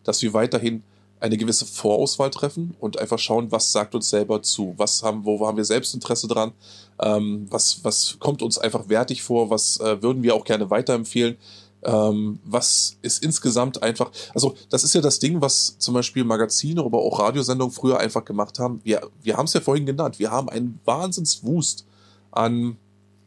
dass 0.04 0.22
wir 0.22 0.32
weiterhin 0.32 0.84
eine 1.22 1.36
gewisse 1.36 1.64
Vorauswahl 1.64 2.30
treffen 2.30 2.74
und 2.80 2.98
einfach 2.98 3.18
schauen, 3.18 3.52
was 3.52 3.70
sagt 3.70 3.94
uns 3.94 4.10
selber 4.10 4.42
zu, 4.42 4.74
was 4.76 5.02
haben, 5.02 5.24
wo 5.24 5.46
haben 5.46 5.56
wir 5.56 5.64
selbst 5.64 5.94
Interesse 5.94 6.26
dran, 6.26 6.52
ähm, 7.00 7.46
was, 7.48 7.84
was 7.84 8.16
kommt 8.18 8.42
uns 8.42 8.58
einfach 8.58 8.88
wertig 8.88 9.22
vor, 9.22 9.48
was 9.48 9.78
äh, 9.78 10.02
würden 10.02 10.24
wir 10.24 10.34
auch 10.34 10.44
gerne 10.44 10.68
weiterempfehlen, 10.68 11.36
ähm, 11.84 12.40
was 12.44 12.96
ist 13.02 13.22
insgesamt 13.22 13.82
einfach, 13.84 14.10
also 14.34 14.54
das 14.68 14.82
ist 14.82 14.94
ja 14.94 15.00
das 15.00 15.20
Ding, 15.20 15.40
was 15.40 15.78
zum 15.78 15.94
Beispiel 15.94 16.24
Magazine, 16.24 16.82
aber 16.82 16.98
auch 16.98 17.20
Radiosendungen 17.20 17.72
früher 17.72 18.00
einfach 18.00 18.24
gemacht 18.24 18.58
haben. 18.58 18.80
Wir, 18.82 19.08
wir 19.22 19.36
haben 19.36 19.46
es 19.46 19.52
ja 19.52 19.60
vorhin 19.60 19.86
genannt, 19.86 20.18
wir 20.18 20.32
haben 20.32 20.48
einen 20.48 20.80
Wahnsinnswust 20.84 21.86
an 22.32 22.76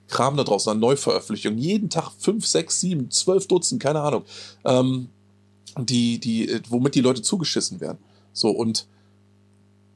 Kram 0.08 0.38
da 0.38 0.44
draußen, 0.44 0.72
an 0.72 0.80
Neuveröffentlichungen. 0.80 1.58
Jeden 1.58 1.90
Tag 1.90 2.12
fünf, 2.20 2.46
sechs, 2.46 2.80
sieben, 2.80 3.10
zwölf 3.10 3.48
Dutzend, 3.48 3.82
keine 3.82 4.02
Ahnung. 4.02 4.24
Ähm, 4.64 5.10
die, 5.80 6.20
die, 6.20 6.50
äh, 6.50 6.62
womit 6.70 6.96
die 6.96 7.02
Leute 7.02 7.22
zugeschissen 7.22 7.82
werden. 7.82 7.98
So, 8.34 8.50
und 8.50 8.88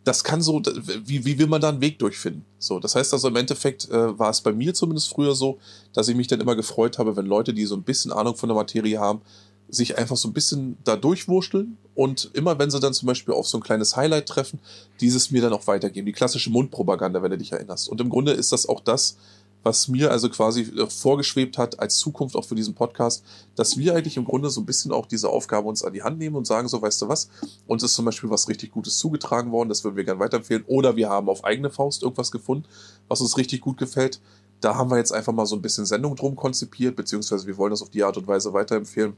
das 0.03 0.23
kann 0.23 0.41
so, 0.41 0.61
wie, 1.05 1.25
wie 1.25 1.38
will 1.38 1.47
man 1.47 1.61
da 1.61 1.69
einen 1.69 1.82
Weg 1.82 1.99
durchfinden? 1.99 2.45
So, 2.57 2.80
das 2.80 2.95
heißt 2.95 3.13
also 3.13 3.27
im 3.27 3.36
Endeffekt 3.36 3.89
äh, 3.89 4.17
war 4.17 4.30
es 4.30 4.41
bei 4.41 4.51
mir 4.51 4.73
zumindest 4.73 5.09
früher 5.09 5.36
so, 5.36 5.59
dass 5.93 6.07
ich 6.07 6.15
mich 6.15 6.27
dann 6.27 6.41
immer 6.41 6.55
gefreut 6.55 6.97
habe, 6.97 7.15
wenn 7.15 7.25
Leute, 7.25 7.53
die 7.53 7.65
so 7.65 7.75
ein 7.75 7.84
bisschen 7.84 8.11
Ahnung 8.11 8.36
von 8.36 8.49
der 8.49 8.55
Materie 8.55 8.99
haben, 8.99 9.21
sich 9.67 9.97
einfach 9.97 10.17
so 10.17 10.27
ein 10.27 10.34
bisschen 10.34 10.77
da 10.84 10.95
durchwurschteln 10.95 11.77
und 11.93 12.32
immer 12.34 12.57
wenn 12.57 12.71
sie 12.71 12.80
dann 12.80 12.93
zum 12.93 13.07
Beispiel 13.07 13.34
auf 13.34 13.47
so 13.47 13.57
ein 13.57 13.61
kleines 13.61 13.95
Highlight 13.95 14.27
treffen, 14.27 14.59
dieses 14.99 15.30
mir 15.32 15.41
dann 15.41 15.53
auch 15.53 15.67
weitergeben. 15.67 16.07
Die 16.07 16.11
klassische 16.11 16.49
Mundpropaganda, 16.49 17.21
wenn 17.21 17.32
du 17.32 17.38
dich 17.38 17.51
erinnerst. 17.51 17.88
Und 17.88 18.01
im 18.01 18.09
Grunde 18.09 18.32
ist 18.32 18.51
das 18.51 18.67
auch 18.67 18.80
das, 18.80 19.17
was 19.64 19.88
mir 19.88 20.12
also 20.12 20.30
quasi 20.30 20.62
äh, 20.62 20.88
vorgeschwebt 20.88 21.57
hat 21.57 21.80
als 21.80 21.97
Zukunft 21.97 22.36
auch 22.36 22.45
für 22.45 22.55
diesen 22.55 22.76
Podcast, 22.76 23.24
dass 23.55 23.78
wir 23.78 23.95
eigentlich 23.95 24.18
im 24.18 24.26
Grunde 24.26 24.49
so 24.49 24.62
ein 24.62 24.66
bisschen 24.66 24.91
auch 24.91 25.05
diese 25.05 25.30
Aufgabe 25.30 25.68
uns 25.68 25.84
an 25.84 25.93
die 25.93 26.03
Hand 26.03 26.18
nehmen 26.18 26.36
und 26.36 26.47
sagen, 26.47 26.68
so 26.68 26.82
weißt 26.82 27.01
du 27.01 27.07
was, 27.07 27.30
uns 27.68 27.84
ist 27.84 27.93
zum 27.93 28.05
Beispiel 28.05 28.30
was 28.30 28.47
richtig 28.47 28.72
Gutes 28.72 28.97
zugetragen 28.97 29.51
worden, 29.51 29.70
das 29.70 29.84
würden 29.84 29.95
wir 29.95 30.03
gerne 30.03 30.20
weiterempfehlen, 30.20 30.64
oder 30.68 30.95
wir 30.95 31.10
haben 31.10 31.30
auf 31.30 31.43
eigene 31.43 31.70
Faust 31.70 32.03
irgendwas 32.03 32.32
gefunden, 32.32 32.66
was 33.07 33.22
uns 33.22 33.38
richtig 33.38 33.62
gut 33.62 33.78
gefällt. 33.78 34.22
Da 34.62 34.76
haben 34.76 34.91
wir 34.91 34.97
jetzt 34.97 35.14
einfach 35.14 35.32
mal 35.32 35.45
so 35.45 35.55
ein 35.55 35.62
bisschen 35.62 35.86
Sendung 35.86 36.16
drum 36.16 36.36
konzipiert, 36.36 36.95
beziehungsweise 36.95 37.47
wir 37.47 37.57
wollen 37.57 37.72
das 37.72 37.82
auf 37.82 37.89
die 37.89 38.03
Art 38.03 38.18
und 38.18 38.28
Weise 38.28 38.51
weiterempfehlen. 38.53 39.16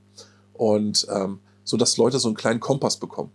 Und 0.53 1.07
ähm, 1.09 1.39
so 1.63 1.77
dass 1.77 1.97
Leute 1.97 2.19
so 2.19 2.27
einen 2.27 2.37
kleinen 2.37 2.59
Kompass 2.59 2.97
bekommen 2.97 3.31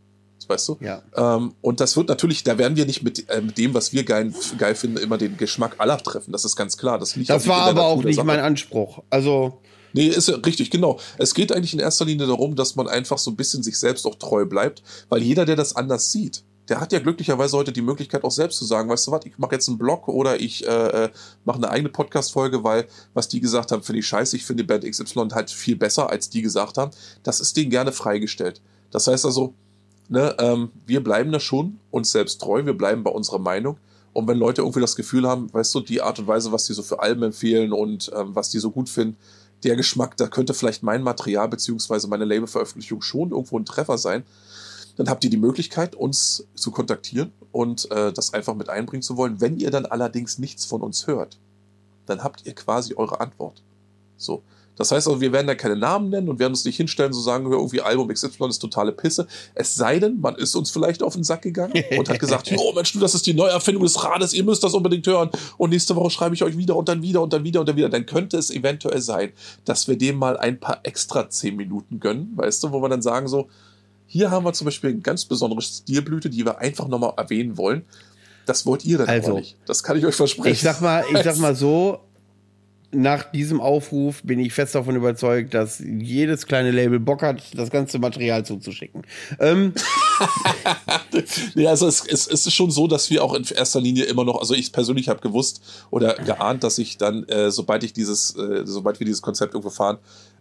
weißt 0.49 0.69
du? 0.69 0.79
Ja. 0.81 1.03
Ähm, 1.15 1.55
und 1.61 1.81
das 1.81 1.97
wird 1.97 2.09
natürlich, 2.09 2.43
da 2.45 2.59
werden 2.59 2.77
wir 2.77 2.87
nicht 2.87 3.03
mit, 3.03 3.29
äh, 3.29 3.41
mit 3.41 3.59
dem, 3.59 3.75
was 3.75 3.93
wir 3.93 4.05
geil, 4.05 4.33
geil 4.59 4.75
finden, 4.75 4.99
immer 4.99 5.19
den 5.19 5.37
Geschmack 5.37 5.77
aller 5.79 5.99
treffen. 5.99 6.33
Das 6.33 6.45
ist 6.45 6.57
ganz 6.57 6.77
klar. 6.77 6.99
Das, 6.99 7.17
liegt 7.17 7.31
das 7.31 7.47
war 7.47 7.63
aber 7.63 7.85
auch 7.85 8.03
nicht 8.03 8.23
mein 8.25 8.41
Anspruch. 8.41 9.03
Also. 9.11 9.61
Nee, 9.93 10.09
ist 10.09 10.29
ja 10.29 10.37
richtig, 10.37 10.71
genau. 10.71 10.99
Es 11.17 11.33
geht 11.33 11.53
eigentlich 11.53 11.73
in 11.73 11.79
erster 11.79 12.05
Linie 12.05 12.27
darum, 12.27 12.55
dass 12.55 12.77
man 12.77 12.87
einfach 12.87 13.19
so 13.19 13.31
ein 13.31 13.37
bisschen 13.37 13.63
sich 13.63 13.79
selbst 13.79 14.07
auch 14.07 14.17
treu 14.17 14.45
bleibt, 14.45 14.83
weil 15.09 15.23
jeder, 15.23 15.47
der 15.47 15.57
das 15.57 15.75
anders 15.75 16.13
sieht, 16.13 16.43
der 16.69 16.81
hat 16.81 16.93
ja 16.93 16.99
glücklicherweise 16.99 17.57
heute 17.57 17.73
die 17.73 17.83
Möglichkeit 17.83 18.25
auch 18.25 18.31
selbst 18.31 18.59
zu 18.59 18.65
sagen, 18.65 18.89
weißt 18.89 19.07
du 19.07 19.13
was, 19.13 19.25
ich 19.25 19.39
mache 19.39 19.55
jetzt 19.55 19.69
einen 19.69 19.79
Blog 19.79 20.09
oder 20.09 20.41
ich 20.41 20.67
äh, 20.67 21.05
äh 21.05 21.09
mache 21.45 21.59
eine 21.59 21.71
eigene 21.71 21.91
Podcast-Folge, 21.91 22.65
weil 22.65 22.87
was 23.15 23.29
die 23.29 23.41
gesagt 23.41 23.73
haben, 23.73 23.83
finde 23.83 24.01
ich 24.01 24.07
scheiße, 24.07 24.37
ich 24.37 24.45
finde 24.45 24.65
Band 24.65 24.85
XY 24.85 25.29
halt 25.33 25.51
viel 25.51 25.77
besser, 25.77 26.11
als 26.11 26.29
die 26.29 26.43
gesagt 26.43 26.77
haben. 26.77 26.91
Das 27.23 27.41
ist 27.41 27.57
denen 27.57 27.71
gerne 27.71 27.93
freigestellt. 27.93 28.61
Das 28.91 29.07
heißt 29.07 29.25
also, 29.25 29.55
ne, 30.09 30.35
ähm, 30.39 30.71
wir 30.87 31.03
bleiben 31.03 31.33
da 31.33 31.41
schon 31.41 31.79
uns 31.91 32.13
selbst 32.13 32.41
treu, 32.41 32.65
wir 32.65 32.77
bleiben 32.77 33.03
bei 33.03 33.11
unserer 33.11 33.39
Meinung. 33.39 33.79
Und 34.13 34.27
wenn 34.29 34.39
Leute 34.39 34.63
irgendwie 34.63 34.81
das 34.81 34.97
Gefühl 34.97 35.29
haben, 35.29 35.53
weißt 35.53 35.75
du, 35.75 35.81
die 35.81 36.01
Art 36.01 36.19
und 36.19 36.27
Weise, 36.27 36.51
was 36.51 36.65
die 36.65 36.73
so 36.73 36.83
für 36.83 37.01
Alben 37.01 37.23
empfehlen 37.23 37.73
und 37.73 38.11
ähm, 38.17 38.35
was 38.35 38.51
die 38.51 38.59
so 38.59 38.71
gut 38.71 38.89
finden, 38.89 39.17
der 39.63 39.77
Geschmack, 39.77 40.17
da 40.17 40.27
könnte 40.27 40.55
vielleicht 40.55 40.83
mein 40.83 41.03
Material 41.03 41.49
beziehungsweise 41.49 42.09
meine 42.09 42.25
Labelveröffentlichung 42.25 43.03
schon 43.03 43.31
irgendwo 43.31 43.59
ein 43.59 43.65
Treffer 43.65 43.99
sein, 43.99 44.25
dann 44.97 45.11
habt 45.11 45.25
ihr 45.25 45.31
die 45.31 45.37
Möglichkeit, 45.37 45.95
uns 45.95 46.47
zu 46.55 46.71
kontaktieren 46.71 47.33
und 47.53 47.91
äh, 47.91 48.13
das 48.13 48.33
einfach 48.33 48.55
mit 48.55 48.71
einbringen 48.71 49.03
zu 49.03 49.17
wollen. 49.17 49.41
Wenn 49.41 49.59
ihr 49.59 49.71
dann 49.71 49.87
allerdings 49.87 50.39
nichts 50.39 50.65
von 50.65 50.81
uns 50.81 51.07
hört, 51.07 51.39
dann 52.07 52.23
habt 52.23 52.47
ihr 52.47 52.55
quasi 52.55 52.95
eure 52.95 53.21
Antwort. 53.21 53.63
So. 54.17 54.43
Das 54.77 54.93
heißt 54.93 55.07
also, 55.09 55.21
wir 55.21 55.33
werden 55.33 55.47
da 55.47 55.55
keine 55.55 55.77
Namen 55.77 56.11
nennen 56.11 56.29
und 56.29 56.39
werden 56.39 56.53
uns 56.53 56.65
nicht 56.65 56.77
hinstellen, 56.77 57.13
so 57.13 57.21
sagen, 57.21 57.51
irgendwie 57.51 57.81
Album 57.81 58.09
XY 58.09 58.49
ist 58.49 58.59
totale 58.59 58.93
Pisse. 58.93 59.27
Es 59.55 59.75
sei 59.75 59.99
denn, 59.99 60.21
man 60.21 60.37
ist 60.37 60.55
uns 60.55 60.71
vielleicht 60.71 61.03
auf 61.03 61.15
den 61.15 61.25
Sack 61.25 61.43
gegangen 61.43 61.73
und 61.97 62.09
hat 62.09 62.19
gesagt, 62.19 62.51
oh 62.57 62.73
Mensch, 62.75 62.93
du, 62.93 62.99
das 62.99 63.15
ist 63.15 63.27
die 63.27 63.35
Neuerfindung 63.35 63.83
des 63.83 64.03
Rades, 64.03 64.35
ihr 64.35 64.45
müsst 64.45 64.63
das 64.63 64.75
unbedingt 64.75 65.07
hören. 65.07 65.31
Und 65.57 65.71
nächste 65.71 65.97
Woche 65.97 66.11
schreibe 66.11 66.35
ich 66.35 66.43
euch 66.43 66.57
wieder 66.57 66.77
und 66.77 66.89
dann 66.89 67.03
wieder 67.03 67.23
und 67.23 67.33
dann 67.33 67.45
wieder 67.45 67.61
und 67.61 67.69
dann 67.69 67.77
wieder. 67.77 67.89
Dann 67.89 68.07
könnte 68.07 68.37
es 68.37 68.51
eventuell 68.51 69.01
sein, 69.01 69.33
dass 69.65 69.89
wir 69.89 69.97
dem 69.97 70.17
mal 70.17 70.37
ein 70.37 70.61
paar 70.61 70.81
extra 70.83 71.29
zehn 71.31 71.57
Minuten 71.57 72.01
gönnen, 72.01 72.33
weißt 72.37 72.63
du, 72.63 72.73
wo 72.73 72.81
wir 72.81 72.89
dann 72.89 73.03
sagen 73.03 73.29
so, 73.29 73.49
hier 74.07 74.31
haben 74.31 74.45
wir 74.45 74.53
zum 74.53 74.67
Beispiel 74.67 74.91
eine 74.91 75.01
ganz 75.01 75.25
besondere 75.25 75.61
Stilblüte, 75.61 76.31
die 76.31 76.45
wir 76.45 76.59
einfach 76.59 76.87
nochmal 76.87 77.15
erwähnen 77.17 77.57
wollen. 77.57 77.85
Das 78.47 78.65
wollt 78.65 78.85
ihr 78.85 78.99
dann 78.99 79.09
also, 79.09 79.37
nicht. 79.37 79.57
Das 79.67 79.83
kann 79.83 79.99
ich 79.99 80.07
euch 80.07 80.15
versprechen. 80.15 80.53
Ich 80.53 80.61
sag 80.61 80.81
mal, 80.81 81.05
ich 81.13 81.23
sag 81.25 81.37
mal 81.39 81.57
so, 81.57 81.99
nach 82.97 83.31
diesem 83.31 83.61
Aufruf 83.61 84.23
bin 84.23 84.41
ich 84.41 84.53
fest 84.53 84.75
davon 84.75 84.97
überzeugt, 84.97 85.55
dass 85.55 85.79
jedes 85.79 86.47
kleine 86.47 86.71
Label 86.71 86.99
Bock 86.99 87.23
hat, 87.23 87.43
das 87.55 87.71
ganze 87.71 87.99
Material 87.99 88.45
zuzuschicken. 88.45 89.03
Ähm, 89.39 89.75
ja, 91.55 91.71
also 91.71 91.87
es, 91.87 92.05
es, 92.07 92.27
es, 92.27 92.47
ist 92.47 92.55
schon 92.55 92.71
so, 92.71 92.87
dass 92.87 93.11
wir 93.11 93.23
auch 93.23 93.35
in 93.35 93.45
erster 93.45 93.81
Linie 93.81 94.05
immer 94.05 94.25
noch, 94.25 94.41
also 94.41 94.55
ich 94.55 94.73
persönlich 94.73 95.09
habe 95.09 95.21
gewusst 95.21 95.61
oder 95.91 96.15
geahnt, 96.15 96.65
dass 96.65 96.79
ich 96.79 96.97
dann, 96.97 97.25
äh, 97.29 97.51
sobald 97.51 97.85
ich 97.85 97.93
dieses, 97.93 98.35
äh, 98.37 98.63
sobald 98.65 98.99
wir 98.99 99.05
dieses 99.05 99.23
Konzept 99.23 99.55
irgendwo 99.55 99.71
fahren, 99.71 99.99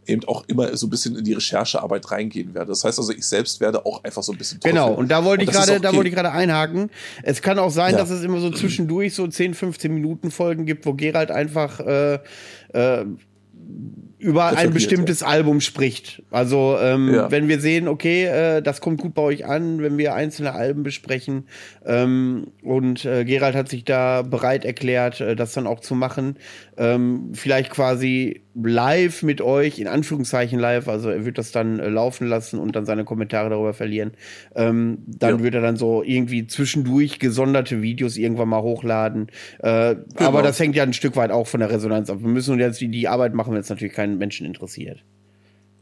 eben 0.07 0.23
auch 0.25 0.43
immer 0.47 0.75
so 0.77 0.87
ein 0.87 0.89
bisschen 0.89 1.15
in 1.15 1.23
die 1.23 1.33
Recherchearbeit 1.33 2.11
reingehen 2.11 2.53
werde. 2.53 2.69
Das 2.69 2.83
heißt 2.83 2.99
also, 2.99 3.11
ich 3.11 3.25
selbst 3.25 3.59
werde 3.59 3.85
auch 3.85 4.03
einfach 4.03 4.23
so 4.23 4.31
ein 4.31 4.37
bisschen 4.37 4.59
Genau, 4.61 4.93
und 4.93 5.09
da 5.09 5.23
wollte 5.23 5.43
ich 5.43 5.51
gerade, 5.51 5.73
okay. 5.73 5.81
da 5.81 5.93
wollte 5.93 6.09
ich 6.09 6.15
gerade 6.15 6.31
einhaken. 6.31 6.89
Es 7.23 7.41
kann 7.41 7.59
auch 7.59 7.71
sein, 7.71 7.93
ja. 7.93 7.97
dass 7.97 8.09
es 8.09 8.23
immer 8.23 8.39
so 8.39 8.49
zwischendurch 8.51 9.13
so 9.13 9.27
10, 9.27 9.53
15 9.53 9.93
Minuten 9.93 10.31
Folgen 10.31 10.65
gibt, 10.65 10.85
wo 10.85 10.93
Gerald 10.93 11.31
einfach 11.31 11.79
äh, 11.79 12.19
äh, 12.73 13.05
über 14.17 14.57
ein 14.57 14.71
bestimmtes 14.71 15.19
ja. 15.19 15.27
Album 15.27 15.61
spricht. 15.61 16.23
Also 16.31 16.77
ähm, 16.79 17.13
ja. 17.13 17.31
wenn 17.31 17.47
wir 17.47 17.59
sehen, 17.59 17.87
okay, 17.87 18.25
äh, 18.25 18.61
das 18.61 18.81
kommt 18.81 19.01
gut 19.01 19.13
bei 19.13 19.21
euch 19.21 19.45
an, 19.45 19.81
wenn 19.81 19.97
wir 19.97 20.15
einzelne 20.15 20.53
Alben 20.53 20.83
besprechen 20.83 21.47
ähm, 21.85 22.47
und 22.63 23.05
äh, 23.05 23.23
Gerald 23.25 23.55
hat 23.55 23.69
sich 23.69 23.83
da 23.83 24.23
bereit 24.23 24.65
erklärt, 24.65 25.21
äh, 25.21 25.35
das 25.35 25.53
dann 25.53 25.67
auch 25.67 25.79
zu 25.79 25.95
machen, 25.95 26.37
ähm, 26.77 27.31
vielleicht 27.33 27.71
quasi 27.71 28.41
live 28.53 29.23
mit 29.23 29.41
euch, 29.41 29.79
in 29.79 29.87
Anführungszeichen 29.87 30.59
live, 30.59 30.87
also 30.87 31.09
er 31.09 31.25
wird 31.25 31.37
das 31.37 31.51
dann 31.51 31.79
äh, 31.79 31.89
laufen 31.89 32.27
lassen 32.27 32.59
und 32.59 32.75
dann 32.75 32.85
seine 32.85 33.05
Kommentare 33.05 33.49
darüber 33.49 33.73
verlieren. 33.73 34.11
Ähm, 34.55 34.99
dann 35.07 35.37
ja. 35.37 35.43
wird 35.43 35.55
er 35.55 35.61
dann 35.61 35.77
so 35.77 36.03
irgendwie 36.03 36.47
zwischendurch 36.47 37.19
gesonderte 37.19 37.81
Videos 37.81 38.17
irgendwann 38.17 38.49
mal 38.49 38.61
hochladen. 38.61 39.27
Äh, 39.59 39.95
genau. 39.95 40.05
Aber 40.19 40.41
das 40.41 40.59
hängt 40.59 40.75
ja 40.75 40.83
ein 40.83 40.93
Stück 40.93 41.15
weit 41.15 41.31
auch 41.31 41.47
von 41.47 41.59
der 41.59 41.69
Resonanz 41.69 42.09
ab. 42.09 42.17
Wir 42.21 42.29
müssen 42.29 42.59
jetzt 42.59 42.81
die, 42.81 42.89
die 42.89 43.07
Arbeit 43.07 43.33
machen, 43.33 43.53
wenn 43.53 43.61
es 43.61 43.69
natürlich 43.69 43.93
keinen 43.93 44.17
Menschen 44.17 44.45
interessiert. 44.45 45.03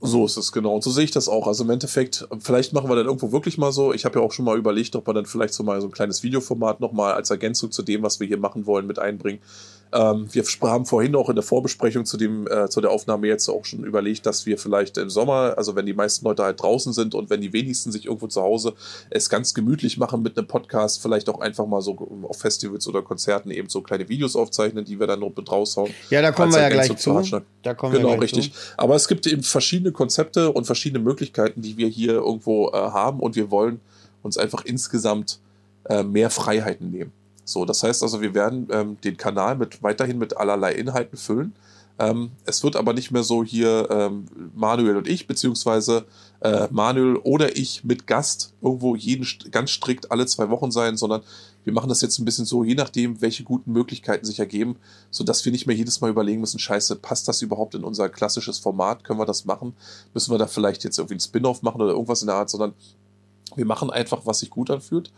So 0.05 0.25
ist 0.25 0.35
es 0.35 0.51
genau. 0.51 0.75
Und 0.75 0.83
so 0.83 0.91
sehe 0.91 1.05
ich 1.05 1.11
das 1.11 1.29
auch. 1.29 1.47
Also 1.47 1.63
im 1.63 1.69
Endeffekt, 1.69 2.27
vielleicht 2.39 2.73
machen 2.73 2.89
wir 2.89 2.95
dann 2.97 3.05
irgendwo 3.05 3.31
wirklich 3.31 3.57
mal 3.57 3.71
so. 3.71 3.93
Ich 3.93 4.03
habe 4.03 4.19
ja 4.19 4.25
auch 4.25 4.33
schon 4.33 4.43
mal 4.43 4.57
überlegt, 4.57 4.97
ob 4.97 5.07
wir 5.07 5.13
dann 5.13 5.25
vielleicht 5.25 5.53
so 5.53 5.63
mal 5.63 5.79
so 5.79 5.87
ein 5.87 5.91
kleines 5.91 6.23
Videoformat 6.23 6.81
nochmal 6.81 7.13
als 7.13 7.29
Ergänzung 7.29 7.71
zu 7.71 7.83
dem, 7.83 8.03
was 8.03 8.19
wir 8.19 8.27
hier 8.27 8.37
machen 8.37 8.65
wollen, 8.65 8.85
mit 8.85 8.99
einbringen. 8.99 9.39
Ähm, 9.93 10.27
wir 10.31 10.43
haben 10.63 10.85
vorhin 10.85 11.15
auch 11.15 11.29
in 11.29 11.35
der 11.35 11.43
Vorbesprechung 11.43 12.05
zu, 12.05 12.17
dem, 12.17 12.47
äh, 12.47 12.67
zu 12.67 12.81
der 12.81 12.89
Aufnahme 12.89 13.27
jetzt 13.27 13.47
auch 13.47 13.63
schon 13.63 13.83
überlegt, 13.83 14.25
dass 14.25 14.45
wir 14.45 14.57
vielleicht 14.57 14.97
im 14.97 15.09
Sommer, 15.09 15.53
also 15.55 15.75
wenn 15.75 15.85
die 15.85 15.93
meisten 15.93 16.25
Leute 16.25 16.43
halt 16.43 16.61
draußen 16.61 16.93
sind 16.93 17.13
und 17.13 17.29
wenn 17.29 17.41
die 17.41 17.53
wenigsten 17.53 17.91
sich 17.91 18.05
irgendwo 18.05 18.27
zu 18.27 18.41
Hause 18.41 18.73
es 19.11 19.29
ganz 19.29 19.53
gemütlich 19.53 19.97
machen 19.97 20.23
mit 20.23 20.37
einem 20.37 20.47
Podcast, 20.47 21.01
vielleicht 21.01 21.29
auch 21.29 21.39
einfach 21.39 21.67
mal 21.67 21.81
so 21.81 21.95
auf 22.23 22.39
Festivals 22.39 22.87
oder 22.87 23.03
Konzerten 23.03 23.51
eben 23.51 23.69
so 23.69 23.81
kleine 23.81 24.09
Videos 24.09 24.35
aufzeichnen, 24.35 24.83
die 24.83 24.99
wir 24.99 25.05
dann 25.05 25.19
noch 25.19 25.31
mit 25.35 25.51
raushauen. 25.51 25.91
Ja, 26.09 26.21
da 26.21 26.31
kommen 26.31 26.53
wir 26.53 26.61
ja 26.61 26.69
gleich 26.69 26.95
zu. 26.97 27.21
Da 27.61 27.73
kommen 27.75 27.93
genau, 27.93 28.09
wir 28.09 28.21
richtig. 28.21 28.51
Zu. 28.51 28.59
Aber 28.77 28.95
es 28.95 29.07
gibt 29.07 29.27
eben 29.27 29.43
verschiedene 29.43 29.91
Konzepte 29.91 30.51
und 30.51 30.65
verschiedene 30.65 31.03
Möglichkeiten, 31.03 31.61
die 31.61 31.77
wir 31.77 31.87
hier 31.87 32.13
irgendwo 32.13 32.69
äh, 32.69 32.73
haben 32.73 33.19
und 33.19 33.35
wir 33.35 33.51
wollen 33.51 33.79
uns 34.23 34.37
einfach 34.37 34.65
insgesamt 34.65 35.39
äh, 35.85 36.03
mehr 36.03 36.29
Freiheiten 36.29 36.89
nehmen. 36.89 37.11
So, 37.45 37.65
das 37.65 37.83
heißt 37.83 38.03
also, 38.03 38.21
wir 38.21 38.33
werden 38.33 38.67
ähm, 38.71 38.97
den 39.03 39.17
Kanal 39.17 39.55
mit, 39.55 39.83
weiterhin 39.83 40.17
mit 40.17 40.37
allerlei 40.37 40.73
Inhalten 40.73 41.17
füllen. 41.17 41.53
Ähm, 41.99 42.31
es 42.45 42.63
wird 42.63 42.75
aber 42.75 42.93
nicht 42.93 43.11
mehr 43.11 43.23
so 43.23 43.43
hier 43.43 43.87
ähm, 43.91 44.25
Manuel 44.55 44.97
und 44.97 45.07
ich, 45.07 45.27
beziehungsweise 45.27 46.05
äh, 46.39 46.67
Manuel 46.71 47.17
oder 47.17 47.55
ich 47.55 47.83
mit 47.83 48.07
Gast 48.07 48.53
irgendwo 48.61 48.95
jeden 48.95 49.27
ganz 49.51 49.69
strikt 49.69 50.11
alle 50.11 50.25
zwei 50.25 50.49
Wochen 50.49 50.71
sein, 50.71 50.97
sondern 50.97 51.21
wir 51.63 51.71
machen 51.71 51.89
das 51.89 52.01
jetzt 52.01 52.17
ein 52.17 52.25
bisschen 52.25 52.45
so, 52.45 52.63
je 52.63 52.73
nachdem, 52.73 53.21
welche 53.21 53.43
guten 53.43 53.71
Möglichkeiten 53.71 54.25
sich 54.25 54.39
ergeben, 54.39 54.77
sodass 55.11 55.45
wir 55.45 55.51
nicht 55.51 55.67
mehr 55.67 55.75
jedes 55.75 56.01
Mal 56.01 56.09
überlegen 56.09 56.41
müssen, 56.41 56.59
scheiße, 56.59 56.95
passt 56.95 57.27
das 57.27 57.43
überhaupt 57.43 57.75
in 57.75 57.83
unser 57.83 58.09
klassisches 58.09 58.57
Format? 58.57 59.03
Können 59.03 59.19
wir 59.19 59.25
das 59.25 59.45
machen? 59.45 59.75
Müssen 60.15 60.31
wir 60.31 60.39
da 60.39 60.47
vielleicht 60.47 60.83
jetzt 60.83 60.97
irgendwie 60.97 61.15
ein 61.15 61.19
Spin-off 61.19 61.61
machen 61.61 61.79
oder 61.79 61.91
irgendwas 61.91 62.21
in 62.21 62.27
der 62.27 62.37
Art, 62.37 62.49
sondern 62.49 62.73
wir 63.55 63.65
machen 63.65 63.91
einfach, 63.91 64.25
was 64.25 64.39
sich 64.39 64.49
gut 64.49 64.71
anfühlt 64.71 65.11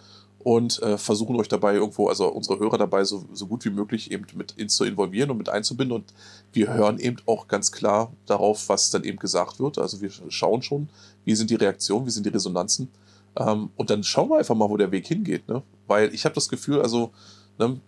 und 0.46 0.80
äh, 0.84 1.00
versuchen 1.00 1.36
euch 1.38 1.48
dabei 1.48 1.74
irgendwo, 1.74 2.08
also 2.08 2.28
unsere 2.28 2.60
Hörer 2.60 2.78
dabei 2.78 3.04
so, 3.04 3.26
so 3.34 3.48
gut 3.48 3.66
wie 3.66 3.72
möglich 3.72 4.12
eben 4.12 4.28
mit 4.36 4.52
in, 4.52 4.70
zu 4.70 4.86
involvieren 4.86 5.32
und 5.32 5.40
mit 5.40 5.50
einzubinden. 5.50 5.96
Und 5.96 6.14
wir 6.54 6.72
hören 6.72 7.00
eben 7.00 7.18
auch 7.26 7.48
ganz 7.48 7.72
klar 7.72 8.14
darauf, 8.28 8.70
was 8.70 8.92
dann 8.92 9.04
eben 9.06 9.18
gesagt 9.18 9.60
wird. 9.60 9.80
Also 9.80 10.02
wir 10.02 10.12
schauen 10.30 10.62
schon, 10.62 10.88
wie 11.24 11.34
sind 11.34 11.50
die 11.50 11.56
Reaktionen, 11.56 12.06
wie 12.06 12.12
sind 12.12 12.28
die 12.28 12.30
Resonanzen. 12.30 12.90
Ähm, 13.36 13.72
und 13.76 13.90
dann 13.90 14.04
schauen 14.04 14.30
wir 14.30 14.38
einfach 14.38 14.54
mal, 14.54 14.70
wo 14.70 14.78
der 14.78 14.92
Weg 14.92 15.08
hingeht. 15.08 15.48
Ne? 15.48 15.64
Weil 15.88 16.14
ich 16.14 16.26
habe 16.26 16.36
das 16.36 16.48
Gefühl, 16.48 16.80
also 16.80 17.10
ne, 17.58 17.80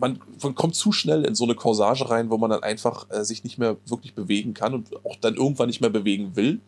man, 0.00 0.18
man, 0.42 0.54
kommt 0.54 0.76
zu 0.76 0.92
schnell 0.92 1.26
in 1.26 1.34
so 1.34 1.44
eine 1.44 1.56
Corsage 1.56 2.08
rein, 2.08 2.30
wo 2.30 2.38
man 2.38 2.48
dann 2.48 2.62
einfach 2.62 3.04
äh, 3.10 3.22
sich 3.22 3.44
nicht 3.44 3.58
mehr 3.58 3.76
wirklich 3.84 4.14
bewegen 4.14 4.54
kann 4.54 4.72
und 4.72 4.96
auch 5.04 5.16
dann 5.16 5.34
irgendwann 5.34 5.66
nicht 5.66 5.82
mehr 5.82 5.90
bewegen 5.90 6.36
will. 6.36 6.60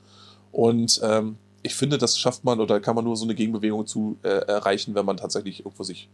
Und 0.53 1.01
ähm, 1.03 1.36
ich 1.62 1.74
finde, 1.74 1.98
das 1.98 2.18
schafft 2.18 2.44
man 2.44 2.61
oder 2.61 2.80
kann 2.80 2.96
man 2.96 3.04
nur 3.04 3.16
so 3.16 3.24
eine 3.24 3.34
Gegenbewegung 3.34 3.86
zu 3.86 4.16
äh, 4.22 4.28
erreichen, 4.28 4.94
wenn 4.94 5.04
man 5.04 5.16
tatsächlich 5.16 5.61
irgendwo 5.61 5.82
sich 5.82 6.08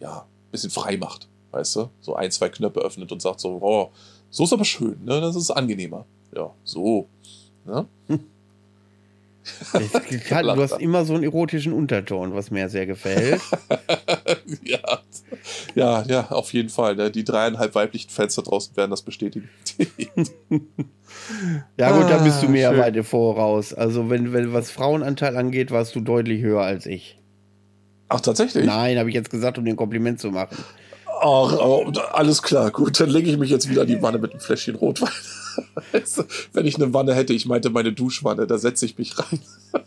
ja 0.00 0.20
ein 0.20 0.50
bisschen 0.50 0.70
frei 0.70 0.96
macht, 0.96 1.28
weißt 1.50 1.76
du? 1.76 1.90
So 2.00 2.14
ein, 2.14 2.30
zwei 2.30 2.48
Knöpfe 2.48 2.80
öffnet 2.80 3.12
und 3.12 3.20
sagt 3.20 3.40
so, 3.40 3.58
oh, 3.60 3.90
so 4.30 4.44
ist 4.44 4.52
aber 4.52 4.64
schön, 4.64 5.04
ne? 5.04 5.20
Das 5.20 5.36
ist 5.36 5.50
angenehmer. 5.50 6.06
Ja, 6.34 6.50
so. 6.64 7.08
Ne? 7.64 7.86
Hm. 8.06 8.20
Kann, 10.28 10.44
du 10.44 10.62
hast 10.62 10.80
immer 10.80 11.04
so 11.04 11.14
einen 11.14 11.24
erotischen 11.24 11.72
Unterton, 11.72 12.34
was 12.34 12.50
mir 12.50 12.68
sehr 12.68 12.86
gefällt. 12.86 13.40
ja. 14.64 15.00
ja, 15.74 16.02
ja, 16.06 16.30
auf 16.30 16.52
jeden 16.52 16.68
Fall. 16.68 16.96
Ne? 16.96 17.10
Die 17.10 17.24
dreieinhalb 17.24 17.74
weiblichen 17.74 18.10
Fans 18.10 18.34
da 18.34 18.42
draußen 18.42 18.76
werden 18.76 18.90
das 18.90 19.02
bestätigen. 19.02 19.48
ja, 21.78 21.92
gut, 21.92 22.10
da 22.10 22.18
bist 22.18 22.42
du 22.42 22.46
ah, 22.46 22.50
mir 22.50 22.60
ja 22.60 22.76
weit 22.76 23.02
voraus. 23.04 23.72
Also, 23.72 24.10
wenn, 24.10 24.32
wenn 24.32 24.52
was 24.52 24.70
Frauenanteil 24.70 25.36
angeht, 25.36 25.70
warst 25.70 25.94
du 25.94 26.00
deutlich 26.00 26.42
höher 26.42 26.62
als 26.62 26.86
ich. 26.86 27.18
Ach, 28.08 28.20
tatsächlich? 28.20 28.66
Nein, 28.66 28.98
habe 28.98 29.08
ich 29.08 29.14
jetzt 29.14 29.30
gesagt, 29.30 29.56
um 29.56 29.64
dir 29.64 29.72
ein 29.72 29.76
Kompliment 29.76 30.20
zu 30.20 30.30
machen. 30.30 30.56
Ach, 31.22 31.52
alles 32.12 32.42
klar, 32.42 32.70
gut, 32.70 32.98
dann 32.98 33.10
lege 33.10 33.30
ich 33.30 33.36
mich 33.36 33.50
jetzt 33.50 33.68
wieder 33.68 33.82
an 33.82 33.88
die 33.88 34.00
Wanne 34.00 34.18
mit 34.18 34.32
einem 34.32 34.40
Fläschchen 34.40 34.74
Rotwein. 34.74 35.10
Wenn 36.54 36.66
ich 36.66 36.76
eine 36.76 36.94
Wanne 36.94 37.14
hätte, 37.14 37.34
ich 37.34 37.44
meinte 37.44 37.68
meine 37.68 37.92
Duschwanne, 37.92 38.46
da 38.46 38.56
setze 38.56 38.86
ich 38.86 38.96
mich 38.96 39.18
rein. 39.18 39.40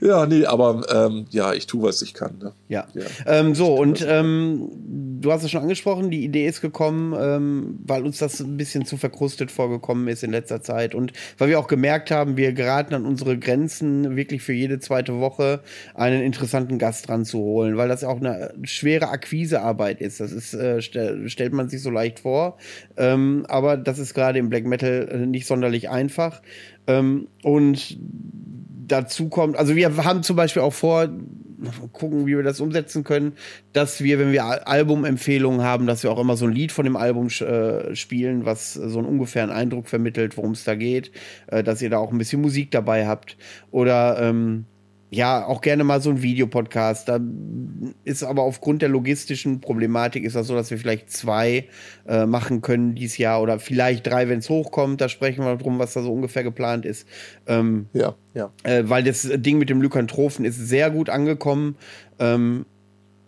ja, 0.00 0.26
nee, 0.26 0.44
aber 0.44 0.82
ähm, 0.92 1.26
ja, 1.30 1.52
ich 1.52 1.66
tue, 1.66 1.82
was 1.82 2.02
ich 2.02 2.14
kann. 2.14 2.38
Ne? 2.38 2.52
Ja. 2.68 2.86
ja. 2.94 3.04
Ähm, 3.26 3.54
so, 3.54 3.74
und 3.74 4.04
ähm, 4.08 4.70
du 5.20 5.32
hast 5.32 5.44
es 5.44 5.50
schon 5.50 5.62
angesprochen, 5.62 6.10
die 6.10 6.24
Idee 6.24 6.46
ist 6.46 6.60
gekommen, 6.60 7.14
ähm, 7.18 7.78
weil 7.84 8.04
uns 8.04 8.18
das 8.18 8.40
ein 8.40 8.56
bisschen 8.56 8.84
zu 8.84 8.96
verkrustet 8.96 9.50
vorgekommen 9.50 10.08
ist 10.08 10.22
in 10.22 10.30
letzter 10.30 10.62
Zeit 10.62 10.94
und 10.94 11.12
weil 11.38 11.48
wir 11.48 11.58
auch 11.58 11.68
gemerkt 11.68 12.10
haben, 12.10 12.36
wir 12.36 12.52
geraten 12.52 12.94
an 12.94 13.04
unsere 13.06 13.38
Grenzen, 13.38 14.16
wirklich 14.16 14.42
für 14.42 14.52
jede 14.52 14.78
zweite 14.78 15.20
Woche 15.20 15.60
einen 15.94 16.22
interessanten 16.22 16.78
Gast 16.78 17.08
dran 17.08 17.24
zu 17.24 17.38
holen, 17.38 17.76
weil 17.76 17.88
das 17.88 18.04
auch 18.04 18.20
eine 18.20 18.54
schwere 18.62 19.08
Akquisearbeit 19.08 20.00
ist. 20.00 20.20
Das 20.20 20.32
ist, 20.32 20.54
äh, 20.54 20.80
st 20.80 20.96
stellt 21.26 21.52
man 21.52 21.68
sich 21.68 21.82
so 21.82 21.90
leicht 21.90 22.20
vor, 22.20 22.58
ähm, 22.96 23.44
aber 23.48 23.76
das 23.76 23.98
ist 23.98 24.14
gerade 24.14 24.38
im 24.38 24.48
Black 24.48 24.64
Metal 24.64 25.08
äh, 25.10 25.26
nicht 25.26 25.46
sonderlich 25.46 25.90
einfach. 25.90 26.42
Ähm, 26.86 27.28
und 27.42 27.98
dazu 28.86 29.28
kommt, 29.28 29.56
also 29.56 29.76
wir 29.76 30.04
haben 30.04 30.22
zum 30.22 30.36
Beispiel 30.36 30.62
auch 30.62 30.72
vor, 30.72 31.08
gucken, 31.92 32.26
wie 32.26 32.36
wir 32.36 32.42
das 32.42 32.60
umsetzen 32.60 33.04
können, 33.04 33.32
dass 33.72 34.02
wir, 34.02 34.18
wenn 34.18 34.32
wir 34.32 34.68
Albumempfehlungen 34.68 35.62
haben, 35.62 35.86
dass 35.86 36.02
wir 36.02 36.10
auch 36.10 36.18
immer 36.18 36.36
so 36.36 36.46
ein 36.46 36.52
Lied 36.52 36.72
von 36.72 36.84
dem 36.84 36.96
Album 36.96 37.28
äh, 37.28 37.94
spielen, 37.94 38.44
was 38.44 38.74
so 38.74 38.98
einen 38.98 39.08
ungefähren 39.08 39.50
Eindruck 39.50 39.88
vermittelt, 39.88 40.36
worum 40.36 40.52
es 40.52 40.64
da 40.64 40.74
geht, 40.74 41.12
äh, 41.46 41.62
dass 41.62 41.82
ihr 41.82 41.90
da 41.90 41.98
auch 41.98 42.12
ein 42.12 42.18
bisschen 42.18 42.42
Musik 42.42 42.70
dabei 42.70 43.06
habt. 43.06 43.36
Oder 43.70 44.18
ähm, 44.20 44.66
ja, 45.10 45.46
auch 45.46 45.60
gerne 45.60 45.84
mal 45.84 46.00
so 46.00 46.10
ein 46.10 46.22
Videopodcast. 46.22 47.08
Da 47.08 47.20
ist 48.04 48.24
aber 48.24 48.42
aufgrund 48.42 48.82
der 48.82 48.88
logistischen 48.88 49.60
Problematik 49.60 50.24
ist 50.24 50.34
das 50.34 50.48
so, 50.48 50.54
dass 50.54 50.70
wir 50.70 50.78
vielleicht 50.78 51.10
zwei 51.10 51.68
äh, 52.08 52.26
machen 52.26 52.60
können 52.60 52.94
dieses 52.94 53.16
Jahr 53.18 53.40
oder 53.40 53.60
vielleicht 53.60 54.06
drei, 54.06 54.28
wenn 54.28 54.40
es 54.40 54.50
hochkommt. 54.50 55.00
Da 55.00 55.08
sprechen 55.08 55.44
wir 55.44 55.56
drum, 55.56 55.78
was 55.78 55.92
da 55.92 56.02
so 56.02 56.12
ungefähr 56.12 56.42
geplant 56.42 56.84
ist. 56.84 57.06
Ähm, 57.46 57.86
ja, 57.92 58.16
ja. 58.34 58.50
Äh, 58.64 58.84
weil 58.86 59.04
das 59.04 59.28
Ding 59.36 59.58
mit 59.58 59.70
dem 59.70 59.80
Lykantrophen 59.80 60.44
ist 60.44 60.56
sehr 60.56 60.90
gut 60.90 61.08
angekommen. 61.08 61.76
Ähm, 62.18 62.66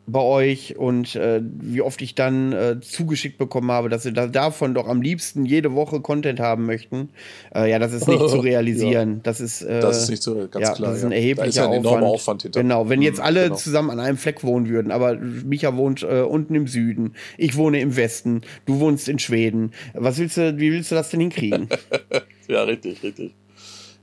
bei 0.08 0.20
euch 0.20 0.76
und 0.76 1.14
äh, 1.16 1.42
wie 1.42 1.82
oft 1.82 2.00
ich 2.00 2.14
dann 2.14 2.52
äh, 2.52 2.80
zugeschickt 2.80 3.36
bekommen 3.36 3.70
habe, 3.70 3.90
dass 3.90 4.02
sie 4.02 4.12
da 4.12 4.26
davon 4.26 4.74
doch 4.74 4.88
am 4.88 5.02
liebsten 5.02 5.44
jede 5.44 5.74
Woche 5.74 6.00
Content 6.00 6.40
haben 6.40 6.64
möchten. 6.64 7.10
Äh, 7.54 7.70
ja, 7.70 7.78
das 7.78 7.92
ist 7.92 8.08
nicht 8.08 8.18
zu 8.18 8.40
realisieren. 8.40 9.16
ja. 9.16 9.20
Das 9.22 9.40
ist 9.40 9.62
äh, 9.62 9.80
das 9.80 10.02
ist 10.02 10.10
nicht 10.10 10.22
so 10.22 10.34
ganz 10.50 10.68
ja, 10.68 10.74
klar. 10.74 10.90
Das 10.90 10.98
ist 10.98 11.04
ein 11.04 11.12
erheblicher 11.12 11.44
da 11.44 11.48
ist 11.48 11.56
ja 11.56 11.68
ein 11.68 11.86
Aufwand. 11.86 12.04
Aufwand 12.04 12.42
hinter. 12.42 12.62
Genau, 12.62 12.88
wenn 12.88 13.02
jetzt 13.02 13.18
mhm, 13.18 13.24
alle 13.24 13.42
genau. 13.44 13.56
zusammen 13.56 13.90
an 13.90 14.00
einem 14.00 14.16
Fleck 14.16 14.42
wohnen 14.42 14.68
würden, 14.68 14.90
aber 14.90 15.14
Micha 15.16 15.76
wohnt 15.76 16.02
äh, 16.02 16.22
unten 16.22 16.54
im 16.54 16.66
Süden, 16.66 17.14
ich 17.36 17.56
wohne 17.56 17.80
im 17.80 17.94
Westen, 17.96 18.42
du 18.64 18.80
wohnst 18.80 19.08
in 19.08 19.18
Schweden. 19.18 19.72
Was 19.92 20.18
willst 20.18 20.38
du, 20.38 20.56
wie 20.58 20.72
willst 20.72 20.90
du 20.90 20.94
das 20.94 21.10
denn 21.10 21.20
hinkriegen? 21.20 21.68
ja, 22.48 22.62
richtig, 22.62 23.02
richtig. 23.02 23.34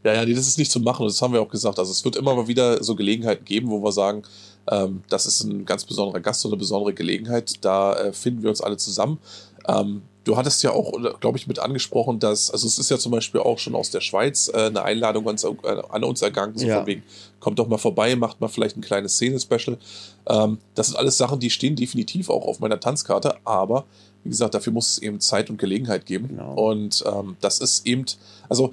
Ja, 0.04 0.14
ja, 0.14 0.24
das 0.24 0.48
ist 0.48 0.60
nicht 0.60 0.72
zu 0.72 0.80
machen. 0.80 1.08
Das 1.08 1.20
haben 1.24 1.34
wir 1.34 1.42
auch 1.42 1.50
gesagt. 1.50 1.80
Also 1.80 1.92
es 1.92 2.06
wird 2.06 2.16
immer 2.16 2.36
mal 2.36 2.48
wieder 2.48 2.84
so 2.84 2.96
Gelegenheiten 2.96 3.44
geben, 3.44 3.72
wo 3.72 3.84
wir 3.84 3.92
sagen, 3.92 4.22
ähm, 4.72 5.04
das 5.10 5.26
ist 5.26 5.44
ein 5.44 5.66
ganz 5.66 5.86
besonderer 5.86 6.20
Gast 6.20 6.44
und 6.46 6.52
eine 6.52 6.60
besondere 6.60 6.94
Gelegenheit. 6.94 7.64
Da 7.64 7.94
äh, 7.96 8.14
finden 8.14 8.44
wir 8.44 8.50
uns 8.50 8.62
alle 8.62 8.78
zusammen. 8.78 9.20
Ähm, 9.68 10.02
du 10.24 10.38
hattest 10.38 10.64
ja 10.64 10.72
auch, 10.72 10.92
glaube 11.20 11.38
ich, 11.38 11.48
mit 11.48 11.60
angesprochen, 11.60 12.20
dass, 12.20 12.50
also 12.52 12.68
es 12.68 12.80
ist 12.80 12.90
ja 12.90 12.98
zum 12.98 13.12
Beispiel 13.12 13.42
auch 13.42 13.60
schon 13.60 13.76
aus 13.76 13.92
der 13.92 14.02
Schweiz 14.02 14.50
äh, 14.54 14.66
eine 14.68 14.84
Einladung 14.84 15.28
an, 15.30 15.36
äh, 15.38 15.82
an 15.90 16.04
uns 16.04 16.22
ergangen, 16.22 16.58
so 16.58 16.66
Ja. 16.66 16.78
von 16.78 16.88
wegen, 16.88 17.04
kommt 17.40 17.60
doch 17.60 17.68
mal 17.68 17.78
vorbei, 17.78 18.16
macht 18.16 18.42
mal 18.42 18.48
vielleicht 18.48 18.78
ein 18.78 18.82
kleines 18.82 19.14
Szene-Special. 19.16 19.78
Ähm, 20.28 20.58
das 20.74 20.88
sind 20.88 20.98
alles 20.98 21.18
Sachen, 21.18 21.40
die 21.40 21.50
stehen 21.50 21.76
definitiv 21.76 22.30
auch 22.30 22.46
auf 22.46 22.60
meiner 22.60 22.80
Tanzkarte, 22.80 23.36
aber 23.44 23.86
wie 24.24 24.30
gesagt, 24.30 24.56
dafür 24.56 24.74
muss 24.74 24.94
es 24.94 24.98
eben 25.00 25.20
Zeit 25.20 25.52
und 25.52 25.58
Gelegenheit 25.58 26.08
geben. 26.08 26.30
Genau. 26.30 26.54
Und 26.54 27.04
ähm, 27.06 27.38
das 27.42 27.60
ist 27.60 27.86
eben, 27.86 28.06
also 28.50 28.72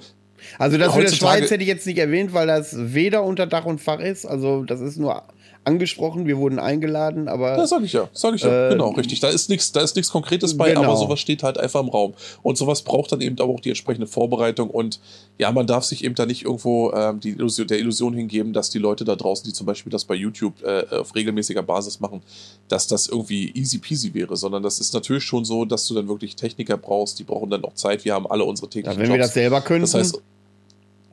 Also 0.57 0.77
das 0.79 0.95
mit 0.95 1.07
der 1.07 1.13
Schweiz 1.13 1.51
hätte 1.51 1.61
ich 1.61 1.69
jetzt 1.69 1.85
nicht 1.85 1.99
erwähnt, 1.99 2.33
weil 2.33 2.47
das 2.47 2.73
weder 2.75 3.23
unter 3.23 3.45
Dach 3.45 3.65
und 3.65 3.79
Fach 3.79 3.99
ist. 3.99 4.25
Also 4.25 4.63
das 4.63 4.81
ist 4.81 4.97
nur 4.97 5.21
angesprochen, 5.65 6.25
wir 6.27 6.37
wurden 6.37 6.59
eingeladen, 6.59 7.27
aber 7.27 7.57
Ja, 7.57 7.65
sag 7.67 7.83
ich 7.83 7.93
ja, 7.93 8.09
sag 8.13 8.35
ich 8.35 8.41
ja, 8.41 8.67
Äh, 8.67 8.69
genau, 8.71 8.89
richtig. 8.91 9.19
Da 9.19 9.29
ist 9.29 9.49
nichts, 9.49 9.71
da 9.71 9.81
ist 9.81 9.95
nichts 9.95 10.11
Konkretes 10.11 10.57
bei, 10.57 10.69
Genau. 10.69 10.83
aber 10.83 10.97
sowas 10.97 11.19
steht 11.19 11.43
halt 11.43 11.57
einfach 11.57 11.79
im 11.81 11.89
Raum. 11.89 12.13
Und 12.41 12.57
sowas 12.57 12.81
braucht 12.81 13.11
dann 13.11 13.21
eben 13.21 13.39
aber 13.39 13.53
auch 13.53 13.59
die 13.59 13.69
entsprechende 13.69 14.07
Vorbereitung 14.07 14.69
und 14.69 14.99
ja, 15.37 15.51
man 15.51 15.65
darf 15.67 15.83
sich 15.83 16.03
eben 16.03 16.15
da 16.15 16.25
nicht 16.25 16.43
irgendwo 16.43 16.91
ähm, 16.93 17.19
die 17.19 17.29
Illusion, 17.31 17.67
der 17.67 17.79
Illusion 17.79 18.13
hingeben, 18.13 18.53
dass 18.53 18.69
die 18.69 18.79
Leute 18.79 19.03
da 19.05 19.15
draußen, 19.15 19.45
die 19.45 19.53
zum 19.53 19.65
Beispiel 19.65 19.91
das 19.91 20.05
bei 20.05 20.15
YouTube 20.15 20.61
äh, 20.63 20.85
auf 20.95 21.15
regelmäßiger 21.15 21.63
Basis 21.63 21.99
machen, 21.99 22.21
dass 22.67 22.87
das 22.87 23.07
irgendwie 23.07 23.51
easy 23.55 23.77
peasy 23.77 24.13
wäre, 24.13 24.35
sondern 24.37 24.63
das 24.63 24.79
ist 24.79 24.93
natürlich 24.93 25.23
schon 25.23 25.45
so, 25.45 25.65
dass 25.65 25.87
du 25.87 25.93
dann 25.95 26.07
wirklich 26.07 26.35
Techniker 26.35 26.77
brauchst, 26.77 27.19
die 27.19 27.23
brauchen 27.23 27.49
dann 27.49 27.63
auch 27.63 27.73
Zeit. 27.75 28.05
Wir 28.05 28.13
haben 28.13 28.27
alle 28.27 28.43
unsere 28.43 28.67
ja, 28.67 28.71
täglichen 28.71 28.99
wenn 28.99 29.09
wir 29.09 29.15
Jobs. 29.17 29.27
das 29.27 29.33
selber 29.33 29.61
könnten. 29.61 29.81
Das 29.83 29.93
heißt, 29.93 30.21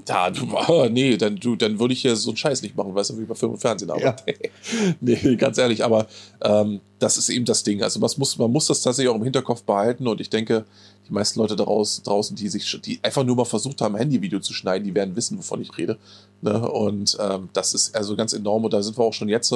ja, 0.09 0.31
du, 0.31 0.57
ah, 0.57 0.89
nee, 0.91 1.17
dann, 1.17 1.37
du, 1.37 1.57
dann 1.57 1.79
würde 1.79 1.95
ich 1.95 2.03
ja 2.03 2.15
so 2.15 2.31
einen 2.31 2.37
Scheiß 2.37 2.63
nicht 2.63 2.77
machen, 2.77 2.95
weißt 2.95 3.11
du, 3.11 3.19
wie 3.19 3.25
bei 3.25 3.35
Film 3.35 3.53
und 3.53 3.59
Fernsehen 3.59 3.91
arbeite. 3.91 4.25
nee, 5.01 5.37
ganz 5.37 5.59
ehrlich, 5.59 5.85
aber 5.85 6.07
ähm, 6.43 6.81
das 6.99 7.17
ist 7.17 7.29
eben 7.29 7.45
das 7.45 7.63
Ding. 7.63 7.83
Also 7.83 8.01
man 8.01 8.11
muss, 8.17 8.39
man 8.39 8.51
muss 8.51 8.67
das 8.67 8.83
tatsächlich 8.83 9.11
auch 9.11 9.17
im 9.17 9.25
Hinterkopf 9.25 9.63
behalten 9.63 10.07
und 10.07 10.21
ich 10.21 10.31
denke, 10.31 10.65
die 11.09 11.13
meisten 11.13 11.41
Leute 11.41 11.57
daraus, 11.57 12.03
draußen, 12.03 12.37
die 12.37 12.49
sich, 12.49 12.81
die 12.83 13.01
einfach 13.03 13.25
nur 13.25 13.37
mal 13.37 13.45
versucht 13.45 13.81
haben, 13.81 13.97
Handyvideo 13.97 14.41
zu 14.41 14.53
schneiden, 14.53 14.85
die 14.85 14.95
werden 14.95 15.17
wissen, 15.17 15.39
wovon 15.39 15.61
ich 15.61 15.77
rede. 15.77 15.99
Ne? 16.43 16.71
Und 16.71 17.17
ähm, 17.21 17.49
das 17.53 17.75
ist 17.75 17.97
also 17.97 18.17
ganz 18.17 18.33
enorm 18.33 18.65
und 18.65 18.73
da 18.73 18.83
sind 18.83 18.97
wir 18.97 19.05
auch 19.05 19.13
schon 19.13 19.29
jetzt 19.29 19.53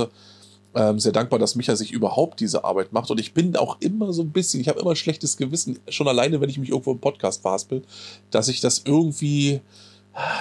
ähm, 0.74 0.98
sehr 0.98 1.12
dankbar, 1.12 1.38
dass 1.38 1.54
Micha 1.54 1.76
sich 1.76 1.92
überhaupt 1.92 2.40
diese 2.40 2.64
Arbeit 2.64 2.92
macht. 2.92 3.10
Und 3.10 3.20
ich 3.20 3.32
bin 3.32 3.56
auch 3.56 3.80
immer 3.80 4.12
so 4.12 4.22
ein 4.22 4.30
bisschen, 4.30 4.60
ich 4.60 4.68
habe 4.68 4.80
immer 4.80 4.90
ein 4.90 4.96
schlechtes 4.96 5.36
Gewissen, 5.36 5.78
schon 5.88 6.08
alleine, 6.08 6.40
wenn 6.40 6.50
ich 6.50 6.58
mich 6.58 6.70
irgendwo 6.70 6.92
im 6.92 6.98
Podcast 6.98 7.42
verhaspel, 7.42 7.82
dass 8.30 8.48
ich 8.48 8.60
das 8.60 8.82
irgendwie, 8.84 9.60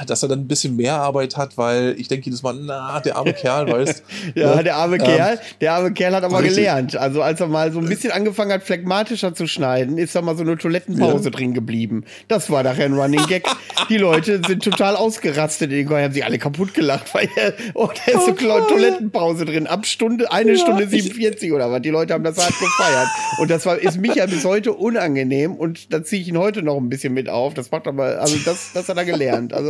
dass 0.05 0.21
er 0.23 0.29
dann 0.29 0.39
ein 0.41 0.47
bisschen 0.47 0.75
mehr 0.75 0.95
Arbeit 0.97 1.35
hat, 1.37 1.57
weil 1.57 1.95
ich 1.97 2.07
denke 2.07 2.25
jedes 2.25 2.43
Mal, 2.43 2.53
na, 2.53 2.99
der 2.99 3.15
arme 3.15 3.33
Kerl, 3.33 3.71
weißt 3.71 4.03
Ja, 4.35 4.55
ne? 4.55 4.63
der 4.63 4.75
arme 4.75 4.97
Ähm, 4.97 5.03
Kerl, 5.03 5.39
der 5.61 5.73
arme 5.73 5.93
Kerl 5.93 6.15
hat 6.15 6.23
aber 6.23 6.39
richtig. 6.39 6.57
gelernt. 6.57 6.95
Also 6.95 7.21
als 7.21 7.39
er 7.39 7.47
mal 7.47 7.71
so 7.71 7.79
ein 7.79 7.85
bisschen 7.87 8.11
angefangen 8.11 8.51
hat, 8.51 8.63
phlegmatischer 8.63 9.33
zu 9.33 9.47
schneiden, 9.47 9.97
ist 9.97 10.15
da 10.15 10.21
mal 10.21 10.35
so 10.35 10.43
eine 10.43 10.57
Toilettenpause 10.57 11.25
Ja. 11.25 11.29
drin 11.31 11.53
geblieben. 11.53 12.05
Das 12.27 12.49
war 12.51 12.61
nachher 12.63 12.85
ein 12.85 12.93
Running 12.93 13.25
Gag. 13.27 13.45
Die 13.89 13.97
Leute 13.97 14.41
sind 14.47 14.63
total 14.63 14.95
ausgerastet. 14.95 15.71
Die 15.71 15.87
haben 15.87 16.13
sich 16.13 16.23
alle 16.23 16.37
kaputt 16.37 16.73
gelacht, 16.73 17.13
weil 17.15 17.27
er, 17.35 17.53
oh, 17.73 17.87
da 17.87 18.11
ist 18.11 18.25
so 18.25 18.51
eine 18.51 18.67
Toilettenpause 18.67 19.45
drin. 19.45 19.65
Ab 19.67 19.85
Stunde, 19.85 20.31
eine 20.31 20.51
Ja, 20.51 20.57
Stunde 20.57 20.83
ich- 20.83 21.03
47 21.03 21.51
oder 21.51 21.71
was. 21.71 21.81
Die 21.81 21.89
Leute 21.89 22.13
haben 22.13 22.23
das 22.23 22.37
hart 22.37 22.49
gefeiert. 22.59 23.07
Und 23.39 23.49
das 23.49 23.65
war, 23.65 23.77
ist 23.79 23.97
Micha 23.99 24.25
bis 24.27 24.45
heute 24.45 24.73
unangenehm 24.73 25.55
und 25.55 25.91
da 25.93 26.03
ziehe 26.03 26.21
ich 26.21 26.27
ihn 26.27 26.37
heute 26.37 26.61
noch 26.61 26.77
ein 26.77 26.89
bisschen 26.89 27.13
mit 27.13 27.27
auf. 27.29 27.53
Das 27.53 27.71
macht 27.71 27.87
aber, 27.87 28.19
also 28.21 28.35
das, 28.45 28.71
das 28.73 28.87
hat 28.89 28.97
er 28.97 29.05
gelernt. 29.05 29.53
Also 29.53 29.62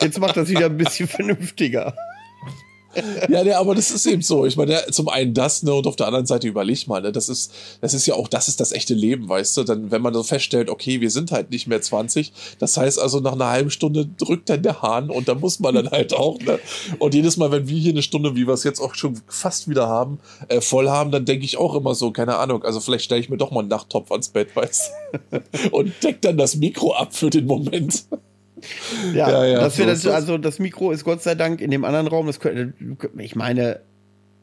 jetzt 0.00 0.18
macht 0.18 0.36
das 0.36 0.48
wieder 0.48 0.66
ein 0.66 0.76
bisschen 0.76 1.08
vernünftiger. 1.08 1.94
Ja, 3.28 3.44
ne, 3.44 3.56
aber 3.56 3.74
das 3.74 3.90
ist 3.90 4.06
eben 4.06 4.22
so. 4.22 4.46
Ich 4.46 4.56
meine, 4.56 4.84
zum 4.90 5.08
einen 5.08 5.32
das, 5.32 5.62
ne, 5.62 5.72
und 5.72 5.86
auf 5.86 5.94
der 5.94 6.06
anderen 6.06 6.26
Seite 6.26 6.48
überleg 6.48 6.88
mal, 6.88 7.00
ne, 7.00 7.12
das 7.12 7.28
ist, 7.28 7.52
das 7.80 7.94
ist 7.94 8.06
ja 8.06 8.14
auch, 8.14 8.26
das 8.26 8.48
ist 8.48 8.58
das 8.58 8.72
echte 8.72 8.94
Leben, 8.94 9.28
weißt 9.28 9.56
du? 9.56 9.64
Dann, 9.64 9.90
wenn 9.92 10.02
man 10.02 10.12
so 10.12 10.24
feststellt, 10.24 10.68
okay, 10.68 11.00
wir 11.00 11.10
sind 11.10 11.30
halt 11.30 11.50
nicht 11.50 11.68
mehr 11.68 11.80
20, 11.80 12.32
das 12.58 12.76
heißt 12.76 12.98
also, 12.98 13.20
nach 13.20 13.32
einer 13.32 13.48
halben 13.48 13.70
Stunde 13.70 14.06
drückt 14.06 14.50
dann 14.50 14.62
der 14.62 14.82
Hahn 14.82 15.08
und 15.10 15.28
da 15.28 15.34
muss 15.34 15.60
man 15.60 15.74
dann 15.74 15.90
halt 15.90 16.14
auch, 16.14 16.40
ne? 16.40 16.58
Und 16.98 17.14
jedes 17.14 17.36
Mal, 17.36 17.52
wenn 17.52 17.68
wir 17.68 17.78
hier 17.78 17.92
eine 17.92 18.02
Stunde, 18.02 18.34
wie 18.34 18.46
wir 18.46 18.54
es 18.54 18.64
jetzt 18.64 18.80
auch 18.80 18.94
schon 18.94 19.20
fast 19.28 19.68
wieder 19.68 19.86
haben, 19.86 20.18
äh, 20.48 20.60
voll 20.60 20.88
haben, 20.88 21.12
dann 21.12 21.24
denke 21.24 21.44
ich 21.44 21.58
auch 21.58 21.76
immer 21.76 21.94
so, 21.94 22.10
keine 22.10 22.36
Ahnung, 22.38 22.64
also 22.64 22.80
vielleicht 22.80 23.04
stelle 23.04 23.20
ich 23.20 23.30
mir 23.30 23.38
doch 23.38 23.52
mal 23.52 23.60
einen 23.60 23.68
Nachttopf 23.68 24.10
ans 24.10 24.30
Bett, 24.30 24.56
weißt 24.56 24.90
du? 25.30 25.40
Und 25.70 25.92
deck 26.02 26.20
dann 26.22 26.36
das 26.36 26.56
Mikro 26.56 26.92
ab 26.94 27.14
für 27.14 27.30
den 27.30 27.46
Moment. 27.46 28.04
Ja, 29.14 29.30
Ja, 29.30 29.44
ja, 29.44 29.60
das 29.60 29.76
so 29.76 29.84
das. 29.84 30.06
also 30.06 30.38
das 30.38 30.58
Mikro 30.58 30.90
ist 30.90 31.04
Gott 31.04 31.22
sei 31.22 31.34
Dank 31.34 31.60
in 31.60 31.70
dem 31.70 31.84
anderen 31.84 32.06
Raum. 32.06 32.26
Das 32.26 32.40
könnte, 32.40 32.72
ich 33.18 33.36
meine, 33.36 33.80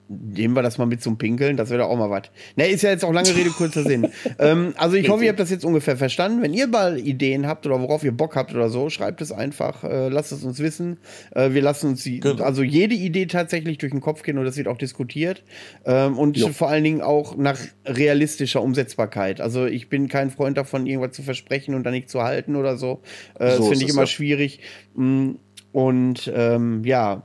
nehmen 0.09 0.55
wir 0.55 0.61
das 0.61 0.77
mal 0.77 0.85
mit 0.85 1.01
zum 1.01 1.17
Pinkeln, 1.17 1.57
das 1.57 1.69
wäre 1.69 1.81
doch 1.81 1.89
auch 1.89 1.97
mal 1.97 2.09
was. 2.09 2.23
Ne, 2.55 2.67
ist 2.67 2.81
ja 2.83 2.89
jetzt 2.91 3.03
auch 3.03 3.11
lange 3.13 3.35
Rede, 3.35 3.49
kurzer 3.49 3.83
Sinn. 3.83 4.07
ähm, 4.39 4.73
also 4.77 4.95
ich 4.95 5.09
hoffe, 5.09 5.23
ihr 5.23 5.29
habt 5.29 5.39
das 5.39 5.49
jetzt 5.49 5.65
ungefähr 5.65 5.97
verstanden. 5.97 6.41
Wenn 6.41 6.53
ihr 6.53 6.67
mal 6.67 6.97
Ideen 6.99 7.47
habt 7.47 7.65
oder 7.65 7.81
worauf 7.81 8.03
ihr 8.03 8.11
Bock 8.11 8.35
habt 8.35 8.53
oder 8.53 8.69
so, 8.69 8.89
schreibt 8.89 9.21
es 9.21 9.31
einfach, 9.31 9.83
äh, 9.83 10.09
lasst 10.09 10.31
es 10.31 10.43
uns 10.43 10.59
wissen. 10.59 10.97
Äh, 11.35 11.51
wir 11.51 11.61
lassen 11.61 11.87
uns 11.89 12.03
die, 12.03 12.19
Genau. 12.19 12.43
also 12.43 12.63
jede 12.63 12.95
Idee 12.95 13.25
tatsächlich 13.25 13.77
durch 13.77 13.91
den 13.91 14.01
Kopf 14.01 14.23
gehen 14.23 14.37
und 14.37 14.45
das 14.45 14.57
wird 14.57 14.67
auch 14.67 14.77
diskutiert. 14.77 15.43
Ähm, 15.85 16.17
und 16.17 16.37
Jo. 16.37 16.49
vor 16.49 16.69
allen 16.69 16.83
Dingen 16.83 17.01
auch 17.01 17.35
nach 17.35 17.59
realistischer 17.85 18.61
Umsetzbarkeit. 18.61 19.41
Also 19.41 19.65
ich 19.65 19.89
bin 19.89 20.07
kein 20.07 20.31
Freund 20.31 20.57
davon, 20.57 20.85
irgendwas 20.87 21.11
zu 21.15 21.23
versprechen 21.23 21.75
und 21.75 21.83
dann 21.83 21.93
nicht 21.93 22.09
zu 22.09 22.23
halten 22.23 22.55
oder 22.55 22.77
so. 22.77 23.01
Äh, 23.39 23.51
So 23.51 23.57
das 23.59 23.67
finde 23.69 23.85
ich 23.85 23.91
immer 23.91 24.01
ja. 24.03 24.07
schwierig. 24.07 24.59
Mm, 24.95 25.31
Und 25.73 26.31
ähm, 26.33 26.83
ja, 26.85 27.23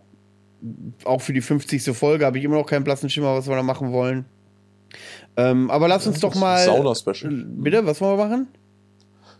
auch 1.04 1.20
für 1.20 1.32
die 1.32 1.40
50. 1.40 1.82
Folge 1.96 2.24
habe 2.26 2.38
ich 2.38 2.44
immer 2.44 2.56
noch 2.56 2.66
keinen 2.66 2.84
blassen 2.84 3.10
Schimmer, 3.10 3.34
was 3.36 3.48
wir 3.48 3.56
da 3.56 3.62
machen 3.62 3.92
wollen. 3.92 4.24
Ähm, 5.36 5.70
aber 5.70 5.88
lass 5.88 6.06
uns 6.06 6.20
doch 6.20 6.34
mal. 6.34 6.64
Sauna-Special. 6.64 7.32
Bitte, 7.46 7.84
was 7.86 8.00
wollen 8.00 8.18
wir 8.18 8.24
machen? 8.24 8.48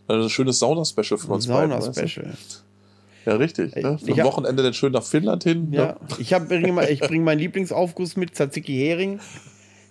Ein 0.08 0.28
schönes 0.28 0.58
Sauna-Special 0.58 1.18
von 1.18 1.30
uns 1.32 1.46
beiden. 1.46 1.70
weißt 1.70 1.88
du? 1.88 1.92
Sauna-Special. 1.92 2.32
Ja, 3.24 3.36
richtig. 3.36 3.76
Ne? 3.76 3.98
Für 3.98 4.16
hab- 4.16 4.24
Wochenende 4.24 4.62
dann 4.62 4.74
schön 4.74 4.92
nach 4.92 5.04
Finnland 5.04 5.44
hin. 5.44 5.68
Ja. 5.72 5.86
Ne? 5.86 5.96
Ich, 6.18 6.32
hab, 6.32 6.48
bring 6.48 6.74
mal- 6.74 6.88
ich 6.90 7.00
bringe 7.00 7.24
meinen 7.24 7.38
Lieblingsaufguss 7.38 8.16
mit, 8.16 8.34
Tzatziki 8.34 8.74
Hering. 8.76 9.20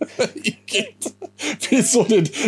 Wieso 1.70 2.04
denn? 2.04 2.30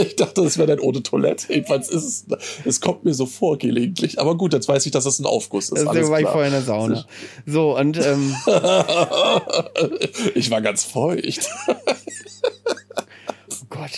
Ich 0.00 0.16
dachte, 0.16 0.42
das 0.42 0.58
wäre 0.58 0.68
dann 0.68 0.80
ohne 0.80 1.02
Toilette. 1.02 1.52
Jedenfalls 1.52 1.88
ist 1.88 2.04
es, 2.04 2.26
es 2.64 2.80
kommt 2.80 3.04
mir 3.04 3.14
so 3.14 3.26
vor 3.26 3.58
gelegentlich. 3.58 4.18
Aber 4.18 4.36
gut, 4.36 4.52
jetzt 4.52 4.68
weiß 4.68 4.86
ich, 4.86 4.92
dass 4.92 5.06
es 5.06 5.18
ein 5.18 5.26
Aufguss 5.26 5.64
ist. 5.64 5.72
Deswegen 5.72 5.90
Alles 5.90 6.10
war 6.10 6.20
ich 6.20 6.26
vorher 6.26 6.46
in 6.46 6.52
der 6.52 6.62
Sauna. 6.62 7.04
So, 7.46 7.76
und 7.76 7.98
ähm, 7.98 8.34
ich 10.34 10.50
war 10.50 10.60
ganz 10.62 10.84
feucht. 10.84 11.48
oh 11.68 13.66
Gott. 13.68 13.90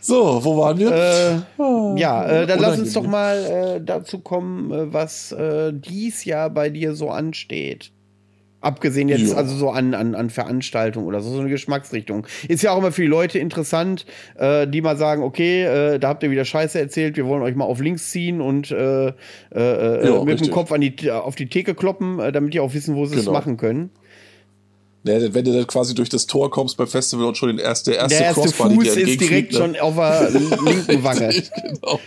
So, 0.00 0.44
wo 0.44 0.56
waren 0.58 0.78
wir? 0.78 0.92
Äh, 0.92 2.00
ja, 2.00 2.26
äh, 2.26 2.46
dann 2.46 2.60
lass 2.60 2.78
uns 2.78 2.96
Unangenehm. 2.96 3.02
doch 3.02 3.06
mal 3.10 3.44
äh, 3.44 3.80
dazu 3.84 4.20
kommen, 4.20 4.72
äh, 4.72 4.92
was 4.92 5.32
äh, 5.32 5.72
dies 5.74 6.24
Jahr 6.24 6.50
bei 6.50 6.70
dir 6.70 6.94
so 6.94 7.10
ansteht. 7.10 7.92
Abgesehen 8.62 9.08
jetzt, 9.08 9.30
Ja. 9.32 9.34
also 9.36 9.54
so 9.56 9.70
an, 9.70 9.92
an, 9.92 10.14
an 10.14 10.30
Veranstaltungen 10.30 11.06
oder 11.06 11.20
so, 11.20 11.30
so 11.30 11.40
eine 11.40 11.50
Geschmacksrichtung. 11.50 12.26
Ist 12.48 12.62
ja 12.62 12.70
auch 12.72 12.78
immer 12.78 12.92
für 12.92 13.02
die 13.02 13.08
Leute 13.08 13.38
interessant, 13.40 14.06
äh, 14.38 14.66
die 14.68 14.80
mal 14.80 14.96
sagen, 14.96 15.22
okay, 15.22 15.64
äh, 15.64 15.98
da 15.98 16.08
habt 16.08 16.22
ihr 16.22 16.30
wieder 16.30 16.44
Scheiße 16.44 16.78
erzählt, 16.78 17.16
wir 17.16 17.26
wollen 17.26 17.42
euch 17.42 17.56
mal 17.56 17.64
auf 17.64 17.80
links 17.80 18.10
ziehen 18.10 18.40
und 18.40 18.70
äh, 18.70 19.08
äh, 19.08 19.12
äh, 19.54 20.06
Ja, 20.06 20.18
mit 20.20 20.28
richtig. 20.34 20.48
dem 20.48 20.54
Kopf 20.54 20.72
an 20.72 20.80
die, 20.80 21.10
auf 21.10 21.34
die 21.34 21.48
Theke 21.48 21.74
kloppen, 21.74 22.20
äh, 22.20 22.30
damit 22.32 22.54
die 22.54 22.60
auch 22.60 22.72
wissen, 22.72 22.94
wo 22.94 23.04
sie 23.06 23.16
es 23.16 23.22
Genau. 23.22 23.32
machen 23.32 23.56
können. 23.56 23.90
Ne, 25.04 25.34
wenn 25.34 25.44
du 25.44 25.52
dann 25.52 25.66
quasi 25.66 25.94
durch 25.96 26.08
das 26.08 26.28
Tor 26.28 26.48
kommst 26.48 26.76
beim 26.76 26.86
Festival 26.86 27.26
und 27.26 27.36
schon 27.36 27.48
den 27.48 27.58
erste, 27.58 27.90
der 27.90 28.00
erste, 28.02 28.18
Der 28.18 28.26
erste 28.28 28.40
Crossbody 28.42 28.74
Fuß 28.76 28.94
dir 28.94 29.00
ist 29.08 29.20
direkt 29.20 29.50
ne? 29.52 29.58
schon 29.58 29.76
auf 29.80 29.96
der 29.96 30.30
linken 30.64 31.02
Wange. 31.02 31.30
Genau. 31.60 31.98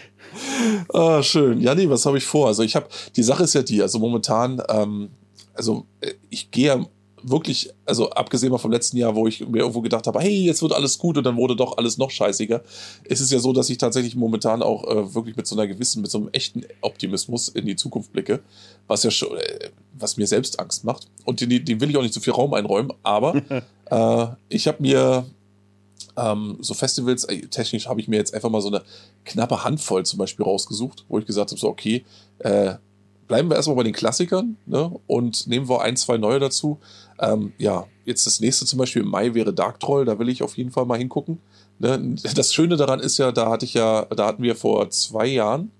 Ah, 0.93 1.21
schön. 1.21 1.59
Ja, 1.59 1.75
nee, 1.75 1.89
was 1.89 2.05
habe 2.05 2.17
ich 2.17 2.23
vor? 2.25 2.47
Also 2.47 2.63
ich 2.63 2.75
habe, 2.77 2.87
die 3.17 3.23
Sache 3.23 3.43
ist 3.43 3.53
ja 3.53 3.63
die, 3.63 3.81
also 3.81 3.99
momentan, 3.99 4.61
ähm, 4.69 5.09
also 5.55 5.85
äh, 6.01 6.13
ich 6.29 6.51
gehe 6.51 6.67
ja 6.67 6.85
wirklich, 7.27 7.71
also 7.85 8.11
abgesehen 8.11 8.51
mal 8.51 8.59
vom 8.59 8.71
letzten 8.71 8.97
Jahr, 8.97 9.15
wo 9.15 9.27
ich 9.27 9.45
mir 9.47 9.59
irgendwo 9.59 9.81
gedacht 9.81 10.05
habe, 10.05 10.19
hey, 10.19 10.45
jetzt 10.45 10.61
wird 10.61 10.73
alles 10.73 10.97
gut 10.97 11.17
und 11.17 11.23
dann 11.23 11.37
wurde 11.37 11.55
doch 11.55 11.77
alles 11.77 11.97
noch 11.97 12.11
scheißiger, 12.11 12.61
ist 13.03 13.19
es 13.19 13.31
ja 13.31 13.39
so, 13.39 13.51
dass 13.51 13.69
ich 13.69 13.77
tatsächlich 13.77 14.15
momentan 14.15 14.61
auch 14.61 14.83
äh, 14.87 15.15
wirklich 15.15 15.35
mit 15.35 15.47
so 15.47 15.55
einer 15.55 15.67
gewissen, 15.67 16.01
mit 16.01 16.11
so 16.11 16.19
einem 16.19 16.29
echten 16.31 16.63
Optimismus 16.81 17.49
in 17.49 17.65
die 17.65 17.75
Zukunft 17.75 18.13
blicke, 18.13 18.41
was 18.87 19.03
ja 19.03 19.11
schon, 19.11 19.35
äh, 19.37 19.69
was 19.97 20.17
mir 20.17 20.27
selbst 20.27 20.59
Angst 20.59 20.83
macht. 20.83 21.07
Und 21.23 21.41
den, 21.41 21.49
will 21.49 21.89
ich 21.89 21.97
auch 21.97 22.03
nicht 22.03 22.13
zu 22.13 22.21
viel 22.21 22.33
Raum 22.33 22.53
einräumen, 22.53 22.93
aber 23.01 23.41
äh, 23.85 24.27
ich 24.49 24.67
habe 24.67 24.81
mir 24.81 25.25
ähm, 26.17 26.57
so 26.61 26.73
Festivals, 26.73 27.25
äh, 27.25 27.41
technisch 27.47 27.87
habe 27.87 27.99
ich 27.99 28.07
mir 28.07 28.17
jetzt 28.17 28.33
einfach 28.33 28.49
mal 28.49 28.61
so 28.61 28.67
eine 28.67 28.83
knappe 29.25 29.63
Handvoll 29.63 30.05
zum 30.05 30.19
Beispiel 30.19 30.45
rausgesucht, 30.45 31.05
wo 31.07 31.17
ich 31.17 31.25
gesagt 31.25 31.51
habe, 31.51 31.59
so 31.59 31.69
okay, 31.69 32.05
äh, 32.39 32.75
bleiben 33.27 33.49
wir 33.49 33.55
erstmal 33.55 33.77
bei 33.77 33.83
den 33.83 33.93
Klassikern 33.93 34.57
ne, 34.65 34.91
und 35.07 35.47
nehmen 35.47 35.67
wir 35.69 35.81
ein, 35.81 35.95
zwei 35.97 36.17
neue 36.17 36.39
dazu. 36.39 36.79
Ähm, 37.19 37.53
ja, 37.57 37.85
jetzt 38.05 38.25
das 38.27 38.39
nächste 38.39 38.65
zum 38.65 38.79
Beispiel 38.79 39.01
im 39.01 39.09
Mai 39.09 39.33
wäre 39.33 39.53
Dark 39.53 39.79
Troll, 39.79 40.05
da 40.05 40.19
will 40.19 40.29
ich 40.29 40.43
auf 40.43 40.57
jeden 40.57 40.71
Fall 40.71 40.85
mal 40.85 40.97
hingucken. 40.97 41.39
Ne? 41.79 42.15
Das 42.35 42.53
Schöne 42.53 42.77
daran 42.77 42.99
ist 42.99 43.17
ja, 43.17 43.31
da 43.31 43.49
hatte 43.49 43.65
ich 43.65 43.73
ja, 43.73 44.05
da 44.05 44.27
hatten 44.27 44.43
wir 44.43 44.55
vor 44.55 44.89
zwei 44.89 45.27
Jahren, 45.27 45.71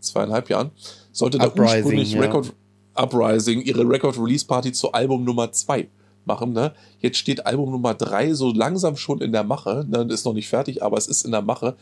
zweieinhalb 0.00 0.50
Jahren, 0.50 0.70
sollte 1.12 1.38
da 1.38 1.52
ursprünglich 1.52 2.12
ja. 2.12 2.20
Record 2.20 2.52
Uprising 2.94 3.62
ihre 3.62 3.88
Record 3.88 4.18
Release 4.18 4.44
Party 4.44 4.72
zu 4.72 4.92
Album 4.92 5.24
Nummer 5.24 5.52
zwei 5.52 5.88
machen. 6.24 6.52
Ne? 6.52 6.74
Jetzt 6.98 7.18
steht 7.18 7.46
Album 7.46 7.70
Nummer 7.70 7.94
drei 7.94 8.34
so 8.34 8.52
langsam 8.52 8.96
schon 8.96 9.20
in 9.20 9.32
der 9.32 9.44
Mache. 9.44 9.86
Ne? 9.88 10.06
Ist 10.10 10.26
noch 10.26 10.34
nicht 10.34 10.48
fertig, 10.48 10.82
aber 10.82 10.98
es 10.98 11.06
ist 11.06 11.24
in 11.24 11.30
der 11.30 11.42
Mache. 11.42 11.76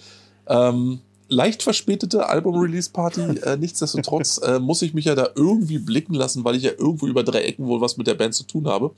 Ähm, 0.46 1.00
leicht 1.28 1.62
verspätete 1.62 2.28
Album-Release-Party. 2.28 3.18
Äh, 3.38 3.56
nichtsdestotrotz 3.56 4.38
äh, 4.38 4.58
muss 4.58 4.82
ich 4.82 4.94
mich 4.94 5.04
ja 5.04 5.14
da 5.14 5.30
irgendwie 5.34 5.78
blicken 5.78 6.14
lassen, 6.14 6.44
weil 6.44 6.56
ich 6.56 6.62
ja 6.64 6.72
irgendwo 6.76 7.06
über 7.06 7.22
drei 7.22 7.42
Ecken 7.42 7.66
wohl 7.66 7.80
was 7.80 7.96
mit 7.96 8.06
der 8.06 8.14
Band 8.14 8.34
zu 8.34 8.44
tun 8.44 8.66
habe. 8.66 8.90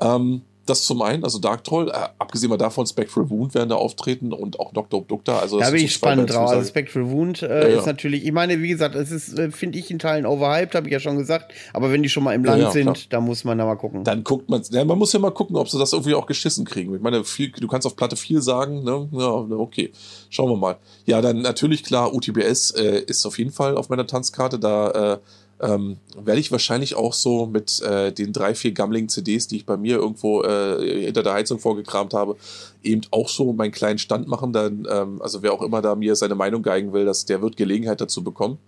Ähm, 0.00 0.42
das 0.66 0.84
zum 0.84 1.02
einen, 1.02 1.24
also 1.24 1.38
Dark 1.38 1.64
Troll, 1.64 1.88
äh, 1.88 2.08
abgesehen 2.18 2.50
mal 2.50 2.56
davon, 2.56 2.86
Spectral 2.86 3.30
Wound 3.30 3.54
werden 3.54 3.68
da 3.68 3.76
auftreten 3.76 4.32
und 4.32 4.58
auch 4.60 4.72
Dr. 4.72 5.00
Obductor. 5.00 5.40
Also 5.40 5.58
da 5.58 5.70
bin 5.70 5.84
ich 5.84 5.92
spannend 5.92 6.30
drauf. 6.30 6.50
Also 6.50 6.68
Spectral 6.68 7.10
Wound 7.10 7.42
äh, 7.42 7.46
ja, 7.46 7.68
ja. 7.68 7.78
ist 7.78 7.86
natürlich, 7.86 8.24
ich 8.24 8.32
meine, 8.32 8.60
wie 8.60 8.68
gesagt, 8.68 8.94
es 8.94 9.10
ist, 9.10 9.38
äh, 9.38 9.50
finde 9.50 9.78
ich, 9.78 9.90
in 9.90 9.98
Teilen 9.98 10.26
overhyped, 10.26 10.74
habe 10.74 10.86
ich 10.86 10.92
ja 10.92 11.00
schon 11.00 11.16
gesagt. 11.16 11.52
Aber 11.72 11.92
wenn 11.92 12.02
die 12.02 12.08
schon 12.08 12.24
mal 12.24 12.34
im 12.34 12.44
Land 12.44 12.62
ja, 12.62 12.70
sind, 12.70 13.12
dann 13.12 13.24
muss 13.24 13.44
man 13.44 13.58
da 13.58 13.64
mal 13.64 13.76
gucken. 13.76 14.04
Dann 14.04 14.24
guckt 14.24 14.50
man, 14.50 14.62
ja, 14.70 14.84
man 14.84 14.98
muss 14.98 15.12
ja 15.12 15.18
mal 15.18 15.30
gucken, 15.30 15.56
ob 15.56 15.68
sie 15.68 15.78
das 15.78 15.92
irgendwie 15.92 16.14
auch 16.14 16.26
geschissen 16.26 16.64
kriegen. 16.64 16.94
Ich 16.94 17.00
meine, 17.00 17.24
viel, 17.24 17.50
du 17.50 17.68
kannst 17.68 17.86
auf 17.86 17.96
Platte 17.96 18.16
4 18.16 18.42
sagen, 18.42 18.82
ne? 18.82 19.08
Ja, 19.12 19.30
okay. 19.30 19.92
Schauen 20.30 20.50
wir 20.50 20.56
mal. 20.56 20.76
Ja, 21.04 21.20
dann 21.20 21.42
natürlich 21.42 21.84
klar, 21.84 22.12
UTBS 22.12 22.72
äh, 22.72 23.00
ist 23.06 23.24
auf 23.24 23.38
jeden 23.38 23.52
Fall 23.52 23.76
auf 23.76 23.88
meiner 23.88 24.06
Tanzkarte. 24.06 24.58
Da 24.58 25.14
äh, 25.14 25.18
ähm, 25.60 25.98
werde 26.16 26.40
ich 26.40 26.52
wahrscheinlich 26.52 26.94
auch 26.94 27.12
so 27.12 27.46
mit 27.46 27.80
äh, 27.82 28.12
den 28.12 28.32
drei, 28.32 28.54
vier 28.54 28.72
gammeligen 28.72 29.08
CDs, 29.08 29.48
die 29.48 29.56
ich 29.56 29.66
bei 29.66 29.76
mir 29.76 29.96
irgendwo 29.96 30.42
äh, 30.42 31.04
hinter 31.04 31.22
der 31.22 31.32
Heizung 31.32 31.58
vorgekramt 31.58 32.12
habe, 32.12 32.36
eben 32.82 33.02
auch 33.10 33.28
so 33.28 33.52
meinen 33.52 33.72
kleinen 33.72 33.98
Stand 33.98 34.28
machen. 34.28 34.52
Dann, 34.52 34.86
ähm, 34.90 35.22
also 35.22 35.42
wer 35.42 35.52
auch 35.52 35.62
immer 35.62 35.80
da 35.80 35.94
mir 35.94 36.14
seine 36.14 36.34
Meinung 36.34 36.62
geigen 36.62 36.92
will, 36.92 37.04
dass 37.04 37.24
der 37.24 37.40
wird 37.40 37.56
Gelegenheit 37.56 38.00
dazu 38.00 38.22
bekommen. 38.22 38.58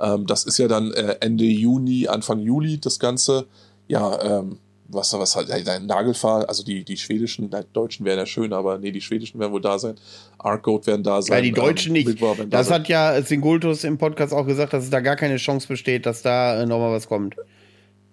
Ähm, 0.00 0.26
das 0.26 0.44
ist 0.44 0.58
ja 0.58 0.68
dann 0.68 0.92
äh, 0.92 1.16
Ende 1.20 1.44
Juni, 1.44 2.08
Anfang 2.08 2.40
Juli 2.40 2.80
das 2.80 2.98
Ganze. 2.98 3.46
Ja, 3.86 4.20
ähm, 4.40 4.58
was, 4.92 5.12
was 5.12 5.36
halt 5.36 5.50
ein 5.50 5.86
Nagelfahr, 5.86 6.48
also 6.48 6.62
die, 6.62 6.84
die 6.84 6.96
schwedischen, 6.96 7.50
die 7.50 7.60
deutschen 7.72 8.04
wären 8.04 8.18
ja 8.18 8.26
schön, 8.26 8.52
aber 8.52 8.78
nee, 8.78 8.92
die 8.92 9.00
schwedischen 9.00 9.40
werden 9.40 9.52
wohl 9.52 9.60
da 9.60 9.78
sein. 9.78 9.96
Arcode 10.38 10.86
werden 10.86 11.02
da 11.02 11.22
sein. 11.22 11.38
Ja, 11.38 11.42
die 11.42 11.52
Deutschen 11.52 11.96
ähm, 11.96 12.04
nicht. 12.04 12.22
Das 12.50 12.68
da 12.68 12.74
hat 12.74 12.88
ja 12.88 13.20
Singultus 13.22 13.84
im 13.84 13.98
Podcast 13.98 14.32
auch 14.32 14.46
gesagt, 14.46 14.72
dass 14.72 14.84
es 14.84 14.90
da 14.90 15.00
gar 15.00 15.16
keine 15.16 15.36
Chance 15.36 15.68
besteht, 15.68 16.06
dass 16.06 16.22
da 16.22 16.62
äh, 16.62 16.66
nochmal 16.66 16.92
was 16.92 17.08
kommt. 17.08 17.36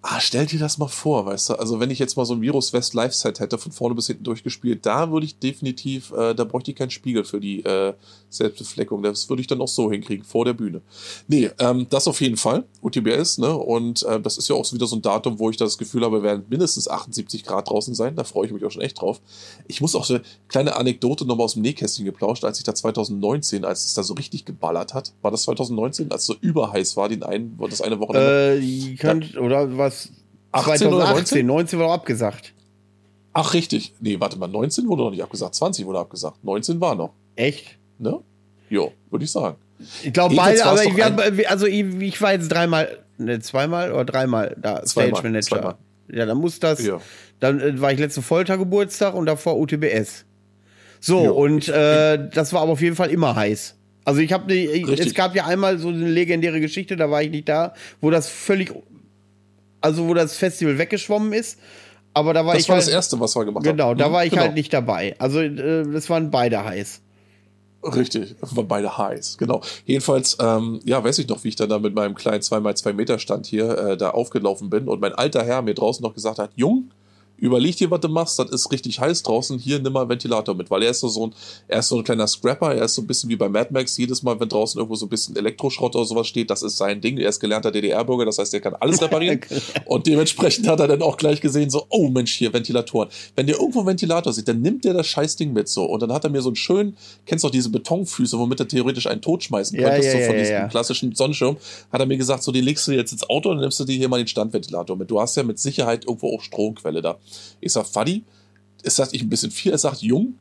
Ah, 0.02 0.22
stell 0.22 0.45
dir 0.45 0.60
das 0.60 0.78
mal 0.78 0.88
vor, 0.88 1.26
weißt 1.26 1.50
du? 1.50 1.54
Also, 1.56 1.82
wenn 1.82 1.91
ich 1.91 2.00
jetzt 2.00 2.16
mal 2.16 2.24
so 2.24 2.34
ein 2.34 2.41
Virus 2.41 2.72
West 2.72 2.93
Live-Set 2.93 3.41
hätte, 3.41 3.58
von 3.58 3.74
vorne 3.74 3.95
bis 3.95 4.08
hinten 4.08 4.24
durchgespielt, 4.24 4.86
da 4.86 5.12
würde 5.12 5.26
ich 5.26 5.39
definitiv, 5.39 6.14
äh, 6.14 6.34
da 6.34 6.45
bräuchte 6.45 6.72
ich 6.72 6.78
keinen 6.78 6.89
Spiegel 6.89 7.26
für 7.26 7.41
die 7.41 7.66
äh, 7.66 7.93
Selbstbefleckung. 8.30 9.04
Das 9.04 9.28
würde 9.28 9.41
ich 9.41 9.47
dann 9.47 9.60
auch 9.60 9.68
so 9.68 9.91
hinkriegen, 9.91 10.24
vor 10.24 10.45
der 10.45 10.54
Bühne. 10.54 10.82
Nee, 11.28 11.50
ähm, 11.60 11.86
das 11.89 12.08
auf 12.08 12.22
jeden 12.22 12.38
Fall. 12.38 12.64
UTBS, 12.82 13.39
ne? 13.39 13.54
Und 13.54 14.04
äh, 14.04 14.22
das 14.22 14.38
ist 14.38 14.47
ja 14.47 14.56
auch 14.56 14.64
so 14.64 14.74
wieder 14.74 14.88
so 14.88 14.95
ein 14.95 15.02
Datum, 15.02 15.38
wo 15.38 15.50
ich 15.50 15.58
das 15.58 15.78
Gefühl 15.78 16.06
habe, 16.06 16.24
werden 16.24 16.45
mindestens 16.47 16.88
78 16.88 17.43
Grad 17.43 17.70
draußen 17.70 17.93
sein. 17.93 18.16
Da 18.16 18.24
freue 18.24 18.45
ich 18.45 18.54
mich 18.54 18.64
auch 18.64 18.72
schon 18.72 18.82
echt 18.82 19.02
drauf. 19.02 19.20
Ich 19.68 19.82
muss 19.82 19.95
auch 19.95 20.06
so 20.06 20.14
eine 20.14 20.24
kleine 20.47 20.78
Anekdote 20.78 21.26
nochmal 21.26 21.43
aus 21.43 21.56
dem 21.56 21.64
Nähkästchen 21.64 22.06
geplauscht, 22.06 22.45
als 22.45 22.58
ich 22.58 22.64
da 22.64 22.74
2019, 22.74 23.66
als 23.66 23.84
es 23.84 23.95
da 23.95 24.04
so 24.04 24.14
richtig 24.14 24.45
geballert 24.45 24.93
hat. 24.93 25.12
War 25.22 25.32
das 25.32 25.43
2019, 25.43 26.10
als 26.10 26.22
es 26.22 26.28
so 26.28 26.36
überheiß 26.39 26.95
war, 26.95 27.10
den 27.10 27.24
einen, 27.24 27.60
das 27.70 27.82
eine 27.82 28.00
Wochenende? 28.00 28.62
Äh, 28.64 28.95
könnt, 28.95 29.36
oder 29.36 29.78
was? 29.78 29.89
18 30.52 30.78
2018, 30.78 31.46
19? 31.46 31.46
19 31.46 31.80
wurde 31.80 31.92
abgesagt. 31.92 32.54
Ach, 33.34 33.54
richtig. 33.54 33.94
Nee, 34.00 34.20
warte 34.20 34.38
mal, 34.38 34.48
19 34.48 34.88
wurde 34.88 35.04
noch 35.04 35.12
nicht 35.12 35.24
abgesagt, 35.24 35.56
20 35.56 35.86
wurde 35.86 36.00
abgesagt. 36.00 36.44
19 36.44 36.82
war 36.82 36.96
noch. 36.96 37.12
Echt? 37.36 37.78
Ne? 37.98 38.20
Jo, 38.70 38.92
würde 39.10 39.26
ich 39.26 39.32
sagen. 39.32 39.56
Ich 40.04 40.12
glaube 40.12 40.36
beide, 40.36 40.66
aber 40.66 40.84
ich, 40.84 41.02
haben, 41.02 41.20
also 41.48 41.66
ich, 41.66 41.86
ich, 42.02 42.22
war 42.22 42.34
jetzt 42.34 42.50
dreimal, 42.50 43.00
ne, 43.18 43.40
zweimal 43.40 43.94
oder 43.94 44.06
dreimal 44.06 44.56
da, 44.60 44.84
zweimal, 44.84 45.12
Stage 45.12 45.24
Manager. 45.24 45.48
Zweimal. 45.48 45.76
Ja, 46.12 46.26
dann 46.26 46.38
muss 46.38 46.60
das, 46.60 46.84
ja. 46.84 47.00
dann 47.40 47.62
äh, 47.62 47.80
war 47.80 47.94
ich 47.94 48.00
letzte 48.00 48.22
Foltergeburtstag 48.22 49.14
und 49.14 49.26
davor 49.26 49.58
UTBS. 49.58 50.26
So, 51.00 51.26
jo, 51.26 51.34
und 51.34 51.60
ich, 51.60 51.74
äh, 51.74 52.18
das 52.34 52.52
war 52.52 52.62
aber 52.62 52.74
auf 52.74 52.82
jeden 52.82 52.96
Fall 52.96 53.10
immer 53.10 53.36
heiß. 53.36 53.76
Also 54.04 54.22
ich 54.22 54.34
habe, 54.34 54.52
es 54.54 55.14
gab 55.14 55.36
ja 55.36 55.46
einmal 55.46 55.78
so 55.78 55.90
eine 55.90 56.10
legendäre 56.10 56.60
Geschichte, 56.60 56.96
da 56.96 57.12
war 57.12 57.22
ich 57.22 57.30
nicht 57.30 57.48
da, 57.48 57.74
wo 58.02 58.10
das 58.10 58.28
völlig 58.28 58.74
also 59.82 60.08
wo 60.08 60.14
das 60.14 60.36
Festival 60.38 60.78
weggeschwommen 60.78 61.34
ist. 61.34 61.60
Aber 62.14 62.34
da 62.34 62.46
war 62.46 62.54
das 62.54 62.62
ich. 62.62 62.68
Das 62.68 62.70
war 62.70 62.76
halt, 62.78 62.88
das 62.88 62.94
erste, 62.94 63.20
was 63.20 63.36
wir 63.36 63.46
gemacht 63.46 63.64
genau, 63.64 63.90
haben. 63.90 63.98
Genau, 63.98 64.08
da 64.08 64.14
war 64.14 64.26
ich 64.26 64.32
genau. 64.32 64.44
halt 64.44 64.56
nicht 64.56 64.74
dabei. 64.74 65.16
Also, 65.20 65.42
äh, 65.42 65.84
das 65.92 66.10
waren 66.10 66.32
beide 66.32 66.64
heiß. 66.64 67.02
Richtig, 67.82 68.36
waren 68.42 68.68
beide 68.68 68.98
heiß, 68.98 69.38
genau. 69.38 69.62
Jedenfalls, 69.86 70.36
ähm, 70.42 70.82
ja, 70.84 71.02
weiß 71.02 71.18
ich 71.20 71.30
noch, 71.30 71.44
wie 71.46 71.48
ich 71.48 71.56
dann 71.56 71.70
da 71.70 71.80
mit 71.80 71.96
meinem 71.96 72.14
kleinen 72.14 72.42
2x2 72.42 72.92
Meter 72.92 73.20
Stand 73.20 73.46
hier 73.46 73.78
äh, 73.78 73.98
da 73.98 74.10
aufgelaufen 74.10 74.70
bin 74.70 74.90
und 74.90 75.00
mein 75.00 75.14
alter 75.14 75.46
Herr 75.46 75.62
mir 75.62 75.76
draußen 75.76 76.04
noch 76.04 76.14
gesagt 76.14 76.40
hat, 76.40 76.52
Jung, 76.56 76.92
überleg 77.40 77.76
dir, 77.78 77.90
was 77.92 78.00
du 78.02 78.10
machst, 78.10 78.40
das 78.40 78.50
ist 78.52 78.72
richtig 78.72 79.00
heiß 79.00 79.24
draußen, 79.24 79.58
hier 79.60 79.80
nimm 79.80 79.94
mal 79.94 80.02
einen 80.02 80.10
Ventilator 80.10 80.56
mit, 80.56 80.70
weil 80.70 80.84
er 80.84 80.92
ist 80.92 81.00
so, 81.00 81.08
so 81.08 81.28
ein, 81.28 81.34
er 81.68 81.80
ist 81.80 81.88
so 81.88 81.98
ein 81.98 82.04
kleiner 82.04 82.28
Scrapper, 82.28 82.76
er 82.76 82.86
ist 82.86 82.96
so 82.96 83.02
ein 83.02 83.08
bisschen 83.08 83.30
wie 83.30 83.36
bei 83.36 83.50
Mad 83.50 83.70
Max, 83.72 83.98
jedes 83.98 84.24
Mal, 84.24 84.40
wenn 84.40 84.50
draußen 84.50 84.78
irgendwo 84.78 84.96
so 84.96 85.06
ein 85.06 85.10
bisschen 85.10 85.36
Elektroschrott 85.36 85.96
oder 85.96 86.06
sowas 86.06 86.28
steht, 86.28 86.50
das 86.50 86.64
ist 86.64 86.78
sein 86.78 87.02
Ding, 87.02 87.18
er 87.18 87.30
ist 87.30 87.40
gelernter 87.40 87.72
DDR-Bürger, 87.72 88.26
das 88.26 88.38
heißt, 88.38 88.54
er 88.54 88.62
kann 88.62 88.76
alles 88.76 89.02
reparieren 89.02 89.42
und 89.86 90.08
dementsprechend 90.08 90.68
hat 90.68 90.80
er 90.80 90.88
dann 90.88 91.02
auch 91.02 91.18
gleich 91.18 91.42
gesehen, 91.42 91.70
so, 91.70 91.86
oh 91.90 92.10
Mensch, 92.10 92.34
hier, 92.36 92.54
Ventilatoren. 92.54 93.10
Wenn 93.36 93.48
der 93.48 93.58
irgendwo 93.58 93.80
einen 93.80 93.88
Ventilator 93.88 94.34
sieht, 94.34 94.48
dann 94.48 94.62
nimmt 94.62 94.86
der 94.86 94.94
das 94.94 95.08
Scheißding 95.08 95.54
mit 95.54 95.70
so 95.70 95.86
und 95.86 96.02
dann 96.02 96.12
hat 96.14 96.24
er 96.24 96.30
mir 96.30 96.42
so 96.42 96.50
einen 96.50 96.56
schönen, 96.56 96.98
kennst 97.26 97.44
du 97.44 97.48
auch 97.48 97.52
diese 97.52 97.70
Betonfüße, 97.70 98.38
womit 98.38 98.60
er 98.60 98.68
theoretisch 98.68 99.08
einen 99.08 99.22
tot 99.22 99.44
schmeißen 99.44 99.80
ja, 99.80 99.90
könntest, 99.90 100.14
ja, 100.14 100.20
so 100.20 100.26
von 100.26 100.36
ja, 100.36 100.42
diesem 100.42 100.70
klassischen 100.70 101.16
Sonnenschirm, 101.16 101.58
hat 101.92 102.00
er 102.00 102.06
mir 102.06 102.18
gesagt, 102.18 102.44
so, 102.44 102.52
die 102.52 102.62
legst 102.62 102.88
du 102.88 102.92
jetzt 102.92 103.12
ins 103.12 103.30
Auto 103.30 103.50
und 103.50 103.60
nimmst 103.60 103.80
du 103.80 103.86
dir 103.86 103.96
hier 103.96 104.10
mal 104.10 104.18
den 104.18 104.28
Standventilator 104.28 104.96
mit. 104.96 105.10
Du 105.10 105.20
hast 105.20 105.36
ja 105.36 105.44
mit 105.44 105.60
Sicherheit 105.60 106.06
irgendwo 106.06 106.36
auch 106.36 106.42
Stromquelle 106.42 107.02
da. 107.02 107.18
Ich 107.62 107.74
sag, 107.74 107.86
Fadi, 107.86 108.24
es 108.84 108.96
sagt 108.96 109.14
ich 109.14 109.22
ein 109.22 109.30
bisschen 109.30 109.52
viel, 109.52 109.72
er 109.72 109.78
sagt, 109.78 110.02
Jung, 110.02 110.36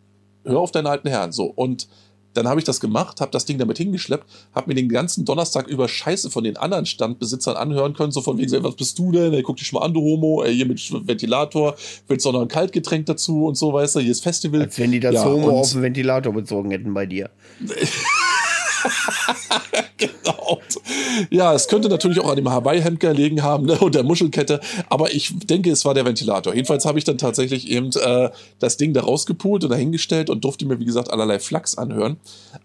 hör 0.44 0.58
auf 0.58 0.70
deinen 0.70 0.86
alten 0.86 1.08
Herrn. 1.08 1.32
So, 1.32 1.44
und 1.44 1.88
dann 2.34 2.46
habe 2.46 2.60
ich 2.60 2.64
das 2.64 2.78
gemacht, 2.78 3.20
habe 3.20 3.32
das 3.32 3.46
Ding 3.46 3.58
damit 3.58 3.78
hingeschleppt, 3.78 4.24
habe 4.54 4.68
mir 4.68 4.74
den 4.74 4.88
ganzen 4.88 5.24
Donnerstag 5.24 5.66
über 5.66 5.88
Scheiße 5.88 6.30
von 6.30 6.44
den 6.44 6.56
anderen 6.56 6.86
Standbesitzern 6.86 7.56
anhören 7.56 7.94
können, 7.94 8.12
so 8.12 8.20
von 8.20 8.38
wegen, 8.38 8.62
was 8.62 8.76
bist 8.76 8.98
du 8.98 9.10
denn? 9.10 9.32
Ey, 9.32 9.42
guck 9.42 9.56
dich 9.56 9.66
schon 9.66 9.80
mal 9.80 9.86
an, 9.86 9.94
du 9.94 10.00
Homo, 10.00 10.44
ey, 10.44 10.54
hier 10.54 10.66
mit 10.66 10.80
Ventilator, 11.06 11.74
willst 12.06 12.24
du 12.24 12.32
noch 12.32 12.42
ein 12.42 12.48
Kaltgetränk 12.48 13.06
dazu 13.06 13.46
und 13.46 13.56
so, 13.56 13.72
weißt 13.72 13.96
du, 13.96 14.00
hier 14.00 14.12
ist 14.12 14.22
Festival. 14.22 14.62
Als 14.62 14.78
wenn 14.78 14.92
die 14.92 15.00
das 15.00 15.14
ja, 15.14 15.24
Homo 15.24 15.60
auf 15.60 15.72
den 15.72 15.82
Ventilator 15.82 16.32
bezogen 16.32 16.70
hätten 16.70 16.94
bei 16.94 17.06
dir. 17.06 17.30
genau. 19.96 20.60
Ja, 21.30 21.54
es 21.54 21.68
könnte 21.68 21.88
natürlich 21.88 22.20
auch 22.20 22.30
an 22.30 22.36
dem 22.36 22.48
Hawaii-Hemd 22.48 23.00
gelegen 23.00 23.42
haben 23.42 23.66
ne, 23.66 23.78
und 23.78 23.94
der 23.94 24.02
Muschelkette, 24.02 24.60
aber 24.88 25.12
ich 25.12 25.32
denke, 25.46 25.70
es 25.70 25.84
war 25.84 25.94
der 25.94 26.04
Ventilator. 26.04 26.54
Jedenfalls 26.54 26.84
habe 26.84 26.98
ich 26.98 27.04
dann 27.04 27.18
tatsächlich 27.18 27.68
eben 27.68 27.90
äh, 28.00 28.30
das 28.58 28.76
Ding 28.76 28.92
da 28.92 29.02
rausgepult 29.02 29.64
und 29.64 29.70
dahingestellt 29.70 30.30
und 30.30 30.44
durfte 30.44 30.66
mir, 30.66 30.78
wie 30.78 30.84
gesagt, 30.84 31.10
allerlei 31.10 31.38
Flachs 31.38 31.76
anhören. 31.76 32.16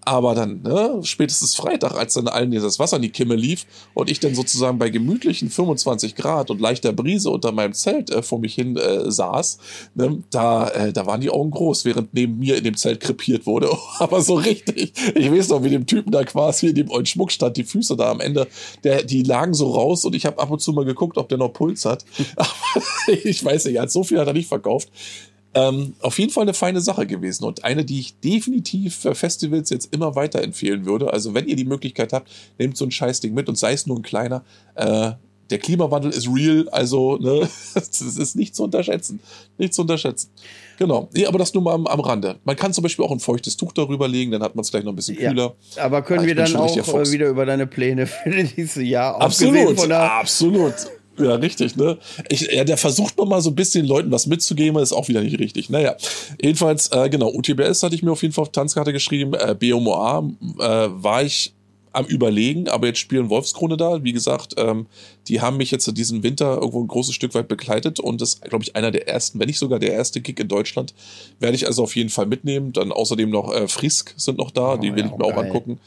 Aber 0.01 0.35
dann, 0.35 0.61
ne, 0.61 0.99
spätestens 1.03 1.55
Freitag, 1.55 1.95
als 1.95 2.13
dann 2.13 2.27
allen 2.27 2.51
das 2.51 2.79
Wasser 2.79 2.97
in 2.97 3.01
die 3.01 3.09
Kimme 3.09 3.35
lief 3.35 3.65
und 3.93 4.09
ich 4.09 4.19
dann 4.19 4.35
sozusagen 4.35 4.77
bei 4.77 4.89
gemütlichen 4.89 5.49
25 5.49 6.15
Grad 6.15 6.51
und 6.51 6.61
leichter 6.61 6.93
Brise 6.93 7.29
unter 7.29 7.51
meinem 7.51 7.73
Zelt 7.73 8.09
äh, 8.09 8.21
vor 8.21 8.39
mich 8.39 8.55
hin 8.55 8.77
äh, 8.77 9.09
saß, 9.09 9.57
ne, 9.95 10.23
da, 10.29 10.67
äh, 10.69 10.93
da 10.93 11.05
waren 11.05 11.21
die 11.21 11.29
Augen 11.29 11.51
groß, 11.51 11.85
während 11.85 12.13
neben 12.13 12.39
mir 12.39 12.57
in 12.57 12.63
dem 12.63 12.77
Zelt 12.77 12.99
krepiert 12.99 13.45
wurde. 13.45 13.69
aber 13.99 14.21
so 14.21 14.35
richtig. 14.35 14.93
Ich 15.15 15.31
weiß 15.31 15.49
noch, 15.49 15.63
wie 15.63 15.69
dem 15.69 15.85
Typen 16.03 16.11
da 16.11 16.23
quasi 16.23 16.67
in 16.67 16.75
dem 16.75 16.89
ollen 16.89 17.05
Schmuck 17.05 17.31
stand, 17.31 17.57
die 17.57 17.63
Füße 17.63 17.95
da 17.95 18.11
am 18.11 18.19
Ende, 18.19 18.47
der, 18.83 19.03
die 19.03 19.23
lagen 19.23 19.53
so 19.53 19.71
raus 19.71 20.05
und 20.05 20.15
ich 20.15 20.25
habe 20.25 20.39
ab 20.39 20.51
und 20.51 20.59
zu 20.59 20.73
mal 20.73 20.85
geguckt, 20.85 21.17
ob 21.17 21.29
der 21.29 21.37
noch 21.37 21.49
Puls 21.53 21.85
hat. 21.85 22.05
ich 23.23 23.43
weiß 23.43 23.65
nicht, 23.65 23.89
so 23.89 24.03
viel 24.03 24.19
hat 24.19 24.27
er 24.27 24.33
nicht 24.33 24.49
verkauft. 24.49 24.89
Ähm, 25.55 25.93
auf 26.01 26.17
jeden 26.17 26.31
Fall 26.31 26.43
eine 26.43 26.55
feine 26.55 26.81
Sache 26.81 27.05
gewesen 27.05 27.43
und 27.45 27.63
eine, 27.63 27.85
die 27.85 27.99
ich 27.99 28.19
definitiv 28.19 28.95
für 28.95 29.13
Festivals 29.13 29.69
jetzt 29.69 29.93
immer 29.93 30.15
weiter 30.15 30.41
empfehlen 30.41 30.85
würde. 30.85 31.13
Also 31.13 31.35
wenn 31.35 31.47
ihr 31.47 31.55
die 31.55 31.65
Möglichkeit 31.65 32.11
habt, 32.11 32.29
nehmt 32.57 32.75
so 32.75 32.85
ein 32.85 32.91
Scheißding 32.91 33.33
mit 33.33 33.47
und 33.49 33.57
sei 33.57 33.73
es 33.73 33.85
nur 33.85 33.97
ein 33.97 34.01
kleiner. 34.01 34.43
Äh, 34.73 35.11
der 35.51 35.59
Klimawandel 35.59 36.11
ist 36.11 36.27
real, 36.27 36.67
also 36.69 37.17
ne, 37.17 37.47
das 37.75 38.01
ist 38.01 38.35
nicht 38.35 38.55
zu 38.55 38.63
unterschätzen. 38.63 39.19
Nicht 39.59 39.75
zu 39.75 39.83
unterschätzen. 39.83 40.29
Genau. 40.77 41.09
Nee, 41.13 41.25
aber 41.25 41.39
das 41.39 41.53
nur 41.53 41.63
mal 41.63 41.73
am, 41.73 41.87
am 41.87 41.99
Rande. 41.99 42.37
Man 42.43 42.55
kann 42.55 42.73
zum 42.73 42.83
Beispiel 42.83 43.05
auch 43.05 43.11
ein 43.11 43.19
feuchtes 43.19 43.57
Tuch 43.57 43.71
darüber 43.73 44.07
legen, 44.07 44.31
dann 44.31 44.43
hat 44.43 44.55
man 44.55 44.63
es 44.63 44.71
gleich 44.71 44.83
noch 44.83 44.91
ein 44.91 44.95
bisschen 44.95 45.17
kühler. 45.17 45.55
Ja, 45.75 45.83
aber 45.83 46.01
können 46.01 46.21
ah, 46.21 46.27
wir 46.27 46.35
dann 46.35 46.55
auch 46.55 46.75
äh, 46.75 47.11
wieder 47.11 47.27
über 47.27 47.45
deine 47.45 47.67
Pläne 47.67 48.07
für 48.07 48.29
dieses 48.57 48.83
Jahr 48.83 49.21
Absolut, 49.21 49.89
absolut. 49.91 50.73
Ja, 51.19 51.35
richtig, 51.35 51.75
ne? 51.75 51.99
Ich, 52.29 52.51
ja, 52.51 52.63
der 52.63 52.77
versucht 52.77 53.17
man 53.17 53.27
mal 53.27 53.41
so 53.41 53.51
ein 53.51 53.55
bisschen 53.55 53.85
Leuten 53.85 54.11
was 54.11 54.25
mitzugeben, 54.25 54.81
ist 54.81 54.93
auch 54.93 55.07
wieder 55.07 55.21
nicht 55.21 55.37
richtig. 55.39 55.69
Naja, 55.69 55.95
jedenfalls, 56.41 56.91
äh, 56.91 57.07
genau, 57.07 57.31
UTBS 57.31 57.83
hatte 57.83 57.93
ich 57.93 58.01
mir 58.01 58.11
auf 58.11 58.23
jeden 58.23 58.33
Fall 58.33 58.43
auf 58.43 58.51
Tanzkarte 58.51 58.91
geschrieben. 58.91 59.35
Äh, 59.35 59.55
BMOA 59.57 60.27
äh, 60.59 60.63
war 60.63 61.23
ich 61.23 61.53
am 61.93 62.05
Überlegen, 62.05 62.67
aber 62.67 62.87
jetzt 62.87 62.99
spielen 62.99 63.29
Wolfskrone 63.29 63.77
da. 63.77 64.03
Wie 64.03 64.13
gesagt, 64.13 64.55
ähm, 64.57 64.87
die 65.27 65.41
haben 65.41 65.57
mich 65.57 65.71
jetzt 65.71 65.89
diesen 65.95 66.23
Winter 66.23 66.55
irgendwo 66.55 66.81
ein 66.81 66.87
großes 66.87 67.13
Stück 67.13 67.33
weit 67.35 67.47
begleitet 67.47 67.99
und 67.99 68.19
das 68.19 68.33
ist, 68.33 68.41
glaube 68.41 68.63
ich, 68.63 68.75
einer 68.75 68.91
der 68.91 69.07
ersten, 69.07 69.39
wenn 69.39 69.47
nicht 69.47 69.59
sogar 69.59 69.79
der 69.79 69.93
erste 69.93 70.19
Gig 70.19 70.39
in 70.39 70.47
Deutschland. 70.47 70.93
Werde 71.39 71.55
ich 71.55 71.67
also 71.67 71.83
auf 71.83 71.95
jeden 71.95 72.09
Fall 72.09 72.25
mitnehmen. 72.25 72.73
Dann 72.73 72.91
außerdem 72.91 73.29
noch 73.29 73.53
äh, 73.53 73.67
Frisk 73.67 74.13
sind 74.17 74.39
noch 74.39 74.51
da, 74.51 74.73
oh, 74.73 74.77
die 74.77 74.93
will 74.95 75.05
ja, 75.05 75.11
ich 75.11 75.17
mir 75.17 75.23
auch 75.23 75.37
angucken. 75.37 75.79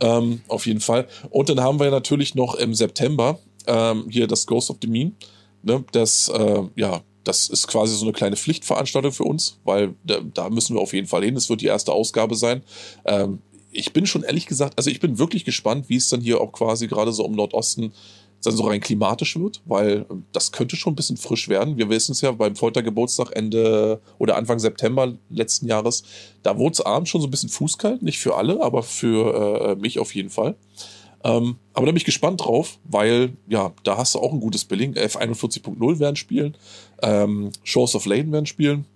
Ähm, 0.00 0.40
auf 0.48 0.66
jeden 0.66 0.80
Fall. 0.80 1.08
Und 1.30 1.48
dann 1.48 1.60
haben 1.60 1.80
wir 1.80 1.90
natürlich 1.90 2.34
noch 2.34 2.54
im 2.54 2.72
September 2.72 3.38
ähm, 3.66 4.06
hier 4.08 4.26
das 4.26 4.46
Ghost 4.46 4.70
of 4.70 4.78
the 4.80 4.88
Mean. 4.88 5.16
Ne, 5.62 5.84
das, 5.92 6.28
äh, 6.28 6.62
ja, 6.76 7.02
das 7.24 7.48
ist 7.48 7.66
quasi 7.66 7.94
so 7.94 8.04
eine 8.04 8.12
kleine 8.12 8.36
Pflichtveranstaltung 8.36 9.12
für 9.12 9.24
uns, 9.24 9.58
weil 9.64 9.94
da, 10.04 10.20
da, 10.20 10.48
müssen 10.48 10.74
wir 10.74 10.80
auf 10.80 10.94
jeden 10.94 11.06
Fall 11.06 11.22
hin. 11.22 11.36
Es 11.36 11.50
wird 11.50 11.60
die 11.60 11.66
erste 11.66 11.92
Ausgabe 11.92 12.34
sein. 12.34 12.62
Ähm, 13.04 13.40
ich 13.70 13.92
bin 13.92 14.06
schon 14.06 14.22
ehrlich 14.22 14.46
gesagt, 14.46 14.74
also 14.76 14.90
ich 14.90 15.00
bin 15.00 15.18
wirklich 15.18 15.44
gespannt, 15.44 15.88
wie 15.88 15.96
es 15.96 16.08
dann 16.08 16.20
hier 16.20 16.40
auch 16.40 16.52
quasi 16.52 16.86
gerade 16.86 17.12
so 17.12 17.24
im 17.24 17.32
Nordosten 17.32 17.92
dann 18.42 18.56
so 18.56 18.64
rein 18.64 18.80
klimatisch 18.80 19.38
wird, 19.38 19.60
weil 19.66 20.06
das 20.32 20.52
könnte 20.52 20.76
schon 20.76 20.94
ein 20.94 20.96
bisschen 20.96 21.16
frisch 21.16 21.48
werden. 21.48 21.76
Wir 21.76 21.90
wissen 21.90 22.12
es 22.12 22.22
ja 22.22 22.32
beim 22.32 22.56
Foltergeburtstag 22.56 23.32
Ende 23.36 24.00
oder 24.18 24.36
Anfang 24.36 24.58
September 24.58 25.12
letzten 25.28 25.66
Jahres, 25.66 26.04
da 26.42 26.56
wurde 26.56 26.72
es 26.72 26.80
abends 26.80 27.10
schon 27.10 27.20
so 27.20 27.26
ein 27.26 27.30
bisschen 27.30 27.50
fußkalt, 27.50 28.02
nicht 28.02 28.18
für 28.18 28.36
alle, 28.36 28.62
aber 28.62 28.82
für 28.82 29.70
äh, 29.70 29.76
mich 29.76 29.98
auf 29.98 30.14
jeden 30.14 30.30
Fall. 30.30 30.56
Ähm, 31.22 31.56
aber 31.74 31.84
da 31.84 31.92
bin 31.92 31.98
ich 31.98 32.06
gespannt 32.06 32.42
drauf, 32.42 32.78
weil 32.84 33.34
ja, 33.46 33.72
da 33.84 33.98
hast 33.98 34.14
du 34.14 34.20
auch 34.20 34.32
ein 34.32 34.40
gutes 34.40 34.64
Billing. 34.64 34.94
F41.0 34.94 35.98
werden 35.98 36.16
spielen, 36.16 36.56
ähm, 37.02 37.50
Shores 37.62 37.94
of 37.94 38.06
Lane 38.06 38.32
werden 38.32 38.46
spielen. 38.46 38.86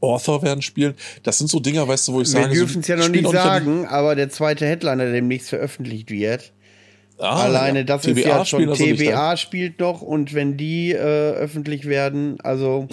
Author 0.00 0.42
werden 0.42 0.62
spielen. 0.62 0.94
Das 1.22 1.38
sind 1.38 1.48
so 1.48 1.60
Dinger, 1.60 1.86
weißt 1.88 2.08
du, 2.08 2.12
wo 2.14 2.20
ich 2.20 2.28
Wir 2.32 2.42
sage. 2.42 2.54
dürfen 2.54 2.80
es 2.80 2.86
so, 2.86 2.92
ja 2.92 2.98
noch 2.98 3.08
nicht 3.08 3.28
sagen, 3.30 3.86
aber 3.86 4.14
der 4.14 4.30
zweite 4.30 4.66
Headliner, 4.66 5.04
der 5.04 5.12
demnächst 5.12 5.48
veröffentlicht 5.48 6.10
wird, 6.10 6.52
Ah, 7.20 7.42
alleine 7.42 7.80
ja. 7.80 7.84
das 7.84 8.02
TBA 8.02 8.10
ist 8.12 8.24
ja 8.26 8.44
schon 8.44 8.60
spielen 8.60 8.70
also 8.70 8.84
TBA 9.10 9.36
spielt 9.36 9.80
doch 9.80 10.02
und 10.02 10.34
wenn 10.34 10.56
die 10.56 10.92
äh, 10.92 10.96
öffentlich 10.98 11.86
werden, 11.86 12.40
also 12.42 12.86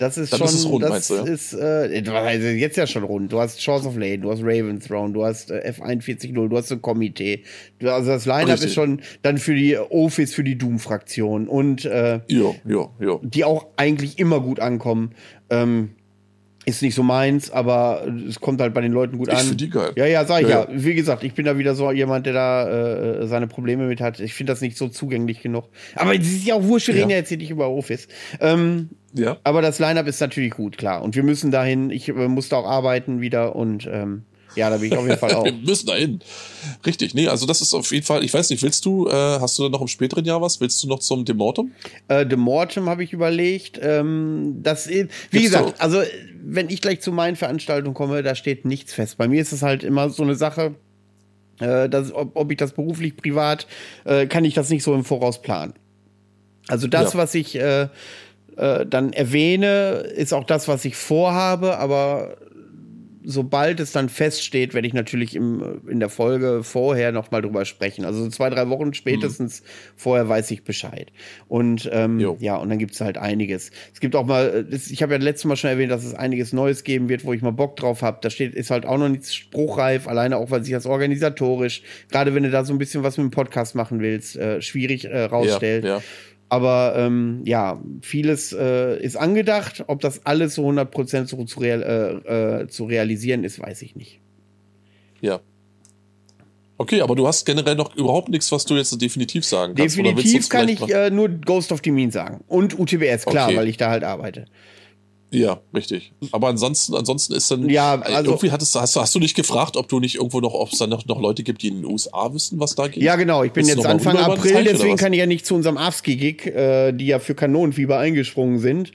das 0.00 0.16
ist 0.16 0.32
Dann 0.32 0.38
schon, 0.38 0.46
ist 0.48 0.54
es 0.54 0.66
rund, 0.66 0.82
das 0.82 1.08
du, 1.08 1.14
ja? 1.16 1.24
ist 1.24 1.52
äh, 1.52 2.02
also 2.08 2.46
jetzt 2.46 2.78
ja 2.78 2.86
schon 2.86 3.04
rund. 3.04 3.30
Du 3.30 3.38
hast 3.38 3.60
Chance 3.60 3.86
of 3.86 3.96
Lane, 3.98 4.20
du 4.20 4.30
hast 4.30 4.40
Raven 4.42 4.80
Throne, 4.80 5.12
du 5.12 5.26
hast 5.26 5.50
äh, 5.50 5.74
F41.0, 5.76 6.48
du 6.48 6.56
hast 6.56 6.72
ein 6.72 6.80
Komitee. 6.80 7.44
Du, 7.78 7.92
also 7.92 8.08
das 8.08 8.24
Line-Up 8.24 8.48
Richtig. 8.48 8.68
ist 8.68 8.74
schon 8.74 9.02
dann 9.20 9.36
für 9.36 9.54
die 9.54 9.76
Office, 9.76 10.32
für 10.32 10.42
die 10.42 10.56
Doom-Fraktion 10.56 11.48
und 11.48 11.84
äh, 11.84 12.20
Ja, 12.28 12.54
ja, 12.64 12.88
ja. 12.98 13.18
die 13.20 13.44
auch 13.44 13.66
eigentlich 13.76 14.18
immer 14.18 14.40
gut 14.40 14.58
ankommen. 14.58 15.14
Ähm, 15.50 15.90
ist 16.76 16.82
nicht 16.82 16.94
so 16.94 17.02
meins, 17.02 17.50
aber 17.50 18.06
es 18.28 18.40
kommt 18.40 18.60
halt 18.60 18.72
bei 18.74 18.80
den 18.80 18.92
Leuten 18.92 19.18
gut 19.18 19.28
Ich 19.28 19.34
an. 19.38 19.44
find 19.46 19.60
die 19.60 19.70
geil. 19.70 19.92
Ja, 19.96 20.06
ja, 20.06 20.24
sag 20.24 20.42
ich 20.42 20.48
ja, 20.48 20.62
Ja, 20.62 20.68
Wie 20.72 20.94
gesagt, 20.94 21.22
ich 21.24 21.34
bin 21.34 21.44
da 21.44 21.58
wieder 21.58 21.74
so 21.74 21.90
jemand, 21.92 22.26
der 22.26 22.32
da 22.32 22.68
äh, 23.20 23.26
seine 23.26 23.46
Probleme 23.46 23.86
mit 23.86 24.00
hat. 24.00 24.20
Ich 24.20 24.34
finde 24.34 24.52
das 24.52 24.60
nicht 24.60 24.76
so 24.76 24.88
zugänglich 24.88 25.42
genug. 25.42 25.64
Aber 25.94 26.14
es 26.14 26.26
ist 26.26 26.46
ja 26.46 26.54
auch 26.54 26.62
wurscht, 26.64 26.88
wir 26.88 26.94
Ja. 26.94 27.00
reden 27.00 27.10
ja 27.10 27.16
jetzt 27.18 27.28
hier 27.28 27.38
nicht 27.38 27.50
über 27.50 27.68
Office. 27.68 28.08
Ähm, 28.40 28.90
Ja. 29.12 29.36
aber 29.44 29.60
das 29.62 29.78
Line-Up 29.78 30.06
ist 30.06 30.20
natürlich 30.20 30.52
gut, 30.52 30.78
klar. 30.78 31.02
Und 31.02 31.16
wir 31.16 31.22
müssen 31.22 31.50
dahin. 31.50 31.90
Ich 31.90 32.08
äh, 32.08 32.12
muss 32.28 32.48
da 32.48 32.56
auch 32.58 32.66
arbeiten 32.68 33.20
wieder 33.20 33.56
und 33.56 33.88
ähm, 33.90 34.22
ja, 34.56 34.68
da 34.70 34.76
bin 34.78 34.90
ich 34.92 34.96
auf 34.98 35.06
jeden 35.06 35.18
Fall 35.18 35.32
auch. 35.34 35.44
Wir 35.44 35.52
müssen 35.52 35.86
da 35.86 35.94
hin. 35.94 36.20
Richtig, 36.84 37.14
nee, 37.14 37.28
also 37.28 37.46
das 37.46 37.60
ist 37.60 37.72
auf 37.74 37.90
jeden 37.92 38.04
Fall, 38.04 38.24
ich 38.24 38.32
weiß 38.34 38.50
nicht, 38.50 38.62
willst 38.62 38.84
du, 38.84 39.08
äh, 39.08 39.12
hast 39.12 39.58
du 39.58 39.68
noch 39.68 39.80
im 39.80 39.88
späteren 39.88 40.24
Jahr 40.24 40.42
was? 40.42 40.60
Willst 40.60 40.82
du 40.82 40.88
noch 40.88 40.98
zum 41.00 41.24
Demortum? 41.24 41.72
Äh, 42.08 42.26
The 42.28 42.36
Mortem 42.36 42.88
habe 42.88 43.04
ich 43.04 43.12
überlegt. 43.12 43.78
Ähm, 43.82 44.58
das, 44.62 44.88
wie 44.88 45.06
Gibt's 45.30 45.30
gesagt, 45.32 45.68
doch. 45.68 45.80
also 45.80 46.02
wenn 46.42 46.68
ich 46.70 46.80
gleich 46.80 47.00
zu 47.00 47.12
meinen 47.12 47.36
Veranstaltungen 47.36 47.94
komme, 47.94 48.22
da 48.22 48.34
steht 48.34 48.64
nichts 48.64 48.92
fest. 48.94 49.18
Bei 49.18 49.28
mir 49.28 49.40
ist 49.40 49.52
es 49.52 49.62
halt 49.62 49.84
immer 49.84 50.10
so 50.10 50.22
eine 50.22 50.34
Sache, 50.34 50.74
äh, 51.60 51.88
dass, 51.88 52.12
ob, 52.12 52.34
ob 52.34 52.50
ich 52.50 52.56
das 52.56 52.72
beruflich, 52.72 53.16
privat, 53.16 53.66
äh, 54.04 54.26
kann 54.26 54.44
ich 54.44 54.54
das 54.54 54.70
nicht 54.70 54.82
so 54.82 54.94
im 54.94 55.04
Voraus 55.04 55.42
planen. 55.42 55.74
Also 56.68 56.86
das, 56.86 57.12
Ja. 57.12 57.18
was 57.18 57.34
ich 57.34 57.56
äh, 57.56 57.88
äh, 58.56 58.86
dann 58.86 59.12
erwähne, 59.12 60.04
ist 60.16 60.32
auch 60.32 60.44
das, 60.44 60.66
was 60.68 60.84
ich 60.84 60.96
vorhabe, 60.96 61.78
aber 61.78 62.36
sobald 63.22 63.80
es 63.80 63.92
dann 63.92 64.08
feststeht, 64.08 64.74
werde 64.74 64.88
ich 64.88 64.94
natürlich 64.94 65.34
im, 65.36 65.82
in 65.88 66.00
der 66.00 66.08
Folge 66.08 66.62
vorher 66.62 67.12
noch 67.12 67.30
mal 67.30 67.42
drüber 67.42 67.64
sprechen. 67.64 68.04
Also 68.04 68.24
so 68.24 68.30
zwei, 68.30 68.50
drei 68.50 68.68
Wochen 68.68 68.94
spätestens 68.94 69.62
vorher 69.96 70.28
weiß 70.28 70.50
ich 70.50 70.64
Bescheid. 70.64 71.12
Und 71.48 71.88
ähm, 71.92 72.18
ja, 72.40 72.56
und 72.56 72.68
dann 72.70 72.78
gibt 72.78 72.94
es 72.94 73.00
halt 73.00 73.18
einiges. 73.18 73.70
Es 73.92 74.00
gibt 74.00 74.16
auch 74.16 74.26
mal, 74.26 74.64
das, 74.64 74.90
ich 74.90 75.02
habe 75.02 75.14
ja 75.14 75.18
letztes 75.18 75.44
Mal 75.44 75.56
schon 75.56 75.70
erwähnt, 75.70 75.92
dass 75.92 76.04
es 76.04 76.14
einiges 76.14 76.52
Neues 76.52 76.84
geben 76.84 77.08
wird, 77.08 77.24
wo 77.24 77.32
ich 77.32 77.42
mal 77.42 77.52
Bock 77.52 77.76
drauf 77.76 78.02
habe. 78.02 78.18
Da 78.22 78.30
steht, 78.30 78.54
ist 78.54 78.70
halt 78.70 78.86
auch 78.86 78.98
noch 78.98 79.08
nichts 79.08 79.34
spruchreif, 79.34 80.08
alleine 80.08 80.36
auch, 80.36 80.50
weil 80.50 80.64
sich 80.64 80.72
das 80.72 80.86
organisatorisch, 80.86 81.82
gerade 82.10 82.34
wenn 82.34 82.42
du 82.42 82.50
da 82.50 82.64
so 82.64 82.72
ein 82.72 82.78
bisschen 82.78 83.02
was 83.02 83.18
mit 83.18 83.24
dem 83.24 83.30
Podcast 83.30 83.74
machen 83.74 84.00
willst, 84.00 84.36
äh, 84.36 84.62
schwierig 84.62 85.04
äh, 85.04 85.24
rausstellt. 85.24 85.84
Ja, 85.84 85.96
ja. 85.96 86.02
Aber 86.50 86.94
ähm, 86.96 87.42
ja, 87.46 87.80
vieles 88.02 88.52
äh, 88.52 89.00
ist 89.02 89.16
angedacht. 89.16 89.84
Ob 89.86 90.00
das 90.00 90.26
alles 90.26 90.56
so 90.56 90.68
100% 90.68 91.26
so 91.26 91.44
zu, 91.44 91.60
real, 91.60 91.82
äh, 92.28 92.62
äh, 92.62 92.68
zu 92.68 92.84
realisieren 92.84 93.44
ist, 93.44 93.58
weiß 93.60 93.80
ich 93.82 93.96
nicht. 93.96 94.20
ja. 95.22 95.40
Okay, 96.76 97.02
aber 97.02 97.14
du 97.14 97.26
hast 97.26 97.44
generell 97.44 97.74
noch 97.74 97.94
überhaupt 97.94 98.30
nichts, 98.30 98.50
was 98.52 98.64
du 98.64 98.74
jetzt 98.74 98.98
definitiv 99.02 99.44
sagen 99.44 99.74
kannst. 99.74 99.98
Definitiv 99.98 100.48
kann 100.48 100.66
ich 100.66 100.80
äh, 100.88 101.10
nur 101.10 101.28
Ghost 101.28 101.72
of 101.72 101.82
the 101.84 101.90
Mean 101.90 102.10
sagen. 102.10 102.42
Und 102.48 102.78
UTBS, 102.78 103.26
klar, 103.26 103.48
Okay. 103.48 103.56
weil 103.58 103.68
ich 103.68 103.76
da 103.76 103.90
halt 103.90 104.02
arbeite. 104.02 104.46
Ja, 105.32 105.60
richtig. 105.74 106.12
Aber 106.32 106.48
ansonsten, 106.48 106.94
ansonsten 106.94 107.34
ist 107.34 107.50
dann. 107.50 107.68
Ja, 107.68 107.94
äh, 107.94 108.14
also- 108.14 108.30
irgendwie 108.32 108.50
hattest, 108.50 108.74
hast, 108.74 108.96
du- 108.96 109.00
hast 109.00 109.14
du 109.14 109.20
nicht 109.20 109.36
gefragt, 109.36 109.76
ob 109.76 109.88
du 109.88 110.00
nicht 110.00 110.16
irgendwo 110.16 110.40
noch, 110.40 110.54
ob 110.54 110.72
es 110.72 110.78
da 110.78 110.86
noch, 110.88 111.06
noch 111.06 111.20
Leute 111.20 111.42
gibt, 111.44 111.62
die 111.62 111.68
in 111.68 111.82
den 111.82 111.84
USA 111.84 112.34
wissen, 112.34 112.58
was 112.58 112.74
da 112.74 112.88
geht? 112.88 113.02
Ja, 113.02 113.14
genau. 113.16 113.44
Ich 113.44 113.52
bin 113.52 113.64
Willst 113.64 113.76
jetzt 113.78 113.86
Anfang 113.86 114.16
April, 114.16 114.52
oder 114.52 114.64
deswegen 114.64 114.96
kann 114.96 115.12
ich 115.12 115.20
ja 115.20 115.26
nicht 115.26 115.46
zu 115.46 115.54
unserem 115.54 115.76
AFSCI-Gig, 115.76 116.46
äh, 116.46 116.92
die 116.92 117.06
ja 117.06 117.18
für 117.20 117.34
Kanonenfieber 117.36 117.96
eingesprungen 117.98 118.58
sind. 118.58 118.90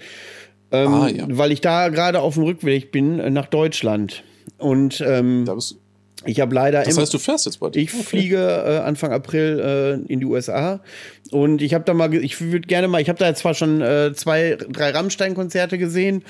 Ähm, 0.72 0.94
Ah, 0.94 1.08
ja. 1.08 1.26
Weil 1.30 1.52
ich 1.54 1.62
da 1.62 1.88
gerade 1.90 2.20
auf 2.22 2.34
dem 2.34 2.44
Rückweg 2.44 2.92
bin 2.92 3.20
äh, 3.20 3.30
nach 3.30 3.46
Deutschland. 3.48 4.24
Und 4.58 5.02
ähm, 5.08 5.46
ich 6.26 6.40
habe 6.40 6.56
leider 6.56 6.84
das 6.84 6.98
heißt, 6.98 7.14
du 7.14 7.20
fährst 7.20 7.46
jetzt 7.46 7.60
bald. 7.60 7.76
Ich 7.76 7.94
Okay. 7.94 8.04
fliege 8.04 8.38
äh, 8.38 8.78
Anfang 8.80 9.12
April 9.12 10.02
äh, 10.08 10.12
in 10.12 10.20
die 10.20 10.26
USA 10.26 10.82
und 11.32 11.62
ich 11.62 11.74
habe 11.74 11.84
da 11.86 11.94
mal, 11.94 12.14
ich 12.14 12.40
würde 12.42 12.68
gerne 12.68 12.88
mal, 12.88 13.02
ich 13.02 13.10
habe 13.10 13.18
da 13.20 13.28
jetzt 13.28 13.40
zwar 13.40 13.54
schon 13.54 13.82
äh, 13.82 14.14
zwei, 14.14 14.58
drei 14.70 14.92
Rammstein-Konzerte 14.92 15.78
gesehen, 15.78 16.24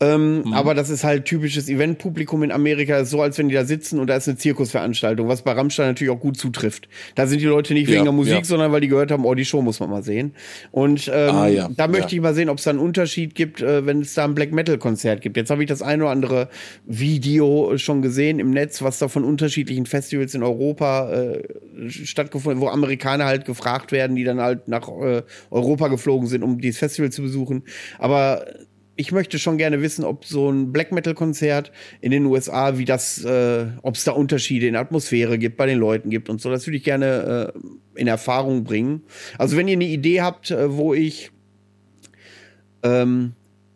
ähm, 0.00 0.42
Mhm. 0.42 0.52
aber 0.52 0.74
das 0.74 0.90
ist 0.90 1.04
halt 1.04 1.24
typisches 1.24 1.68
Eventpublikum 1.68 2.42
in 2.42 2.52
Amerika, 2.52 2.98
ist 2.98 3.10
so, 3.10 3.22
als 3.22 3.38
wenn 3.38 3.48
die 3.48 3.54
da 3.54 3.64
sitzen 3.64 3.98
und 4.00 4.08
da 4.08 4.16
ist 4.16 4.28
eine 4.28 4.36
Zirkusveranstaltung, 4.36 5.28
was 5.28 5.42
bei 5.42 5.52
Rammstein 5.52 5.86
natürlich 5.88 6.12
auch 6.12 6.20
gut 6.20 6.36
zutrifft. 6.36 6.88
Da 7.14 7.26
sind 7.26 7.40
die 7.40 7.46
Leute 7.46 7.72
nicht 7.74 7.88
Ja, 7.88 7.94
wegen 7.94 8.04
der 8.04 8.12
Musik, 8.12 8.34
ja. 8.34 8.44
sondern 8.44 8.72
weil 8.72 8.80
die 8.80 8.88
gehört 8.88 9.10
haben, 9.10 9.24
oh, 9.24 9.34
die 9.34 9.44
Show 9.44 9.62
muss 9.62 9.80
man 9.80 9.90
mal 9.90 10.02
sehen. 10.02 10.34
Und 10.70 11.10
ähm, 11.12 11.34
Ah, 11.34 11.46
ja, 11.48 11.68
da 11.76 11.88
möchte 11.88 12.14
ich 12.14 12.20
mal 12.20 12.34
sehen, 12.34 12.48
ob 12.48 12.58
es 12.58 12.64
da 12.64 12.70
einen 12.70 12.78
Unterschied 12.80 13.34
gibt, 13.34 13.62
äh, 13.62 13.86
wenn 13.86 14.00
es 14.00 14.14
da 14.14 14.24
ein 14.24 14.34
Black 14.34 14.52
Metal-Konzert 14.52 15.20
gibt. 15.20 15.36
Jetzt 15.36 15.50
habe 15.50 15.62
ich 15.62 15.68
das 15.68 15.82
eine 15.82 16.02
oder 16.04 16.12
andere 16.12 16.48
Video 16.86 17.76
schon 17.78 18.02
gesehen 18.02 18.38
im 18.38 18.50
Netz, 18.50 18.82
was 18.82 18.98
da 18.98 19.08
von 19.08 19.24
unterschiedlichen 19.24 19.86
Festivals 19.86 20.34
in 20.34 20.42
Europa 20.42 21.10
äh, 21.12 21.42
stattgefunden, 21.88 22.60
wo 22.60 22.68
Amerikaner 22.68 23.24
halt 23.24 23.44
gefragt 23.44 23.92
werden, 23.92 24.16
die 24.16 24.24
dann 24.24 24.40
halt 24.42 24.68
nach 24.68 24.88
äh, 24.88 25.22
Europa 25.50 25.88
geflogen 25.88 26.26
sind, 26.26 26.42
um 26.42 26.60
dieses 26.60 26.78
Festival 26.78 27.10
zu 27.10 27.22
besuchen. 27.22 27.64
Aber 27.98 28.46
ich 28.94 29.10
möchte 29.10 29.38
schon 29.38 29.56
gerne 29.56 29.80
wissen, 29.80 30.04
ob 30.04 30.24
so 30.24 30.50
ein 30.50 30.72
Black 30.72 30.92
Metal 30.92 31.14
Konzert 31.14 31.72
in 32.00 32.10
den 32.10 32.26
USA, 32.26 32.78
wie 32.78 32.84
das, 32.84 33.24
äh, 33.24 33.66
ob 33.82 33.94
es 33.94 34.04
da 34.04 34.12
Unterschiede 34.12 34.66
in 34.66 34.76
Atmosphäre 34.76 35.38
gibt, 35.38 35.56
bei 35.56 35.66
den 35.66 35.78
Leuten 35.78 36.10
gibt 36.10 36.28
und 36.28 36.40
so. 36.40 36.50
Das 36.50 36.66
würde 36.66 36.76
ich 36.76 36.84
gerne 36.84 37.52
äh, 37.54 38.00
in 38.00 38.06
Erfahrung 38.06 38.64
bringen. 38.64 39.02
Also 39.38 39.56
wenn 39.56 39.68
ihr 39.68 39.76
eine 39.76 39.86
Idee 39.86 40.20
habt, 40.20 40.50
äh, 40.50 40.76
wo 40.76 40.92
ich 40.92 41.30
ähm, 42.82 43.32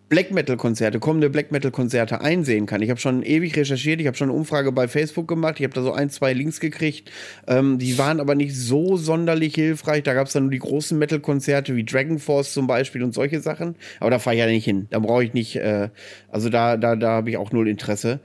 Black 0.09 0.31
Metal 0.31 0.57
Konzerte, 0.57 1.01
kommende 1.01 1.31
Black 1.31 1.51
Metal 1.51 1.73
Konzerte 1.73 2.21
einsehen 2.21 2.67
kann. 2.67 2.81
Ich 2.81 2.91
habe 2.91 3.01
schon 3.01 3.25
ewig 3.25 3.57
recherchiert, 3.57 4.01
ich 4.01 4.07
habe 4.07 4.17
schon 4.17 4.29
eine 4.29 4.39
Umfrage 4.39 4.71
bei 4.71 4.87
Facebook 4.87 5.27
gemacht, 5.27 5.57
ich 5.59 5.65
habe 5.65 5.75
da 5.75 5.83
so 5.83 5.93
ein, 5.93 6.11
zwei 6.11 6.33
Links 6.33 6.61
gekriegt. 6.61 7.11
Ähm, 7.49 7.79
die 7.79 7.99
waren 7.99 8.21
aber 8.21 8.37
nicht 8.37 8.55
so 8.57 8.97
sonderlich 8.97 9.55
hilfreich. 9.57 10.05
Da 10.05 10.15
gab 10.15 10.29
es 10.29 10.33
dann 10.33 10.45
nur 10.45 10.53
die 10.53 10.61
großen 10.61 10.97
Metal 10.97 11.19
Konzerte 11.19 11.75
wie 11.75 11.85
Dragon 11.85 12.21
Force 12.21 12.53
zum 12.53 12.69
Beispiel 12.69 13.03
und 13.03 13.15
solche 13.15 13.41
Sachen. 13.41 13.75
Aber 13.99 14.11
da 14.11 14.21
fahre 14.21 14.37
ich 14.37 14.41
ja 14.41 14.47
nicht 14.47 14.65
hin. 14.65 14.87
Da 14.91 15.01
brauche 15.01 15.25
ich 15.25 15.33
nicht, 15.35 15.57
äh, 15.57 15.89
also 16.29 16.51
da, 16.51 16.77
da, 16.77 16.95
da 16.95 17.11
habe 17.11 17.31
ich 17.31 17.37
auch 17.37 17.51
null 17.51 17.69
Interesse. 17.69 18.21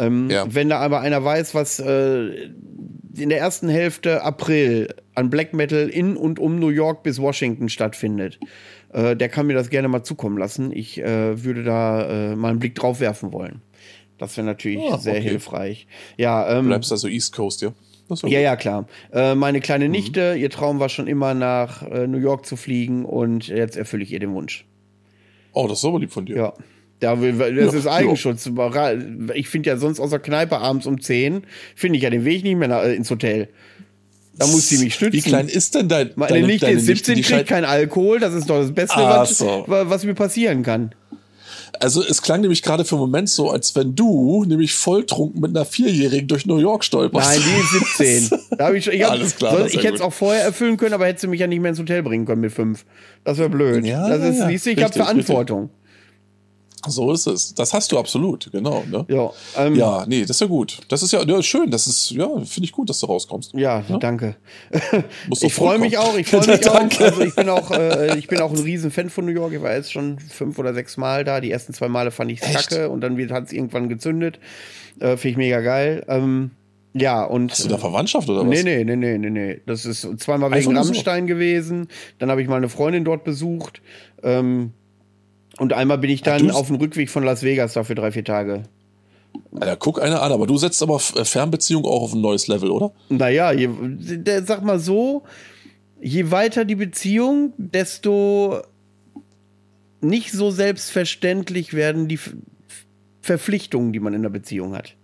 Ähm, 0.00 0.28
Ja. 0.28 0.44
Wenn 0.52 0.68
da 0.68 0.78
aber 0.78 1.00
einer 1.00 1.24
weiß, 1.24 1.54
was 1.54 1.78
äh, 1.78 2.50
in 3.16 3.28
der 3.28 3.38
ersten 3.38 3.68
Hälfte 3.68 4.22
April 4.22 4.88
an 5.16 5.30
Black 5.30 5.52
Metal 5.54 5.88
in 5.88 6.16
und 6.16 6.38
um 6.38 6.58
New 6.58 6.68
York 6.68 7.02
bis 7.02 7.20
Washington 7.20 7.68
stattfindet, 7.68 8.38
äh, 8.92 9.16
der 9.16 9.28
kann 9.28 9.46
mir 9.46 9.54
das 9.54 9.70
gerne 9.70 9.88
mal 9.88 10.02
zukommen 10.04 10.38
lassen. 10.38 10.70
Ich 10.72 10.98
äh, 11.02 11.42
würde 11.44 11.64
da 11.64 12.32
äh, 12.32 12.36
mal 12.36 12.50
einen 12.50 12.58
Blick 12.60 12.74
drauf 12.74 13.00
werfen 13.00 13.32
wollen. 13.32 13.62
Das 14.18 14.36
wäre 14.36 14.46
natürlich 14.46 14.80
Ah, 14.90 14.98
sehr 14.98 15.14
okay. 15.14 15.22
hilfreich. 15.22 15.86
Ja, 16.16 16.58
ähm, 16.58 16.66
Bleibst 16.66 16.92
also 16.92 17.08
East 17.08 17.34
Coast, 17.34 17.60
ja? 17.62 17.72
Ja, 18.22 18.38
ja, 18.38 18.54
klar. 18.56 18.86
Äh, 19.12 19.34
meine 19.34 19.58
Mhm. 19.58 19.62
kleine 19.62 19.88
Nichte, 19.88 20.36
ihr 20.38 20.48
Traum 20.48 20.78
war 20.78 20.88
schon 20.88 21.08
immer 21.08 21.34
nach 21.34 21.82
äh, 21.82 22.06
New 22.06 22.18
York 22.18 22.46
zu 22.46 22.54
fliegen 22.56 23.04
und 23.04 23.48
jetzt 23.48 23.76
erfülle 23.76 24.04
ich 24.04 24.12
ihr 24.12 24.20
den 24.20 24.32
Wunsch. 24.32 24.64
Oh, 25.52 25.66
das 25.66 25.78
ist 25.78 25.84
aber 25.84 25.98
lieb 25.98 26.12
von 26.12 26.24
dir. 26.24 26.36
Ja. 26.36 26.52
Da 27.00 27.20
will, 27.20 27.32
das 27.36 27.72
Ja, 27.74 27.78
ist 27.78 27.86
Eigenschutz. 27.86 28.48
Ich 29.34 29.48
finde 29.48 29.68
ja 29.68 29.76
sonst 29.76 30.00
aus 30.00 30.10
der 30.10 30.18
Kneipe 30.18 30.56
abends 30.58 30.86
um 30.86 30.98
10, 31.00 31.42
finde 31.74 31.96
ich 31.98 32.02
ja 32.04 32.08
den 32.10 32.24
Weg 32.24 32.42
nicht 32.42 32.56
mehr 32.56 32.70
äh, 32.84 32.94
ins 32.94 33.10
Hotel. 33.10 33.48
Da 34.38 34.46
muss 34.46 34.68
sie 34.68 34.78
mich 34.78 34.94
stützen. 34.94 35.12
Wie 35.14 35.22
klein 35.22 35.48
ist 35.48 35.74
denn 35.74 35.88
dein, 35.88 36.10
Meine 36.16 36.32
deine, 36.34 36.46
Nichte 36.46 36.66
deine 36.66 36.78
ist 36.78 36.86
17, 36.86 37.14
die 37.16 37.22
kriegt 37.22 37.46
kein 37.48 37.64
Alkohol. 37.64 38.20
Das 38.20 38.34
ist 38.34 38.48
doch 38.50 38.60
das 38.60 38.72
Beste, 38.72 38.96
Ach 38.98 39.20
was, 39.20 39.38
so. 39.38 39.64
wa- 39.66 39.84
was 39.88 40.04
mir 40.04 40.14
passieren 40.14 40.62
kann. 40.62 40.94
Also 41.80 42.02
es 42.02 42.22
klang 42.22 42.40
nämlich 42.40 42.62
gerade 42.62 42.84
für 42.86 42.94
einen 42.94 43.00
Moment 43.02 43.28
so, 43.28 43.50
als 43.50 43.74
wenn 43.76 43.94
du 43.94 44.44
nämlich 44.46 44.72
volltrunken 44.74 45.40
mit 45.42 45.50
einer 45.50 45.64
Vierjährigen 45.66 46.26
durch 46.26 46.46
New 46.46 46.58
York 46.58 46.84
stolperst. 46.84 47.28
Nein, 47.28 47.40
die 47.44 47.60
ist 47.80 47.98
17. 48.28 48.40
Da 48.58 48.66
hab 48.68 48.74
ich 48.74 48.86
ich 48.86 49.02
hab, 49.02 49.10
Alles 49.12 49.36
klar, 49.36 49.56
soll- 49.58 49.66
ich 49.66 49.74
ja 49.74 49.82
hätte 49.82 49.94
es 49.96 50.00
auch 50.00 50.12
vorher 50.12 50.42
erfüllen 50.44 50.76
können, 50.78 50.94
aber 50.94 51.06
hätte 51.06 51.20
sie 51.22 51.26
mich 51.26 51.40
ja 51.40 51.46
nicht 51.46 51.60
mehr 51.60 51.70
ins 51.70 51.78
Hotel 51.78 52.02
bringen 52.02 52.24
können 52.24 52.40
mit 52.40 52.52
fünf. 52.52 52.84
Das 53.24 53.36
wäre 53.38 53.50
blöd. 53.50 53.84
Ja, 53.84 54.08
das 54.08 54.22
ist, 54.34 54.38
ja, 54.38 54.48
siehst 54.48 54.66
du, 54.66 54.70
ich 54.70 54.76
habe 54.78 54.86
richtig, 54.86 55.02
Verantwortung. 55.02 55.70
So 56.86 57.12
ist 57.12 57.26
es. 57.26 57.54
Das 57.54 57.72
hast 57.72 57.90
du 57.90 57.98
absolut, 57.98 58.50
genau. 58.52 58.84
Ne? 58.90 59.04
Ja, 59.08 59.30
ähm, 59.56 59.74
ja, 59.74 60.04
nee, 60.06 60.20
das 60.20 60.30
ist 60.30 60.40
ja 60.40 60.46
gut. 60.46 60.78
Das 60.88 61.02
ist 61.02 61.12
ja, 61.12 61.22
ja 61.22 61.42
schön. 61.42 61.70
Das 61.70 61.86
ist, 61.86 62.10
ja, 62.10 62.28
finde 62.44 62.64
ich 62.64 62.72
gut, 62.72 62.88
dass 62.90 63.00
du 63.00 63.06
rauskommst. 63.06 63.54
Ja, 63.54 63.82
ja? 63.88 63.98
danke. 63.98 64.36
ich 65.40 65.54
freue 65.54 65.78
mich 65.78 65.98
auch. 65.98 66.16
Ich 66.16 66.28
freue 66.28 66.46
mich 66.58 66.68
auch. 66.68 67.00
Also 67.00 67.22
ich 67.22 67.34
bin 67.34 67.48
auch, 67.48 67.70
äh, 67.70 68.18
ich 68.18 68.28
bin 68.28 68.40
auch 68.40 68.52
ein 68.52 68.58
riesen 68.58 68.90
Fan 68.90 69.10
von 69.10 69.24
New 69.24 69.32
York. 69.32 69.52
Ich 69.52 69.62
war 69.62 69.74
jetzt 69.74 69.92
schon 69.92 70.18
fünf 70.18 70.58
oder 70.58 70.74
sechs 70.74 70.96
Mal 70.96 71.24
da. 71.24 71.40
Die 71.40 71.50
ersten 71.50 71.72
zwei 71.72 71.88
Male 71.88 72.10
fand 72.10 72.30
ich 72.30 72.42
es 72.42 72.52
kacke 72.52 72.88
und 72.88 73.00
dann 73.00 73.18
hat 73.30 73.46
es 73.46 73.52
irgendwann 73.52 73.88
gezündet. 73.88 74.38
Äh, 75.00 75.16
finde 75.16 75.28
ich 75.28 75.36
mega 75.36 75.60
geil. 75.60 76.04
Ähm, 76.08 76.52
ja, 76.92 77.24
und. 77.24 77.50
Hast 77.52 77.64
du 77.64 77.68
da 77.68 77.78
Verwandtschaft 77.78 78.28
oder 78.28 78.40
was? 78.40 78.48
Nee, 78.48 78.62
nee, 78.62 78.84
nee, 78.84 78.96
nee, 78.96 79.18
nee, 79.18 79.30
nee. 79.30 79.60
Das 79.66 79.84
ist 79.84 80.08
zweimal 80.18 80.50
wegen 80.52 80.76
Rammstein 80.76 81.24
so. 81.24 81.28
gewesen. 81.28 81.88
Dann 82.18 82.30
habe 82.30 82.42
ich 82.42 82.48
mal 82.48 82.56
eine 82.56 82.68
Freundin 82.68 83.04
dort 83.04 83.24
besucht. 83.24 83.82
Ähm, 84.22 84.72
und 85.58 85.72
einmal 85.72 85.98
bin 85.98 86.10
ich 86.10 86.22
dann 86.22 86.50
auf 86.50 86.66
dem 86.66 86.76
Rückweg 86.76 87.10
von 87.10 87.24
Las 87.24 87.42
Vegas 87.42 87.74
da 87.74 87.84
für 87.84 87.94
drei, 87.94 88.12
vier 88.12 88.24
Tage. 88.24 88.64
Ja, 89.60 89.76
guck 89.76 90.00
einer 90.00 90.22
an, 90.22 90.32
aber 90.32 90.46
du 90.46 90.56
setzt 90.56 90.82
aber 90.82 91.00
äh, 91.14 91.24
Fernbeziehung 91.24 91.84
auch 91.84 92.02
auf 92.02 92.12
ein 92.12 92.20
neues 92.20 92.46
Level, 92.48 92.70
oder? 92.70 92.92
Naja, 93.08 93.52
je, 93.52 93.68
sag 94.44 94.62
mal 94.62 94.78
so, 94.78 95.22
je 96.00 96.30
weiter 96.30 96.64
die 96.64 96.74
Beziehung, 96.74 97.52
desto 97.56 98.62
nicht 100.00 100.32
so 100.32 100.50
selbstverständlich 100.50 101.72
werden 101.72 102.08
die 102.08 102.18
Verpflichtungen, 103.22 103.92
die 103.92 104.00
man 104.00 104.14
in 104.14 104.22
der 104.22 104.30
Beziehung 104.30 104.74
hat. 104.74 104.94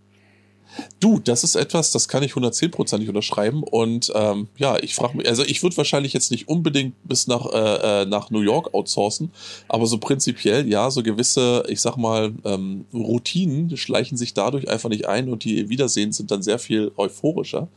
Du, 1.01 1.19
das 1.19 1.45
ist 1.45 1.55
etwas, 1.55 1.91
das 1.91 2.09
kann 2.09 2.23
ich 2.23 2.33
110%ig 2.33 3.09
unterschreiben. 3.09 3.63
Und 3.63 4.13
ähm, 4.15 4.49
ja, 4.57 4.79
ich 4.79 4.95
frage 4.95 5.17
mich, 5.17 5.29
also 5.29 5.43
ich 5.45 5.63
würde 5.63 5.77
wahrscheinlich 5.77 6.13
jetzt 6.13 6.31
nicht 6.31 6.49
unbedingt 6.49 6.95
bis 7.07 7.27
nach, 7.27 7.47
äh, 7.47 8.03
äh, 8.03 8.07
nach 8.07 8.31
New 8.31 8.41
York 8.41 8.73
outsourcen, 8.75 9.31
aber 9.69 9.87
so 9.87 9.99
prinzipiell, 9.99 10.69
ja, 10.69 10.91
so 10.91 11.03
gewisse, 11.03 11.65
ich 11.69 11.81
sag 11.81 11.97
mal, 11.97 12.33
ähm, 12.45 12.87
Routinen 12.95 13.77
schleichen 13.77 14.17
sich 14.17 14.35
dadurch 14.35 14.69
einfach 14.69 14.89
nicht 14.89 15.07
ein 15.07 15.29
und 15.29 15.45
die 15.45 15.69
Wiedersehen 15.69 16.13
sind 16.13 16.31
dann 16.31 16.43
sehr 16.43 16.59
viel 16.59 16.93
euphorischer. 16.97 17.69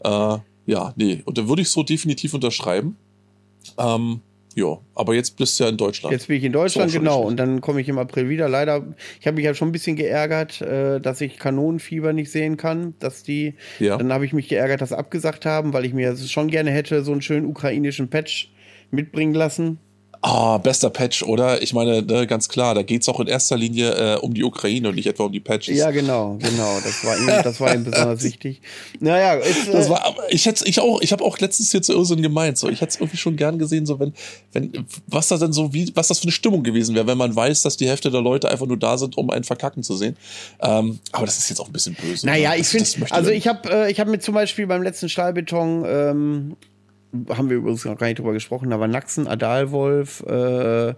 Äh, 0.00 0.38
ja, 0.66 0.92
nee, 0.96 1.22
und 1.24 1.38
da 1.38 1.48
würde 1.48 1.62
ich 1.62 1.70
so 1.70 1.82
definitiv 1.82 2.34
unterschreiben. 2.34 2.96
Ähm, 3.78 4.20
ja, 4.56 4.78
aber 4.94 5.14
jetzt 5.14 5.36
bist 5.36 5.60
du 5.60 5.64
ja 5.64 5.70
in 5.70 5.76
Deutschland. 5.76 6.12
Jetzt 6.12 6.28
bin 6.28 6.38
ich 6.38 6.44
in 6.44 6.52
Deutschland, 6.52 6.90
genau. 6.90 7.20
Und 7.20 7.36
dann 7.36 7.60
komme 7.60 7.82
ich 7.82 7.90
im 7.90 7.98
April 7.98 8.30
wieder. 8.30 8.48
Leider, 8.48 8.86
ich 9.20 9.26
habe 9.26 9.34
mich 9.34 9.44
ja 9.44 9.52
schon 9.52 9.68
ein 9.68 9.72
bisschen 9.72 9.96
geärgert, 9.96 10.62
äh, 10.62 10.98
dass 10.98 11.20
ich 11.20 11.38
Kanonenfieber 11.38 12.14
nicht 12.14 12.30
sehen 12.30 12.56
kann. 12.56 12.94
Dass 12.98 13.22
die, 13.22 13.56
ja. 13.78 13.98
dann 13.98 14.10
habe 14.14 14.24
ich 14.24 14.32
mich 14.32 14.48
geärgert, 14.48 14.80
dass 14.80 14.88
sie 14.88 14.98
abgesagt 14.98 15.44
haben, 15.44 15.74
weil 15.74 15.84
ich 15.84 15.92
mir 15.92 16.16
schon 16.16 16.48
gerne 16.48 16.70
hätte 16.70 17.04
so 17.04 17.12
einen 17.12 17.20
schönen 17.20 17.44
ukrainischen 17.44 18.08
Patch 18.08 18.50
mitbringen 18.90 19.34
lassen. 19.34 19.78
Ah, 20.28 20.58
bester 20.58 20.90
Patch, 20.90 21.22
oder? 21.22 21.62
Ich 21.62 21.72
meine, 21.72 22.02
ne, 22.02 22.26
ganz 22.26 22.48
klar, 22.48 22.74
da 22.74 22.82
geht 22.82 23.02
es 23.02 23.08
auch 23.08 23.20
in 23.20 23.28
erster 23.28 23.56
Linie 23.56 24.16
äh, 24.16 24.18
um 24.18 24.34
die 24.34 24.42
Ukraine 24.42 24.88
und 24.88 24.96
nicht 24.96 25.06
etwa 25.06 25.26
um 25.26 25.30
die 25.30 25.38
Patches. 25.38 25.78
Ja, 25.78 25.92
genau, 25.92 26.36
genau. 26.40 26.80
Das 26.82 27.04
war 27.04 27.16
ihm, 27.16 27.26
das 27.44 27.60
war 27.60 27.72
ihm 27.72 27.84
besonders 27.84 28.22
wichtig. 28.24 28.60
Naja, 28.98 29.34
ist, 29.34 29.68
äh, 29.68 29.72
das 29.72 29.88
war, 29.88 30.16
ich 30.28 30.44
hätte, 30.46 30.66
ich 30.66 30.80
auch, 30.80 31.00
ich 31.00 31.12
habe 31.12 31.22
auch 31.22 31.38
letztens 31.38 31.70
hier 31.70 31.80
zu 31.80 31.92
Irrsinn 31.92 32.22
gemeint, 32.22 32.58
so, 32.58 32.68
ich 32.68 32.80
hätte 32.80 32.90
es 32.90 32.96
irgendwie 32.96 33.18
schon 33.18 33.36
gern 33.36 33.56
gesehen, 33.60 33.86
so 33.86 34.00
wenn, 34.00 34.14
wenn, 34.52 34.72
was 35.06 35.28
da 35.28 35.36
denn 35.36 35.52
so, 35.52 35.72
wie, 35.72 35.92
was 35.94 36.08
das 36.08 36.18
für 36.18 36.24
eine 36.24 36.32
Stimmung 36.32 36.64
gewesen 36.64 36.96
wäre, 36.96 37.06
wenn 37.06 37.18
man 37.18 37.36
weiß, 37.36 37.62
dass 37.62 37.76
die 37.76 37.86
Hälfte 37.86 38.10
der 38.10 38.20
Leute 38.20 38.50
einfach 38.50 38.66
nur 38.66 38.78
da 38.78 38.98
sind, 38.98 39.16
um 39.16 39.30
einen 39.30 39.44
Verkacken 39.44 39.84
zu 39.84 39.94
sehen. 39.96 40.16
Ähm, 40.60 40.98
aber 41.12 41.26
das 41.26 41.38
ist 41.38 41.50
jetzt 41.50 41.60
auch 41.60 41.68
ein 41.68 41.72
bisschen 41.72 41.94
böse. 42.02 42.26
Naja, 42.26 42.50
ne? 42.50 42.58
ich 42.58 42.66
finde, 42.66 42.90
also 43.10 43.30
ich 43.30 43.46
habe, 43.46 43.70
äh, 43.70 43.92
ich 43.92 44.00
habe 44.00 44.10
mir 44.10 44.18
zum 44.18 44.34
Beispiel 44.34 44.66
beim 44.66 44.82
letzten 44.82 45.08
Stahlbeton 45.08 45.84
ähm, 45.86 46.56
haben 47.30 47.50
wir 47.50 47.56
übrigens 47.56 47.84
noch 47.84 47.96
gar 47.96 48.06
nicht 48.06 48.18
drüber 48.18 48.32
gesprochen, 48.32 48.70
war 48.70 48.88
Naxen, 48.88 49.26
Adalwolf, 49.26 50.22
äh, 50.26 50.94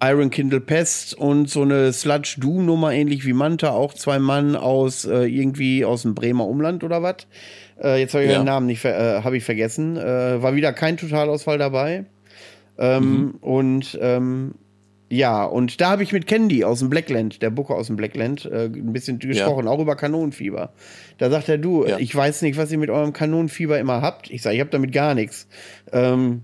Iron 0.00 0.30
Kindle 0.30 0.60
Pest 0.60 1.14
und 1.14 1.50
so 1.50 1.62
eine 1.62 1.92
Sludge 1.92 2.36
Doom 2.38 2.66
Nummer 2.66 2.92
ähnlich 2.92 3.24
wie 3.26 3.32
Manta, 3.32 3.70
auch 3.70 3.94
zwei 3.94 4.18
Mann 4.18 4.54
aus 4.54 5.04
äh, 5.04 5.24
irgendwie 5.24 5.84
aus 5.84 6.02
dem 6.02 6.14
Bremer 6.14 6.46
Umland 6.46 6.84
oder 6.84 7.02
was. 7.02 7.26
Äh, 7.82 8.00
jetzt 8.00 8.14
habe 8.14 8.24
ich 8.24 8.30
ja. 8.30 8.38
den 8.38 8.44
Namen 8.44 8.66
nicht 8.66 8.84
äh, 8.84 9.22
habe 9.22 9.36
ich 9.36 9.44
vergessen. 9.44 9.96
Äh, 9.96 10.40
war 10.42 10.54
wieder 10.54 10.72
kein 10.72 10.96
Totalausfall 10.96 11.58
dabei. 11.58 12.04
Ähm, 12.78 13.02
mhm. 13.02 13.30
Und 13.40 13.98
ähm, 14.00 14.54
ja, 15.10 15.44
und 15.44 15.80
da 15.80 15.90
habe 15.90 16.02
ich 16.02 16.12
mit 16.12 16.26
Candy 16.26 16.64
aus 16.64 16.80
dem 16.80 16.90
Blackland, 16.90 17.40
der 17.40 17.50
Booker 17.50 17.74
aus 17.74 17.86
dem 17.86 17.96
Blackland, 17.96 18.44
äh, 18.44 18.66
ein 18.66 18.92
bisschen 18.92 19.18
gesprochen, 19.18 19.64
ja. 19.64 19.70
auch 19.70 19.80
über 19.80 19.96
Kanonenfieber. 19.96 20.72
Da 21.16 21.30
sagt 21.30 21.48
er, 21.48 21.58
du, 21.58 21.86
ja. 21.86 21.98
ich 21.98 22.14
weiß 22.14 22.42
nicht, 22.42 22.58
was 22.58 22.70
ihr 22.70 22.78
mit 22.78 22.90
eurem 22.90 23.12
Kanonenfieber 23.12 23.78
immer 23.78 24.02
habt. 24.02 24.30
Ich 24.30 24.42
sage, 24.42 24.56
ich 24.56 24.60
habe 24.60 24.70
damit 24.70 24.92
gar 24.92 25.14
nichts. 25.14 25.48
Ähm, 25.92 26.42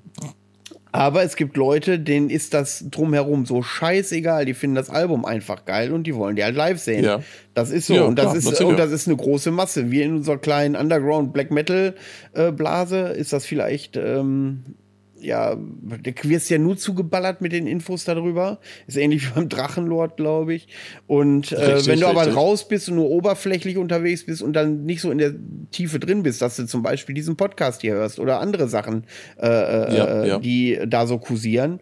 aber 0.95 1.25
es 1.25 1.35
gibt 1.35 1.57
Leute, 1.57 1.99
denen 1.99 2.31
ist 2.31 2.55
das 2.55 2.85
drumherum 2.89 3.47
so 3.47 3.63
scheißegal. 3.63 4.45
Die 4.45 4.55
finden 4.55 4.77
das 4.77 4.91
Album 4.91 5.25
einfach 5.25 5.65
geil 5.65 5.93
und 5.93 6.07
die 6.07 6.15
wollen 6.15 6.37
die 6.37 6.45
halt 6.45 6.55
live 6.55 6.79
sehen. 6.79 7.05
Ja. 7.05 7.21
Das 7.53 7.71
ist 7.71 7.89
so. 7.89 7.95
Ja, 7.95 8.05
und, 8.05 8.17
das 8.17 8.27
klar, 8.31 8.53
ist, 8.53 8.61
und 8.63 8.79
das 8.79 8.93
ist 8.93 9.09
eine 9.09 9.17
große 9.17 9.51
Masse. 9.51 9.91
Wir 9.91 10.05
in 10.05 10.15
unserer 10.15 10.39
kleinen 10.39 10.77
Underground 10.77 11.33
Black 11.33 11.51
Metal 11.51 11.97
äh, 12.33 12.53
Blase 12.53 13.09
ist 13.09 13.33
das 13.33 13.45
vielleicht 13.45 13.97
ähm, 13.97 14.77
ja, 15.25 15.57
du 15.57 16.13
wirst 16.25 16.51
ja 16.51 16.59
nur 16.59 16.77
zugeballert 16.77 17.41
mit 17.41 17.53
den 17.53 17.67
Infos 17.67 18.05
darüber. 18.05 18.59
Ist 18.87 18.97
ähnlich 18.97 19.27
wie 19.27 19.35
beim 19.35 19.49
Drachenlord, 19.49 20.17
glaube 20.17 20.55
ich. 20.55 20.69
Und 21.07 21.53
äh, 21.53 21.57
richtig, 21.57 21.89
wenn 21.89 22.01
du 22.01 22.07
aber 22.07 22.21
richtig. 22.21 22.37
raus 22.37 22.69
bist 22.69 22.89
und 22.89 22.97
nur 22.97 23.11
oberflächlich 23.11 23.77
unterwegs 23.77 24.27
bist 24.27 24.43
und 24.43 24.53
dann 24.53 24.85
nicht 24.85 25.01
so 25.01 25.11
in 25.11 25.19
der 25.19 25.35
Tiefe 25.71 25.99
drin 25.99 26.23
bist, 26.23 26.43
dass 26.43 26.57
du 26.57 26.67
zum 26.67 26.83
Beispiel 26.83 27.15
diesen 27.15 27.37
Podcast 27.37 27.81
hier 27.81 27.95
hörst 27.95 28.19
oder 28.19 28.41
andere 28.41 28.69
Sachen, 28.69 29.05
äh, 29.41 29.47
äh 29.47 29.97
ja, 29.97 30.05
äh, 30.05 30.29
ja. 30.29 30.39
die 30.39 30.79
da 30.87 31.07
so 31.07 31.19
kursieren, 31.19 31.81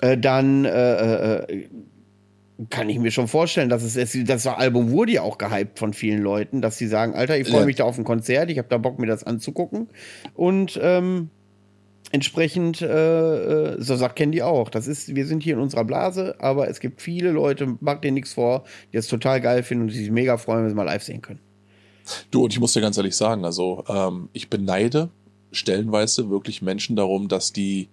äh, 0.00 0.18
dann 0.18 0.64
äh, 0.64 1.66
kann 2.68 2.90
ich 2.90 2.98
mir 2.98 3.10
schon 3.10 3.28
vorstellen, 3.28 3.70
dass 3.70 3.82
es 3.82 4.18
das 4.26 4.46
Album 4.46 4.90
wurde 4.90 5.12
ja 5.12 5.22
auch 5.22 5.38
gehypt 5.38 5.78
von 5.78 5.94
vielen 5.94 6.20
Leuten, 6.20 6.60
dass 6.60 6.76
sie 6.76 6.88
sagen, 6.88 7.14
Alter, 7.14 7.38
ich 7.38 7.48
freue 7.48 7.60
ja. 7.60 7.66
mich 7.66 7.76
da 7.76 7.84
auf 7.84 7.96
ein 7.96 8.04
Konzert, 8.04 8.50
ich 8.50 8.58
habe 8.58 8.68
da 8.68 8.76
Bock 8.76 8.98
mir 8.98 9.06
das 9.06 9.24
anzugucken 9.24 9.88
und 10.34 10.78
ähm, 10.82 11.30
entsprechend, 12.10 12.82
äh, 12.82 13.74
äh, 13.74 13.82
so 13.82 13.96
sagt 13.96 14.16
Candy 14.16 14.42
auch, 14.42 14.68
das 14.68 14.86
ist, 14.86 15.14
wir 15.14 15.26
sind 15.26 15.42
hier 15.42 15.54
in 15.54 15.60
unserer 15.60 15.84
Blase, 15.84 16.34
aber 16.40 16.68
es 16.68 16.80
gibt 16.80 17.00
viele 17.00 17.30
Leute, 17.30 17.76
mag 17.80 18.02
dir 18.02 18.12
nichts 18.12 18.34
vor, 18.34 18.64
die 18.92 18.96
es 18.96 19.06
total 19.06 19.40
geil 19.40 19.62
finden 19.62 19.84
und 19.84 19.90
sich 19.90 20.10
mega 20.10 20.36
freuen, 20.36 20.62
wenn 20.62 20.70
sie 20.70 20.74
mal 20.74 20.84
live 20.84 21.02
sehen 21.02 21.22
können. 21.22 21.40
Du, 22.30 22.44
und 22.44 22.52
ich 22.52 22.60
muss 22.60 22.72
dir 22.72 22.80
ganz 22.80 22.96
ehrlich 22.96 23.16
sagen, 23.16 23.44
also 23.44 23.84
ähm, 23.88 24.28
ich 24.32 24.50
beneide 24.50 25.10
stellenweise 25.52 26.30
wirklich 26.30 26.62
Menschen 26.62 26.96
darum, 26.96 27.28
dass 27.28 27.52
die 27.52 27.88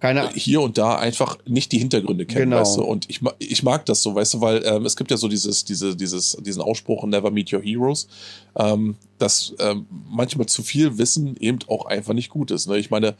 keine 0.00 0.30
hier 0.30 0.60
und 0.60 0.76
da 0.76 0.96
einfach 0.96 1.38
nicht 1.46 1.72
die 1.72 1.78
Hintergründe 1.78 2.26
kennen, 2.26 2.50
genau. 2.50 2.60
weißt 2.60 2.76
du? 2.76 2.82
Und 2.82 3.08
ich, 3.08 3.20
ich 3.38 3.62
mag 3.62 3.86
das 3.86 4.02
so, 4.02 4.14
weißt 4.14 4.34
du, 4.34 4.40
weil 4.40 4.62
ähm, 4.64 4.84
es 4.84 4.96
gibt 4.96 5.10
ja 5.10 5.16
so 5.16 5.28
dieses, 5.28 5.64
diese, 5.64 5.96
dieses, 5.96 6.36
diesen 6.40 6.60
Ausspruch, 6.60 7.04
never 7.04 7.30
meet 7.30 7.52
your 7.52 7.62
heroes, 7.62 8.06
ähm, 8.56 8.96
dass 9.18 9.54
ähm, 9.58 9.86
manchmal 10.10 10.46
zu 10.46 10.62
viel 10.62 10.98
Wissen 10.98 11.36
eben 11.38 11.60
auch 11.68 11.86
einfach 11.86 12.12
nicht 12.12 12.28
gut 12.28 12.50
ist. 12.50 12.68
Ne? 12.68 12.78
Ich 12.78 12.90
meine, 12.90 13.14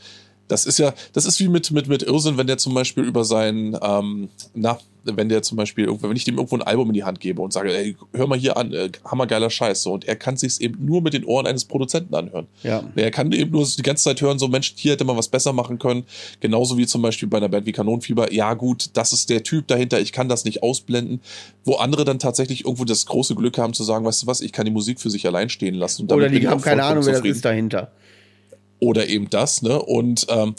das 0.48 0.66
ist 0.66 0.78
ja, 0.78 0.92
das 1.12 1.24
ist 1.24 1.40
wie 1.40 1.48
mit, 1.48 1.70
mit, 1.70 1.88
mit 1.88 2.02
Irrsinn, 2.02 2.36
wenn 2.36 2.46
der 2.46 2.58
zum 2.58 2.74
Beispiel 2.74 3.04
über 3.04 3.24
sein, 3.24 3.76
ähm, 3.82 4.28
na, 4.54 4.78
wenn 5.14 5.28
der 5.28 5.42
zum 5.42 5.56
Beispiel, 5.56 5.88
wenn 6.00 6.16
ich 6.16 6.24
dem 6.24 6.36
irgendwo 6.36 6.56
ein 6.56 6.62
Album 6.62 6.88
in 6.88 6.94
die 6.94 7.04
Hand 7.04 7.20
gebe 7.20 7.42
und 7.42 7.52
sage, 7.52 7.76
ey, 7.76 7.96
hör 8.12 8.26
mal 8.26 8.38
hier 8.38 8.56
an, 8.56 8.72
äh, 8.72 8.90
hammergeiler 9.04 9.50
Scheiß, 9.50 9.82
so, 9.82 9.92
und 9.92 10.06
er 10.06 10.16
kann 10.16 10.36
sich's 10.36 10.58
eben 10.58 10.84
nur 10.84 11.02
mit 11.02 11.14
den 11.14 11.24
Ohren 11.24 11.46
eines 11.46 11.64
Produzenten 11.64 12.14
anhören. 12.14 12.46
Ja. 12.62 12.82
Er 12.96 13.10
kann 13.10 13.32
eben 13.32 13.50
nur 13.52 13.66
die 13.66 13.82
ganze 13.82 14.04
Zeit 14.04 14.20
hören, 14.20 14.38
so, 14.38 14.48
Mensch, 14.48 14.74
hier 14.76 14.92
hätte 14.92 15.04
man 15.04 15.16
was 15.16 15.28
besser 15.28 15.52
machen 15.52 15.78
können. 15.78 16.04
Genauso 16.40 16.76
wie 16.78 16.86
zum 16.86 17.02
Beispiel 17.02 17.28
bei 17.28 17.38
einer 17.38 17.48
Band 17.48 17.66
wie 17.66 17.72
Kanonenfieber, 17.72 18.32
ja 18.32 18.54
gut, 18.54 18.90
das 18.94 19.12
ist 19.12 19.30
der 19.30 19.42
Typ 19.42 19.66
dahinter, 19.68 20.00
ich 20.00 20.12
kann 20.12 20.28
das 20.28 20.44
nicht 20.44 20.62
ausblenden. 20.62 21.20
Wo 21.64 21.74
andere 21.74 22.04
dann 22.04 22.18
tatsächlich 22.18 22.64
irgendwo 22.64 22.84
das 22.84 23.06
große 23.06 23.34
Glück 23.34 23.58
haben 23.58 23.74
zu 23.74 23.84
sagen, 23.84 24.04
weißt 24.04 24.22
du 24.22 24.26
was, 24.26 24.40
ich 24.40 24.52
kann 24.52 24.64
die 24.64 24.70
Musik 24.70 25.00
für 25.00 25.10
sich 25.10 25.26
allein 25.26 25.48
stehen 25.48 25.74
lassen. 25.74 26.10
Oder 26.10 26.28
die 26.28 26.46
haben 26.46 26.60
keine 26.60 26.84
Ahnung, 26.84 27.04
wer 27.06 27.20
das 27.20 27.24
ist 27.24 27.44
dahinter. 27.44 27.92
Oder 28.78 29.08
eben 29.08 29.30
das, 29.30 29.62
ne? 29.62 29.80
Und 29.80 30.26
ähm, 30.28 30.54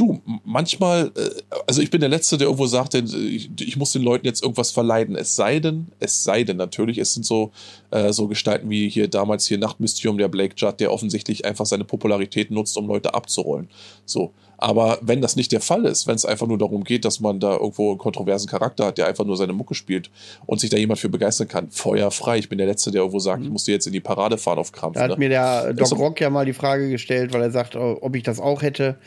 du, 0.00 0.22
manchmal, 0.44 1.12
äh, 1.16 1.30
also 1.66 1.82
ich 1.82 1.90
bin 1.90 2.00
der 2.00 2.08
Letzte, 2.08 2.38
der 2.38 2.46
irgendwo 2.46 2.66
sagt, 2.66 2.94
ich, 2.94 3.50
ich, 3.60 3.76
muss 3.76 3.92
den 3.92 4.02
Leuten 4.02 4.24
jetzt 4.26 4.42
irgendwas 4.42 4.70
verleiden. 4.70 5.14
Es 5.14 5.36
sei 5.36 5.60
denn, 5.60 5.88
es 5.98 6.24
sei 6.24 6.42
denn 6.44 6.56
natürlich, 6.56 6.98
es 6.98 7.12
sind 7.12 7.26
so, 7.26 7.52
äh, 7.90 8.12
so 8.12 8.26
Gestalten 8.26 8.70
wie 8.70 8.88
hier 8.88 9.08
damals 9.08 9.46
hier 9.46 9.58
Nachtmystium, 9.58 10.16
der 10.16 10.28
Blake 10.28 10.54
Judd, 10.56 10.80
der 10.80 10.92
offensichtlich 10.92 11.44
einfach 11.44 11.66
seine 11.66 11.84
Popularität 11.84 12.50
nutzt, 12.50 12.76
um 12.76 12.86
Leute 12.86 13.14
abzurollen. 13.14 13.68
So. 14.06 14.32
Aber 14.62 14.98
wenn 15.00 15.22
das 15.22 15.36
nicht 15.36 15.52
der 15.52 15.62
Fall 15.62 15.86
ist, 15.86 16.06
wenn 16.06 16.16
es 16.16 16.26
einfach 16.26 16.46
nur 16.46 16.58
darum 16.58 16.84
geht, 16.84 17.06
dass 17.06 17.18
man 17.20 17.40
da 17.40 17.52
irgendwo 17.52 17.90
einen 17.90 17.98
kontroversen 17.98 18.46
Charakter 18.46 18.86
hat, 18.86 18.98
der 18.98 19.06
einfach 19.06 19.24
nur 19.24 19.38
seine 19.38 19.54
Mucke 19.54 19.74
spielt 19.74 20.10
und 20.44 20.60
sich 20.60 20.68
da 20.68 20.76
jemand 20.76 21.00
für 21.00 21.08
begeistern 21.08 21.48
kann, 21.48 21.70
feuerfrei. 21.70 22.36
Ich 22.36 22.50
bin 22.50 22.58
der 22.58 22.66
Letzte, 22.66 22.90
der 22.90 23.00
irgendwo 23.00 23.20
sagt, 23.20 23.40
mhm. 23.40 23.46
ich 23.46 23.52
muss 23.52 23.64
dir 23.64 23.72
jetzt 23.72 23.86
in 23.86 23.94
die 23.94 24.00
Parade 24.00 24.36
fahren 24.36 24.58
auf 24.58 24.70
Krampf. 24.70 24.96
Da 24.96 25.04
hat 25.04 25.12
ne? 25.12 25.16
mir 25.16 25.30
der 25.30 25.72
Doc 25.72 25.98
Rock 25.98 26.20
ja 26.20 26.28
mal 26.28 26.44
die 26.44 26.52
Frage 26.52 26.90
gestellt, 26.90 27.32
weil 27.32 27.40
er 27.40 27.50
sagt, 27.50 27.74
ob 27.74 28.14
ich 28.14 28.22
das 28.22 28.38
auch 28.38 28.60
hätte 28.60 28.98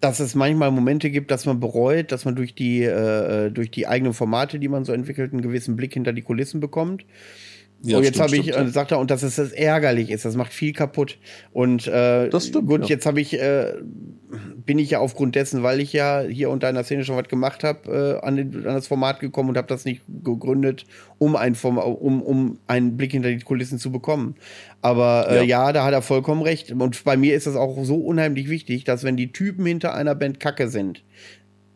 dass 0.00 0.20
es 0.20 0.34
manchmal 0.34 0.70
Momente 0.70 1.10
gibt, 1.10 1.30
dass 1.30 1.46
man 1.46 1.60
bereut, 1.60 2.12
dass 2.12 2.24
man 2.24 2.34
durch 2.34 2.54
die, 2.54 2.82
äh, 2.82 3.50
durch 3.50 3.70
die 3.70 3.86
eigenen 3.86 4.14
Formate, 4.14 4.58
die 4.58 4.68
man 4.68 4.84
so 4.84 4.92
entwickelt, 4.92 5.32
einen 5.32 5.42
gewissen 5.42 5.76
Blick 5.76 5.92
hinter 5.94 6.12
die 6.12 6.22
Kulissen 6.22 6.60
bekommt. 6.60 7.04
Ja, 7.82 7.96
und 7.96 8.04
jetzt 8.04 8.20
habe 8.20 8.36
ich, 8.36 8.54
äh, 8.54 8.68
sagt 8.68 8.90
er, 8.90 8.98
und 8.98 9.10
dass 9.10 9.22
es 9.22 9.36
das 9.36 9.52
ärgerlich 9.52 10.10
ist, 10.10 10.26
das 10.26 10.36
macht 10.36 10.52
viel 10.52 10.72
kaputt. 10.74 11.18
Und 11.52 11.86
äh, 11.86 12.28
das 12.28 12.48
stimmt, 12.48 12.68
gut, 12.68 12.82
ja. 12.82 12.88
jetzt 12.88 13.06
habe 13.06 13.20
ich, 13.22 13.40
äh, 13.40 13.74
bin 14.66 14.78
ich 14.78 14.90
ja 14.90 14.98
aufgrund 14.98 15.34
dessen, 15.34 15.62
weil 15.62 15.80
ich 15.80 15.92
ja 15.94 16.20
hier 16.20 16.50
unter 16.50 16.68
einer 16.68 16.84
Szene 16.84 17.04
schon 17.04 17.16
was 17.16 17.28
gemacht 17.28 17.64
habe, 17.64 18.18
äh, 18.22 18.26
an, 18.26 18.38
an 18.38 18.62
das 18.64 18.86
Format 18.86 19.20
gekommen 19.20 19.48
und 19.48 19.56
habe 19.56 19.66
das 19.66 19.86
nicht 19.86 20.02
gegründet, 20.22 20.84
um, 21.16 21.36
ein 21.36 21.54
Format, 21.54 21.86
um, 21.86 22.20
um 22.20 22.58
einen 22.66 22.98
Blick 22.98 23.12
hinter 23.12 23.30
die 23.30 23.38
Kulissen 23.38 23.78
zu 23.78 23.90
bekommen. 23.90 24.34
Aber 24.82 25.28
äh, 25.30 25.36
ja. 25.36 25.42
ja, 25.42 25.72
da 25.72 25.84
hat 25.84 25.94
er 25.94 26.02
vollkommen 26.02 26.42
recht. 26.42 26.70
Und 26.72 27.04
bei 27.04 27.16
mir 27.16 27.34
ist 27.34 27.46
das 27.46 27.56
auch 27.56 27.82
so 27.84 27.96
unheimlich 27.96 28.50
wichtig, 28.50 28.84
dass 28.84 29.04
wenn 29.04 29.16
die 29.16 29.32
Typen 29.32 29.64
hinter 29.64 29.94
einer 29.94 30.14
Band 30.14 30.38
Kacke 30.38 30.68
sind, 30.68 31.02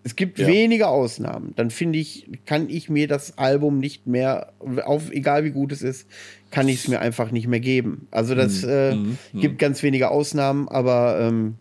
es 0.04 0.16
gibt 0.16 0.38
ja. 0.38 0.46
wenige 0.46 0.88
Ausnahmen. 0.88 1.54
Dann 1.56 1.70
finde 1.70 1.98
ich, 1.98 2.28
kann 2.44 2.68
ich 2.68 2.90
mir 2.90 3.08
das 3.08 3.38
Album 3.38 3.78
nicht 3.78 4.06
mehr, 4.06 4.52
auf, 4.84 5.10
egal 5.10 5.44
wie 5.44 5.50
gut 5.50 5.72
es 5.72 5.80
ist, 5.80 6.06
kann 6.50 6.68
ich 6.68 6.80
es 6.80 6.88
mir 6.88 7.00
einfach 7.00 7.30
nicht 7.30 7.48
mehr 7.48 7.60
geben. 7.60 8.06
Also 8.10 8.34
das 8.34 8.62
mhm. 8.62 8.68
äh, 8.68 8.94
mhm. 8.94 9.18
gibt 9.40 9.58
ganz 9.58 9.82
wenige 9.82 10.10
Ausnahmen, 10.10 10.68
aber 10.68 11.18
ähm, 11.20 11.54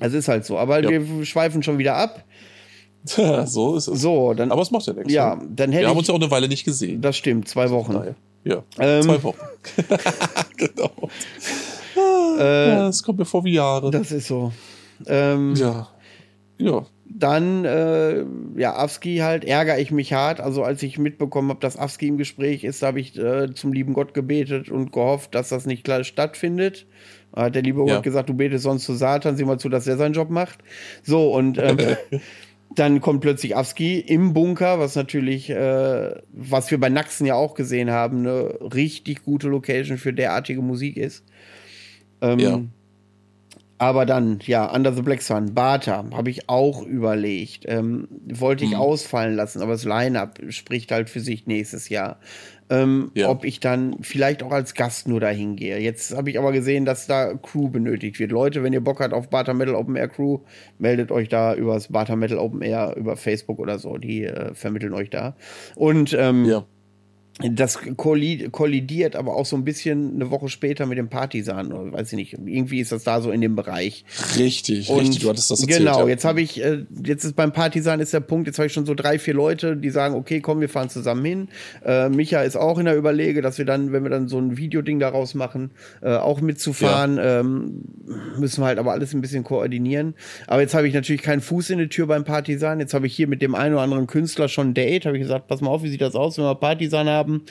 es 0.00 0.14
ist 0.14 0.28
halt 0.28 0.46
so. 0.46 0.58
Aber 0.58 0.82
ja. 0.82 0.88
wir 0.88 1.26
schweifen 1.26 1.62
schon 1.62 1.76
wieder 1.76 1.96
ab. 1.96 2.24
so 3.04 3.76
ist 3.76 3.86
es. 3.86 4.00
So, 4.00 4.32
dann, 4.32 4.50
aber 4.50 4.62
es 4.62 4.70
macht 4.70 4.86
ja 4.86 4.94
nichts. 4.94 5.12
Ja, 5.12 5.38
dann 5.54 5.70
hätte 5.70 5.84
wir 5.84 5.90
haben 5.90 5.98
uns 5.98 6.08
ja 6.08 6.14
auch 6.14 6.20
eine 6.20 6.30
Weile 6.30 6.48
nicht 6.48 6.64
gesehen. 6.64 7.02
Das 7.02 7.18
stimmt, 7.18 7.48
zwei 7.48 7.68
Wochen. 7.70 8.14
Ja, 8.44 8.62
ähm, 8.78 9.02
zwei 9.02 9.22
Wochen. 9.22 9.38
genau. 10.56 11.10
Äh, 12.38 12.68
ja, 12.68 12.88
es 12.88 13.02
kommt 13.02 13.18
mir 13.18 13.26
vor 13.26 13.44
wie 13.44 13.52
Jahre. 13.52 13.90
Das 13.90 14.10
ist 14.10 14.26
so. 14.26 14.52
Ähm, 15.06 15.54
ja. 15.54 15.88
Ja. 16.58 16.86
Dann, 17.16 17.64
äh, 17.64 18.24
ja, 18.56 18.76
Avski 18.76 19.18
halt, 19.18 19.44
ärgere 19.44 19.78
ich 19.78 19.92
mich 19.92 20.12
hart. 20.12 20.40
Also 20.40 20.64
als 20.64 20.82
ich 20.82 20.98
mitbekommen 20.98 21.50
habe, 21.50 21.60
dass 21.60 21.78
Avski 21.78 22.08
im 22.08 22.18
Gespräch 22.18 22.64
ist, 22.64 22.82
habe 22.82 22.98
ich 22.98 23.16
äh, 23.16 23.54
zum 23.54 23.72
lieben 23.72 23.92
Gott 23.92 24.14
gebetet 24.14 24.68
und 24.68 24.90
gehofft, 24.90 25.32
dass 25.34 25.50
das 25.50 25.64
nicht 25.64 25.84
klar 25.84 26.02
stattfindet. 26.02 26.86
Hat 27.32 27.54
der 27.54 27.62
liebe 27.62 27.84
ja. 27.86 27.94
Gott 27.94 28.02
gesagt, 28.02 28.28
du 28.28 28.34
betest 28.34 28.64
sonst 28.64 28.84
zu 28.84 28.94
Satan, 28.94 29.36
sieh 29.36 29.44
mal 29.44 29.58
zu, 29.58 29.68
dass 29.68 29.86
er 29.86 29.96
seinen 29.96 30.14
Job 30.14 30.28
macht. 30.28 30.58
So, 31.04 31.32
und 31.32 31.56
ähm, 31.58 31.78
dann 32.74 33.00
kommt 33.00 33.20
plötzlich 33.20 33.56
Avski 33.56 34.00
im 34.00 34.32
Bunker, 34.32 34.80
was 34.80 34.96
natürlich, 34.96 35.50
äh, 35.50 36.14
was 36.32 36.70
wir 36.72 36.80
bei 36.80 36.88
Naxen 36.88 37.26
ja 37.26 37.34
auch 37.34 37.54
gesehen 37.54 37.92
haben, 37.92 38.26
eine 38.26 38.58
richtig 38.74 39.22
gute 39.22 39.46
Location 39.48 39.98
für 39.98 40.12
derartige 40.12 40.62
Musik 40.62 40.96
ist. 40.96 41.24
Ähm, 42.20 42.38
ja. 42.40 42.60
Aber 43.84 44.06
dann, 44.06 44.38
ja, 44.46 44.74
Under 44.74 44.94
the 44.94 45.02
Black 45.02 45.20
Sun, 45.20 45.52
Bata, 45.52 46.06
habe 46.10 46.30
ich 46.30 46.48
auch 46.48 46.82
überlegt. 46.86 47.66
Ähm, 47.68 48.08
wollte 48.32 48.64
ich 48.64 48.70
hm. 48.70 48.78
ausfallen 48.78 49.36
lassen, 49.36 49.60
aber 49.60 49.72
das 49.72 49.84
Line-Up 49.84 50.40
spricht 50.48 50.90
halt 50.90 51.10
für 51.10 51.20
sich 51.20 51.46
nächstes 51.46 51.90
Jahr. 51.90 52.18
Ähm, 52.70 53.10
ja. 53.12 53.28
Ob 53.28 53.44
ich 53.44 53.60
dann 53.60 53.96
vielleicht 54.00 54.42
auch 54.42 54.52
als 54.52 54.72
Gast 54.72 55.06
nur 55.06 55.20
dahin 55.20 55.54
gehe. 55.56 55.78
Jetzt 55.80 56.16
habe 56.16 56.30
ich 56.30 56.38
aber 56.38 56.52
gesehen, 56.52 56.86
dass 56.86 57.06
da 57.06 57.34
Crew 57.34 57.68
benötigt 57.68 58.18
wird. 58.18 58.32
Leute, 58.32 58.62
wenn 58.62 58.72
ihr 58.72 58.82
Bock 58.82 59.00
habt 59.00 59.12
auf 59.12 59.28
Bata 59.28 59.52
Metal 59.52 59.74
Open 59.74 59.96
Air 59.96 60.08
Crew, 60.08 60.38
meldet 60.78 61.12
euch 61.12 61.28
da 61.28 61.54
über 61.54 61.74
das 61.74 61.88
Bata 61.88 62.16
Metal 62.16 62.38
Open 62.38 62.62
Air, 62.62 62.94
über 62.96 63.18
Facebook 63.18 63.58
oder 63.58 63.78
so. 63.78 63.98
Die 63.98 64.24
äh, 64.24 64.54
vermitteln 64.54 64.94
euch 64.94 65.10
da. 65.10 65.36
Und 65.74 66.16
ähm, 66.18 66.46
ja 66.46 66.64
das 67.40 67.80
kollidiert 67.96 69.16
aber 69.16 69.34
auch 69.34 69.44
so 69.44 69.56
ein 69.56 69.64
bisschen 69.64 70.14
eine 70.14 70.30
Woche 70.30 70.48
später 70.48 70.86
mit 70.86 70.98
dem 70.98 71.08
Partisan, 71.08 71.72
oder 71.72 71.92
weiß 71.92 72.12
ich 72.12 72.16
nicht. 72.16 72.32
Irgendwie 72.34 72.78
ist 72.78 72.92
das 72.92 73.02
da 73.02 73.20
so 73.20 73.32
in 73.32 73.40
dem 73.40 73.56
Bereich. 73.56 74.04
Richtig, 74.38 74.88
und 74.88 75.00
richtig, 75.00 75.22
du 75.22 75.30
hattest 75.30 75.50
das 75.50 75.60
erzählt. 75.60 75.80
Genau, 75.80 76.02
ja. 76.02 76.08
jetzt 76.10 76.24
habe 76.24 76.40
ich, 76.40 76.62
äh, 76.62 76.84
jetzt 77.04 77.24
ist 77.24 77.34
beim 77.34 77.52
Partisan 77.52 77.98
ist 77.98 78.12
der 78.12 78.20
Punkt, 78.20 78.46
jetzt 78.46 78.58
habe 78.60 78.68
ich 78.68 78.72
schon 78.72 78.86
so 78.86 78.94
drei, 78.94 79.18
vier 79.18 79.34
Leute, 79.34 79.76
die 79.76 79.90
sagen, 79.90 80.14
okay, 80.14 80.40
komm, 80.40 80.60
wir 80.60 80.68
fahren 80.68 80.90
zusammen 80.90 81.24
hin. 81.24 81.48
Äh, 81.84 82.08
Micha 82.08 82.40
ist 82.42 82.56
auch 82.56 82.78
in 82.78 82.84
der 82.84 82.96
Überlege, 82.96 83.42
dass 83.42 83.58
wir 83.58 83.64
dann, 83.64 83.90
wenn 83.90 84.04
wir 84.04 84.10
dann 84.10 84.28
so 84.28 84.38
ein 84.38 84.56
Videoding 84.56 85.00
daraus 85.00 85.34
machen, 85.34 85.72
äh, 86.02 86.14
auch 86.14 86.40
mitzufahren. 86.40 87.16
Ja. 87.16 87.40
Ähm, 87.40 87.82
müssen 88.38 88.62
wir 88.62 88.66
halt 88.66 88.78
aber 88.78 88.92
alles 88.92 89.12
ein 89.12 89.20
bisschen 89.20 89.42
koordinieren. 89.42 90.14
Aber 90.46 90.60
jetzt 90.60 90.74
habe 90.74 90.86
ich 90.86 90.94
natürlich 90.94 91.22
keinen 91.22 91.40
Fuß 91.40 91.70
in 91.70 91.78
die 91.80 91.88
Tür 91.88 92.06
beim 92.06 92.22
Partisan. 92.22 92.78
Jetzt 92.78 92.94
habe 92.94 93.08
ich 93.08 93.16
hier 93.16 93.26
mit 93.26 93.42
dem 93.42 93.56
einen 93.56 93.74
oder 93.74 93.82
anderen 93.82 94.06
Künstler 94.06 94.46
schon 94.46 94.68
ein 94.68 94.74
Date. 94.74 95.04
Habe 95.04 95.16
ich 95.16 95.22
gesagt, 95.22 95.48
pass 95.48 95.60
mal 95.60 95.70
auf, 95.70 95.82
wie 95.82 95.88
sieht 95.88 96.00
das 96.00 96.14
aus, 96.14 96.38
wenn 96.38 96.44
wir 96.44 96.54
Partisan 96.54 97.08
haben? 97.08 97.23
Haben, 97.24 97.42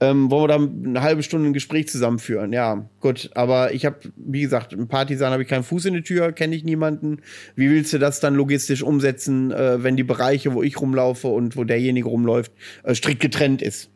ähm, 0.00 0.30
wollen 0.30 0.42
wir 0.42 0.48
da 0.48 0.88
eine 0.88 1.02
halbe 1.02 1.22
Stunde 1.22 1.48
ein 1.48 1.52
Gespräch 1.52 1.88
zusammenführen. 1.88 2.52
Ja, 2.52 2.88
gut. 3.00 3.30
Aber 3.34 3.72
ich 3.72 3.86
habe, 3.86 3.98
wie 4.16 4.42
gesagt, 4.42 4.72
im 4.72 4.88
Partisan 4.88 5.32
habe 5.32 5.42
ich 5.42 5.48
keinen 5.48 5.62
Fuß 5.62 5.86
in 5.86 5.94
die 5.94 6.02
Tür, 6.02 6.32
kenne 6.32 6.56
ich 6.56 6.64
niemanden. 6.64 7.18
Wie 7.54 7.70
willst 7.70 7.92
du 7.92 7.98
das 7.98 8.20
dann 8.20 8.34
logistisch 8.34 8.82
umsetzen, 8.82 9.52
äh, 9.52 9.82
wenn 9.82 9.96
die 9.96 10.04
Bereiche, 10.04 10.54
wo 10.54 10.62
ich 10.62 10.80
rumlaufe 10.80 11.28
und 11.28 11.56
wo 11.56 11.64
derjenige 11.64 12.08
rumläuft, 12.08 12.52
äh, 12.82 12.94
strikt 12.94 13.20
getrennt 13.20 13.62
ist? 13.62 13.89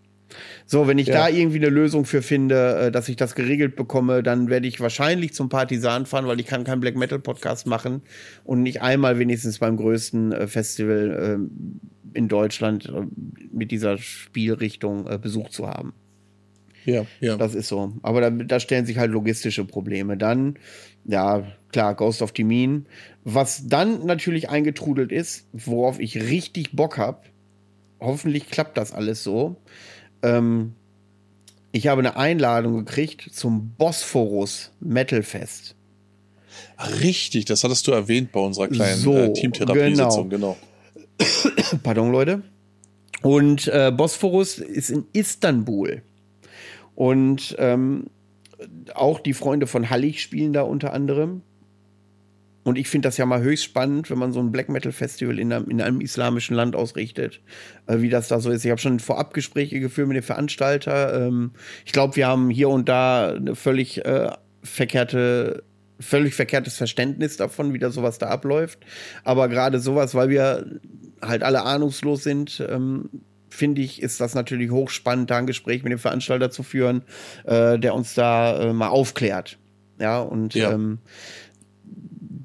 So, 0.66 0.86
wenn 0.86 0.98
ich 0.98 1.08
ja. 1.08 1.14
da 1.14 1.28
irgendwie 1.28 1.58
eine 1.58 1.68
Lösung 1.68 2.04
für 2.04 2.22
finde, 2.22 2.86
äh, 2.86 2.92
dass 2.92 3.08
ich 3.08 3.16
das 3.16 3.34
geregelt 3.34 3.76
bekomme, 3.76 4.22
dann 4.22 4.48
werde 4.48 4.66
ich 4.66 4.80
wahrscheinlich 4.80 5.34
zum 5.34 5.48
Partisan 5.48 6.06
fahren, 6.06 6.26
weil 6.26 6.40
ich 6.40 6.46
kann 6.46 6.64
keinen 6.64 6.80
Black 6.80 6.96
Metal 6.96 7.18
Podcast 7.18 7.66
machen 7.66 8.02
und 8.44 8.62
nicht 8.62 8.80
einmal 8.80 9.18
wenigstens 9.18 9.58
beim 9.58 9.76
größten 9.76 10.32
äh, 10.32 10.46
Festival 10.46 11.38
äh, 11.42 12.18
in 12.18 12.28
Deutschland 12.28 12.90
mit 13.52 13.72
dieser 13.72 13.98
Spielrichtung 13.98 15.20
besucht 15.20 15.52
zu 15.52 15.66
haben. 15.66 15.94
Ja, 16.84 17.06
ja. 17.20 17.36
Das 17.36 17.54
ist 17.54 17.68
so. 17.68 17.92
Aber 18.02 18.20
da, 18.20 18.30
da 18.30 18.60
stellen 18.60 18.86
sich 18.86 18.98
halt 18.98 19.10
logistische 19.10 19.64
Probleme. 19.64 20.16
Dann, 20.16 20.58
ja, 21.04 21.44
klar, 21.72 21.94
Ghost 21.94 22.22
of 22.22 22.32
the 22.36 22.44
Mean. 22.44 22.86
Was 23.24 23.66
dann 23.66 24.06
natürlich 24.06 24.48
eingetrudelt 24.48 25.10
ist, 25.10 25.48
worauf 25.52 25.98
ich 25.98 26.16
richtig 26.16 26.76
Bock 26.76 26.98
habe, 26.98 27.22
hoffentlich 28.00 28.48
klappt 28.48 28.76
das 28.76 28.92
alles 28.92 29.24
so, 29.24 29.56
ähm, 30.24 30.72
ich 31.72 31.88
habe 31.88 32.00
eine 32.00 32.16
Einladung 32.16 32.84
gekriegt 32.84 33.30
zum 33.32 33.74
Bosphorus 33.76 34.70
Metal 34.80 35.22
Fest. 35.22 35.74
Richtig, 37.00 37.44
das 37.46 37.64
hattest 37.64 37.86
du 37.86 37.92
erwähnt 37.92 38.32
bei 38.32 38.40
unserer 38.40 38.68
kleinen 38.68 39.00
so, 39.00 39.16
äh, 39.16 39.32
Teamtherapie-Sitzung, 39.32 40.30
genau. 40.30 40.56
genau. 41.18 41.78
Pardon, 41.82 42.10
Leute. 42.12 42.42
Und 43.22 43.68
äh, 43.68 43.90
Bosphorus 43.90 44.58
ist 44.58 44.90
in 44.90 45.06
Istanbul. 45.12 46.02
Und 46.94 47.56
ähm, 47.58 48.06
auch 48.94 49.20
die 49.20 49.34
Freunde 49.34 49.66
von 49.66 49.90
Hallig 49.90 50.22
spielen 50.22 50.52
da 50.52 50.62
unter 50.62 50.92
anderem. 50.92 51.42
Und 52.64 52.78
ich 52.78 52.88
finde 52.88 53.08
das 53.08 53.18
ja 53.18 53.26
mal 53.26 53.42
höchst 53.42 53.64
spannend, 53.64 54.10
wenn 54.10 54.18
man 54.18 54.32
so 54.32 54.40
ein 54.40 54.50
Black 54.50 54.68
Metal 54.68 54.90
Festival 54.90 55.38
in 55.38 55.52
einem, 55.52 55.68
in 55.68 55.80
einem 55.80 56.00
islamischen 56.00 56.56
Land 56.56 56.74
ausrichtet, 56.74 57.40
äh, 57.86 58.00
wie 58.00 58.08
das 58.08 58.28
da 58.28 58.40
so 58.40 58.50
ist. 58.50 58.64
Ich 58.64 58.70
habe 58.70 58.80
schon 58.80 58.98
Vorabgespräche 58.98 59.80
geführt 59.80 60.08
mit 60.08 60.16
dem 60.16 60.24
Veranstalter. 60.24 61.26
Ähm, 61.26 61.52
ich 61.84 61.92
glaube, 61.92 62.16
wir 62.16 62.26
haben 62.26 62.50
hier 62.50 62.70
und 62.70 62.88
da 62.88 63.34
eine 63.34 63.54
völlig 63.54 64.04
äh, 64.04 64.30
verkehrte 64.62 65.62
völlig 66.00 66.34
verkehrtes 66.34 66.76
Verständnis 66.76 67.36
davon, 67.36 67.72
wie 67.72 67.78
da 67.78 67.90
sowas 67.90 68.18
da 68.18 68.26
abläuft. 68.26 68.80
Aber 69.22 69.48
gerade 69.48 69.78
sowas, 69.78 70.14
weil 70.14 70.28
wir 70.28 70.80
halt 71.22 71.42
alle 71.42 71.62
ahnungslos 71.62 72.24
sind, 72.24 72.64
ähm, 72.68 73.08
finde 73.48 73.82
ich, 73.82 74.02
ist 74.02 74.20
das 74.20 74.34
natürlich 74.34 74.70
hochspannend, 74.70 75.30
da 75.30 75.38
ein 75.38 75.46
Gespräch 75.46 75.82
mit 75.82 75.92
dem 75.92 75.98
Veranstalter 75.98 76.50
zu 76.50 76.62
führen, 76.62 77.02
äh, 77.44 77.78
der 77.78 77.94
uns 77.94 78.14
da 78.14 78.60
äh, 78.60 78.72
mal 78.72 78.88
aufklärt. 78.88 79.58
Ja, 79.98 80.20
und 80.20 80.54
ja. 80.54 80.72
Ähm, 80.72 80.98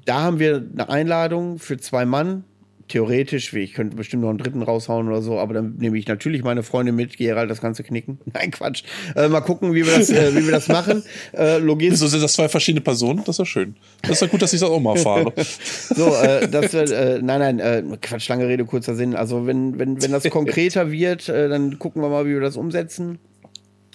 da 0.04 0.22
haben 0.22 0.38
wir 0.38 0.64
eine 0.72 0.88
Einladung 0.88 1.58
für 1.58 1.78
zwei 1.78 2.04
Mann. 2.04 2.44
Theoretisch, 2.88 3.52
ich 3.54 3.74
könnte 3.74 3.96
bestimmt 3.96 4.22
noch 4.22 4.30
einen 4.30 4.38
dritten 4.38 4.62
raushauen 4.62 5.06
oder 5.06 5.22
so, 5.22 5.38
aber 5.38 5.54
dann 5.54 5.76
nehme 5.76 5.96
ich 5.96 6.08
natürlich 6.08 6.42
meine 6.42 6.64
Freundin 6.64 6.96
mit, 6.96 7.16
gehe 7.16 7.36
halt 7.36 7.48
das 7.48 7.60
Ganze 7.60 7.84
knicken. 7.84 8.18
Nein, 8.32 8.50
Quatsch. 8.50 8.82
Äh, 9.14 9.28
mal 9.28 9.42
gucken, 9.42 9.74
wie 9.74 9.86
wir 9.86 9.96
das, 9.96 10.10
äh, 10.10 10.34
wie 10.34 10.44
wir 10.44 10.50
das 10.50 10.66
machen. 10.66 11.04
Äh, 11.32 11.58
logisch. 11.58 11.92
Wieso 11.92 12.08
sind 12.08 12.20
das 12.20 12.32
zwei 12.32 12.48
verschiedene 12.48 12.80
Personen? 12.80 13.18
Das 13.18 13.36
ist 13.36 13.38
ja 13.38 13.44
schön. 13.44 13.76
Das 14.02 14.12
ist 14.12 14.22
ja 14.22 14.26
gut, 14.26 14.42
dass 14.42 14.52
ich 14.52 14.58
das 14.58 14.68
auch 14.68 14.80
mal 14.80 14.96
fahre. 14.96 15.32
so, 15.94 16.16
äh, 16.16 16.48
das 16.48 16.72
wird, 16.72 16.90
äh, 16.90 17.20
nein, 17.22 17.38
nein, 17.38 17.58
äh, 17.60 17.84
Quatsch, 18.02 18.28
lange 18.28 18.48
Rede, 18.48 18.64
kurzer 18.64 18.96
Sinn. 18.96 19.14
Also, 19.14 19.46
wenn, 19.46 19.78
wenn, 19.78 20.02
wenn 20.02 20.10
das 20.10 20.24
konkreter 20.30 20.90
wird, 20.90 21.28
äh, 21.28 21.48
dann 21.48 21.78
gucken 21.78 22.02
wir 22.02 22.08
mal, 22.08 22.26
wie 22.26 22.32
wir 22.32 22.40
das 22.40 22.56
umsetzen. 22.56 23.20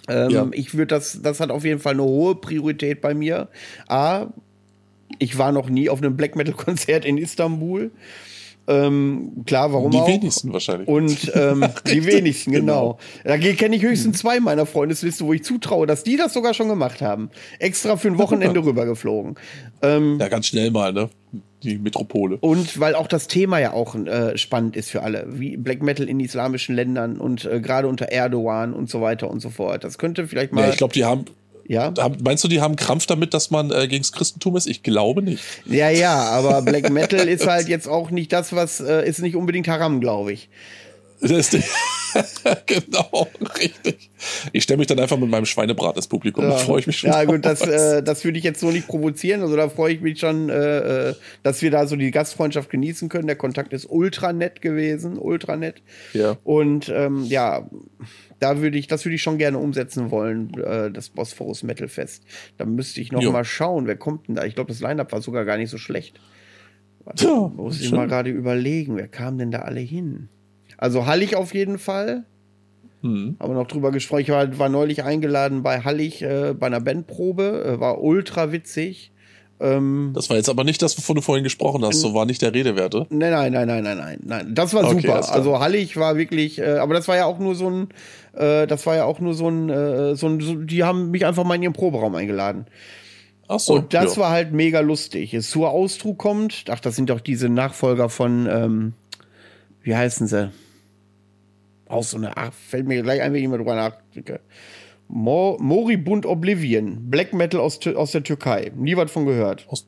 Ähm, 0.08 0.30
ja. 0.30 0.48
Ich 0.54 0.74
würde 0.74 0.88
das, 0.88 1.22
das 1.22 1.40
hat 1.40 1.50
auf 1.50 1.66
jeden 1.66 1.80
Fall 1.80 1.94
eine 1.94 2.04
hohe 2.04 2.36
Priorität 2.36 3.02
bei 3.02 3.14
mir. 3.14 3.50
A, 3.88 4.28
ich 5.20 5.38
war 5.38 5.52
noch 5.52 5.70
nie 5.70 5.90
auf 5.90 6.02
einem 6.02 6.16
Black 6.18 6.36
Metal 6.36 6.54
Konzert 6.54 7.06
in 7.06 7.18
Istanbul. 7.18 7.92
Ähm, 8.68 9.44
klar, 9.46 9.74
warum 9.74 9.92
die 9.92 9.98
auch? 9.98 10.06
Die 10.08 10.14
wenigsten 10.14 10.52
wahrscheinlich. 10.52 10.88
Und 10.88 11.32
ähm, 11.36 11.66
die 11.88 12.06
wenigsten, 12.06 12.52
genau. 12.52 12.98
genau. 13.24 13.38
Da 13.38 13.54
kenne 13.54 13.76
ich 13.76 13.84
höchstens 13.84 14.20
zwei 14.20 14.40
meiner 14.40 14.66
Freundesliste, 14.66 15.26
wo 15.26 15.34
ich 15.34 15.44
zutraue, 15.44 15.86
dass 15.86 16.04
die 16.04 16.18
das 16.18 16.34
sogar 16.34 16.54
schon 16.54 16.70
gemacht 16.70 17.02
haben. 17.02 17.30
Extra 17.60 17.98
für 17.98 18.08
ein 18.08 18.18
Wochenende 18.18 18.64
rübergeflogen. 18.64 19.36
Ähm, 19.82 20.18
ja, 20.20 20.30
ganz 20.30 20.48
schnell 20.48 20.72
mal, 20.72 20.94
ne? 20.94 21.10
Die 21.62 21.78
Metropole. 21.78 22.38
Und 22.38 22.80
weil 22.80 22.96
auch 22.96 23.08
das 23.08 23.28
Thema 23.28 23.60
ja 23.60 23.74
auch 23.74 23.96
äh, 23.96 24.38
spannend 24.38 24.76
ist 24.76 24.90
für 24.90 25.04
alle, 25.04 25.26
wie 25.30 25.58
Black 25.58 25.82
Metal 25.82 26.08
in 26.08 26.20
islamischen 26.20 26.76
Ländern 26.76 27.18
und 27.18 27.46
äh, 27.46 27.60
gerade 27.60 27.88
unter 27.88 28.06
Erdogan 28.06 28.74
und 28.74 28.90
so 28.90 29.02
weiter 29.02 29.30
und 29.30 29.42
so 29.42 29.50
fort. 29.50 29.84
Das 29.84 29.98
könnte 29.98 30.28
vielleicht 30.28 30.54
mal. 30.54 30.62
Ja, 30.62 30.70
ich 30.70 30.78
glaube, 30.78 30.94
die 30.94 31.06
haben 31.06 31.26
ja. 31.68 31.94
Meinst 32.24 32.44
du, 32.44 32.48
die 32.48 32.62
haben 32.62 32.76
Krampf 32.76 33.06
damit, 33.06 33.34
dass 33.34 33.52
man 33.52 33.72
äh, 33.72 33.88
gegens 33.88 34.12
Christentum 34.12 34.56
ist? 34.56 34.68
Ich 34.68 34.84
glaube 34.84 35.22
nicht. 35.22 35.44
Ja, 35.66 35.90
ja, 35.90 36.16
aber 36.16 36.62
Black 36.62 36.90
Metal 36.90 37.28
ist 37.28 37.48
halt 37.48 37.68
jetzt 37.68 37.88
auch 37.88 38.12
nicht 38.12 38.32
das, 38.34 38.54
was 38.54 38.80
äh, 38.80 39.08
ist 39.08 39.22
nicht 39.22 39.36
unbedingt 39.36 39.68
Haram, 39.68 40.00
glaube 40.00 40.34
ich. 40.34 40.50
Das, 41.22 41.50
genau, 42.66 43.28
richtig. 43.60 44.10
Ich 44.52 44.64
stelle 44.64 44.78
mich 44.78 44.88
dann 44.88 45.00
einfach 45.00 45.18
mit 45.18 45.30
meinem 45.30 45.46
Schweinebrat 45.46 45.96
ins 45.96 46.08
Publikum. 46.08 46.44
Ja. 46.44 46.52
Da 46.52 46.58
freue 46.58 46.80
ich 46.80 46.88
mich 46.88 46.98
schon. 46.98 47.10
Ja, 47.10 47.24
gut, 47.24 47.46
das, 47.46 47.62
äh, 47.62 48.04
das 48.04 48.24
würde 48.24 48.38
ich 48.38 48.44
jetzt 48.44 48.60
so 48.60 48.70
nicht 48.72 48.88
provozieren. 48.88 49.42
Also 49.42 49.56
da 49.56 49.70
freue 49.70 49.94
ich 49.94 50.02
mich 50.02 50.20
schon, 50.20 50.50
äh, 50.50 51.10
äh, 51.10 51.16
dass 51.44 51.62
wir 51.62 51.72
da 51.72 51.88
so 51.88 51.96
die 51.96 52.12
Gastfreundschaft 52.12 52.70
genießen 52.70 53.10
können. 53.10 53.28
Der 53.28 53.36
Kontakt 53.36 53.74
ist 53.74 53.86
ultra 53.90 54.34
nett 54.34 54.62
gewesen, 54.62 55.18
ultra 55.18 55.56
nett. 55.56 55.82
ja. 56.14 56.38
Und 56.44 56.90
ähm, 56.90 57.24
ja, 57.26 57.68
da 58.40 58.62
würde 58.62 58.78
ich, 58.78 58.88
das 58.88 59.06
würde 59.06 59.16
ich 59.16 59.22
schon 59.22 59.38
gerne 59.38 59.58
umsetzen 59.58 60.12
wollen, 60.12 60.54
äh, 60.56 60.92
das 60.92 61.10
Bosphorus 61.10 61.64
Metal 61.64 61.88
Fest. 61.88 62.24
Da 62.58 62.66
müsste 62.66 63.02
ich 63.02 63.12
noch 63.12 63.22
Jo. 63.22 63.32
mal 63.32 63.46
schauen, 63.46 63.88
wer 63.88 63.96
kommt 63.96 64.28
denn 64.28 64.36
da? 64.36 64.46
Ich 64.46 64.56
glaube, 64.56 64.70
das 64.70 64.82
Line-Up 64.82 65.12
war 65.12 65.22
sogar 65.22 65.46
gar 65.46 65.58
nicht 65.58 65.70
so 65.70 65.78
schlecht. 65.78 66.20
Tja, 67.16 67.52
Muss 67.56 67.82
ich 67.82 67.92
mal 67.92 68.08
gerade 68.08 68.32
überlegen, 68.32 68.98
wer 68.98 69.08
kam 69.08 69.38
denn 69.38 69.52
da 69.52 69.60
alle 69.60 69.80
hin? 69.80 70.28
Also 70.78 71.06
Hallig 71.06 71.36
auf 71.36 71.54
jeden 71.54 71.78
Fall. 71.78 72.26
Hm. 73.02 73.36
Haben 73.40 73.52
wir 73.52 73.56
noch 73.60 73.68
drüber 73.68 73.92
gesprochen. 73.92 74.22
Ich 74.22 74.30
war, 74.30 74.58
war 74.58 74.70
neulich 74.70 75.04
eingeladen 75.04 75.62
bei 75.62 75.82
Hallig 75.82 76.24
äh, 76.24 76.56
bei 76.58 76.66
einer 76.68 76.82
Bandprobe. 76.82 77.76
Äh, 77.76 77.80
war 77.80 78.02
ultra 78.02 78.52
witzig. 78.52 79.12
Ähm, 79.60 80.12
Das 80.14 80.30
war 80.30 80.38
jetzt 80.38 80.50
aber 80.50 80.64
nicht 80.64 80.82
das, 80.82 80.98
wovon 80.98 81.16
du 81.16 81.22
vorhin 81.22 81.44
gesprochen 81.44 81.84
hast. 81.86 82.02
So 82.02 82.14
war 82.14 82.26
nicht 82.26 82.42
der 82.42 82.54
Rede 82.54 82.76
werte. 82.76 83.08
Nein, 83.10 83.32
nein, 83.32 83.54
nein, 83.54 83.68
nein, 83.68 83.84
nein, 83.84 83.98
nein, 83.98 84.20
nein. 84.24 84.56
Das 84.56 84.74
war 84.74 84.84
Okay, 84.84 85.02
super. 85.02 85.32
Also 85.32 85.60
Hallig 85.60 85.96
war 85.98 86.18
wirklich, 86.18 86.60
äh, 86.60 86.78
aber 86.78 86.94
das 86.94 87.08
war 87.08 87.16
ja 87.16 87.26
auch 87.26 87.40
nur 87.40 87.56
so 87.56 87.70
ein, 87.70 87.88
äh, 88.34 88.68
das 88.68 88.86
war 88.86 88.96
ja 88.96 89.06
auch 89.06 89.20
nur 89.20 89.34
so 89.34 89.48
ein, 89.50 89.70
äh, 89.70 90.16
so 90.16 90.28
ein, 90.28 90.42
so, 90.42 90.56
die 90.56 90.84
haben 90.84 91.12
mich 91.12 91.26
einfach 91.26 91.46
mal 91.46 91.56
in 91.56 91.64
ihren 91.64 91.74
Proberaum 91.74 92.16
eingeladen. 92.16 92.66
Ach 93.48 93.60
so. 93.60 93.76
Und 93.76 93.94
das 93.94 94.16
ja. 94.16 94.24
war 94.24 94.32
halt 94.32 94.52
mega 94.52 94.82
lustig. 94.82 95.34
Es 95.34 95.50
zur 95.50 95.70
Austrug 95.70 96.18
kommt, 96.18 96.66
ach, 96.70 96.80
das 96.80 96.96
sind 96.96 97.10
doch 97.10 97.22
diese 97.22 97.48
Nachfolger 97.48 98.10
von, 98.10 98.48
ähm, 98.48 98.94
wie 99.84 99.96
heißen 99.96 100.28
sie? 100.28 100.52
Auch 101.88 102.04
so 102.04 102.18
eine, 102.18 102.36
ach, 102.36 102.52
fällt 102.52 102.88
mir 102.88 103.02
gleich 103.04 103.22
ein, 103.22 103.32
wenn 103.32 103.42
ich 103.42 103.48
mal 103.48 103.58
drüber 103.58 103.76
nachdenke. 103.76 104.40
Mo 105.08 105.58
Moribund 105.60 106.26
Oblivion, 106.26 107.10
Black 107.10 107.34
Metal 107.34 107.60
aus, 107.60 107.80
aus 107.88 108.12
der 108.12 108.24
Türkei. 108.24 108.72
Nie 108.76 108.98
was 108.98 109.12
von 109.12 109.26
gehört. 109.26 109.66
Aus- 109.70 109.88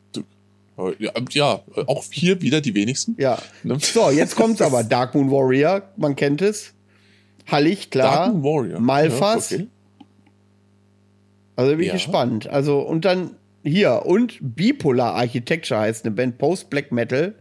Ja, 0.99 1.11
ja, 1.31 1.61
auch 1.87 2.03
hier 2.11 2.39
wieder 2.41 2.61
die 2.61 2.75
wenigsten. 2.75 3.15
Ja. 3.17 3.39
Ne? 3.63 3.77
So, 3.79 4.11
jetzt 4.11 4.35
kommt's 4.35 4.61
aber. 4.61 4.83
Dark 4.83 5.15
Moon 5.15 5.31
Warrior, 5.31 5.81
man 5.97 6.15
kennt 6.15 6.41
es. 6.43 6.73
Hallig, 7.47 7.89
klar. 7.89 8.27
Dark 8.27 8.33
Moon 8.35 8.43
Warrior. 8.43 8.79
Malfas. 8.79 9.49
Ja, 9.49 9.57
okay. 9.57 9.67
Also 11.55 11.71
bin 11.71 11.79
ich 11.81 11.87
Ja. 11.87 11.93
gespannt. 11.93 12.47
Also, 12.47 12.79
und 12.81 13.03
dann 13.05 13.31
hier, 13.63 14.03
und 14.05 14.37
Bipolar 14.41 15.15
Architecture 15.15 15.79
heißt 15.79 16.05
eine 16.05 16.13
Band 16.15 16.37
Post 16.37 16.69
Black 16.69 16.91
Metal 16.91 17.33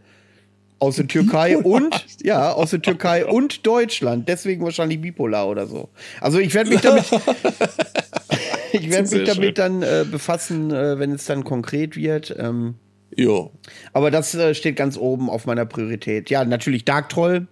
aus 0.79 0.97
der 0.97 1.07
Türkei 1.07 1.57
und 1.57 2.05
ja, 2.23 2.51
aus 2.51 2.71
der 2.71 2.81
Türkei 2.81 3.25
und 3.25 3.65
Deutschland. 3.65 4.27
Deswegen 4.29 4.63
wahrscheinlich 4.63 5.01
Bipolar 5.01 5.47
oder 5.47 5.67
so. 5.67 5.89
Also 6.21 6.39
ich 6.39 6.53
werde 6.53 6.69
mich 6.69 6.81
damit 6.81 7.05
ich 8.71 8.89
werde 8.89 9.15
mich 9.15 9.27
damit 9.27 9.57
schön. 9.57 9.81
dann 9.81 9.81
äh, 9.83 10.05
befassen, 10.09 10.71
äh, 10.71 10.99
wenn 10.99 11.11
es 11.11 11.25
dann 11.25 11.43
konkret 11.43 11.95
wird. 11.95 12.35
Ähm, 12.37 12.75
Jo. 13.15 13.51
aber 13.93 14.11
das 14.11 14.35
äh, 14.35 14.53
steht 14.53 14.75
ganz 14.75 14.95
oben 14.95 15.29
auf 15.29 15.47
meiner 15.47 15.65
Priorität. 15.65 16.29
Ja, 16.29 16.45
natürlich 16.45 16.85
Dark 16.85 17.09
Troll 17.09 17.47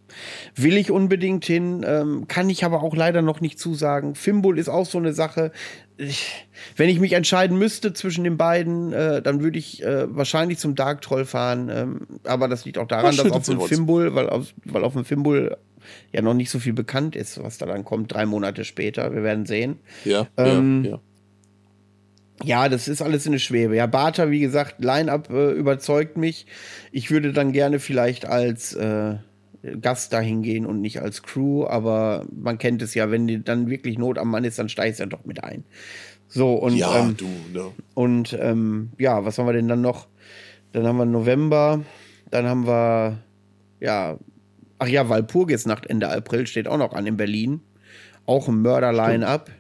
will 0.56 0.78
ich 0.78 0.92
unbedingt 0.92 1.44
hin, 1.46 1.84
ähm, 1.88 2.28
kann 2.28 2.50
ich 2.52 2.64
aber 2.64 2.84
auch 2.84 2.96
leider 2.96 3.24
noch 3.24 3.42
nicht 3.42 3.58
zusagen. 3.58 4.14
Fimbul 4.14 4.60
ist 4.60 4.70
auch 4.70 4.86
so 4.86 5.00
eine 5.00 5.14
Sache. 5.14 5.52
Ich, 5.98 6.48
wenn 6.76 6.90
ich 6.90 7.00
mich 7.00 7.14
entscheiden 7.14 7.58
müsste 7.58 7.94
zwischen 7.94 8.24
den 8.24 8.38
beiden, 8.38 8.92
äh, 8.92 9.22
dann 9.22 9.42
würde 9.42 9.58
ich 9.58 9.84
äh, 9.84 10.14
wahrscheinlich 10.14 10.58
zum 10.60 10.76
Dark 10.76 11.02
Troll 11.02 11.26
fahren. 11.26 11.70
Ähm, 11.70 12.08
aber 12.24 12.48
das 12.48 12.66
liegt 12.66 12.78
auch 12.78 12.88
daran, 12.88 13.16
dass 13.16 13.32
auf 13.32 13.46
dem. 13.46 13.62
Fimbul, 13.62 14.14
weil 14.14 14.30
auf, 14.30 14.54
weil 14.66 14.84
auf 14.84 14.94
dem 14.94 15.06
Fimbul 15.06 15.58
ja 16.12 16.22
noch 16.22 16.34
nicht 16.34 16.50
so 16.50 16.60
viel 16.60 16.74
bekannt 16.74 17.16
ist, 17.16 17.42
was 17.42 17.58
da 17.58 17.66
dann 17.66 17.86
kommt, 17.86 18.14
drei 18.14 18.26
Monate 18.26 18.66
später. 18.66 19.14
Wir 19.14 19.24
werden 19.24 19.46
sehen. 19.46 19.80
Ja, 20.04 20.28
Ähm, 20.38 20.84
ja, 20.84 20.92
ja. 20.92 21.00
Ja, 22.44 22.68
das 22.68 22.90
ist 22.90 23.02
alles 23.02 23.26
in 23.26 23.32
der 23.32 23.40
Schwebe. 23.40 23.78
Ja, 23.78 23.86
Bata, 23.86 24.30
wie 24.30 24.42
gesagt, 24.42 24.84
Line-Up 24.84 25.30
äh, 25.30 25.52
überzeugt 25.52 26.18
mich. 26.18 26.48
Ich 26.92 27.10
würde 27.10 27.32
dann 27.32 27.54
gerne 27.54 27.80
vielleicht 27.80 28.26
als 28.26 28.74
äh, 28.74 29.16
Gast 29.82 30.14
dahin 30.14 30.42
gehen 30.42 30.66
und 30.66 30.82
nicht 30.82 31.02
als 31.02 31.24
Crew, 31.24 31.66
aber 31.66 32.26
man 32.36 32.58
kennt 32.58 32.82
es 32.82 32.94
ja, 32.94 33.12
wenn 33.12 33.28
die 33.28 33.44
dann 33.44 33.70
wirklich 33.70 33.98
Not 33.98 34.18
am 34.18 34.30
Mann 34.30 34.44
ist, 34.44 34.60
dann 34.60 34.70
steigst 34.70 35.00
du 35.00 35.04
ja 35.04 35.10
doch 35.10 35.26
mit 35.26 35.44
ein. 35.44 35.64
So, 36.28 36.54
und, 36.54 36.76
ja, 36.76 37.00
ähm, 37.00 37.16
du, 37.18 37.28
ne? 37.54 37.72
und 37.94 38.38
ähm, 38.40 38.90
ja, 38.98 39.26
was 39.26 39.38
haben 39.38 39.46
wir 39.46 39.54
denn 39.54 39.68
dann 39.68 39.82
noch? 39.82 40.08
Dann 40.72 40.86
haben 40.86 40.98
wir 40.98 41.06
November, 41.06 41.82
dann 42.32 42.46
haben 42.46 42.68
wir, 42.68 43.20
ja, 43.80 44.18
ach 44.80 44.88
ja, 44.88 45.08
Walpurgisnacht 45.08 45.86
Ende 45.86 46.10
April 46.10 46.48
steht 46.48 46.68
auch 46.68 46.78
noch 46.78 46.94
an 46.94 47.08
in 47.08 47.18
Berlin. 47.18 47.62
Auch 48.26 48.48
ein 48.48 48.62
Mörder-Line-Up. 48.62 49.52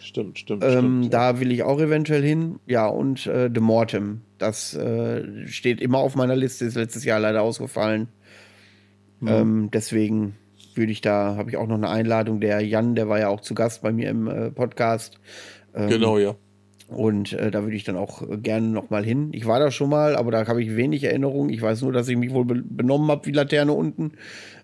Stimmt, 0.00 0.38
stimmt, 0.38 0.62
Ähm, 0.64 0.70
stimmt. 0.70 1.14
da 1.14 1.40
will 1.40 1.50
ich 1.50 1.62
auch 1.62 1.80
eventuell 1.80 2.22
hin. 2.22 2.60
Ja, 2.66 2.86
und 2.86 3.26
äh, 3.26 3.50
The 3.52 3.60
Mortem. 3.60 4.20
Das 4.38 4.74
äh, 4.74 5.46
steht 5.46 5.80
immer 5.80 5.98
auf 5.98 6.16
meiner 6.16 6.36
Liste, 6.36 6.64
ist 6.64 6.76
letztes 6.76 7.04
Jahr 7.04 7.18
leider 7.18 7.42
ausgefallen. 7.42 8.08
Mhm. 9.22 9.28
Ähm, 9.28 9.70
deswegen 9.72 10.34
würde 10.74 10.92
ich 10.92 11.00
da, 11.00 11.36
habe 11.36 11.50
ich 11.50 11.56
auch 11.56 11.66
noch 11.66 11.76
eine 11.76 11.88
Einladung. 11.88 12.40
Der 12.40 12.60
Jan, 12.60 12.94
der 12.94 13.08
war 13.08 13.18
ja 13.18 13.28
auch 13.28 13.40
zu 13.40 13.54
Gast 13.54 13.82
bei 13.82 13.92
mir 13.92 14.08
im 14.10 14.26
äh, 14.26 14.50
Podcast. 14.50 15.18
Ähm, 15.74 15.88
Genau, 15.88 16.18
ja. 16.18 16.34
Und 16.88 17.32
äh, 17.32 17.50
da 17.50 17.62
würde 17.62 17.76
ich 17.76 17.84
dann 17.84 17.96
auch 17.96 18.22
äh, 18.28 18.36
gerne 18.36 18.66
noch 18.68 18.90
mal 18.90 19.04
hin. 19.04 19.30
Ich 19.32 19.46
war 19.46 19.58
da 19.58 19.70
schon 19.70 19.88
mal, 19.88 20.16
aber 20.16 20.30
da 20.30 20.46
habe 20.46 20.62
ich 20.62 20.76
wenig 20.76 21.04
Erinnerung. 21.04 21.48
Ich 21.48 21.62
weiß 21.62 21.82
nur, 21.82 21.92
dass 21.92 22.08
ich 22.08 22.16
mich 22.18 22.32
wohl 22.32 22.44
be 22.44 22.62
benommen 22.62 23.10
habe 23.10 23.24
wie 23.26 23.32
Laterne 23.32 23.72
unten. 23.72 24.12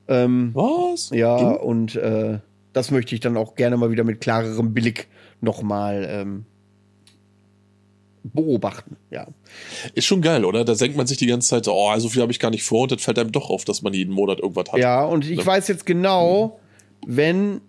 Ähm, 0.08 0.50
Was? 0.54 1.10
ja, 1.10 1.38
Du? 1.38 1.60
und 1.60 1.96
äh, 1.96 2.40
das 2.72 2.90
möchte 2.90 3.14
ich 3.14 3.20
dann 3.20 3.36
auch 3.36 3.54
gerne 3.54 3.76
mal 3.76 3.90
wieder 3.90 4.04
mit 4.04 4.20
klarerem 4.20 4.74
Blick 4.74 5.08
nochmal 5.40 6.06
ähm, 6.10 6.44
beobachten. 8.22 8.96
Ja. 9.10 9.26
Ist 9.94 10.06
schon 10.06 10.20
geil, 10.22 10.44
oder? 10.44 10.64
Da 10.64 10.74
denkt 10.74 10.96
man 10.96 11.06
sich 11.06 11.18
die 11.18 11.26
ganze 11.26 11.48
Zeit 11.48 11.64
so, 11.64 11.72
oh, 11.74 11.96
so 11.98 12.08
viel 12.08 12.22
habe 12.22 12.32
ich 12.32 12.38
gar 12.40 12.50
nicht 12.50 12.62
vor 12.64 12.82
und 12.82 12.92
dann 12.92 12.98
fällt 12.98 13.18
einem 13.18 13.32
doch 13.32 13.50
auf, 13.50 13.64
dass 13.64 13.82
man 13.82 13.92
jeden 13.94 14.12
Monat 14.12 14.40
irgendwas 14.40 14.72
hat. 14.72 14.78
ja, 14.80 15.04
und 15.04 15.28
ich 15.28 15.38
Ne? 15.38 15.46
weiß 15.46 15.68
jetzt 15.68 15.86
genau, 15.86 16.58
wenn 17.06 17.60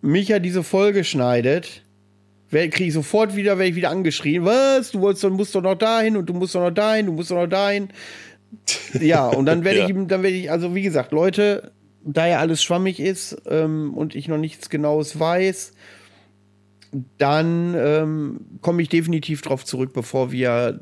Micha 0.00 0.38
diese 0.38 0.62
Folge 0.62 1.04
schneidet, 1.04 1.82
kriege 2.50 2.84
ich 2.84 2.92
sofort 2.92 3.34
wieder, 3.34 3.56
werde 3.58 3.70
ich 3.70 3.76
wieder 3.76 3.90
angeschrien. 3.90 4.44
Was? 4.44 4.90
Du 4.92 5.00
wolltest, 5.00 5.24
doch- 5.24 5.30
musst 5.30 5.54
doch 5.54 5.62
noch 5.62 5.74
dahin 5.76 6.16
und 6.16 6.26
du 6.26 6.34
musst 6.34 6.54
doch 6.54 6.60
noch 6.60 6.70
dahin, 6.70 7.06
du 7.06 7.12
musst 7.12 7.30
doch 7.30 7.36
noch 7.36 7.46
dahin. 7.48 7.88
Ja, 9.00 9.28
und 9.28 9.46
dann 9.46 9.64
werde 9.64 9.78
Ja. 9.80 9.86
ich 9.88 9.94
dann 9.94 10.22
werde 10.22 10.28
ich, 10.36 10.50
also 10.50 10.74
wie 10.74 10.82
gesagt, 10.82 11.12
Leute, 11.12 11.72
da 12.04 12.26
ja 12.26 12.38
alles 12.40 12.62
schwammig 12.62 13.00
ist 13.00 13.40
ähm, 13.48 13.94
und 13.94 14.14
ich 14.14 14.28
noch 14.28 14.36
nichts 14.36 14.68
Genaues 14.68 15.18
weiß, 15.18 15.72
dann 17.18 17.74
ähm, 17.76 18.40
komme 18.60 18.82
ich 18.82 18.88
definitiv 18.88 19.42
drauf 19.42 19.64
zurück, 19.64 19.92
bevor 19.94 20.30
wir, 20.32 20.80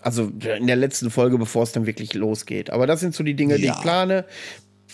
also 0.00 0.30
in 0.58 0.66
der 0.66 0.76
letzten 0.76 1.10
Folge, 1.10 1.38
bevor 1.38 1.62
es 1.62 1.72
dann 1.72 1.86
wirklich 1.86 2.14
losgeht. 2.14 2.70
Aber 2.70 2.86
das 2.86 3.00
sind 3.00 3.14
so 3.14 3.24
die 3.24 3.34
Dinge, 3.34 3.56
die 3.56 3.64
Ja. 3.64 3.74
ich 3.74 3.80
plane. 3.82 4.24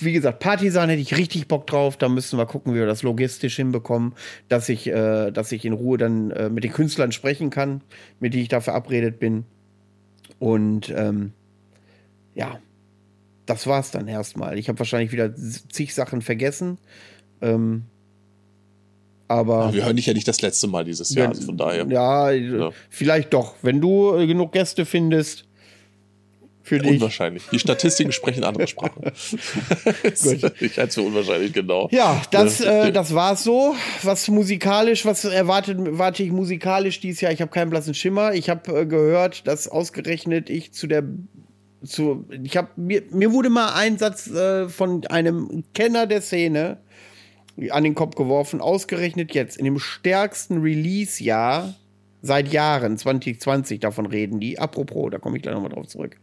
Wie 0.01 0.12
gesagt, 0.12 0.39
Partisan 0.39 0.89
hätte 0.90 1.02
ich 1.02 1.16
richtig 1.16 1.48
Bock 1.48 1.66
drauf. 1.66 1.97
Da 1.97 2.09
müssen 2.09 2.39
wir 2.39 2.47
gucken, 2.47 2.73
wie 2.73 2.78
wir 2.78 2.86
das 2.86 3.02
logistisch 3.02 3.56
hinbekommen, 3.56 4.15
dass 4.48 4.69
ich, 4.69 4.86
äh, 4.86 5.32
dass 5.32 5.51
ich 5.51 5.65
in 5.65 5.73
Ruhe 5.73 5.98
dann 5.98 6.31
äh, 6.31 6.48
mit 6.51 6.62
den 6.62 6.73
Künstlern 6.73 7.10
sprechen 7.10 7.51
kann, 7.51 7.81
mit 8.20 8.32
denen 8.32 8.44
ich 8.44 8.48
da 8.48 8.60
verabredet 8.60 9.19
bin. 9.19 9.44
Und 10.39 10.94
ähm, 10.97 11.32
ja, 12.36 12.60
das 13.44 13.66
war's 13.66 13.90
dann 13.90 14.06
erstmal. 14.06 14.56
Ich 14.56 14.69
habe 14.69 14.78
wahrscheinlich 14.78 15.10
wieder 15.10 15.35
zig 15.35 15.94
Sachen 15.94 16.23
vergessen. 16.23 16.78
Ähm, 17.40 17.82
aber 19.28 19.72
Wir 19.72 19.84
hören 19.84 19.96
dich 19.96 20.06
ja 20.06 20.14
nicht 20.14 20.26
das 20.26 20.40
letzte 20.42 20.66
Mal 20.66 20.84
dieses 20.84 21.14
Jahr, 21.14 21.28
also 21.28 21.42
von 21.42 21.56
daher. 21.56 21.86
ja, 21.88 22.30
Ja. 22.32 22.70
vielleicht 22.90 23.32
doch. 23.34 23.55
Wenn 23.62 23.80
du 23.80 24.16
äh, 24.16 24.26
genug 24.26 24.52
Gäste 24.52 24.84
findest 24.86 25.44
für 26.62 26.78
dich. 26.78 26.90
Unwahrscheinlich. 26.92 27.44
Die 27.50 27.59
Statistiken 27.59 28.12
sprechen 28.12 28.44
andere 28.44 28.66
Sprachen. 28.68 29.02
ich 30.02 30.76
halte 30.76 30.82
es 30.88 30.94
für 30.94 31.02
unwahrscheinlich, 31.02 31.52
genau. 31.52 31.88
Ja, 31.92 32.20
das, 32.30 32.59
Ja. 32.59 32.86
äh, 32.86 32.92
das 32.92 33.14
war's 33.14 33.44
so. 33.44 33.74
Was 34.02 34.28
musikalisch, 34.28 35.05
was 35.06 35.24
erwartet, 35.24 35.78
erwarte 35.86 36.22
ich 36.22 36.30
musikalisch 36.30 37.00
dieses 37.00 37.20
Jahr? 37.20 37.32
Ich 37.32 37.40
habe 37.40 37.50
keinen 37.50 37.70
blassen 37.70 37.94
Schimmer. 37.94 38.34
Ich 38.34 38.50
habe 38.50 38.80
äh, 38.80 38.86
gehört, 38.86 39.46
dass 39.46 39.68
ausgerechnet 39.68 40.50
ich 40.50 40.72
zu 40.72 40.86
der 40.86 41.05
zu 41.84 42.26
ich 42.42 42.56
habe 42.56 42.68
mir, 42.76 43.02
mir 43.12 43.32
wurde 43.32 43.50
mal 43.50 43.72
ein 43.74 43.98
Satz 43.98 44.26
äh, 44.28 44.68
von 44.68 45.06
einem 45.06 45.62
Kenner 45.74 46.06
der 46.09 46.20
Szene 46.22 46.78
an 47.70 47.85
den 47.85 47.94
Kopf 47.94 48.14
geworfen, 48.14 48.60
ausgerechnet 48.60 49.35
jetzt 49.35 49.56
in 49.56 49.64
dem 49.64 49.78
stärksten 49.78 50.60
Release-Jahr 50.60 51.74
seit 52.22 52.52
Jahren, 52.52 52.97
2020, 52.97 53.80
davon 53.80 54.06
reden 54.06 54.40
die. 54.40 54.59
Apropos, 54.59 55.10
da 55.10 55.18
komme 55.18 55.36
ich 55.36 55.43
gleich 55.43 55.55
nochmal 55.55 55.70
drauf 55.70 55.86
zurück. 55.86 56.16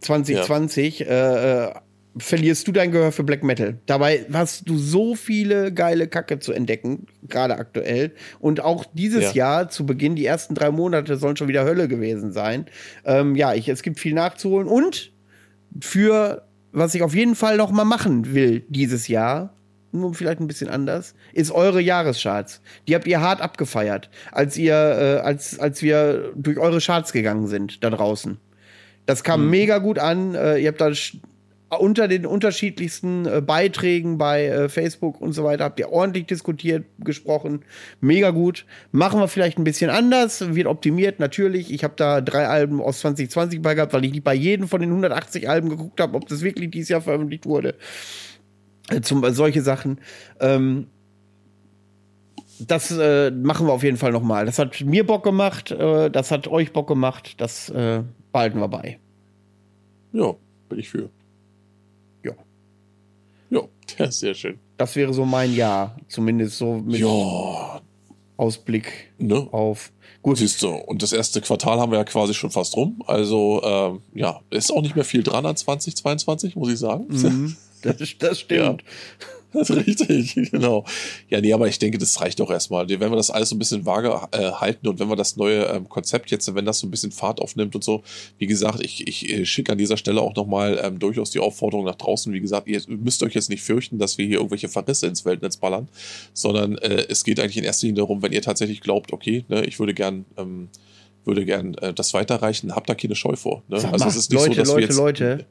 2020 0.00 1.02
äh, 1.02 1.64
äh, 1.64 1.74
verlierst 2.16 2.68
du 2.68 2.72
dein 2.72 2.92
Gehör 2.92 3.10
für 3.12 3.24
Black 3.24 3.42
Metal. 3.42 3.78
Dabei 3.86 4.26
hast 4.32 4.68
du 4.68 4.76
so 4.78 5.14
viele 5.14 5.72
geile 5.72 6.08
Kacke 6.08 6.38
zu 6.38 6.52
entdecken, 6.52 7.06
gerade 7.28 7.56
aktuell. 7.56 8.12
Und 8.38 8.60
auch 8.60 8.84
dieses 8.92 9.22
Ja. 9.22 9.32
Jahr 9.32 9.68
zu 9.70 9.86
Beginn, 9.86 10.14
die 10.14 10.26
ersten 10.26 10.54
drei 10.54 10.70
Monate 10.70 11.16
sollen 11.16 11.36
schon 11.36 11.48
wieder 11.48 11.64
Hölle 11.64 11.88
gewesen 11.88 12.32
sein. 12.32 12.66
Ähm, 13.04 13.34
ja, 13.34 13.54
ich, 13.54 13.68
es 13.68 13.82
gibt 13.82 13.98
viel 13.98 14.14
nachzuholen. 14.14 14.68
Und 14.68 15.12
für 15.80 16.46
was 16.72 16.94
ich 16.94 17.02
auf 17.02 17.14
jeden 17.14 17.34
Fall 17.36 17.56
noch 17.56 17.70
mal 17.70 17.84
machen 17.84 18.34
will 18.34 18.64
dieses 18.68 19.08
Jahr, 19.08 19.54
nur 19.94 20.14
vielleicht 20.14 20.40
ein 20.40 20.46
bisschen 20.46 20.68
anders, 20.68 21.14
ist 21.32 21.50
eure 21.50 21.80
Jahrescharts. 21.80 22.60
Die 22.88 22.94
habt 22.94 23.06
ihr 23.06 23.20
hart 23.20 23.40
abgefeiert, 23.40 24.10
als 24.32 24.56
ihr, 24.56 24.74
äh, 24.74 25.20
als, 25.20 25.58
als 25.58 25.82
wir 25.82 26.32
durch 26.34 26.58
eure 26.58 26.80
Charts 26.80 27.12
gegangen 27.12 27.46
sind 27.46 27.82
da 27.82 27.90
draußen. 27.90 28.38
Das 29.06 29.22
kam 29.22 29.44
mhm. 29.44 29.50
mega 29.50 29.78
gut 29.78 29.98
an. 29.98 30.34
Äh, 30.34 30.58
ihr 30.58 30.68
habt 30.68 30.80
da 30.80 30.90
unter 31.78 32.08
den 32.08 32.26
unterschiedlichsten 32.26 33.26
äh, 33.26 33.40
Beiträgen 33.40 34.18
bei 34.18 34.46
äh, 34.46 34.68
Facebook 34.68 35.20
und 35.20 35.32
so 35.32 35.44
weiter 35.44 35.64
habt 35.64 35.78
ihr 35.78 35.90
ordentlich 35.90 36.26
diskutiert, 36.26 36.84
gesprochen. 36.98 37.64
Mega 38.00 38.30
gut. 38.30 38.64
Machen 38.92 39.20
wir 39.20 39.28
vielleicht 39.28 39.58
ein 39.58 39.64
bisschen 39.64 39.90
anders, 39.90 40.54
wird 40.54 40.66
optimiert, 40.66 41.20
natürlich. 41.20 41.72
Ich 41.72 41.84
habe 41.84 41.94
da 41.96 42.20
drei 42.20 42.46
Alben 42.46 42.80
aus 42.80 43.00
2020 43.00 43.62
bei 43.62 43.74
gehabt, 43.74 43.92
weil 43.92 44.04
ich 44.04 44.12
nicht 44.12 44.24
bei 44.24 44.34
jedem 44.34 44.68
von 44.68 44.80
den 44.80 44.90
180 44.90 45.48
Alben 45.48 45.68
geguckt 45.68 46.00
habe, 46.00 46.16
ob 46.16 46.28
das 46.28 46.42
wirklich 46.42 46.70
dieses 46.70 46.88
Jahr 46.88 47.00
veröffentlicht 47.00 47.46
wurde. 47.46 47.74
Äh, 48.90 49.00
zum, 49.00 49.24
äh, 49.24 49.32
solche 49.32 49.62
Sachen. 49.62 49.98
Ähm, 50.40 50.88
das 52.60 52.90
äh, 52.90 53.30
machen 53.30 53.66
wir 53.66 53.72
auf 53.72 53.82
jeden 53.82 53.96
Fall 53.96 54.12
nochmal. 54.12 54.46
Das 54.46 54.58
hat 54.58 54.80
mir 54.82 55.04
Bock 55.06 55.24
gemacht, 55.24 55.70
äh, 55.70 56.10
das 56.10 56.30
hat 56.30 56.48
euch 56.48 56.72
Bock 56.72 56.86
gemacht, 56.86 57.34
das 57.38 57.68
äh, 57.70 58.02
behalten 58.32 58.60
wir 58.60 58.68
bei. 58.68 58.98
Ja, 60.12 60.34
bin 60.68 60.78
ich 60.78 60.88
für. 60.88 61.10
Ja. 62.22 62.32
Ja, 63.98 64.10
sehr 64.10 64.34
schön. 64.34 64.58
Das 64.76 64.96
wäre 64.96 65.12
so 65.12 65.24
mein 65.24 65.54
Jahr, 65.54 65.96
zumindest 66.08 66.58
so 66.58 66.78
mit 66.78 66.98
ja. 66.98 67.80
Ausblick 68.36 69.12
ne? 69.18 69.46
auf. 69.52 69.92
Gut. 70.22 70.38
Siehst 70.38 70.62
du, 70.62 70.70
und 70.70 71.02
das 71.02 71.12
erste 71.12 71.40
Quartal 71.40 71.78
haben 71.78 71.92
wir 71.92 71.98
ja 71.98 72.04
quasi 72.04 72.34
schon 72.34 72.50
fast 72.50 72.76
rum. 72.76 73.02
Also, 73.06 73.62
ähm, 73.62 74.00
ja, 74.14 74.40
ist 74.50 74.72
auch 74.72 74.82
nicht 74.82 74.96
mehr 74.96 75.04
viel 75.04 75.22
dran 75.22 75.46
an 75.46 75.54
2022, 75.54 76.56
muss 76.56 76.70
ich 76.70 76.78
sagen. 76.78 77.06
Mhm. 77.08 77.56
Das, 77.84 78.18
das 78.18 78.40
stimmt. 78.40 78.82
Ja. 78.82 79.26
Das 79.54 79.70
ist 79.70 79.86
richtig, 79.86 80.50
genau. 80.50 80.84
Ja, 81.30 81.40
nee, 81.40 81.52
aber 81.52 81.68
ich 81.68 81.78
denke, 81.78 81.96
das 81.96 82.20
reicht 82.20 82.40
doch 82.40 82.50
erstmal. 82.50 82.88
Wenn 82.88 82.98
wir 82.98 83.16
das 83.16 83.30
alles 83.30 83.50
so 83.50 83.54
ein 83.54 83.60
bisschen 83.60 83.86
vage 83.86 84.08
äh, 84.32 84.50
halten 84.50 84.88
und 84.88 84.98
wenn 84.98 85.08
wir 85.08 85.14
das 85.14 85.36
neue 85.36 85.66
ähm, 85.66 85.88
Konzept 85.88 86.32
jetzt, 86.32 86.52
wenn 86.54 86.64
das 86.64 86.80
so 86.80 86.88
ein 86.88 86.90
bisschen 86.90 87.12
Fahrt 87.12 87.40
aufnimmt 87.40 87.74
und 87.76 87.84
so, 87.84 88.02
wie 88.38 88.48
gesagt, 88.48 88.80
ich, 88.82 89.06
ich 89.06 89.30
äh, 89.30 89.46
schicke 89.46 89.70
an 89.70 89.78
dieser 89.78 89.96
Stelle 89.96 90.20
auch 90.22 90.34
nochmal 90.34 90.80
ähm, 90.82 90.98
durchaus 90.98 91.30
die 91.30 91.38
Aufforderung 91.38 91.86
nach 91.86 91.94
draußen. 91.94 92.32
Wie 92.32 92.40
gesagt, 92.40 92.66
ihr 92.66 92.82
müsst 92.88 93.22
euch 93.22 93.34
jetzt 93.34 93.48
nicht 93.48 93.62
fürchten, 93.62 93.98
dass 93.98 94.18
wir 94.18 94.26
hier 94.26 94.38
irgendwelche 94.38 94.68
Verrisse 94.68 95.06
ins 95.06 95.24
Weltnetz 95.24 95.56
ballern, 95.56 95.88
sondern 96.32 96.76
äh, 96.78 97.06
es 97.08 97.22
geht 97.22 97.38
eigentlich 97.38 97.58
in 97.58 97.64
erster 97.64 97.86
Linie 97.86 98.02
darum, 98.02 98.22
wenn 98.22 98.32
ihr 98.32 98.42
tatsächlich 98.42 98.80
glaubt, 98.80 99.12
okay, 99.12 99.44
ne, 99.48 99.64
ich 99.64 99.78
würde 99.78 99.94
gern 99.94 100.24
ähm, 100.36 100.68
würde 101.24 101.44
gern 101.44 101.74
äh, 101.74 101.94
das 101.94 102.12
weiterreichen, 102.12 102.74
habt 102.74 102.88
da 102.88 102.94
keine 102.94 103.14
Scheu 103.14 103.36
vor. 103.36 103.62
Ne? 103.68 103.76
Also 103.92 104.06
es 104.06 104.16
ist 104.16 104.30
nicht 104.30 104.40
Leute, 104.40 104.54
so, 104.54 104.60
dass 104.60 104.68
Leute, 104.68 104.80
wir 104.80 104.86
jetzt, 104.86 104.96
Leute, 104.98 105.46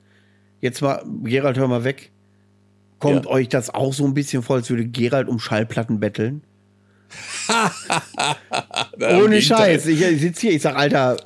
jetzt 0.61 0.81
mal, 0.81 1.03
Gerald, 1.23 1.57
hör 1.57 1.67
mal 1.67 1.83
weg. 1.83 2.11
Kommt 3.03 3.25
ja. 3.25 3.31
euch 3.31 3.49
das 3.49 3.69
auch 3.69 3.93
so 3.93 4.05
ein 4.05 4.13
bisschen 4.13 4.43
vor, 4.43 4.55
als 4.55 4.69
würde 4.69 4.85
Gerald 4.85 5.27
um 5.27 5.37
Schallplatten 5.37 5.99
betteln? 5.99 6.41
Ohne 9.21 9.41
Scheiß. 9.41 9.87
Ich, 9.87 10.01
ich 10.01 10.21
sitze 10.21 10.41
hier, 10.41 10.51
ich 10.53 10.61
sag, 10.61 10.77
Alter, 10.77 11.17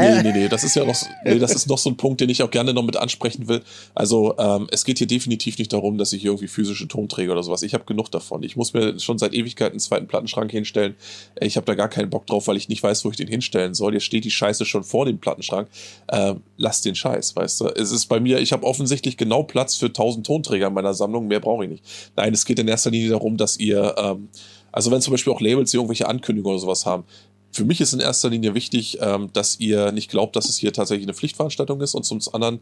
Nee, 0.00 0.22
nee, 0.22 0.32
nee, 0.32 0.48
das 0.48 0.64
ist 0.64 0.74
ja 0.74 0.84
noch, 0.84 0.96
nee, 1.24 1.38
das 1.38 1.54
ist 1.54 1.68
noch 1.68 1.78
so 1.78 1.90
ein 1.90 1.96
Punkt, 1.96 2.20
den 2.20 2.28
ich 2.28 2.42
auch 2.42 2.50
gerne 2.50 2.72
noch 2.72 2.82
mit 2.82 2.96
ansprechen 2.96 3.48
will. 3.48 3.62
Also, 3.94 4.36
ähm, 4.38 4.68
es 4.70 4.84
geht 4.84 4.98
hier 4.98 5.06
definitiv 5.06 5.58
nicht 5.58 5.72
darum, 5.72 5.98
dass 5.98 6.12
ich 6.12 6.24
irgendwie 6.24 6.48
physische 6.48 6.88
Tonträger 6.88 7.32
oder 7.32 7.42
sowas. 7.42 7.62
Ich 7.62 7.74
habe 7.74 7.84
genug 7.84 8.10
davon. 8.10 8.42
Ich 8.42 8.56
muss 8.56 8.72
mir 8.74 8.98
schon 8.98 9.18
seit 9.18 9.34
Ewigkeiten 9.34 9.72
einen 9.72 9.80
zweiten 9.80 10.06
Plattenschrank 10.06 10.50
hinstellen. 10.50 10.94
Ich 11.40 11.56
habe 11.56 11.66
da 11.66 11.74
gar 11.74 11.88
keinen 11.88 12.10
Bock 12.10 12.26
drauf, 12.26 12.46
weil 12.48 12.56
ich 12.56 12.68
nicht 12.68 12.82
weiß, 12.82 13.04
wo 13.04 13.10
ich 13.10 13.16
den 13.16 13.28
hinstellen 13.28 13.74
soll. 13.74 13.94
Jetzt 13.94 14.04
steht 14.04 14.24
die 14.24 14.30
Scheiße 14.30 14.64
schon 14.64 14.84
vor 14.84 15.06
dem 15.06 15.18
Plattenschrank. 15.18 15.68
Ähm, 16.10 16.42
lass 16.56 16.82
den 16.82 16.94
Scheiß, 16.94 17.36
weißt 17.36 17.60
du. 17.60 17.66
Es 17.66 17.90
ist 17.90 18.06
bei 18.06 18.20
mir, 18.20 18.40
ich 18.40 18.52
habe 18.52 18.64
offensichtlich 18.64 19.16
genau 19.16 19.42
Platz 19.42 19.76
für 19.76 19.86
1000 19.86 20.26
Tonträger 20.26 20.68
in 20.68 20.74
meiner 20.74 20.94
Sammlung. 20.94 21.26
Mehr 21.28 21.40
brauche 21.40 21.64
ich 21.64 21.70
nicht. 21.70 21.84
Nein, 22.16 22.32
es 22.32 22.44
geht 22.44 22.58
in 22.58 22.68
erster 22.68 22.90
Linie 22.90 23.10
darum, 23.10 23.36
dass 23.36 23.58
ihr, 23.58 23.94
ähm, 23.98 24.28
also 24.70 24.90
wenn 24.90 25.00
zum 25.00 25.12
Beispiel 25.12 25.32
auch 25.32 25.40
Labels, 25.40 25.70
die 25.70 25.76
irgendwelche 25.76 26.08
Ankündigungen 26.08 26.54
oder 26.54 26.62
sowas 26.62 26.86
haben, 26.86 27.04
für 27.52 27.64
mich 27.64 27.80
ist 27.80 27.92
in 27.92 28.00
erster 28.00 28.30
Linie 28.30 28.54
wichtig, 28.54 28.98
ähm, 29.00 29.30
dass 29.32 29.60
ihr 29.60 29.92
nicht 29.92 30.10
glaubt, 30.10 30.36
dass 30.36 30.48
es 30.48 30.56
hier 30.56 30.72
tatsächlich 30.72 31.06
eine 31.06 31.14
Pflichtveranstaltung 31.14 31.80
ist 31.80 31.94
und 31.94 32.04
zum 32.04 32.20
anderen, 32.32 32.60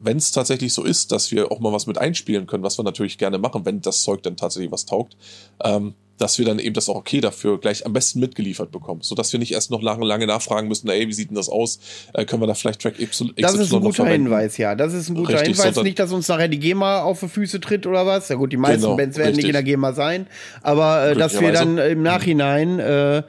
wenn 0.00 0.16
es 0.16 0.30
tatsächlich 0.30 0.72
so 0.72 0.84
ist, 0.84 1.10
dass 1.10 1.32
wir 1.32 1.50
auch 1.50 1.58
mal 1.58 1.72
was 1.72 1.86
mit 1.86 1.98
einspielen 1.98 2.46
können, 2.46 2.62
was 2.62 2.78
wir 2.78 2.84
natürlich 2.84 3.18
gerne 3.18 3.38
machen, 3.38 3.64
wenn 3.64 3.80
das 3.80 4.02
Zeug 4.02 4.22
dann 4.22 4.36
tatsächlich 4.36 4.70
was 4.70 4.86
taugt, 4.86 5.16
ähm, 5.64 5.94
dass 6.18 6.38
wir 6.38 6.44
dann 6.44 6.58
eben 6.58 6.74
das 6.74 6.88
auch 6.88 6.96
okay 6.96 7.20
dafür 7.20 7.58
gleich 7.60 7.86
am 7.86 7.92
besten 7.92 8.20
mitgeliefert 8.20 8.70
bekommen, 8.70 9.00
sodass 9.02 9.32
wir 9.32 9.38
nicht 9.38 9.52
erst 9.52 9.70
noch 9.70 9.82
lange, 9.82 10.04
lange 10.04 10.26
nachfragen 10.26 10.68
müssen, 10.68 10.88
ey, 10.88 11.06
wie 11.08 11.12
sieht 11.12 11.30
denn 11.30 11.36
das 11.36 11.48
aus? 11.48 11.78
Äh, 12.12 12.24
können 12.24 12.42
wir 12.42 12.46
da 12.46 12.54
vielleicht 12.54 12.80
Track 12.80 13.00
Y 13.00 13.32
Das 13.36 13.54
ist 13.54 13.72
ein 13.72 13.80
guter 13.80 14.06
Hinweis, 14.06 14.56
ja. 14.56 14.74
Das 14.74 14.92
ist 14.94 15.08
ein 15.08 15.14
guter 15.16 15.34
richtig, 15.34 15.56
Hinweis. 15.56 15.74
So 15.74 15.82
nicht, 15.82 15.98
dass 15.98 16.12
uns 16.12 16.28
nachher 16.28 16.48
die 16.48 16.58
GEMA 16.58 17.02
auf 17.02 17.20
die 17.20 17.28
Füße 17.28 17.60
tritt 17.60 17.86
oder 17.86 18.06
was. 18.06 18.28
Ja 18.28 18.36
gut, 18.36 18.52
die 18.52 18.56
meisten 18.56 18.82
genau, 18.82 18.96
Bands 18.96 19.16
werden 19.16 19.28
richtig. 19.28 19.44
nicht 19.44 19.48
in 19.48 19.54
der 19.54 19.62
GEMA 19.62 19.92
sein, 19.92 20.26
aber 20.62 21.10
äh, 21.10 21.14
dass 21.16 21.40
wir 21.40 21.52
dann 21.52 21.78
im 21.78 22.02
Nachhinein 22.02 22.78
äh, 22.78 23.22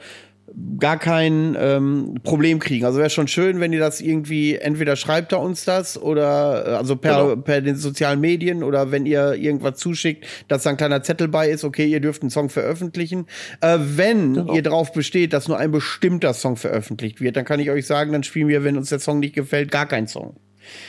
gar 0.80 0.98
kein 0.98 1.56
ähm, 1.60 2.16
Problem 2.24 2.60
kriegen. 2.60 2.86
Also 2.86 3.00
wäre 3.00 3.10
schon 3.10 3.28
schön, 3.28 3.60
wenn 3.60 3.74
ihr 3.74 3.80
das 3.80 4.02
irgendwie, 4.02 4.56
entweder 4.56 4.96
schreibt 4.96 5.32
er 5.32 5.42
uns 5.42 5.66
das 5.66 6.02
oder 6.02 6.66
äh, 6.66 6.70
also 6.72 6.96
per, 6.96 7.24
genau. 7.24 7.36
per 7.38 7.62
den 7.62 7.76
sozialen 7.76 8.20
Medien 8.20 8.64
oder 8.64 8.92
wenn 8.92 9.06
ihr 9.06 9.34
irgendwas 9.34 9.78
zuschickt, 9.78 10.26
dass 10.48 10.64
da 10.64 10.72
ein 10.72 10.78
kleiner 10.78 11.04
Zettel 11.04 11.28
bei 11.28 11.50
ist, 11.50 11.64
okay, 11.64 11.86
ihr 11.86 12.00
dürft 12.00 12.22
einen 12.22 12.32
Song 12.32 12.50
veröffentlichen. 12.50 13.28
Äh, 13.62 13.78
wenn 13.80 14.34
genau. 14.34 14.54
ihr 14.54 14.62
darauf 14.62 14.94
besteht, 14.94 15.34
dass 15.34 15.48
nur 15.48 15.58
ein 15.58 15.72
bestimmter 15.72 16.34
Song 16.34 16.56
veröffentlicht 16.56 17.22
wird, 17.22 17.36
dann 17.36 17.46
kann 17.46 17.60
ich 17.60 17.70
euch 17.70 17.86
sagen, 17.86 18.12
dann 18.12 18.24
spielen 18.24 18.48
wir, 18.48 18.64
wenn 18.64 18.78
uns 18.78 18.90
der 18.90 19.00
Song 19.00 19.20
nicht 19.20 19.36
gefällt, 19.36 19.72
gar 19.72 19.88
keinen 19.88 20.08
Song. 20.08 20.36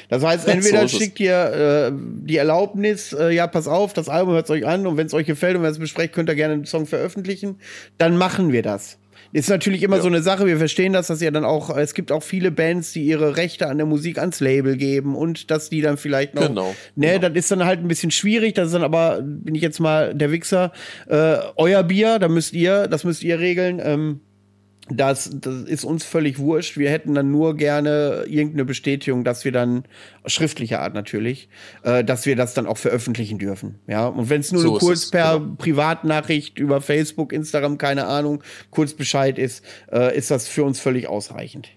Das 0.08 0.22
heißt, 0.22 0.48
entweder 0.48 0.86
so 0.88 0.98
schickt 0.98 1.20
ihr 1.20 1.90
äh, 1.90 1.92
die 1.94 2.36
Erlaubnis, 2.36 3.12
äh, 3.12 3.30
ja, 3.30 3.46
pass 3.46 3.68
auf, 3.68 3.92
das 3.92 4.08
Album 4.08 4.34
hört 4.34 4.50
euch 4.50 4.66
an 4.66 4.86
und 4.86 4.96
wenn 4.96 5.06
es 5.06 5.14
euch 5.14 5.26
gefällt 5.26 5.56
und 5.56 5.62
wenn 5.62 5.70
es 5.70 5.78
besprecht, 5.78 6.12
könnt 6.12 6.28
ihr 6.28 6.34
gerne 6.34 6.54
einen 6.54 6.66
Song 6.66 6.86
veröffentlichen, 6.86 7.58
dann 7.98 8.16
machen 8.16 8.52
wir 8.52 8.62
das. 8.62 8.99
Ist 9.32 9.48
natürlich 9.48 9.82
immer 9.82 9.96
ja. 9.96 10.02
so 10.02 10.08
eine 10.08 10.22
Sache, 10.22 10.46
wir 10.46 10.58
verstehen 10.58 10.92
das, 10.92 11.06
dass 11.06 11.20
ja 11.20 11.30
dann 11.30 11.44
auch, 11.44 11.76
es 11.76 11.94
gibt 11.94 12.10
auch 12.10 12.22
viele 12.22 12.50
Bands, 12.50 12.92
die 12.92 13.04
ihre 13.04 13.36
Rechte 13.36 13.68
an 13.68 13.76
der 13.76 13.86
Musik 13.86 14.18
ans 14.18 14.40
Label 14.40 14.76
geben 14.76 15.14
und 15.14 15.50
dass 15.50 15.70
die 15.70 15.80
dann 15.82 15.96
vielleicht 15.98 16.34
noch. 16.34 16.48
Genau. 16.48 16.74
Ne, 16.96 17.12
genau. 17.12 17.28
das 17.28 17.36
ist 17.36 17.50
dann 17.50 17.64
halt 17.64 17.80
ein 17.80 17.88
bisschen 17.88 18.10
schwierig, 18.10 18.54
das 18.54 18.66
ist 18.66 18.74
dann 18.74 18.82
aber, 18.82 19.22
bin 19.22 19.54
ich 19.54 19.62
jetzt 19.62 19.78
mal 19.78 20.14
der 20.14 20.32
Wichser, 20.32 20.72
äh, 21.08 21.36
euer 21.56 21.84
Bier, 21.84 22.18
da 22.18 22.28
müsst 22.28 22.54
ihr, 22.54 22.88
das 22.88 23.04
müsst 23.04 23.22
ihr 23.22 23.38
regeln. 23.38 23.80
Ähm, 23.82 24.20
das, 24.90 25.30
das 25.32 25.62
ist 25.62 25.84
uns 25.84 26.04
völlig 26.04 26.38
wurscht. 26.38 26.76
Wir 26.76 26.90
hätten 26.90 27.14
dann 27.14 27.30
nur 27.30 27.56
gerne 27.56 28.24
irgendeine 28.26 28.64
Bestätigung, 28.64 29.24
dass 29.24 29.44
wir 29.44 29.52
dann, 29.52 29.84
schriftlicher 30.26 30.80
Art 30.80 30.94
natürlich, 30.94 31.48
äh, 31.82 32.04
dass 32.04 32.26
wir 32.26 32.36
das 32.36 32.54
dann 32.54 32.66
auch 32.66 32.78
veröffentlichen 32.78 33.38
dürfen. 33.38 33.78
Ja, 33.86 34.06
und 34.06 34.30
wenn 34.30 34.40
es 34.40 34.52
nur 34.52 34.62
so 34.62 34.74
kurz 34.78 35.04
es, 35.04 35.10
per 35.10 35.38
genau. 35.38 35.54
Privatnachricht 35.56 36.58
über 36.58 36.80
Facebook, 36.80 37.32
Instagram, 37.32 37.78
keine 37.78 38.06
Ahnung, 38.06 38.42
kurz 38.70 38.94
Bescheid 38.94 39.38
ist, 39.38 39.64
äh, 39.92 40.16
ist 40.16 40.30
das 40.30 40.48
für 40.48 40.64
uns 40.64 40.80
völlig 40.80 41.08
ausreichend. 41.08 41.68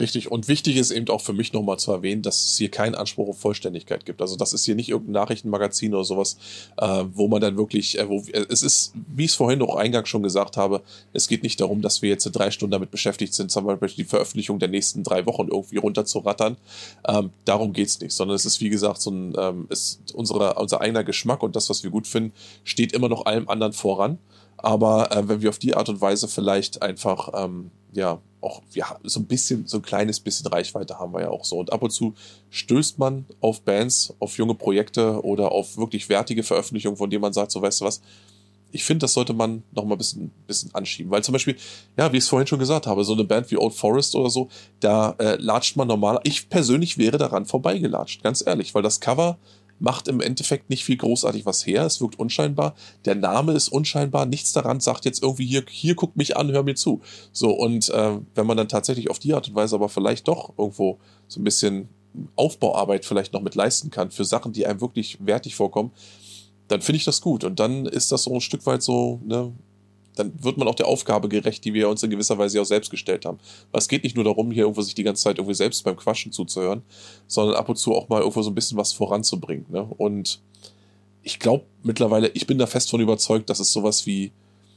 Richtig. 0.00 0.30
Und 0.30 0.48
wichtig 0.48 0.76
ist 0.76 0.90
eben 0.90 1.06
auch 1.10 1.20
für 1.20 1.34
mich 1.34 1.52
nochmal 1.52 1.78
zu 1.78 1.92
erwähnen, 1.92 2.22
dass 2.22 2.46
es 2.46 2.56
hier 2.56 2.70
keinen 2.70 2.94
Anspruch 2.94 3.28
auf 3.28 3.38
Vollständigkeit 3.38 4.06
gibt. 4.06 4.22
Also 4.22 4.34
das 4.34 4.54
ist 4.54 4.64
hier 4.64 4.74
nicht 4.74 4.88
irgendein 4.88 5.12
Nachrichtenmagazin 5.12 5.94
oder 5.94 6.04
sowas, 6.04 6.38
äh, 6.78 7.04
wo 7.12 7.28
man 7.28 7.42
dann 7.42 7.58
wirklich, 7.58 7.98
äh, 7.98 8.08
wo, 8.08 8.24
es 8.48 8.62
ist, 8.62 8.94
wie 9.14 9.26
ich 9.26 9.32
es 9.32 9.36
vorhin 9.36 9.60
auch 9.60 9.76
eingangs 9.76 10.08
schon 10.08 10.22
gesagt 10.22 10.56
habe, 10.56 10.80
es 11.12 11.28
geht 11.28 11.42
nicht 11.42 11.60
darum, 11.60 11.82
dass 11.82 12.00
wir 12.00 12.08
jetzt 12.08 12.24
drei 12.24 12.50
Stunden 12.50 12.72
damit 12.72 12.90
beschäftigt 12.90 13.34
sind, 13.34 13.50
zum 13.50 13.66
Beispiel 13.66 13.88
die 13.90 14.04
Veröffentlichung 14.04 14.58
der 14.58 14.68
nächsten 14.68 15.04
drei 15.04 15.26
Wochen 15.26 15.48
irgendwie 15.48 15.76
runterzurattern. 15.76 16.56
Ähm, 17.06 17.30
darum 17.44 17.74
geht's 17.74 18.00
nicht, 18.00 18.12
sondern 18.12 18.36
es 18.36 18.46
ist, 18.46 18.62
wie 18.62 18.70
gesagt, 18.70 19.02
so 19.02 19.10
ein, 19.10 19.34
ähm, 19.38 19.66
ist 19.68 20.14
unsere, 20.14 20.54
unser 20.54 20.80
eigener 20.80 21.04
Geschmack 21.04 21.42
und 21.42 21.56
das, 21.56 21.68
was 21.68 21.82
wir 21.82 21.90
gut 21.90 22.06
finden, 22.06 22.32
steht 22.64 22.94
immer 22.94 23.10
noch 23.10 23.26
allem 23.26 23.50
anderen 23.50 23.74
voran. 23.74 24.18
Aber 24.56 25.14
äh, 25.14 25.28
wenn 25.28 25.42
wir 25.42 25.50
auf 25.50 25.58
die 25.58 25.74
Art 25.74 25.90
und 25.90 26.00
Weise 26.00 26.26
vielleicht 26.26 26.80
einfach 26.80 27.30
ähm, 27.34 27.70
ja 27.92 28.20
auch 28.40 28.62
ja, 28.72 28.98
so 29.02 29.20
ein 29.20 29.26
bisschen, 29.26 29.66
so 29.66 29.78
ein 29.78 29.82
kleines 29.82 30.20
bisschen 30.20 30.46
Reichweite 30.46 30.98
haben 30.98 31.12
wir 31.12 31.22
ja 31.22 31.30
auch 31.30 31.44
so. 31.44 31.58
Und 31.58 31.72
ab 31.72 31.82
und 31.82 31.90
zu 31.90 32.14
stößt 32.50 32.98
man 32.98 33.26
auf 33.40 33.62
Bands, 33.62 34.14
auf 34.18 34.36
junge 34.38 34.54
Projekte 34.54 35.24
oder 35.24 35.52
auf 35.52 35.76
wirklich 35.76 36.08
wertige 36.08 36.42
Veröffentlichungen, 36.42 36.96
von 36.96 37.10
denen 37.10 37.22
man 37.22 37.32
sagt, 37.32 37.52
so 37.52 37.60
weißt 37.60 37.80
du 37.80 37.84
was, 37.84 38.00
ich 38.72 38.84
finde, 38.84 39.04
das 39.04 39.14
sollte 39.14 39.32
man 39.32 39.62
noch 39.72 39.84
mal 39.84 39.94
ein 39.94 39.98
bisschen, 39.98 40.30
bisschen 40.46 40.74
anschieben. 40.74 41.10
Weil 41.10 41.24
zum 41.24 41.32
Beispiel, 41.32 41.56
ja, 41.98 42.12
wie 42.12 42.18
ich 42.18 42.24
es 42.24 42.28
vorhin 42.28 42.46
schon 42.46 42.58
gesagt 42.58 42.86
habe, 42.86 43.04
so 43.04 43.12
eine 43.12 43.24
Band 43.24 43.50
wie 43.50 43.56
Old 43.56 43.74
Forest 43.74 44.14
oder 44.14 44.30
so, 44.30 44.48
da 44.80 45.14
äh, 45.18 45.36
latscht 45.36 45.76
man 45.76 45.88
normal. 45.88 46.20
Ich 46.24 46.48
persönlich 46.48 46.98
wäre 46.98 47.18
daran 47.18 47.46
vorbeigelatscht, 47.46 48.22
ganz 48.22 48.44
ehrlich, 48.46 48.74
weil 48.74 48.82
das 48.82 49.00
Cover 49.00 49.38
macht 49.80 50.08
im 50.08 50.20
Endeffekt 50.20 50.70
nicht 50.70 50.84
viel 50.84 50.96
großartig 50.96 51.46
was 51.46 51.66
her. 51.66 51.84
Es 51.86 52.00
wirkt 52.00 52.18
unscheinbar. 52.18 52.74
Der 53.06 53.14
Name 53.14 53.52
ist 53.52 53.68
unscheinbar. 53.68 54.26
Nichts 54.26 54.52
daran 54.52 54.78
sagt 54.78 55.04
jetzt 55.04 55.22
irgendwie 55.22 55.46
hier, 55.46 55.64
hier 55.68 55.96
guck 55.96 56.16
mich 56.16 56.36
an, 56.36 56.52
hör 56.52 56.62
mir 56.62 56.76
zu. 56.76 57.00
So, 57.32 57.50
und 57.50 57.88
äh, 57.88 58.18
wenn 58.34 58.46
man 58.46 58.56
dann 58.56 58.68
tatsächlich 58.68 59.10
auf 59.10 59.18
die 59.18 59.34
Art 59.34 59.48
und 59.48 59.54
Weise 59.54 59.74
aber 59.74 59.88
vielleicht 59.88 60.28
doch 60.28 60.52
irgendwo 60.56 60.98
so 61.26 61.40
ein 61.40 61.44
bisschen 61.44 61.88
Aufbauarbeit 62.36 63.04
vielleicht 63.04 63.32
noch 63.32 63.40
mit 63.40 63.54
leisten 63.54 63.90
kann 63.90 64.10
für 64.10 64.24
Sachen, 64.24 64.52
die 64.52 64.66
einem 64.66 64.80
wirklich 64.80 65.18
wertig 65.24 65.54
vorkommen, 65.54 65.92
dann 66.68 66.82
finde 66.82 66.98
ich 66.98 67.04
das 67.04 67.20
gut. 67.20 67.42
Und 67.44 67.58
dann 67.58 67.86
ist 67.86 68.12
das 68.12 68.24
so 68.24 68.34
ein 68.34 68.40
Stück 68.40 68.66
weit 68.66 68.82
so, 68.82 69.20
ne, 69.24 69.52
dann 70.16 70.32
wird 70.42 70.58
man 70.58 70.68
auch 70.68 70.74
der 70.74 70.88
Aufgabe 70.88 71.28
gerecht, 71.28 71.64
die 71.64 71.74
wir 71.74 71.88
uns 71.88 72.02
in 72.02 72.10
gewisser 72.10 72.38
Weise 72.38 72.60
auch 72.60 72.66
selbst 72.66 72.90
gestellt 72.90 73.24
haben. 73.24 73.38
Weil 73.70 73.78
es 73.80 73.88
geht 73.88 74.04
nicht 74.04 74.16
nur 74.16 74.24
darum, 74.24 74.50
hier 74.50 74.64
irgendwo 74.64 74.82
sich 74.82 74.94
die 74.94 75.04
ganze 75.04 75.22
Zeit 75.22 75.38
irgendwie 75.38 75.54
selbst 75.54 75.84
beim 75.84 75.96
Quatschen 75.96 76.32
zuzuhören, 76.32 76.82
sondern 77.26 77.56
ab 77.56 77.68
und 77.68 77.76
zu 77.76 77.94
auch 77.94 78.08
mal 78.08 78.20
irgendwo 78.20 78.42
so 78.42 78.50
ein 78.50 78.54
bisschen 78.54 78.78
was 78.78 78.92
voranzubringen. 78.92 79.66
Ne? 79.70 79.82
Und 79.98 80.40
ich 81.22 81.38
glaube 81.38 81.64
mittlerweile, 81.82 82.28
ich 82.28 82.46
bin 82.46 82.58
da 82.58 82.66
fest 82.66 82.90
von 82.90 83.00
überzeugt, 83.00 83.50
dass 83.50 83.60
es 83.60 83.72
sowas 83.72 84.06
wie 84.06 84.32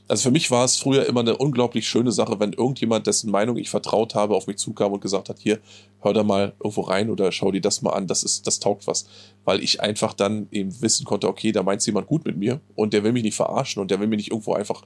also 0.08 0.24
für 0.24 0.32
mich 0.32 0.52
war 0.52 0.66
es 0.66 0.76
früher 0.76 1.06
immer 1.06 1.22
eine 1.22 1.38
unglaublich 1.38 1.88
schöne 1.88 2.12
Sache, 2.12 2.40
wenn 2.40 2.54
irgendjemand, 2.54 3.08
dessen 3.08 3.32
Meinung 3.32 3.58
ich 3.58 3.70
vertraut 3.70 4.16
habe, 4.16 4.36
auf 4.36 4.48
mich 4.48 4.58
zukam 4.58 4.92
und 4.92 5.00
gesagt 5.00 5.30
hat, 5.30 5.40
hier, 5.40 5.60
hör 6.02 6.14
da 6.14 6.24
mal 6.24 6.54
irgendwo 6.60 6.82
rein 6.82 7.10
oder 7.10 7.32
schau 7.32 7.52
dir 7.52 7.62
das 7.62 7.82
mal 7.82 7.92
an, 7.92 8.08
das 8.08 8.24
ist, 8.24 8.46
das 8.46 8.60
taugt 8.60 8.86
was. 8.86 9.06
Weil 9.46 9.64
ich 9.64 9.82
einfach 9.82 10.14
dann 10.14 10.48
eben 10.52 10.82
wissen 10.82 11.06
konnte, 11.06 11.30
okay, 11.30 11.54
da 11.54 11.64
meint 11.64 11.86
jemand 11.86 12.08
gut 12.08 12.26
mit 12.26 12.38
mir 12.38 12.60
und 12.76 12.92
der 12.92 13.04
will 13.04 13.14
mich 13.14 13.24
nicht 13.24 13.36
verarschen 13.36 13.82
und 13.82 13.92
der 13.92 14.00
will 14.02 14.08
mir 14.08 14.18
nicht 14.18 14.32
irgendwo 14.32 14.54
einfach 14.54 14.84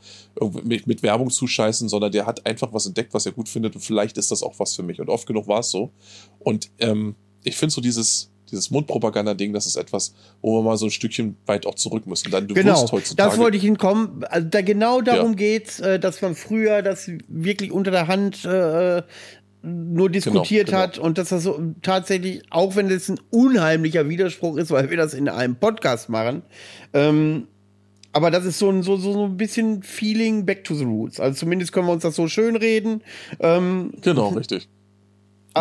mit, 0.64 1.02
Werbung 1.02 1.32
zuscheißen, 1.32 1.90
sondern 1.90 2.12
der 2.12 2.26
hat 2.26 2.46
einfach 2.46 2.72
was 2.72 2.86
entdeckt, 2.86 3.14
was 3.14 3.26
er 3.26 3.32
gut 3.32 3.50
findet 3.50 3.76
und 3.76 3.82
vielleicht 3.82 4.18
ist 4.18 4.32
das 4.32 4.44
auch 4.44 4.60
was 4.60 4.76
für 4.76 4.84
mich. 4.84 5.00
Und 5.00 5.10
oft 5.10 5.26
genug 5.26 5.48
war 5.48 5.60
es 5.60 5.72
so. 5.72 5.92
Und 6.40 6.70
ähm, 6.78 7.16
ich 7.44 7.56
finde 7.56 7.74
so 7.74 7.82
dieses, 7.82 8.32
dieses 8.52 8.72
Mundpropaganda-Ding, 8.72 9.54
das 9.54 9.66
ist 9.66 9.76
etwas, 9.76 10.14
wo 10.42 10.60
wir 10.60 10.64
mal 10.64 10.78
so 10.78 10.88
ein 10.88 10.92
Stückchen 10.92 11.38
weit 11.46 11.66
auch 11.66 11.76
zurück 11.76 12.08
müssen. 12.08 12.32
Dann, 12.32 12.48
du 12.48 12.54
genau, 12.54 12.88
das 13.16 13.38
wollte 13.38 13.58
ich 13.58 13.64
hinkommen. 13.64 14.24
Also 14.26 14.48
da 14.48 14.62
genau 14.62 15.02
darum 15.02 15.32
ja. 15.32 15.38
geht 15.38 15.80
äh, 15.80 16.00
dass 16.00 16.22
man 16.22 16.36
früher 16.36 16.82
das 16.82 17.10
wirklich 17.28 17.72
unter 17.72 17.92
der 17.92 18.08
Hand 18.08 18.46
äh, 18.46 19.02
nur 19.64 20.10
diskutiert 20.10 20.68
genau, 20.68 20.80
genau. 20.80 20.88
hat 20.88 20.98
und 20.98 21.18
dass 21.18 21.30
das 21.30 21.44
so 21.44 21.60
tatsächlich, 21.82 22.44
auch 22.50 22.76
wenn 22.76 22.90
das 22.90 23.10
ein 23.10 23.20
unheimlicher 23.32 24.08
Widerspruch 24.08 24.58
ist, 24.58 24.72
weil 24.72 24.90
wir 24.90 24.98
das 24.98 25.14
in 25.14 25.28
einem 25.28 25.56
Podcast 25.56 26.10
machen, 26.10 26.44
ähm, 26.94 27.48
aber 28.14 28.32
das 28.32 28.46
ist 28.46 28.60
so 28.60 28.70
ein, 28.70 28.84
so, 28.84 28.98
so 28.98 29.26
ein 29.26 29.38
bisschen 29.38 29.84
Feeling 29.84 30.46
back 30.46 30.64
to 30.64 30.74
the 30.74 30.86
roots. 30.86 31.20
Also 31.20 31.40
zumindest 31.40 31.72
können 31.72 31.88
wir 31.88 31.94
uns 31.94 32.04
das 32.04 32.16
so 32.16 32.28
schön 32.28 32.56
reden. 32.56 33.04
Ähm, 33.40 33.92
genau, 34.02 34.30
richtig. 34.30 34.70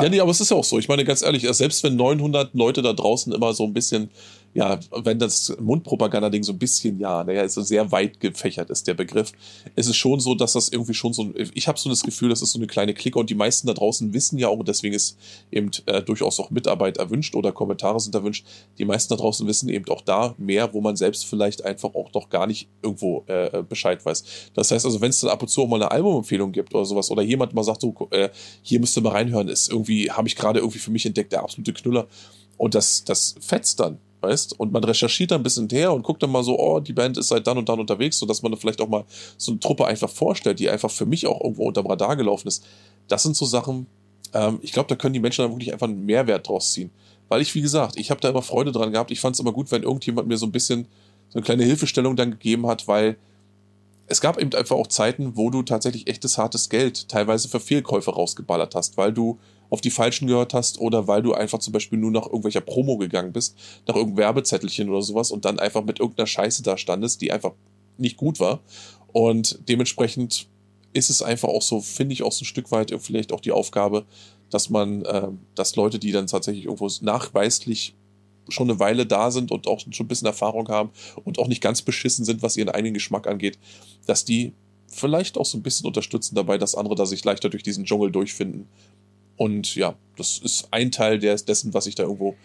Ja, 0.02 0.08
nee, 0.08 0.20
aber 0.20 0.30
es 0.30 0.40
ist 0.40 0.50
ja 0.50 0.56
auch 0.56 0.64
so. 0.64 0.78
Ich 0.78 0.88
meine, 0.88 1.04
ganz 1.04 1.22
ehrlich, 1.22 1.46
selbst 1.50 1.82
wenn 1.82 1.96
900 1.96 2.54
Leute 2.54 2.82
da 2.82 2.92
draußen 2.92 3.32
immer 3.32 3.52
so 3.54 3.64
ein 3.64 3.72
bisschen 3.72 4.10
ja, 4.56 4.80
wenn 4.90 5.18
das 5.18 5.54
Mundpropaganda-Ding 5.60 6.42
so 6.42 6.52
ein 6.52 6.58
bisschen, 6.58 6.98
ja, 6.98 7.22
naja, 7.22 7.42
ist 7.42 7.54
so 7.54 7.60
sehr 7.60 7.92
weit 7.92 8.20
gefächert 8.20 8.70
ist, 8.70 8.86
der 8.86 8.94
Begriff, 8.94 9.32
ist 9.74 9.86
es 9.86 9.96
schon 9.96 10.18
so, 10.18 10.34
dass 10.34 10.54
das 10.54 10.70
irgendwie 10.70 10.94
schon 10.94 11.12
so, 11.12 11.30
ich 11.52 11.68
habe 11.68 11.78
so 11.78 11.90
das 11.90 12.02
Gefühl, 12.02 12.30
das 12.30 12.40
ist 12.40 12.52
so 12.52 12.58
eine 12.58 12.66
kleine 12.66 12.94
Clique 12.94 13.18
und 13.18 13.28
die 13.28 13.34
meisten 13.34 13.66
da 13.66 13.74
draußen 13.74 14.14
wissen 14.14 14.38
ja 14.38 14.48
auch, 14.48 14.58
und 14.58 14.66
deswegen 14.66 14.94
ist 14.94 15.18
eben 15.52 15.70
äh, 15.84 16.00
durchaus 16.00 16.40
auch 16.40 16.48
Mitarbeit 16.48 16.96
erwünscht 16.96 17.34
oder 17.34 17.52
Kommentare 17.52 18.00
sind 18.00 18.14
erwünscht, 18.14 18.46
die 18.78 18.86
meisten 18.86 19.12
da 19.12 19.20
draußen 19.20 19.46
wissen 19.46 19.68
eben 19.68 19.86
auch 19.90 20.00
da 20.00 20.34
mehr, 20.38 20.72
wo 20.72 20.80
man 20.80 20.96
selbst 20.96 21.26
vielleicht 21.26 21.62
einfach 21.62 21.94
auch 21.94 22.14
noch 22.14 22.30
gar 22.30 22.46
nicht 22.46 22.70
irgendwo 22.80 23.24
äh, 23.26 23.62
Bescheid 23.62 24.02
weiß. 24.06 24.24
Das 24.54 24.70
heißt 24.70 24.86
also, 24.86 25.02
wenn 25.02 25.10
es 25.10 25.20
dann 25.20 25.28
ab 25.28 25.42
und 25.42 25.48
zu 25.48 25.64
auch 25.64 25.68
mal 25.68 25.76
eine 25.76 25.90
Albumempfehlung 25.90 26.52
gibt 26.52 26.74
oder 26.74 26.86
sowas, 26.86 27.10
oder 27.10 27.20
jemand 27.20 27.52
mal 27.52 27.62
sagt, 27.62 27.82
so, 27.82 28.08
äh, 28.10 28.30
hier 28.62 28.80
müsst 28.80 28.96
ihr 28.96 29.02
mal 29.02 29.10
reinhören, 29.10 29.48
ist 29.48 29.70
irgendwie, 29.70 30.10
habe 30.10 30.28
ich 30.28 30.34
gerade 30.34 30.60
irgendwie 30.60 30.78
für 30.78 30.90
mich 30.90 31.04
entdeckt, 31.04 31.32
der 31.32 31.42
absolute 31.42 31.74
Knüller. 31.74 32.06
Und 32.56 32.74
das, 32.74 33.04
das 33.04 33.34
fetzt 33.38 33.80
dann 33.80 33.98
weißt? 34.20 34.58
Und 34.58 34.72
man 34.72 34.82
recherchiert 34.84 35.30
dann 35.30 35.40
ein 35.40 35.44
bisschen 35.44 35.68
her 35.68 35.92
und 35.92 36.02
guckt 36.02 36.22
dann 36.22 36.30
mal 36.30 36.42
so, 36.42 36.58
oh, 36.58 36.80
die 36.80 36.92
Band 36.92 37.16
ist 37.18 37.28
seit 37.28 37.46
dann 37.46 37.58
und 37.58 37.68
dann 37.68 37.80
unterwegs, 37.80 38.18
sodass 38.18 38.42
man 38.42 38.56
vielleicht 38.56 38.80
auch 38.80 38.88
mal 38.88 39.04
so 39.36 39.52
eine 39.52 39.60
Truppe 39.60 39.86
einfach 39.86 40.10
vorstellt, 40.10 40.58
die 40.58 40.70
einfach 40.70 40.90
für 40.90 41.06
mich 41.06 41.26
auch 41.26 41.40
irgendwo 41.42 41.64
unter 41.64 41.82
dem 41.82 41.90
Radar 41.90 42.16
gelaufen 42.16 42.48
ist. 42.48 42.64
Das 43.08 43.22
sind 43.22 43.36
so 43.36 43.44
Sachen, 43.44 43.86
ähm, 44.32 44.58
ich 44.62 44.72
glaube, 44.72 44.88
da 44.88 44.96
können 44.96 45.14
die 45.14 45.20
Menschen 45.20 45.42
dann 45.42 45.52
wirklich 45.52 45.72
einfach 45.72 45.88
einen 45.88 46.04
Mehrwert 46.04 46.48
draus 46.48 46.72
ziehen. 46.72 46.90
Weil 47.28 47.40
ich, 47.40 47.54
wie 47.54 47.62
gesagt, 47.62 47.96
ich 47.98 48.10
habe 48.10 48.20
da 48.20 48.28
immer 48.28 48.42
Freude 48.42 48.72
dran 48.72 48.92
gehabt. 48.92 49.10
Ich 49.10 49.20
fand 49.20 49.34
es 49.34 49.40
immer 49.40 49.52
gut, 49.52 49.70
wenn 49.72 49.82
irgendjemand 49.82 50.28
mir 50.28 50.36
so 50.36 50.46
ein 50.46 50.52
bisschen 50.52 50.86
so 51.28 51.38
eine 51.38 51.44
kleine 51.44 51.64
Hilfestellung 51.64 52.14
dann 52.16 52.30
gegeben 52.30 52.66
hat, 52.66 52.86
weil 52.86 53.16
es 54.06 54.20
gab 54.20 54.40
eben 54.40 54.54
einfach 54.54 54.76
auch 54.76 54.86
Zeiten, 54.86 55.36
wo 55.36 55.50
du 55.50 55.62
tatsächlich 55.62 56.06
echtes 56.06 56.38
hartes 56.38 56.68
Geld 56.68 57.08
teilweise 57.08 57.48
für 57.48 57.58
Fehlkäufe 57.58 58.12
rausgeballert 58.12 58.74
hast, 58.74 58.96
weil 58.96 59.12
du 59.12 59.38
auf 59.70 59.80
die 59.80 59.90
Falschen 59.90 60.26
gehört 60.26 60.54
hast 60.54 60.80
oder 60.80 61.08
weil 61.08 61.22
du 61.22 61.34
einfach 61.34 61.58
zum 61.58 61.72
Beispiel 61.72 61.98
nur 61.98 62.10
nach 62.10 62.26
irgendwelcher 62.26 62.60
Promo 62.60 62.96
gegangen 62.96 63.32
bist, 63.32 63.56
nach 63.86 63.96
irgendeinem 63.96 64.18
Werbezettelchen 64.18 64.88
oder 64.88 65.02
sowas 65.02 65.30
und 65.30 65.44
dann 65.44 65.58
einfach 65.58 65.84
mit 65.84 66.00
irgendeiner 66.00 66.26
Scheiße 66.26 66.62
da 66.62 66.76
standest, 66.76 67.20
die 67.20 67.32
einfach 67.32 67.52
nicht 67.98 68.16
gut 68.16 68.40
war. 68.40 68.60
Und 69.12 69.58
dementsprechend 69.68 70.48
ist 70.92 71.10
es 71.10 71.22
einfach 71.22 71.48
auch 71.48 71.62
so, 71.62 71.80
finde 71.80 72.12
ich 72.12 72.22
auch 72.22 72.32
so 72.32 72.42
ein 72.42 72.46
Stück 72.46 72.70
weit 72.70 72.94
vielleicht 73.00 73.32
auch 73.32 73.40
die 73.40 73.52
Aufgabe, 73.52 74.06
dass 74.50 74.70
man, 74.70 75.04
äh, 75.04 75.28
dass 75.54 75.76
Leute, 75.76 75.98
die 75.98 76.12
dann 76.12 76.26
tatsächlich 76.26 76.64
irgendwo 76.64 76.90
nachweislich 77.00 77.94
schon 78.48 78.70
eine 78.70 78.78
Weile 78.78 79.06
da 79.06 79.30
sind 79.30 79.50
und 79.50 79.66
auch 79.66 79.80
schon 79.80 79.92
ein 79.98 80.08
bisschen 80.08 80.26
Erfahrung 80.26 80.68
haben 80.68 80.90
und 81.24 81.38
auch 81.38 81.48
nicht 81.48 81.60
ganz 81.60 81.82
beschissen 81.82 82.24
sind, 82.24 82.42
was 82.42 82.56
ihren 82.56 82.68
eigenen 82.68 82.94
Geschmack 82.94 83.26
angeht, 83.26 83.58
dass 84.06 84.24
die 84.24 84.52
vielleicht 84.86 85.36
auch 85.36 85.44
so 85.44 85.58
ein 85.58 85.62
bisschen 85.62 85.86
unterstützen 85.86 86.36
dabei, 86.36 86.56
dass 86.58 86.74
andere 86.74 86.94
da 86.94 87.06
sich 87.06 87.24
leichter 87.24 87.48
durch 87.48 87.64
diesen 87.64 87.84
Dschungel 87.84 88.12
durchfinden 88.12 88.68
und 89.36 89.74
ja, 89.74 89.96
das 90.16 90.38
ist 90.38 90.68
ein 90.70 90.90
Teil 90.90 91.18
des, 91.18 91.44
dessen, 91.44 91.74
was 91.74 91.86
ich 91.86 91.94
da 91.94 92.04
irgendwo 92.04 92.36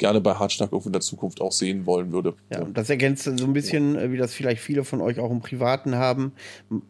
gerne 0.00 0.20
bei 0.20 0.34
Hartschnack 0.34 0.72
irgendwo 0.72 0.88
in 0.88 0.94
der 0.94 1.02
Zukunft 1.02 1.40
auch 1.40 1.52
sehen 1.52 1.86
wollen 1.86 2.10
würde. 2.10 2.34
Ja, 2.50 2.62
und 2.62 2.76
das 2.76 2.90
ergänzt 2.90 3.24
so 3.24 3.44
ein 3.44 3.52
bisschen, 3.52 3.94
ja. 3.94 4.00
Äh, 4.00 4.12
wie 4.12 4.16
das 4.16 4.34
vielleicht 4.34 4.62
viele 4.62 4.82
von 4.82 5.00
euch 5.00 5.20
auch 5.20 5.30
im 5.30 5.40
Privaten 5.40 5.94
haben, 5.94 6.32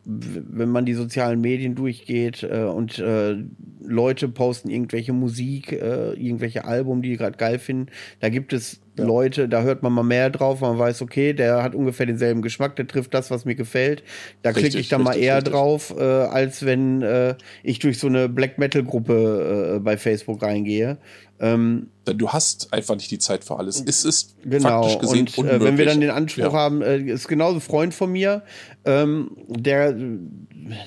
wenn 0.05 0.71
man 0.71 0.87
die 0.87 0.95
sozialen 0.95 1.41
Medien 1.41 1.75
durchgeht 1.75 2.43
äh, 2.45 2.63
und 2.63 2.99
äh, 3.01 3.37
Leute 3.83 4.29
posten 4.29 4.71
irgendwelche 4.71 5.13
Musik, 5.13 5.73
äh, 5.73 6.13
irgendwelche 6.13 6.65
Alben, 6.65 7.03
die 7.03 7.11
die 7.11 7.17
gerade 7.17 7.37
geil 7.37 7.59
finden, 7.59 7.91
da 8.21 8.29
gibt 8.29 8.53
es 8.53 8.81
ja. 8.99 9.05
Leute, 9.05 9.49
da 9.49 9.63
hört 9.63 9.83
man 9.83 9.93
mal 9.93 10.03
mehr 10.03 10.31
drauf, 10.31 10.61
man 10.61 10.79
weiß, 10.79 11.03
okay, 11.03 11.33
der 11.33 11.63
hat 11.63 11.75
ungefähr 11.75 12.07
denselben 12.07 12.43
Geschmack, 12.43 12.77
der 12.77 12.87
trifft 12.87 13.15
das, 13.15 13.31
was 13.31 13.45
mir 13.45 13.55
gefällt. 13.55 14.03
Da 14.43 14.53
klicke 14.53 14.79
ich 14.79 14.89
dann 14.89 15.03
richtig, 15.03 15.17
mal 15.17 15.23
eher 15.23 15.37
richtig. 15.37 15.53
drauf, 15.53 15.95
äh, 15.97 16.03
als 16.03 16.65
wenn 16.65 17.03
äh, 17.03 17.35
ich 17.63 17.79
durch 17.79 17.99
so 17.99 18.07
eine 18.07 18.29
Black 18.29 18.59
Metal 18.59 18.83
Gruppe 18.83 19.77
äh, 19.77 19.79
bei 19.81 19.97
Facebook 19.97 20.43
reingehe. 20.43 20.99
Ähm, 21.43 21.89
du 22.05 22.29
hast 22.29 22.73
einfach 22.73 22.97
nicht 22.97 23.11
die 23.11 23.19
Zeit 23.19 23.45
für 23.45 23.57
alles. 23.59 23.83
Es 23.87 24.05
ist 24.05 24.37
genau. 24.45 24.83
faktisch 24.83 24.99
gesehen 24.99 25.29
und 25.37 25.49
äh, 25.49 25.61
wenn 25.63 25.79
wir 25.79 25.87
dann 25.87 26.01
den 26.01 26.11
Anspruch 26.11 26.45
ja. 26.45 26.53
haben, 26.53 26.83
äh, 26.83 26.99
ist 26.99 27.29
genauso 27.29 27.57
ein 27.57 27.61
Freund 27.63 27.95
von 27.95 28.13
mir, 28.13 28.43
ähm, 28.85 29.31
der 29.49 29.95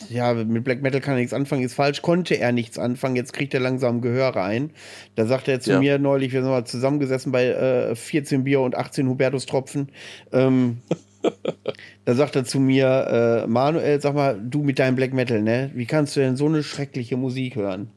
ja 0.10 0.34
mit 0.34 0.64
Black 0.64 0.82
Metal 0.82 1.02
kann 1.02 1.16
er 1.16 1.20
nichts 1.20 1.34
anfangen, 1.34 1.64
ist 1.64 1.74
falsch, 1.74 2.02
konnte 2.02 2.36
er 2.36 2.52
nichts 2.52 2.80
anfangen. 2.80 3.16
Jetzt 3.16 3.34
kriegt 3.34 3.54
er 3.54 3.60
langsam 3.60 4.02
Gehör 4.02 4.36
rein. 4.36 4.72
Da 5.16 5.26
sagt 5.26 5.48
er 5.48 5.60
zu 5.60 5.72
ja. 5.72 5.80
mir 5.80 6.00
neulich, 6.00 6.32
wir 6.34 6.42
sind 6.42 6.50
mal 6.50 6.66
zusammengesessen 6.66 7.32
bei 7.32 7.48
äh, 7.48 7.96
14 7.96 8.44
Bier 8.44 8.62
und 8.62 8.76
18 8.76 9.08
Hubertus 9.08 9.46
Tropfen. 9.46 9.90
Ähm, 10.32 10.78
da 12.06 12.16
sagt 12.16 12.36
er 12.36 12.46
zu 12.46 12.60
mir, 12.60 13.44
äh, 13.44 13.48
Manuel, 13.48 14.02
sag 14.02 14.16
mal, 14.16 14.40
du 14.42 14.64
mit 14.64 14.80
deinem 14.80 14.96
Black 14.96 15.14
Metal, 15.14 15.42
ne? 15.42 15.72
Wie 15.74 15.86
kannst 15.86 16.16
du 16.16 16.20
denn 16.20 16.36
so 16.36 16.48
eine 16.48 16.64
schreckliche 16.64 17.18
Musik 17.18 17.56
hören? 17.56 17.90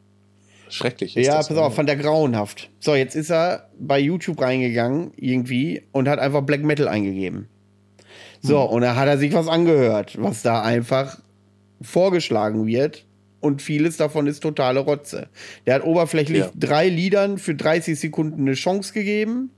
Schrecklich 0.68 1.16
ist 1.16 1.26
Ja, 1.26 1.36
das, 1.36 1.48
pass 1.48 1.56
auf, 1.56 1.74
fand 1.74 1.88
der 1.88 1.96
grauenhaft. 1.96 2.70
So, 2.80 2.94
jetzt 2.94 3.14
ist 3.14 3.30
er 3.30 3.68
bei 3.78 4.00
YouTube 4.00 4.40
reingegangen, 4.40 5.12
irgendwie, 5.16 5.82
und 5.92 6.08
hat 6.08 6.18
einfach 6.18 6.42
Black 6.42 6.64
Metal 6.64 6.88
eingegeben. 6.88 7.48
So, 8.46 8.62
und 8.62 8.82
da 8.82 8.96
hat 8.96 9.08
er 9.08 9.18
sich 9.18 9.32
was 9.32 9.48
angehört, 9.48 10.16
was 10.20 10.42
da 10.42 10.62
einfach 10.62 11.18
vorgeschlagen 11.80 12.66
wird. 12.66 13.04
Und 13.40 13.62
vieles 13.62 13.96
davon 13.96 14.26
ist 14.26 14.40
totale 14.40 14.80
Rotze. 14.80 15.28
Der 15.66 15.74
hat 15.74 15.84
oberflächlich 15.84 16.38
ja. 16.38 16.50
drei 16.54 16.88
Liedern 16.88 17.38
für 17.38 17.54
30 17.54 17.98
Sekunden 17.98 18.42
eine 18.42 18.54
Chance 18.54 18.92
gegeben. 18.92 19.50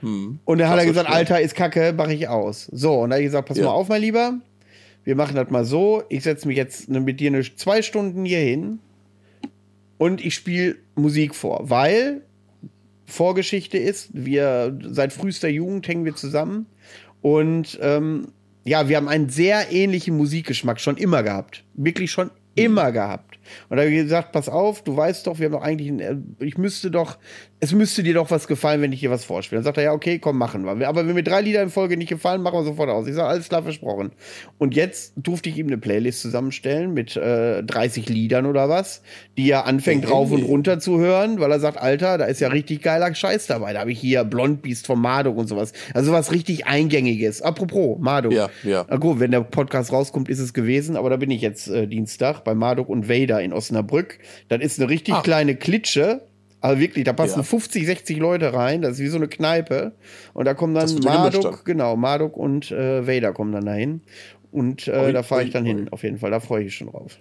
Hm. 0.00 0.38
Und 0.44 0.58
dann 0.58 0.68
hat 0.68 0.78
er 0.78 0.86
gesagt, 0.86 1.08
Alter, 1.08 1.40
ist 1.40 1.54
kacke, 1.54 1.94
mach 1.96 2.08
ich 2.08 2.28
aus. 2.28 2.68
So, 2.72 3.00
und 3.00 3.10
da 3.10 3.16
habe 3.16 3.22
ich 3.22 3.28
gesagt, 3.28 3.48
pass 3.48 3.58
ja. 3.58 3.64
mal 3.64 3.72
auf, 3.72 3.88
mein 3.88 4.02
Lieber. 4.02 4.34
Wir 5.02 5.16
machen 5.16 5.34
das 5.34 5.50
mal 5.50 5.64
so. 5.64 6.02
Ich 6.08 6.24
setze 6.24 6.46
mich 6.46 6.56
jetzt 6.56 6.88
mit 6.88 7.20
dir 7.20 7.30
eine 7.30 7.42
zwei 7.42 7.82
Stunden 7.82 8.24
hier 8.24 8.40
hin 8.40 8.80
und 9.98 10.24
ich 10.24 10.34
spiele 10.34 10.76
Musik 10.94 11.34
vor, 11.34 11.70
weil 11.70 12.22
Vorgeschichte 13.06 13.78
ist, 13.78 14.10
wir 14.12 14.78
seit 14.82 15.12
frühester 15.12 15.48
Jugend 15.48 15.86
hängen 15.86 16.04
wir 16.04 16.16
zusammen 16.16 16.66
und 17.22 17.78
ähm, 17.82 18.28
ja, 18.64 18.88
wir 18.88 18.96
haben 18.96 19.08
einen 19.08 19.28
sehr 19.28 19.70
ähnlichen 19.70 20.16
Musikgeschmack 20.16 20.80
schon 20.80 20.96
immer 20.96 21.22
gehabt. 21.22 21.64
Wirklich 21.74 22.10
schon 22.10 22.30
immer 22.56 22.90
gehabt. 22.90 23.38
Und 23.68 23.76
da 23.76 23.84
habe 23.84 23.92
ich 23.92 24.02
gesagt, 24.02 24.32
pass 24.32 24.48
auf, 24.48 24.82
du 24.82 24.96
weißt 24.96 25.26
doch, 25.26 25.38
wir 25.38 25.46
haben 25.46 25.52
doch 25.52 25.62
eigentlich, 25.62 25.92
äh, 26.00 26.16
ich 26.40 26.58
müsste 26.58 26.90
doch, 26.90 27.18
es 27.66 27.72
müsste 27.72 28.04
dir 28.04 28.14
doch 28.14 28.30
was 28.30 28.46
gefallen, 28.46 28.80
wenn 28.80 28.92
ich 28.92 29.00
dir 29.00 29.10
was 29.10 29.24
vorspiele. 29.24 29.58
Dann 29.58 29.64
sagt 29.64 29.78
er, 29.78 29.84
ja, 29.84 29.92
okay, 29.92 30.20
komm, 30.20 30.38
machen 30.38 30.64
wir. 30.64 30.88
Aber 30.88 31.06
wenn 31.06 31.14
mir 31.14 31.24
drei 31.24 31.40
Lieder 31.40 31.62
in 31.62 31.68
Folge 31.68 31.96
nicht 31.96 32.08
gefallen, 32.08 32.40
machen 32.40 32.60
wir 32.60 32.64
sofort 32.64 32.88
aus. 32.88 33.08
Ich 33.08 33.14
sage, 33.14 33.28
alles 33.28 33.48
klar, 33.48 33.64
versprochen. 33.64 34.12
Und 34.58 34.76
jetzt 34.76 35.14
durfte 35.16 35.48
ich 35.48 35.58
ihm 35.58 35.66
eine 35.66 35.76
Playlist 35.76 36.22
zusammenstellen 36.22 36.94
mit 36.94 37.16
äh, 37.16 37.64
30 37.64 38.08
Liedern 38.08 38.46
oder 38.46 38.68
was, 38.68 39.02
die 39.36 39.50
er 39.50 39.66
anfängt 39.66 40.08
rauf 40.08 40.30
und 40.30 40.44
runter 40.44 40.78
zu 40.78 41.00
hören, 41.00 41.40
weil 41.40 41.50
er 41.50 41.58
sagt, 41.58 41.78
Alter, 41.78 42.18
da 42.18 42.26
ist 42.26 42.40
ja 42.40 42.48
richtig 42.48 42.82
geiler 42.82 43.12
Scheiß 43.12 43.48
dabei. 43.48 43.72
Da 43.72 43.80
habe 43.80 43.90
ich 43.90 43.98
hier 43.98 44.22
Blond 44.22 44.62
Beast 44.62 44.86
von 44.86 45.00
Marduk 45.00 45.36
und 45.36 45.48
sowas. 45.48 45.72
Also 45.92 46.12
was 46.12 46.30
richtig 46.30 46.66
Eingängiges. 46.66 47.42
Apropos, 47.42 47.98
Marduk. 47.98 48.32
Ja, 48.32 48.48
ja. 48.62 48.86
Na 48.88 48.96
gut, 48.96 49.18
wenn 49.18 49.32
der 49.32 49.40
Podcast 49.40 49.92
rauskommt, 49.92 50.28
ist 50.28 50.38
es 50.38 50.54
gewesen, 50.54 50.96
aber 50.96 51.10
da 51.10 51.16
bin 51.16 51.32
ich 51.32 51.42
jetzt 51.42 51.66
äh, 51.66 51.88
Dienstag 51.88 52.44
bei 52.44 52.54
Marduk 52.54 52.88
und 52.88 53.08
Vader 53.08 53.42
in 53.42 53.52
Osnabrück. 53.52 54.20
Das 54.48 54.60
ist 54.60 54.78
eine 54.78 54.88
richtig 54.88 55.14
ah. 55.14 55.22
kleine 55.22 55.56
Klitsche. 55.56 56.22
Aber 56.60 56.78
wirklich, 56.80 57.04
da 57.04 57.12
passen 57.12 57.40
ja. 57.40 57.42
50, 57.42 57.86
60 57.86 58.16
Leute 58.18 58.52
rein. 58.52 58.82
Das 58.82 58.92
ist 58.92 59.00
wie 59.00 59.08
so 59.08 59.16
eine 59.16 59.28
Kneipe. 59.28 59.92
Und 60.32 60.46
da 60.46 60.54
kommen 60.54 60.74
dann 60.74 60.92
Marduk, 61.04 61.64
genau, 61.64 61.96
Marduk 61.96 62.36
und 62.36 62.70
äh, 62.70 63.06
Vader 63.06 63.32
kommen 63.32 63.52
dann 63.52 63.66
dahin. 63.66 64.00
Und 64.50 64.88
äh, 64.88 65.12
da 65.12 65.22
fahre 65.22 65.44
ich 65.44 65.50
dann 65.50 65.64
hin, 65.64 65.88
auf 65.90 66.02
jeden 66.02 66.18
Fall. 66.18 66.30
Da 66.30 66.40
freue 66.40 66.60
ich 66.60 66.66
mich 66.66 66.76
schon 66.76 66.88
drauf. 66.88 67.18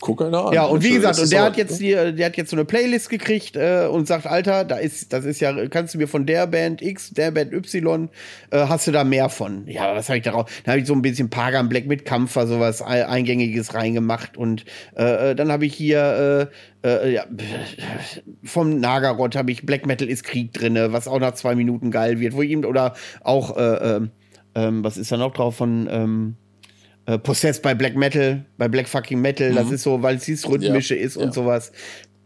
Guck 0.00 0.22
einer 0.22 0.46
an. 0.46 0.52
Ja, 0.52 0.64
und 0.64 0.82
wie 0.82 0.92
gesagt, 0.92 1.18
und 1.18 1.30
der 1.32 1.42
hat 1.42 1.56
jetzt 1.56 1.80
die, 1.80 1.90
der 1.90 2.26
hat 2.26 2.36
jetzt 2.36 2.50
so 2.50 2.56
eine 2.56 2.64
Playlist 2.64 3.08
gekriegt 3.10 3.56
äh, 3.56 3.88
und 3.90 4.06
sagt, 4.06 4.26
Alter, 4.26 4.64
da 4.64 4.76
ist, 4.76 5.12
das 5.12 5.24
ist 5.24 5.40
ja, 5.40 5.68
kannst 5.68 5.94
du 5.94 5.98
mir 5.98 6.08
von 6.08 6.26
der 6.26 6.46
Band 6.46 6.82
X, 6.82 7.10
der 7.10 7.30
Band 7.30 7.52
Y, 7.52 8.08
äh, 8.50 8.58
hast 8.68 8.86
du 8.86 8.92
da 8.92 9.04
mehr 9.04 9.28
von? 9.28 9.66
Ja, 9.66 9.94
was 9.94 10.08
habe 10.08 10.18
ich 10.18 10.24
darauf? 10.24 10.50
Da 10.64 10.72
habe 10.72 10.80
ich 10.80 10.86
so 10.86 10.94
ein 10.94 11.02
bisschen 11.02 11.30
Pagan 11.30 11.68
Black 11.68 11.86
mit 11.86 12.04
Kampfer, 12.04 12.46
sowas 12.46 12.82
Eingängiges 12.82 13.74
reingemacht 13.74 14.36
und 14.36 14.64
äh, 14.96 15.30
äh 15.30 15.34
dann 15.34 15.52
habe 15.52 15.66
ich 15.66 15.74
hier 15.74 16.50
äh, 16.82 16.86
äh, 16.86 17.14
ja, 17.14 17.24
vom 18.44 18.80
Nagarot 18.80 19.36
habe 19.36 19.50
ich 19.50 19.66
Black 19.66 19.86
Metal 19.86 20.08
ist 20.08 20.24
Krieg 20.24 20.52
drinne, 20.52 20.92
was 20.92 21.08
auch 21.08 21.20
nach 21.20 21.34
zwei 21.34 21.54
Minuten 21.54 21.90
geil 21.90 22.20
wird, 22.20 22.34
wo 22.34 22.42
ich 22.42 22.50
ihm 22.50 22.64
oder 22.64 22.94
auch 23.22 23.56
äh, 23.56 23.96
äh, 23.96 24.00
äh, 24.54 24.70
was 24.82 24.96
ist 24.96 25.12
da 25.12 25.16
noch 25.16 25.32
drauf 25.32 25.56
von 25.56 25.88
ähm, 25.90 26.36
äh, 27.06 27.18
Possessed 27.18 27.62
bei 27.62 27.74
Black 27.74 27.96
Metal, 27.96 28.44
bei 28.58 28.68
Black 28.68 28.88
fucking 28.88 29.20
Metal, 29.20 29.50
mhm. 29.50 29.56
das 29.56 29.70
ist 29.70 29.82
so, 29.82 30.02
weil 30.02 30.16
es 30.16 30.24
dieses 30.24 30.48
Rhythmische 30.48 30.96
ja, 30.96 31.04
ist 31.04 31.16
und 31.16 31.26
ja. 31.26 31.32
sowas. 31.32 31.72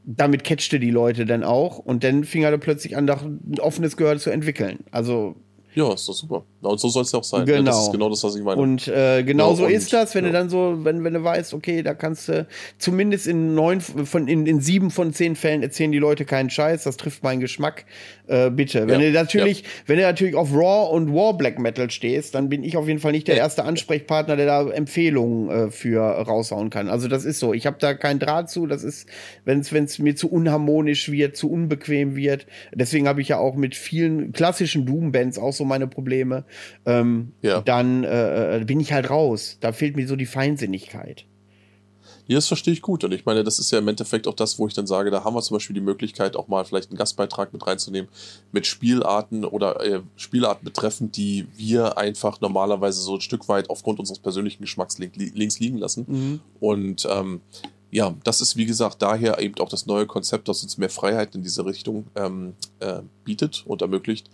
Damit 0.04 0.44
catchte 0.44 0.80
die 0.80 0.90
Leute 0.90 1.26
dann 1.26 1.44
auch 1.44 1.78
und 1.78 2.02
dann 2.02 2.24
fing 2.24 2.42
er 2.42 2.56
plötzlich 2.58 2.96
an, 2.96 3.08
ein 3.08 3.58
offenes 3.60 3.96
Gehör 3.96 4.18
zu 4.18 4.30
entwickeln. 4.30 4.80
Also 4.90 5.36
ja, 5.74 5.92
ist 5.92 6.08
doch 6.08 6.14
super. 6.14 6.44
Und 6.62 6.78
so 6.78 6.88
soll 6.88 7.02
es 7.02 7.12
ja 7.12 7.18
auch 7.18 7.24
sein. 7.24 7.46
Genau. 7.46 7.58
Ja, 7.58 7.64
das 7.64 7.82
ist 7.86 7.92
genau 7.92 8.10
das, 8.10 8.22
was 8.22 8.36
ich 8.36 8.42
meine. 8.42 8.60
Und 8.60 8.86
äh, 8.88 9.22
genau 9.22 9.50
ja, 9.50 9.56
so 9.56 9.64
und, 9.64 9.70
ist 9.70 9.92
das, 9.92 10.14
wenn 10.14 10.24
ja. 10.24 10.30
du 10.30 10.36
dann 10.36 10.50
so, 10.50 10.84
wenn, 10.84 11.02
wenn 11.04 11.14
du 11.14 11.24
weißt, 11.24 11.54
okay, 11.54 11.82
da 11.82 11.94
kannst 11.94 12.28
du 12.28 12.46
zumindest 12.78 13.26
in 13.26 13.54
neun 13.54 13.80
von 13.80 14.28
in, 14.28 14.46
in 14.46 14.60
sieben 14.60 14.90
von 14.90 15.12
zehn 15.12 15.36
Fällen 15.36 15.62
erzählen 15.62 15.90
die 15.90 15.98
Leute 15.98 16.24
keinen 16.24 16.50
Scheiß, 16.50 16.84
das 16.84 16.96
trifft 16.96 17.22
meinen 17.22 17.40
Geschmack. 17.40 17.86
Äh, 18.26 18.50
bitte. 18.50 18.86
Wenn 18.86 19.00
du 19.00 19.10
natürlich, 19.10 19.64
wenn 19.86 19.96
du 19.96 20.02
natürlich 20.02 20.34
auf 20.34 20.52
Raw 20.52 20.94
und 20.94 21.14
War 21.14 21.36
Black 21.36 21.58
Metal 21.58 21.90
stehst, 21.90 22.34
dann 22.34 22.48
bin 22.48 22.62
ich 22.62 22.76
auf 22.76 22.86
jeden 22.86 23.00
Fall 23.00 23.12
nicht 23.12 23.26
der 23.26 23.36
erste 23.36 23.64
Ansprechpartner, 23.64 24.36
der 24.36 24.46
da 24.46 24.70
Empfehlungen 24.70 25.50
äh, 25.50 25.70
für 25.70 26.00
raushauen 26.00 26.70
kann. 26.70 26.88
Also 26.88 27.08
das 27.08 27.24
ist 27.24 27.40
so. 27.40 27.54
Ich 27.54 27.66
habe 27.66 27.78
da 27.80 27.94
keinen 27.94 28.20
Draht 28.20 28.50
zu. 28.50 28.66
Das 28.66 28.84
ist, 28.84 29.08
wenn 29.44 29.60
es 29.60 29.98
mir 29.98 30.14
zu 30.14 30.30
unharmonisch 30.30 31.10
wird, 31.10 31.36
zu 31.36 31.50
unbequem 31.50 32.14
wird. 32.16 32.46
Deswegen 32.72 33.08
habe 33.08 33.20
ich 33.20 33.28
ja 33.28 33.38
auch 33.38 33.56
mit 33.56 33.74
vielen 33.74 34.32
klassischen 34.32 34.86
Doom-Bands 34.86 35.38
auch 35.38 35.52
so 35.52 35.64
meine 35.64 35.86
Probleme 35.86 36.44
ähm, 36.86 37.32
ja. 37.42 37.60
dann 37.60 38.04
äh, 38.04 38.58
äh, 38.58 38.64
bin 38.64 38.80
ich 38.80 38.92
halt 38.92 39.10
raus. 39.10 39.58
Da 39.60 39.72
fehlt 39.72 39.96
mir 39.96 40.06
so 40.06 40.16
die 40.16 40.26
Feinsinnigkeit. 40.26 41.26
Ja, 42.30 42.36
das 42.36 42.46
verstehe 42.46 42.72
ich 42.72 42.80
gut. 42.80 43.02
Und 43.02 43.12
ich 43.12 43.26
meine, 43.26 43.42
das 43.42 43.58
ist 43.58 43.72
ja 43.72 43.80
im 43.80 43.88
Endeffekt 43.88 44.28
auch 44.28 44.34
das, 44.34 44.56
wo 44.56 44.68
ich 44.68 44.74
dann 44.74 44.86
sage, 44.86 45.10
da 45.10 45.24
haben 45.24 45.34
wir 45.34 45.42
zum 45.42 45.56
Beispiel 45.56 45.74
die 45.74 45.80
Möglichkeit, 45.80 46.36
auch 46.36 46.46
mal 46.46 46.64
vielleicht 46.64 46.90
einen 46.90 46.96
Gastbeitrag 46.96 47.52
mit 47.52 47.66
reinzunehmen, 47.66 48.08
mit 48.52 48.68
Spielarten 48.68 49.44
oder 49.44 49.84
äh, 49.84 50.00
Spielarten 50.14 50.64
betreffend, 50.64 51.16
die 51.16 51.48
wir 51.56 51.98
einfach 51.98 52.40
normalerweise 52.40 53.00
so 53.00 53.16
ein 53.16 53.20
Stück 53.20 53.48
weit 53.48 53.68
aufgrund 53.68 53.98
unseres 53.98 54.20
persönlichen 54.20 54.62
Geschmacks 54.62 54.98
links 54.98 55.58
liegen 55.58 55.78
lassen. 55.78 56.04
Mhm. 56.06 56.40
Und 56.60 57.08
ähm, 57.10 57.40
ja, 57.90 58.14
das 58.22 58.40
ist 58.40 58.56
wie 58.56 58.66
gesagt 58.66 59.02
daher 59.02 59.40
eben 59.40 59.56
auch 59.58 59.68
das 59.68 59.86
neue 59.86 60.06
Konzept, 60.06 60.48
das 60.48 60.62
uns 60.62 60.78
mehr 60.78 60.88
Freiheit 60.88 61.34
in 61.34 61.42
diese 61.42 61.66
Richtung 61.66 62.06
ähm, 62.14 62.54
äh, 62.78 63.02
bietet 63.24 63.64
und 63.66 63.82
ermöglicht, 63.82 64.30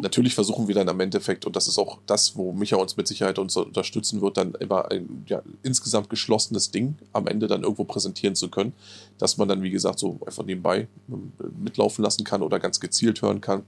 natürlich 0.00 0.34
versuchen 0.34 0.68
wir 0.68 0.74
dann 0.74 0.88
am 0.88 1.00
Endeffekt, 1.00 1.46
und 1.46 1.56
das 1.56 1.68
ist 1.68 1.78
auch 1.78 1.98
das, 2.06 2.36
wo 2.36 2.52
Micha 2.52 2.76
uns 2.76 2.96
mit 2.96 3.06
Sicherheit 3.06 3.38
uns 3.38 3.56
unterstützen 3.56 4.20
wird, 4.20 4.36
dann 4.36 4.54
immer 4.54 4.90
ein 4.90 5.24
ja, 5.26 5.42
insgesamt 5.62 6.10
geschlossenes 6.10 6.70
Ding 6.70 6.96
am 7.12 7.26
Ende 7.26 7.46
dann 7.46 7.62
irgendwo 7.62 7.84
präsentieren 7.84 8.34
zu 8.34 8.48
können, 8.48 8.72
dass 9.18 9.36
man 9.36 9.48
dann, 9.48 9.62
wie 9.62 9.70
gesagt, 9.70 9.98
so 9.98 10.18
einfach 10.26 10.44
nebenbei 10.44 10.88
ähm, 11.08 11.32
mitlaufen 11.62 12.04
lassen 12.04 12.24
kann 12.24 12.42
oder 12.42 12.58
ganz 12.58 12.80
gezielt 12.80 13.22
hören 13.22 13.40
kann. 13.40 13.62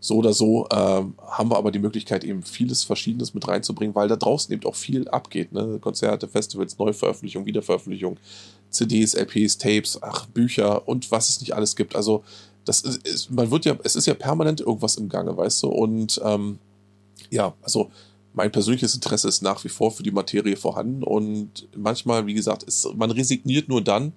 So 0.00 0.16
oder 0.16 0.32
so 0.32 0.66
äh, 0.68 0.74
haben 0.74 1.50
wir 1.50 1.56
aber 1.56 1.70
die 1.70 1.78
Möglichkeit, 1.78 2.24
eben 2.24 2.42
vieles 2.42 2.82
Verschiedenes 2.82 3.34
mit 3.34 3.46
reinzubringen, 3.46 3.94
weil 3.94 4.08
da 4.08 4.16
draußen 4.16 4.52
eben 4.52 4.64
auch 4.64 4.74
viel 4.74 5.06
abgeht. 5.08 5.52
Ne? 5.52 5.78
Konzerte, 5.80 6.26
Festivals, 6.26 6.76
Neuveröffentlichung, 6.76 7.46
Wiederveröffentlichung, 7.46 8.16
CDs, 8.68 9.14
LPs, 9.14 9.58
Tapes, 9.58 10.02
ach, 10.02 10.26
Bücher 10.26 10.88
und 10.88 11.12
was 11.12 11.28
es 11.28 11.40
nicht 11.40 11.54
alles 11.54 11.76
gibt. 11.76 11.94
Also 11.94 12.24
das 12.64 12.80
ist, 12.80 13.30
man 13.30 13.50
wird 13.50 13.64
ja, 13.64 13.76
es 13.82 13.96
ist 13.96 14.06
ja 14.06 14.14
permanent 14.14 14.60
irgendwas 14.60 14.96
im 14.96 15.08
Gange, 15.08 15.36
weißt 15.36 15.62
du? 15.62 15.68
Und 15.68 16.20
ähm, 16.24 16.58
ja, 17.30 17.54
also 17.62 17.90
mein 18.34 18.50
persönliches 18.50 18.94
Interesse 18.94 19.28
ist 19.28 19.42
nach 19.42 19.62
wie 19.64 19.68
vor 19.68 19.90
für 19.90 20.02
die 20.02 20.10
Materie 20.10 20.56
vorhanden 20.56 21.02
und 21.02 21.68
manchmal, 21.76 22.26
wie 22.26 22.34
gesagt, 22.34 22.62
ist, 22.62 22.94
man 22.94 23.10
resigniert 23.10 23.68
nur 23.68 23.82
dann, 23.82 24.12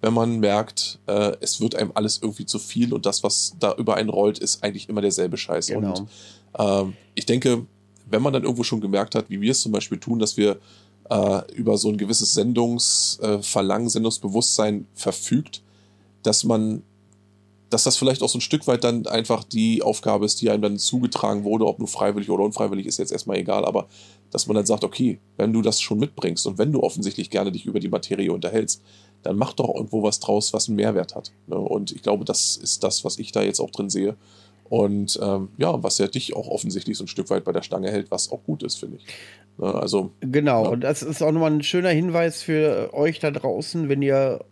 wenn 0.00 0.14
man 0.14 0.38
merkt, 0.38 1.00
äh, 1.06 1.32
es 1.40 1.60
wird 1.60 1.74
einem 1.74 1.90
alles 1.94 2.20
irgendwie 2.22 2.46
zu 2.46 2.58
viel 2.58 2.92
und 2.92 3.04
das, 3.04 3.24
was 3.24 3.54
da 3.58 3.74
über 3.74 3.96
einen 3.96 4.10
rollt, 4.10 4.38
ist 4.38 4.62
eigentlich 4.62 4.88
immer 4.88 5.00
derselbe 5.00 5.36
Scheiß. 5.36 5.66
Genau. 5.66 5.98
Und 5.98 6.08
ähm, 6.56 6.94
ich 7.14 7.26
denke, 7.26 7.66
wenn 8.08 8.22
man 8.22 8.32
dann 8.32 8.44
irgendwo 8.44 8.62
schon 8.62 8.80
gemerkt 8.80 9.14
hat, 9.14 9.28
wie 9.28 9.40
wir 9.40 9.50
es 9.50 9.60
zum 9.60 9.72
Beispiel 9.72 9.98
tun, 9.98 10.20
dass 10.20 10.36
wir 10.36 10.60
äh, 11.10 11.52
über 11.54 11.76
so 11.78 11.88
ein 11.88 11.96
gewisses 11.96 12.32
Sendungsverlangen, 12.34 13.88
äh, 13.88 13.90
Sendungsbewusstsein 13.90 14.86
verfügt, 14.94 15.62
dass 16.22 16.44
man 16.44 16.82
dass 17.70 17.84
das 17.84 17.96
vielleicht 17.96 18.22
auch 18.22 18.28
so 18.28 18.38
ein 18.38 18.42
Stück 18.42 18.66
weit 18.66 18.84
dann 18.84 19.06
einfach 19.06 19.44
die 19.44 19.82
Aufgabe 19.82 20.24
ist, 20.24 20.40
die 20.40 20.50
einem 20.50 20.62
dann 20.62 20.78
zugetragen 20.78 21.44
wurde, 21.44 21.66
ob 21.66 21.78
nur 21.78 21.88
freiwillig 21.88 22.30
oder 22.30 22.44
unfreiwillig, 22.44 22.86
ist 22.86 22.98
jetzt 22.98 23.12
erstmal 23.12 23.38
egal, 23.38 23.64
aber 23.64 23.88
dass 24.30 24.46
man 24.46 24.54
dann 24.54 24.66
sagt, 24.66 24.84
okay, 24.84 25.18
wenn 25.36 25.52
du 25.52 25.62
das 25.62 25.80
schon 25.80 25.98
mitbringst 25.98 26.46
und 26.46 26.58
wenn 26.58 26.72
du 26.72 26.82
offensichtlich 26.82 27.30
gerne 27.30 27.52
dich 27.52 27.66
über 27.66 27.80
die 27.80 27.88
Materie 27.88 28.32
unterhältst, 28.32 28.82
dann 29.22 29.36
mach 29.36 29.52
doch 29.52 29.74
irgendwo 29.74 30.02
was 30.02 30.20
draus, 30.20 30.52
was 30.52 30.68
einen 30.68 30.76
Mehrwert 30.76 31.14
hat. 31.14 31.32
Ne? 31.46 31.56
Und 31.56 31.92
ich 31.92 32.02
glaube, 32.02 32.24
das 32.24 32.56
ist 32.56 32.84
das, 32.84 33.04
was 33.04 33.18
ich 33.18 33.32
da 33.32 33.42
jetzt 33.42 33.60
auch 33.60 33.70
drin 33.70 33.90
sehe. 33.90 34.16
Und 34.68 35.18
ähm, 35.22 35.48
ja, 35.56 35.82
was 35.82 35.98
ja 35.98 36.08
dich 36.08 36.36
auch 36.36 36.48
offensichtlich 36.48 36.98
so 36.98 37.04
ein 37.04 37.08
Stück 37.08 37.30
weit 37.30 37.44
bei 37.44 37.52
der 37.52 37.62
Stange 37.62 37.90
hält, 37.90 38.10
was 38.10 38.30
auch 38.30 38.44
gut 38.44 38.62
ist, 38.62 38.76
finde 38.76 38.98
ich. 38.98 39.06
Ne? 39.56 39.74
Also, 39.74 40.10
genau, 40.20 40.64
ja. 40.64 40.70
und 40.70 40.80
das 40.82 41.02
ist 41.02 41.22
auch 41.22 41.32
nochmal 41.32 41.52
ein 41.52 41.62
schöner 41.62 41.88
Hinweis 41.88 42.42
für 42.42 42.90
euch 42.92 43.18
da 43.18 43.30
draußen, 43.30 43.88
wenn 43.88 44.02
ihr 44.02 44.44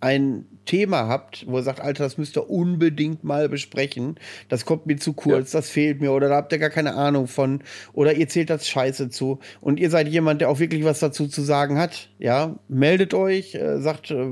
ein 0.00 0.46
Thema 0.64 1.08
habt, 1.08 1.46
wo 1.48 1.58
ihr 1.58 1.62
sagt, 1.62 1.80
Alter, 1.80 2.04
das 2.04 2.18
müsst 2.18 2.36
ihr 2.36 2.48
unbedingt 2.48 3.24
mal 3.24 3.48
besprechen, 3.48 4.16
das 4.48 4.64
kommt 4.64 4.86
mir 4.86 4.96
zu 4.96 5.14
kurz, 5.14 5.52
ja. 5.52 5.58
das 5.58 5.70
fehlt 5.70 6.00
mir 6.00 6.12
oder 6.12 6.28
da 6.28 6.36
habt 6.36 6.52
ihr 6.52 6.58
gar 6.58 6.70
keine 6.70 6.94
Ahnung 6.94 7.26
von 7.26 7.62
oder 7.92 8.14
ihr 8.14 8.28
zählt 8.28 8.50
das 8.50 8.68
Scheiße 8.68 9.08
zu. 9.10 9.38
Und 9.60 9.80
ihr 9.80 9.90
seid 9.90 10.08
jemand, 10.08 10.40
der 10.40 10.50
auch 10.50 10.58
wirklich 10.58 10.84
was 10.84 11.00
dazu 11.00 11.26
zu 11.26 11.42
sagen 11.42 11.78
hat, 11.78 12.10
ja, 12.18 12.56
meldet 12.68 13.14
euch, 13.14 13.54
äh, 13.54 13.80
sagt, 13.80 14.10
äh, 14.10 14.30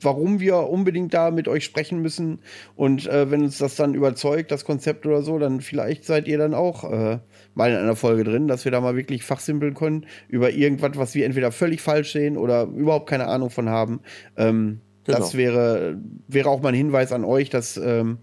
warum 0.00 0.40
wir 0.40 0.68
unbedingt 0.68 1.14
da 1.14 1.30
mit 1.30 1.48
euch 1.48 1.64
sprechen 1.64 2.00
müssen 2.00 2.40
und 2.74 3.06
äh, 3.06 3.30
wenn 3.30 3.42
uns 3.42 3.58
das 3.58 3.76
dann 3.76 3.94
überzeugt, 3.94 4.50
das 4.50 4.64
Konzept 4.64 5.06
oder 5.06 5.22
so, 5.22 5.38
dann 5.38 5.60
vielleicht 5.60 6.04
seid 6.04 6.28
ihr 6.28 6.38
dann 6.38 6.54
auch 6.54 6.84
äh, 6.84 7.18
mal 7.54 7.70
in 7.70 7.76
einer 7.76 7.96
Folge 7.96 8.24
drin, 8.24 8.48
dass 8.48 8.64
wir 8.64 8.72
da 8.72 8.80
mal 8.80 8.96
wirklich 8.96 9.24
fachsimpeln 9.24 9.74
können 9.74 10.06
über 10.28 10.50
irgendwas, 10.50 10.92
was 10.96 11.14
wir 11.14 11.24
entweder 11.24 11.52
völlig 11.52 11.80
falsch 11.80 12.12
sehen 12.12 12.36
oder 12.36 12.64
überhaupt 12.64 13.08
keine 13.08 13.28
Ahnung 13.28 13.50
von 13.50 13.68
haben. 13.68 14.00
Ähm, 14.36 14.80
genau. 15.04 15.18
Das 15.18 15.36
wäre, 15.36 15.98
wäre 16.28 16.50
auch 16.50 16.60
mal 16.60 16.70
ein 16.70 16.74
Hinweis 16.74 17.12
an 17.12 17.24
euch, 17.24 17.48
dass 17.48 17.76
ähm, 17.78 18.18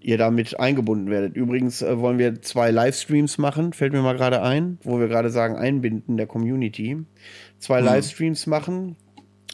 ihr 0.00 0.18
damit 0.18 0.58
eingebunden 0.60 1.10
werdet. 1.10 1.36
Übrigens 1.36 1.82
äh, 1.82 1.98
wollen 1.98 2.18
wir 2.18 2.40
zwei 2.40 2.70
Livestreams 2.70 3.38
machen, 3.38 3.72
fällt 3.72 3.92
mir 3.92 4.02
mal 4.02 4.16
gerade 4.16 4.40
ein, 4.40 4.78
wo 4.82 5.00
wir 5.00 5.08
gerade 5.08 5.30
sagen, 5.30 5.56
einbinden 5.56 6.16
der 6.16 6.28
Community. 6.28 6.98
Zwei 7.58 7.80
mhm. 7.80 7.86
Livestreams 7.86 8.46
machen. 8.46 8.96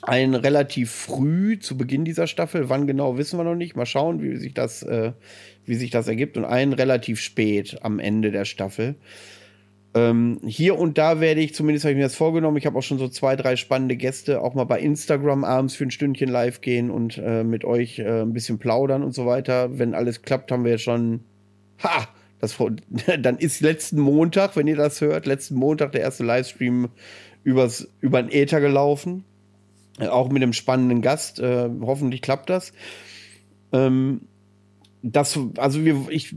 Ein 0.03 0.35
relativ 0.35 0.91
früh 0.91 1.59
zu 1.59 1.77
Beginn 1.77 2.05
dieser 2.05 2.27
Staffel, 2.27 2.69
wann 2.69 2.87
genau 2.87 3.17
wissen 3.19 3.39
wir 3.39 3.45
noch 3.45 3.55
nicht. 3.55 3.77
Mal 3.77 3.87
schauen, 3.87 4.21
wie 4.21 4.37
sich 4.37 4.53
das 4.53 4.83
äh, 4.83 5.13
wie 5.65 5.75
sich 5.75 5.91
das 5.91 6.09
ergibt, 6.09 6.37
und 6.37 6.45
einen 6.45 6.73
relativ 6.73 7.21
spät 7.21 7.79
am 7.83 7.99
Ende 7.99 8.31
der 8.31 8.45
Staffel. 8.45 8.97
Ähm, 9.95 10.41
hier 10.47 10.79
und 10.79 10.97
da 10.97 11.21
werde 11.21 11.43
ich, 11.43 11.55
zumindest 11.55 11.85
habe 11.85 11.93
ich 11.93 11.97
mir 11.97 12.05
das 12.05 12.15
vorgenommen, 12.15 12.57
ich 12.57 12.65
habe 12.65 12.79
auch 12.79 12.83
schon 12.83 12.99
so 12.99 13.09
zwei, 13.09 13.37
drei 13.37 13.57
spannende 13.57 13.97
Gäste, 13.97 14.41
auch 14.41 14.55
mal 14.55 14.65
bei 14.65 14.81
Instagram 14.81 15.45
abends 15.45 15.75
für 15.75 15.85
ein 15.85 15.91
Stündchen 15.91 16.31
live 16.31 16.63
gehen 16.63 16.91
und 16.91 17.19
äh, 17.19 17.45
mit 17.45 17.65
euch 17.65 17.99
äh, 17.99 18.23
ein 18.23 18.33
bisschen 18.33 18.59
plaudern 18.59 19.03
und 19.03 19.13
so 19.13 19.27
weiter. 19.27 19.79
Wenn 19.79 19.95
alles 19.95 20.23
klappt, 20.23 20.51
haben 20.51 20.65
wir 20.65 20.79
schon, 20.79 21.21
ha, 21.83 22.09
das, 22.39 22.57
dann 23.21 23.37
ist 23.37 23.61
letzten 23.61 24.01
Montag, 24.01 24.57
wenn 24.57 24.67
ihr 24.67 24.77
das 24.77 25.01
hört, 25.03 25.27
letzten 25.27 25.57
Montag 25.57 25.93
der 25.93 26.01
erste 26.01 26.25
Livestream 26.25 26.89
übers, 27.45 27.89
über 28.01 28.23
den 28.23 28.33
Äther 28.33 28.61
gelaufen. 28.61 29.25
Auch 30.01 30.31
mit 30.31 30.43
einem 30.43 30.53
spannenden 30.53 31.03
Gast. 31.03 31.39
Äh, 31.39 31.69
hoffentlich 31.83 32.23
klappt 32.23 32.51
das. 32.51 32.73
Ähm, 33.73 34.23
das, 35.03 35.39
also 35.57 35.85
wir, 35.85 36.07
ich, 36.11 36.35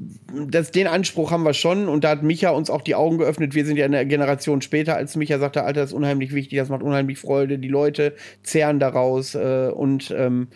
das, 0.47 0.71
den 0.71 0.87
Anspruch 0.87 1.31
haben 1.31 1.43
wir 1.43 1.53
schon 1.53 1.87
und 1.87 2.03
da 2.03 2.09
hat 2.09 2.23
Micha 2.23 2.49
uns 2.49 2.71
auch 2.71 2.81
die 2.81 2.95
Augen 2.95 3.19
geöffnet. 3.19 3.53
Wir 3.53 3.65
sind 3.65 3.77
ja 3.77 3.85
eine 3.85 4.05
Generation 4.07 4.61
später, 4.61 4.95
als 4.95 5.15
Micha 5.15 5.37
sagte, 5.37 5.63
Alter, 5.63 5.81
das 5.81 5.91
ist 5.91 5.95
unheimlich 5.95 6.33
wichtig, 6.33 6.57
das 6.57 6.69
macht 6.69 6.81
unheimlich 6.81 7.19
Freude, 7.19 7.59
die 7.59 7.67
Leute 7.67 8.15
zehren 8.41 8.79
daraus 8.79 9.35
äh, 9.35 9.69
und 9.73 10.13
ähm, 10.17 10.47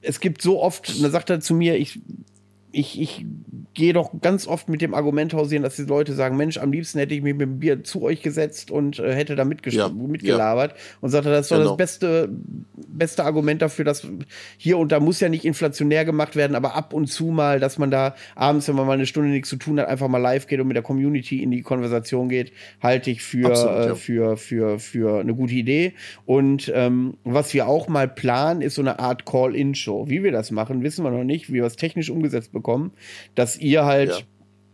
es 0.00 0.20
gibt 0.20 0.40
so 0.40 0.62
oft, 0.62 0.88
und 0.94 1.02
da 1.02 1.10
sagt 1.10 1.30
er 1.30 1.40
zu 1.40 1.54
mir, 1.54 1.76
ich, 1.76 1.98
ich, 2.76 3.00
ich 3.00 3.24
gehe 3.72 3.92
doch 3.92 4.10
ganz 4.20 4.46
oft 4.46 4.68
mit 4.68 4.82
dem 4.82 4.94
Argument 4.94 5.32
hausieren, 5.34 5.62
dass 5.62 5.76
die 5.76 5.82
Leute 5.82 6.12
sagen, 6.12 6.36
Mensch, 6.36 6.58
am 6.58 6.72
liebsten 6.72 6.98
hätte 6.98 7.14
ich 7.14 7.22
mich 7.22 7.34
mit 7.34 7.42
dem 7.42 7.58
Bier 7.58 7.84
zu 7.84 8.02
euch 8.02 8.22
gesetzt 8.22 8.70
und 8.70 8.98
äh, 8.98 9.14
hätte 9.14 9.34
da 9.34 9.44
ja, 9.44 9.88
mitgelabert 9.88 10.72
ja. 10.72 10.78
und 11.00 11.10
sagte, 11.10 11.30
das 11.30 11.46
ist 11.46 11.50
doch 11.50 11.56
genau. 11.56 11.70
das 11.70 11.76
beste, 11.76 12.28
beste 12.88 13.24
Argument 13.24 13.62
dafür, 13.62 13.84
dass 13.84 14.06
hier 14.56 14.78
und 14.78 14.92
da 14.92 15.00
muss 15.00 15.20
ja 15.20 15.28
nicht 15.28 15.44
inflationär 15.44 16.04
gemacht 16.04 16.36
werden, 16.36 16.54
aber 16.54 16.74
ab 16.74 16.92
und 16.92 17.06
zu 17.06 17.26
mal, 17.26 17.60
dass 17.60 17.78
man 17.78 17.90
da 17.90 18.14
abends, 18.34 18.68
wenn 18.68 18.76
man 18.76 18.86
mal 18.86 18.94
eine 18.94 19.06
Stunde 19.06 19.30
nichts 19.30 19.48
zu 19.48 19.56
tun 19.56 19.80
hat, 19.80 19.88
einfach 19.88 20.08
mal 20.08 20.18
live 20.18 20.46
geht 20.46 20.60
und 20.60 20.68
mit 20.68 20.76
der 20.76 20.82
Community 20.82 21.42
in 21.42 21.50
die 21.50 21.62
Konversation 21.62 22.28
geht, 22.28 22.52
halte 22.82 23.10
ich 23.10 23.22
für, 23.22 23.46
Absolut, 23.46 23.76
äh, 23.76 23.86
ja. 23.88 23.94
für, 23.94 24.36
für, 24.36 24.78
für 24.78 25.20
eine 25.20 25.34
gute 25.34 25.54
Idee. 25.54 25.94
Und 26.24 26.70
ähm, 26.74 27.14
was 27.24 27.54
wir 27.54 27.68
auch 27.68 27.88
mal 27.88 28.08
planen, 28.08 28.60
ist 28.60 28.74
so 28.74 28.82
eine 28.82 28.98
Art 28.98 29.24
Call-In-Show. 29.24 30.08
Wie 30.08 30.22
wir 30.22 30.32
das 30.32 30.50
machen, 30.50 30.82
wissen 30.82 31.04
wir 31.04 31.10
noch 31.10 31.24
nicht, 31.24 31.48
wie 31.50 31.54
wir 31.54 31.64
es 31.64 31.76
technisch 31.76 32.10
umgesetzt 32.10 32.52
bekommen, 32.52 32.65
dass 33.34 33.56
ihr 33.56 33.84
halt 33.84 34.10
ja 34.10 34.18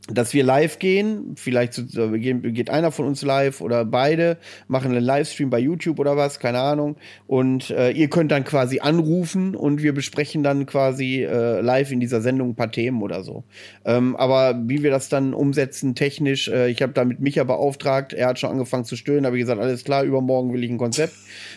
dass 0.09 0.35
wir 0.35 0.43
live 0.43 0.81
gehen, 0.81 1.35
vielleicht 1.37 1.81
geht 1.95 2.71
einer 2.71 2.91
von 2.91 3.07
uns 3.07 3.23
live 3.23 3.61
oder 3.61 3.85
beide, 3.85 4.37
machen 4.67 4.91
einen 4.91 5.05
Livestream 5.05 5.49
bei 5.49 5.61
YouTube 5.61 6.01
oder 6.01 6.17
was, 6.17 6.41
keine 6.41 6.59
Ahnung. 6.59 6.97
Und 7.29 7.71
äh, 7.71 7.91
ihr 7.93 8.11
könnt 8.11 8.33
dann 8.33 8.43
quasi 8.43 8.81
anrufen 8.81 9.55
und 9.55 9.81
wir 9.81 9.95
besprechen 9.95 10.43
dann 10.43 10.67
quasi 10.67 11.23
äh, 11.23 11.61
live 11.61 11.93
in 11.93 12.01
dieser 12.01 12.21
Sendung 12.21 12.51
ein 12.51 12.55
paar 12.57 12.73
Themen 12.73 13.01
oder 13.01 13.23
so. 13.23 13.45
Ähm, 13.85 14.17
aber 14.17 14.61
wie 14.67 14.83
wir 14.83 14.91
das 14.91 15.09
dann 15.09 15.35
umsetzen 15.35 15.95
technisch, 15.95 16.49
äh, 16.49 16.69
ich 16.69 16.83
habe 16.83 16.93
da 16.93 17.05
mit 17.05 17.21
Micha 17.21 17.45
beauftragt, 17.45 18.13
er 18.13 18.27
hat 18.27 18.41
schon 18.41 18.51
angefangen 18.51 18.85
zu 18.85 18.97
stöhnen, 18.97 19.25
habe 19.25 19.37
ich 19.37 19.43
gesagt, 19.43 19.61
alles 19.61 19.85
klar, 19.85 20.03
übermorgen 20.03 20.53
will 20.53 20.65
ich 20.65 20.71
ein 20.71 20.79
Konzept. 20.79 21.15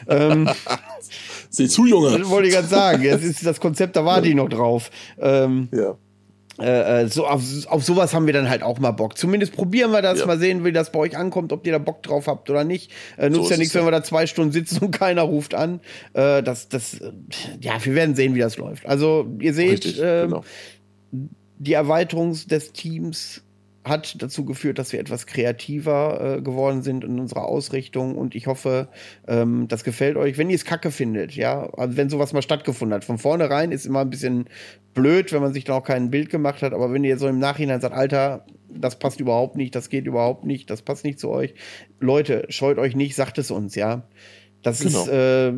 ähm, 0.07 0.47
Sieh 1.49 1.67
zu, 1.67 1.87
Junge. 1.87 2.19
Das 2.19 2.29
wollte 2.29 2.47
ich 2.47 2.53
gerade 2.53 2.67
sagen. 2.67 3.01
Jetzt 3.01 3.23
ist 3.23 3.45
das 3.45 3.59
Konzept, 3.59 3.95
da 3.95 4.05
warte 4.05 4.27
ich 4.27 4.35
noch 4.35 4.49
drauf. 4.49 4.91
Ähm, 5.19 5.69
ja. 5.71 5.97
Äh, 6.59 7.03
äh, 7.03 7.07
so 7.07 7.27
auf, 7.27 7.41
auf 7.67 7.83
sowas 7.83 8.13
haben 8.13 8.25
wir 8.27 8.33
dann 8.33 8.49
halt 8.49 8.63
auch 8.63 8.79
mal 8.79 8.91
Bock. 8.91 9.17
Zumindest 9.17 9.53
probieren 9.53 9.91
wir 9.91 10.01
das, 10.01 10.19
ja. 10.19 10.25
mal 10.25 10.39
sehen, 10.39 10.63
wie 10.63 10.71
das 10.71 10.91
bei 10.91 10.99
euch 10.99 11.17
ankommt, 11.17 11.51
ob 11.51 11.65
ihr 11.65 11.73
da 11.73 11.79
Bock 11.79 12.01
drauf 12.03 12.27
habt 12.27 12.49
oder 12.49 12.63
nicht. 12.63 12.91
Äh, 13.17 13.29
nutzt 13.29 13.45
so 13.45 13.51
ja 13.51 13.57
nichts, 13.57 13.75
wenn 13.75 13.83
wir 13.83 13.91
da 13.91 14.03
zwei 14.03 14.25
Stunden 14.25 14.51
sitzen 14.51 14.83
und 14.83 14.91
keiner 14.91 15.23
ruft 15.23 15.53
an. 15.53 15.81
Äh, 16.13 16.43
das, 16.43 16.69
das, 16.69 16.99
ja, 17.59 17.83
wir 17.83 17.95
werden 17.95 18.15
sehen, 18.15 18.35
wie 18.35 18.39
das 18.39 18.57
läuft. 18.57 18.85
Also 18.85 19.27
ihr 19.39 19.53
seht, 19.53 19.85
Richtig, 19.85 20.01
ähm, 20.01 20.29
genau. 20.29 20.43
die 21.57 21.73
Erweiterung 21.73 22.37
des 22.47 22.71
Teams 22.71 23.44
hat 23.85 24.21
dazu 24.21 24.45
geführt, 24.45 24.79
dass 24.79 24.91
wir 24.91 24.99
etwas 24.99 25.27
kreativer 25.27 26.37
äh, 26.37 26.41
geworden 26.41 26.81
sind 26.81 27.03
in 27.03 27.19
unserer 27.19 27.45
Ausrichtung 27.45 28.17
und 28.17 28.33
ich 28.33 28.47
hoffe, 28.47 28.87
ähm, 29.27 29.67
das 29.67 29.83
gefällt 29.83 30.17
euch. 30.17 30.39
Wenn 30.39 30.49
ihr 30.49 30.55
es 30.55 30.65
kacke 30.65 30.89
findet, 30.89 31.33
ja, 31.33 31.69
also 31.73 31.95
wenn 31.95 32.09
sowas 32.09 32.33
mal 32.33 32.41
stattgefunden 32.41 32.95
hat, 32.95 33.05
von 33.05 33.19
vornherein 33.19 33.71
ist 33.71 33.85
immer 33.85 34.01
ein 34.01 34.09
bisschen 34.09 34.45
blöd, 34.95 35.31
wenn 35.31 35.41
man 35.41 35.53
sich 35.53 35.65
da 35.65 35.75
auch 35.75 35.83
kein 35.83 36.09
Bild 36.09 36.31
gemacht 36.31 36.63
hat, 36.63 36.73
aber 36.73 36.91
wenn 36.91 37.03
ihr 37.03 37.17
so 37.19 37.27
im 37.27 37.37
Nachhinein 37.37 37.79
sagt, 37.79 37.93
Alter, 37.93 38.45
das 38.69 38.97
passt 38.97 39.19
überhaupt 39.19 39.55
nicht, 39.55 39.75
das 39.75 39.89
geht 39.89 40.07
überhaupt 40.07 40.45
nicht, 40.45 40.69
das 40.71 40.81
passt 40.81 41.05
nicht 41.05 41.19
zu 41.19 41.29
euch, 41.29 41.53
Leute, 41.99 42.45
scheut 42.49 42.79
euch 42.79 42.95
nicht, 42.95 43.15
sagt 43.15 43.37
es 43.37 43.51
uns, 43.51 43.75
ja. 43.75 44.07
Das 44.63 44.79
genau. 44.79 45.03
ist, 45.03 45.09
äh, 45.09 45.53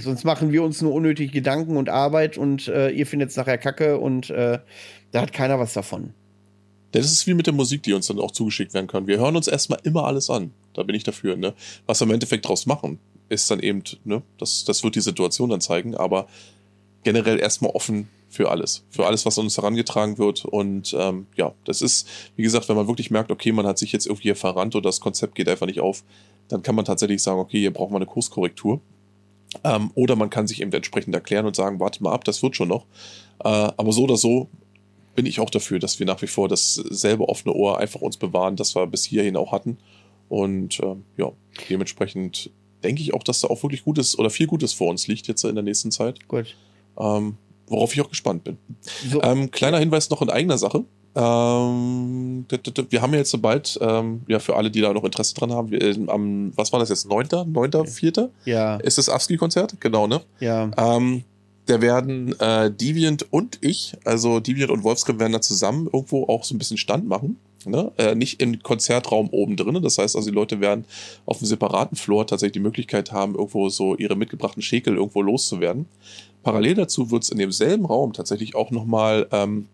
sonst 0.00 0.24
machen 0.24 0.50
wir 0.50 0.62
uns 0.62 0.80
nur 0.80 0.94
unnötig 0.94 1.32
Gedanken 1.32 1.76
und 1.76 1.90
Arbeit 1.90 2.38
und 2.38 2.66
äh, 2.66 2.88
ihr 2.88 3.06
findet 3.06 3.28
es 3.28 3.36
nachher 3.36 3.58
kacke 3.58 3.98
und 3.98 4.30
äh, 4.30 4.58
da 5.10 5.20
hat 5.20 5.34
keiner 5.34 5.58
was 5.58 5.74
davon. 5.74 6.14
Das 7.02 7.12
ist 7.12 7.26
wie 7.26 7.34
mit 7.34 7.46
der 7.46 7.54
Musik, 7.54 7.82
die 7.82 7.92
uns 7.92 8.06
dann 8.06 8.18
auch 8.18 8.30
zugeschickt 8.30 8.72
werden 8.74 8.86
kann. 8.86 9.06
Wir 9.06 9.18
hören 9.18 9.36
uns 9.36 9.48
erstmal 9.48 9.78
immer 9.82 10.04
alles 10.04 10.30
an. 10.30 10.52
Da 10.74 10.82
bin 10.82 10.96
ich 10.96 11.04
dafür. 11.04 11.36
Ne? 11.36 11.54
Was 11.86 12.00
wir 12.00 12.06
im 12.06 12.12
Endeffekt 12.12 12.48
draus 12.48 12.66
machen, 12.66 12.98
ist 13.28 13.50
dann 13.50 13.60
eben, 13.60 13.82
ne, 14.04 14.22
das, 14.38 14.64
das 14.64 14.84
wird 14.84 14.94
die 14.94 15.00
Situation 15.00 15.50
dann 15.50 15.60
zeigen, 15.60 15.94
aber 15.94 16.26
generell 17.02 17.38
erstmal 17.38 17.70
offen 17.72 18.08
für 18.28 18.50
alles. 18.50 18.84
Für 18.90 19.06
alles, 19.06 19.26
was 19.26 19.38
uns 19.38 19.56
herangetragen 19.56 20.18
wird. 20.18 20.44
Und 20.44 20.94
ähm, 20.98 21.26
ja, 21.36 21.52
das 21.64 21.82
ist, 21.82 22.08
wie 22.36 22.42
gesagt, 22.42 22.68
wenn 22.68 22.76
man 22.76 22.88
wirklich 22.88 23.10
merkt, 23.10 23.30
okay, 23.30 23.52
man 23.52 23.66
hat 23.66 23.78
sich 23.78 23.92
jetzt 23.92 24.06
irgendwie 24.06 24.24
hier 24.24 24.36
verrannt 24.36 24.74
oder 24.74 24.88
das 24.88 25.00
Konzept 25.00 25.34
geht 25.34 25.48
einfach 25.48 25.66
nicht 25.66 25.80
auf, 25.80 26.02
dann 26.48 26.62
kann 26.62 26.74
man 26.74 26.84
tatsächlich 26.84 27.22
sagen, 27.22 27.40
okay, 27.40 27.58
hier 27.58 27.72
brauchen 27.72 27.92
wir 27.92 27.96
eine 27.96 28.06
Kurskorrektur. 28.06 28.80
Ähm, 29.64 29.90
oder 29.94 30.16
man 30.16 30.30
kann 30.30 30.46
sich 30.46 30.60
eben 30.60 30.72
entsprechend 30.72 31.14
erklären 31.14 31.46
und 31.46 31.56
sagen, 31.56 31.78
warte 31.80 32.02
mal 32.02 32.12
ab, 32.12 32.24
das 32.24 32.42
wird 32.42 32.56
schon 32.56 32.68
noch. 32.68 32.86
Äh, 33.44 33.48
aber 33.48 33.92
so 33.92 34.04
oder 34.04 34.16
so 34.16 34.48
bin 35.16 35.26
ich 35.26 35.40
auch 35.40 35.50
dafür, 35.50 35.78
dass 35.78 35.98
wir 35.98 36.06
nach 36.06 36.22
wie 36.22 36.26
vor 36.26 36.48
dasselbe 36.48 37.28
offene 37.28 37.54
Ohr 37.54 37.78
einfach 37.78 38.00
uns 38.00 38.16
bewahren, 38.16 38.54
das 38.56 38.76
wir 38.76 38.86
bis 38.86 39.04
hierhin 39.04 39.36
auch 39.36 39.50
hatten. 39.50 39.78
Und 40.28 40.78
äh, 40.80 40.94
ja, 41.16 41.32
dementsprechend 41.68 42.50
denke 42.84 43.02
ich 43.02 43.14
auch, 43.14 43.22
dass 43.22 43.40
da 43.40 43.48
auch 43.48 43.62
wirklich 43.62 43.84
Gutes 43.84 44.18
oder 44.18 44.30
viel 44.30 44.46
Gutes 44.46 44.72
vor 44.72 44.88
uns 44.88 45.06
liegt 45.08 45.26
jetzt 45.26 45.44
in 45.44 45.54
der 45.54 45.64
nächsten 45.64 45.90
Zeit. 45.90 46.28
Gut. 46.28 46.54
Ähm, 46.98 47.36
worauf 47.66 47.94
ich 47.94 48.00
auch 48.00 48.08
gespannt 48.08 48.44
bin. 48.44 48.58
So. 49.10 49.22
Ähm, 49.22 49.50
kleiner 49.50 49.78
Hinweis 49.78 50.10
noch 50.10 50.22
in 50.22 50.30
eigener 50.30 50.58
Sache. 50.58 50.84
Ähm, 51.16 52.44
wir 52.90 53.02
haben 53.02 53.12
ja 53.12 53.20
jetzt 53.20 53.30
sobald, 53.30 53.78
ähm, 53.80 54.20
ja, 54.28 54.38
für 54.38 54.54
alle, 54.54 54.70
die 54.70 54.82
da 54.82 54.92
noch 54.92 55.02
Interesse 55.02 55.34
dran 55.34 55.50
haben, 55.50 55.70
wir, 55.70 55.80
äh, 55.80 55.96
am, 56.08 56.52
was 56.56 56.72
war 56.72 56.80
das 56.80 56.90
jetzt, 56.90 57.08
9., 57.08 57.28
9., 57.46 57.86
4.? 57.86 58.30
Ja. 58.44 58.76
Ist 58.76 58.98
das 58.98 59.08
ASCII-Konzert? 59.08 59.80
Genau, 59.80 60.06
ne? 60.06 60.20
Ja. 60.40 60.70
Ähm, 60.76 61.24
da 61.66 61.80
werden 61.80 62.38
äh, 62.40 62.70
Deviant 62.70 63.26
und 63.30 63.58
ich, 63.60 63.96
also 64.04 64.40
Deviant 64.40 64.70
und 64.70 64.84
Wolfsgrim 64.84 65.18
werden 65.18 65.32
da 65.32 65.40
zusammen 65.40 65.86
irgendwo 65.92 66.24
auch 66.24 66.44
so 66.44 66.54
ein 66.54 66.58
bisschen 66.58 66.78
Stand 66.78 67.06
machen. 67.08 67.38
Ne? 67.64 67.90
Äh, 67.96 68.14
nicht 68.14 68.40
im 68.40 68.62
Konzertraum 68.62 69.28
oben 69.30 69.56
drin. 69.56 69.82
Das 69.82 69.98
heißt 69.98 70.14
also, 70.14 70.30
die 70.30 70.34
Leute 70.34 70.60
werden 70.60 70.84
auf 71.24 71.38
einem 71.38 71.46
separaten 71.46 71.96
Floor 71.96 72.26
tatsächlich 72.26 72.54
die 72.54 72.60
Möglichkeit 72.60 73.10
haben, 73.10 73.34
irgendwo 73.34 73.68
so 73.68 73.96
ihre 73.96 74.14
mitgebrachten 74.14 74.62
Schäkel 74.62 74.96
irgendwo 74.96 75.20
loszuwerden. 75.20 75.86
Parallel 76.44 76.74
dazu 76.74 77.10
wird 77.10 77.24
es 77.24 77.30
in 77.30 77.38
demselben 77.38 77.84
Raum 77.84 78.12
tatsächlich 78.12 78.54
auch 78.54 78.70
nochmal 78.70 79.26
ähm, 79.32 79.66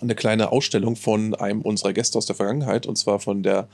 eine 0.00 0.16
kleine 0.16 0.50
Ausstellung 0.50 0.96
von 0.96 1.34
einem 1.34 1.62
unserer 1.62 1.92
Gäste 1.92 2.18
aus 2.18 2.26
der 2.26 2.36
Vergangenheit, 2.36 2.86
und 2.86 2.98
zwar 2.98 3.20
von 3.20 3.44
der 3.44 3.68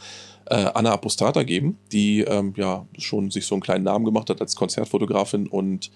äh, 0.47 0.57
Anna 0.75 0.93
Apostata 0.93 1.43
geben, 1.43 1.79
die 1.93 2.21
ähm, 2.21 2.53
ja 2.57 2.87
schon 2.99 3.31
sich 3.31 3.47
so 3.47 3.55
einen 3.55 3.63
kleinen 3.63 3.85
Namen 3.85 4.05
gemacht 4.05 4.29
hat 4.29 4.43
als 4.43 4.57
Konzertfotografin 4.57 5.47
und 5.47 5.91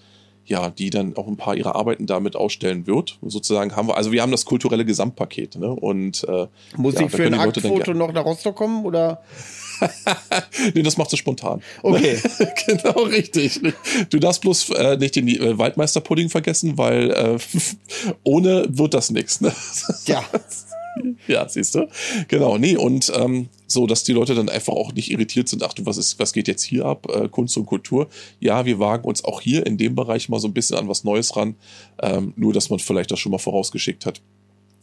ja, 0.49 0.70
die 0.70 0.91
dann 0.91 1.16
auch 1.16 1.29
ein 1.29 1.37
paar 1.37 1.55
ihrer 1.55 1.77
Arbeiten 1.77 2.07
damit 2.07 2.35
ausstellen 2.35 2.87
wird. 2.87 3.19
Sozusagen 3.23 3.77
haben 3.77 3.89
wir, 3.89 3.97
also 3.97 4.12
wir 4.12 4.23
haben 4.23 4.33
das 4.33 4.45
kulturelle 4.45 4.85
Gesamtpaket. 4.85 5.57
Ne? 5.57 5.69
Und 5.69 6.25
äh, 6.29 6.47
muss 6.77 6.95
ja, 6.95 7.03
ich 7.03 7.12
für 7.12 7.27
ein 7.27 7.35
Aktfoto 7.35 7.93
noch 7.95 8.12
nach 8.12 8.25
Rostock 8.25 8.57
kommen 8.57 8.85
oder? 8.85 9.23
nee, 10.75 10.83
das 10.83 10.97
macht 10.97 11.11
sie 11.11 11.16
spontan. 11.16 11.62
Okay. 11.83 12.19
genau, 12.66 13.03
richtig. 13.03 13.61
Du 14.11 14.19
darfst 14.19 14.41
bloß 14.41 14.70
äh, 14.70 14.97
nicht 14.97 15.16
den 15.16 15.29
äh, 15.29 15.59
Waldmeisterpudding 15.59 16.31
vergessen, 16.31 16.79
weil 16.79 17.11
äh, 17.11 17.39
ohne 18.25 18.66
wird 18.69 18.95
das 18.95 19.11
nichts. 19.11 19.41
Ne? 19.41 19.53
Ja. 20.07 20.25
ja, 21.27 21.49
siehst 21.49 21.75
du? 21.75 21.89
Genau, 22.29 22.59
nee, 22.59 22.77
und 22.77 23.12
ähm, 23.15 23.49
so, 23.70 23.86
dass 23.86 24.03
die 24.03 24.12
Leute 24.12 24.35
dann 24.35 24.49
einfach 24.49 24.73
auch 24.73 24.93
nicht 24.93 25.11
irritiert 25.11 25.49
sind, 25.49 25.62
ach 25.62 25.74
du, 25.74 25.86
was 25.86 25.99
ist, 25.99 26.19
was 26.19 26.32
geht 26.32 26.49
jetzt 26.49 26.62
hier 26.62 26.86
ab? 26.86 27.07
Äh, 27.15 27.28
Kunst 27.28 27.57
und 27.57 27.66
Kultur. 27.66 28.09
Ja, 28.40 28.65
wir 28.65 28.78
wagen 28.78 29.05
uns 29.05 29.24
auch 29.24 29.40
hier 29.40 29.66
in 29.66 29.77
dem 29.77 29.95
Bereich 29.95 30.28
mal 30.28 30.40
so 30.40 30.49
ein 30.49 30.55
bisschen 30.55 30.78
an 30.78 30.89
was 30.89 31.05
Neues 31.05 31.36
ran. 31.36 31.55
Ähm, 32.03 32.32
nur, 32.36 32.53
dass 32.53 32.70
man 32.70 32.78
vielleicht 32.78 33.11
das 33.11 33.20
schon 33.20 33.31
mal 33.31 33.39
vorausgeschickt 33.39 34.07
hat. 34.07 34.23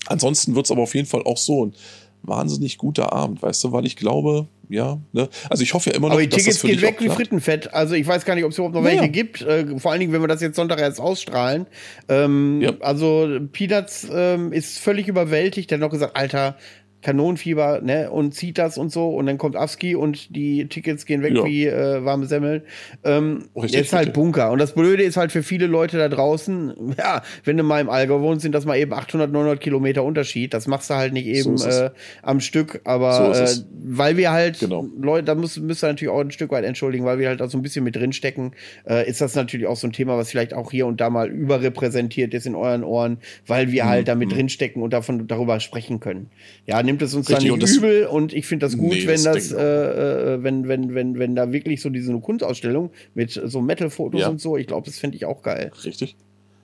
Ansonsten 0.05 0.55
wird 0.55 0.65
es 0.65 0.71
aber 0.71 0.83
auf 0.83 0.93
jeden 0.93 1.07
Fall 1.07 1.23
auch 1.23 1.37
so 1.37 1.65
ein 1.65 1.73
wahnsinnig 2.21 2.77
guter 2.77 3.11
Abend, 3.13 3.41
weißt 3.41 3.63
du, 3.63 3.71
weil 3.71 3.85
ich 3.85 3.95
glaube, 3.95 4.47
ja, 4.69 4.99
ne? 5.13 5.29
Also 5.49 5.63
ich 5.63 5.73
hoffe 5.73 5.91
ja 5.91 5.95
immer 5.95 6.07
noch, 6.07 6.15
Aber 6.15 6.23
die 6.23 6.29
Tickets 6.29 6.61
gehen 6.61 6.81
weg 6.81 6.97
wie 6.99 7.09
Frittenfett. 7.09 7.73
Also 7.73 7.93
ich 7.93 8.05
weiß 8.07 8.25
gar 8.25 8.35
nicht, 8.35 8.43
ob 8.43 8.51
es 8.51 8.57
überhaupt 8.57 8.75
noch 8.75 8.83
welche 8.83 9.09
gibt. 9.09 9.41
Äh, 9.41 9.77
vor 9.79 9.91
allen 9.91 9.99
Dingen, 9.99 10.11
wenn 10.11 10.21
wir 10.21 10.27
das 10.27 10.41
jetzt 10.41 10.55
Sonntag 10.55 10.79
erst 10.79 10.99
ausstrahlen. 10.99 11.67
Ähm, 12.09 12.61
ja. 12.61 12.73
Also 12.79 13.39
Peanuts 13.51 14.07
ähm, 14.11 14.51
ist 14.53 14.79
völlig 14.79 15.07
überwältigt. 15.07 15.69
Der 15.69 15.77
hat 15.77 15.81
noch 15.81 15.91
gesagt, 15.91 16.15
Alter, 16.15 16.57
Kanonenfieber, 17.05 17.81
ne, 17.81 18.09
und 18.09 18.33
zieht 18.33 18.57
das 18.57 18.79
und 18.79 18.91
so 18.91 19.09
und 19.09 19.27
dann 19.27 19.37
kommt 19.37 19.55
Afski 19.55 19.95
und 19.95 20.35
die 20.35 20.67
Tickets 20.67 21.05
gehen 21.05 21.21
weg 21.21 21.35
ja. 21.35 21.45
wie 21.45 21.67
äh, 21.67 22.03
warme 22.03 22.25
Semmeln. 22.25 22.63
Ähm, 23.03 23.45
Richtig, 23.55 23.81
ist 23.81 23.93
halt 23.93 24.11
Bunker. 24.11 24.49
Und 24.49 24.57
das 24.57 24.73
Blöde 24.73 25.03
ist 25.03 25.15
halt 25.15 25.31
für 25.31 25.43
viele 25.43 25.67
Leute 25.67 25.99
da 25.99 26.09
draußen, 26.09 26.73
ja, 26.97 27.21
wenn 27.43 27.57
du 27.57 27.63
mal 27.63 27.79
im 27.79 27.91
Allgäu 27.91 28.21
wohnst, 28.21 28.41
sind 28.41 28.53
das 28.53 28.65
mal 28.65 28.75
eben 28.77 28.91
800, 28.91 29.31
900 29.31 29.61
Kilometer 29.61 30.03
Unterschied. 30.03 30.51
Das 30.55 30.65
machst 30.65 30.89
du 30.89 30.95
halt 30.95 31.13
nicht 31.13 31.27
eben 31.27 31.57
so 31.57 31.69
äh, 31.69 31.91
am 32.23 32.39
Stück, 32.39 32.81
aber 32.85 33.35
so 33.35 33.39
äh, 33.39 33.65
weil 33.83 34.17
wir 34.17 34.31
halt, 34.31 34.59
genau. 34.59 34.87
Leute, 34.99 35.25
da 35.25 35.35
müsst, 35.35 35.59
müsst 35.59 35.83
ihr 35.83 35.87
natürlich 35.87 36.11
auch 36.11 36.21
ein 36.21 36.31
Stück 36.31 36.49
weit 36.49 36.65
entschuldigen, 36.65 37.05
weil 37.05 37.19
wir 37.19 37.27
halt 37.27 37.39
auch 37.43 37.51
so 37.51 37.57
ein 37.59 37.61
bisschen 37.61 37.83
mit 37.83 37.95
drinstecken, 37.95 38.53
äh, 38.89 39.07
ist 39.07 39.21
das 39.21 39.35
natürlich 39.35 39.67
auch 39.67 39.77
so 39.77 39.85
ein 39.85 39.93
Thema, 39.93 40.17
was 40.17 40.31
vielleicht 40.31 40.55
auch 40.55 40.71
hier 40.71 40.87
und 40.87 40.99
da 40.99 41.11
mal 41.11 41.29
überrepräsentiert 41.29 42.33
ist 42.33 42.47
in 42.47 42.55
euren 42.55 42.83
Ohren, 42.83 43.19
weil 43.45 43.71
wir 43.71 43.83
mhm. 43.83 43.89
halt 43.89 44.07
damit 44.07 44.29
mhm. 44.29 44.33
drinstecken 44.33 44.81
und 44.81 44.91
davon 44.91 45.27
darüber 45.27 45.59
sprechen 45.59 45.99
können. 45.99 46.31
Ja, 46.65 46.81
nimm 46.81 46.94
nimmt 46.95 47.01
es 47.01 47.13
uns 47.13 47.29
Richtig, 47.29 47.49
dann 47.49 47.59
nicht 47.59 47.75
übel 47.75 48.07
und 48.07 48.33
ich 48.33 48.45
finde 48.45 48.65
das 48.65 48.77
gut, 48.77 48.93
nee, 48.93 49.07
wenn 49.07 49.23
das, 49.23 49.49
das 49.49 49.51
äh, 49.51 50.35
äh, 50.35 50.43
wenn, 50.43 50.67
wenn, 50.67 50.95
wenn, 50.95 51.19
wenn 51.19 51.35
da 51.35 51.51
wirklich 51.51 51.81
so 51.81 51.89
diese 51.89 52.17
Kunstausstellung 52.19 52.91
mit 53.13 53.31
so 53.31 53.61
Metal-Fotos 53.61 54.21
ja. 54.21 54.29
und 54.29 54.39
so, 54.39 54.57
ich 54.57 54.67
glaube, 54.67 54.85
das 54.85 54.97
finde 54.97 55.17
ich 55.17 55.25
auch 55.25 55.41
geil. 55.41 55.71
Richtig. 55.83 56.15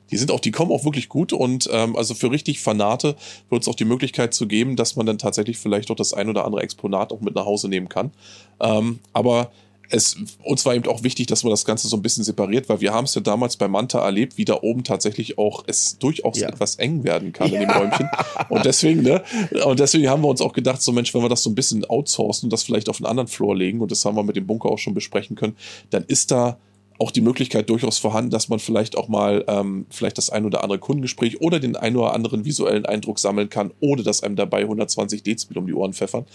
Die 0.10 0.18
sind 0.18 0.32
auch, 0.32 0.40
die 0.40 0.52
kommen 0.52 0.72
auch 0.72 0.84
wirklich 0.84 1.10
gut 1.10 1.32
und 1.32 1.70
ähm, 1.72 1.96
also 1.96 2.14
für 2.14 2.32
richtig 2.32 2.60
Fanate 2.60 3.16
wird 3.50 3.62
es 3.62 3.68
auch 3.68 3.76
die 3.76 3.86
Möglichkeit 3.86 4.34
zu 4.34 4.48
geben, 4.48 4.76
dass 4.76 4.96
man 4.96 5.06
dann 5.06 5.18
tatsächlich 5.18 5.58
vielleicht 5.58 5.90
auch 5.90 5.96
das 5.96 6.14
ein 6.14 6.30
oder 6.30 6.46
andere 6.46 6.62
Exponat 6.62 7.12
auch 7.12 7.22
mit 7.22 7.36
nach 7.36 7.46
Hause 7.46 7.70
nehmen 7.70 7.88
kann. 7.88 8.12
Ähm, 8.60 9.00
aber 9.14 9.52
es, 9.92 10.16
uns 10.44 10.66
war 10.66 10.76
eben 10.76 10.88
auch 10.88 11.04
wichtig, 11.04 11.28
dass 11.28 11.44
man 11.44 11.52
das 11.52 11.66
Ganze 11.66 11.88
so 11.88 11.98
ein 11.98 12.02
bisschen 12.02 12.24
separiert, 12.24 12.70
weil 12.70 12.82
wir 12.82 12.94
haben 12.94 13.06
es 13.06 13.16
ja 13.16 13.22
damals 13.22 13.58
bei 13.58 13.68
Manta 13.68 14.00
erlebt, 14.04 14.38
wie 14.38 14.46
da 14.46 14.60
oben 14.62 14.84
tatsächlich 14.84 15.38
auch 15.38 15.64
es 15.68 15.98
durchaus 16.00 16.40
ja. 16.40 16.48
etwas 16.48 16.76
eng 16.76 17.04
werden 17.04 17.34
kann 17.34 17.52
ja. 17.52 17.62
in 17.62 17.68
dem 17.68 17.76
Räumchen. 17.76 18.10
Und 18.50 18.66
deswegen, 18.66 19.02
ne, 19.02 19.24
und 19.66 19.80
deswegen 19.80 20.10
haben 20.10 20.24
wir 20.24 20.30
uns 20.30 20.42
auch 20.42 20.54
gedacht, 20.54 20.82
so 20.82 20.92
Mensch, 20.92 21.14
wenn 21.14 21.22
wir 21.22 21.30
das 21.30 21.44
so 21.44 21.50
ein 21.50 21.56
bisschen 21.56 21.86
outsourcen 21.86 22.48
und 22.48 22.54
das 22.54 22.64
vielleicht 22.64 22.90
auf 22.90 22.98
einen 22.98 23.06
anderen 23.06 23.28
Floor 23.28 23.56
legen, 23.56 23.82
und 23.82 23.92
das 23.92 24.04
haben 24.06 24.16
wir 24.16 24.24
mit 24.24 24.36
dem 24.36 24.48
Bunker 24.48 24.70
auch 24.70 24.80
schon 24.80 24.94
besprechen 24.94 25.36
können, 25.36 25.56
dann 25.90 26.04
ist 26.06 26.32
da 26.32 26.58
auch 27.02 27.10
die 27.10 27.22
Möglichkeit 27.22 27.68
durchaus 27.70 27.98
vorhanden, 27.98 28.30
dass 28.30 28.48
man 28.48 28.60
vielleicht 28.60 28.96
auch 28.96 29.08
mal 29.08 29.44
ähm, 29.48 29.88
vielleicht 29.90 30.20
das 30.20 30.30
ein 30.30 30.46
oder 30.46 30.64
andere 30.64 30.78
Kundengespräch 30.78 31.42
oder 31.42 31.60
den 31.60 31.76
ein 31.76 31.96
oder 31.96 32.14
anderen 32.14 32.46
visuellen 32.46 32.86
Eindruck 32.86 33.18
sammeln 33.18 33.50
kann, 33.50 33.72
ohne 33.80 34.04
dass 34.04 34.22
einem 34.22 34.36
dabei 34.36 34.62
120 34.62 35.24
Dezibel 35.24 35.58
um 35.58 35.66
die 35.66 35.74
Ohren 35.74 35.94
pfeffern. 35.94 36.26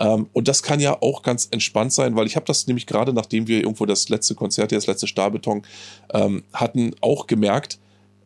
Ähm, 0.00 0.26
und 0.32 0.48
das 0.48 0.64
kann 0.64 0.80
ja 0.80 1.00
auch 1.00 1.22
ganz 1.22 1.46
entspannt 1.52 1.92
sein, 1.92 2.16
weil 2.16 2.26
ich 2.26 2.34
habe 2.34 2.46
das 2.46 2.66
nämlich 2.66 2.86
gerade, 2.86 3.12
nachdem 3.12 3.46
wir 3.46 3.60
irgendwo 3.60 3.86
das 3.86 4.08
letzte 4.08 4.34
Konzert, 4.34 4.72
das 4.72 4.88
letzte 4.88 5.06
Stahlbeton 5.06 5.62
ähm, 6.12 6.42
hatten, 6.52 6.96
auch 7.00 7.28
gemerkt, 7.28 7.78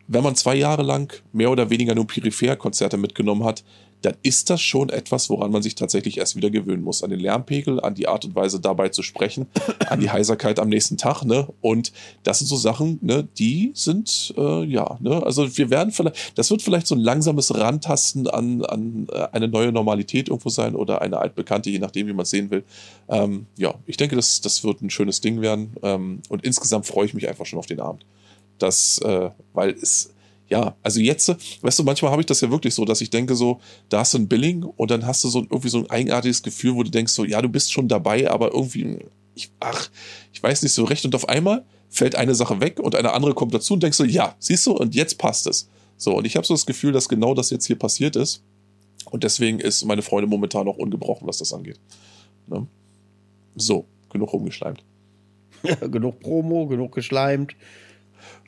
wenn 0.08 0.24
man 0.24 0.34
zwei 0.34 0.54
Jahre 0.54 0.82
lang 0.82 1.22
mehr 1.32 1.50
oder 1.50 1.68
weniger 1.68 1.94
nur 1.94 2.06
Peripherkonzerte 2.06 2.96
mitgenommen 2.96 3.44
hat, 3.44 3.64
dann 4.02 4.14
ist 4.22 4.50
das 4.50 4.60
schon 4.60 4.90
etwas, 4.90 5.30
woran 5.30 5.50
man 5.50 5.62
sich 5.62 5.74
tatsächlich 5.74 6.18
erst 6.18 6.36
wieder 6.36 6.50
gewöhnen 6.50 6.82
muss. 6.82 7.02
An 7.02 7.10
den 7.10 7.20
Lärmpegel, 7.20 7.80
an 7.80 7.94
die 7.94 8.08
Art 8.08 8.24
und 8.24 8.34
Weise 8.34 8.60
dabei 8.60 8.88
zu 8.88 9.02
sprechen, 9.02 9.46
an 9.88 10.00
die 10.00 10.10
Heiserkeit 10.12 10.58
am 10.58 10.68
nächsten 10.68 10.96
Tag, 10.96 11.24
ne? 11.24 11.48
Und 11.60 11.92
das 12.22 12.38
sind 12.38 12.48
so 12.48 12.56
Sachen, 12.56 12.98
ne, 13.00 13.26
die 13.38 13.72
sind, 13.74 14.34
äh, 14.36 14.64
ja, 14.64 14.98
ne, 15.00 15.22
also 15.24 15.56
wir 15.56 15.70
werden 15.70 15.92
vielleicht, 15.92 16.38
das 16.38 16.50
wird 16.50 16.62
vielleicht 16.62 16.86
so 16.86 16.94
ein 16.94 17.00
langsames 17.00 17.54
Rantasten 17.54 18.28
an, 18.28 18.64
an 18.64 19.06
äh, 19.12 19.28
eine 19.32 19.48
neue 19.48 19.72
Normalität 19.72 20.28
irgendwo 20.28 20.48
sein 20.48 20.74
oder 20.74 21.02
eine 21.02 21.18
altbekannte, 21.18 21.70
je 21.70 21.78
nachdem, 21.78 22.06
wie 22.08 22.12
man 22.12 22.24
es 22.24 22.30
sehen 22.30 22.50
will. 22.50 22.64
Ähm, 23.08 23.46
ja, 23.56 23.74
ich 23.86 23.96
denke, 23.96 24.16
das, 24.16 24.40
das 24.40 24.64
wird 24.64 24.82
ein 24.82 24.90
schönes 24.90 25.20
Ding 25.20 25.40
werden. 25.40 25.76
Ähm, 25.82 26.22
und 26.28 26.44
insgesamt 26.44 26.86
freue 26.86 27.06
ich 27.06 27.14
mich 27.14 27.28
einfach 27.28 27.46
schon 27.46 27.58
auf 27.58 27.66
den 27.66 27.80
Abend. 27.80 28.04
Das, 28.58 28.98
äh, 28.98 29.30
weil 29.52 29.70
es, 29.70 30.12
ja, 30.52 30.76
also 30.82 31.00
jetzt, 31.00 31.34
weißt 31.62 31.78
du, 31.78 31.82
manchmal 31.82 32.12
habe 32.12 32.20
ich 32.20 32.26
das 32.26 32.42
ja 32.42 32.50
wirklich 32.50 32.74
so, 32.74 32.84
dass 32.84 33.00
ich 33.00 33.08
denke 33.08 33.34
so, 33.34 33.58
da 33.88 34.00
hast 34.00 34.12
du 34.12 34.18
ein 34.18 34.28
Billing 34.28 34.64
und 34.64 34.90
dann 34.90 35.06
hast 35.06 35.24
du 35.24 35.28
so 35.28 35.40
irgendwie 35.40 35.70
so 35.70 35.78
ein 35.78 35.88
eigenartiges 35.88 36.42
Gefühl, 36.42 36.74
wo 36.74 36.82
du 36.82 36.90
denkst 36.90 37.14
so, 37.14 37.24
ja, 37.24 37.40
du 37.40 37.48
bist 37.48 37.72
schon 37.72 37.88
dabei, 37.88 38.30
aber 38.30 38.52
irgendwie, 38.52 38.98
ich, 39.34 39.50
ach, 39.60 39.88
ich 40.30 40.42
weiß 40.42 40.62
nicht 40.62 40.74
so 40.74 40.84
recht 40.84 41.06
und 41.06 41.14
auf 41.14 41.26
einmal 41.26 41.64
fällt 41.88 42.16
eine 42.16 42.34
Sache 42.34 42.60
weg 42.60 42.80
und 42.80 42.94
eine 42.94 43.14
andere 43.14 43.32
kommt 43.32 43.54
dazu 43.54 43.72
und 43.72 43.82
denkst 43.82 43.96
so, 43.96 44.04
ja, 44.04 44.36
siehst 44.40 44.66
du, 44.66 44.72
und 44.72 44.94
jetzt 44.94 45.16
passt 45.16 45.46
es. 45.46 45.70
So, 45.96 46.14
und 46.14 46.26
ich 46.26 46.36
habe 46.36 46.46
so 46.46 46.52
das 46.52 46.66
Gefühl, 46.66 46.92
dass 46.92 47.08
genau 47.08 47.32
das 47.32 47.48
jetzt 47.48 47.64
hier 47.66 47.78
passiert 47.78 48.14
ist. 48.14 48.42
Und 49.10 49.24
deswegen 49.24 49.58
ist 49.58 49.82
meine 49.86 50.02
Freude 50.02 50.26
momentan 50.26 50.66
noch 50.66 50.76
ungebrochen, 50.76 51.26
was 51.26 51.38
das 51.38 51.54
angeht. 51.54 51.80
Ne? 52.46 52.66
So, 53.56 53.86
genug 54.10 54.34
rumgeschleimt. 54.34 54.84
Genug 55.80 56.18
Promo, 56.20 56.66
genug 56.66 56.92
geschleimt. 56.92 57.54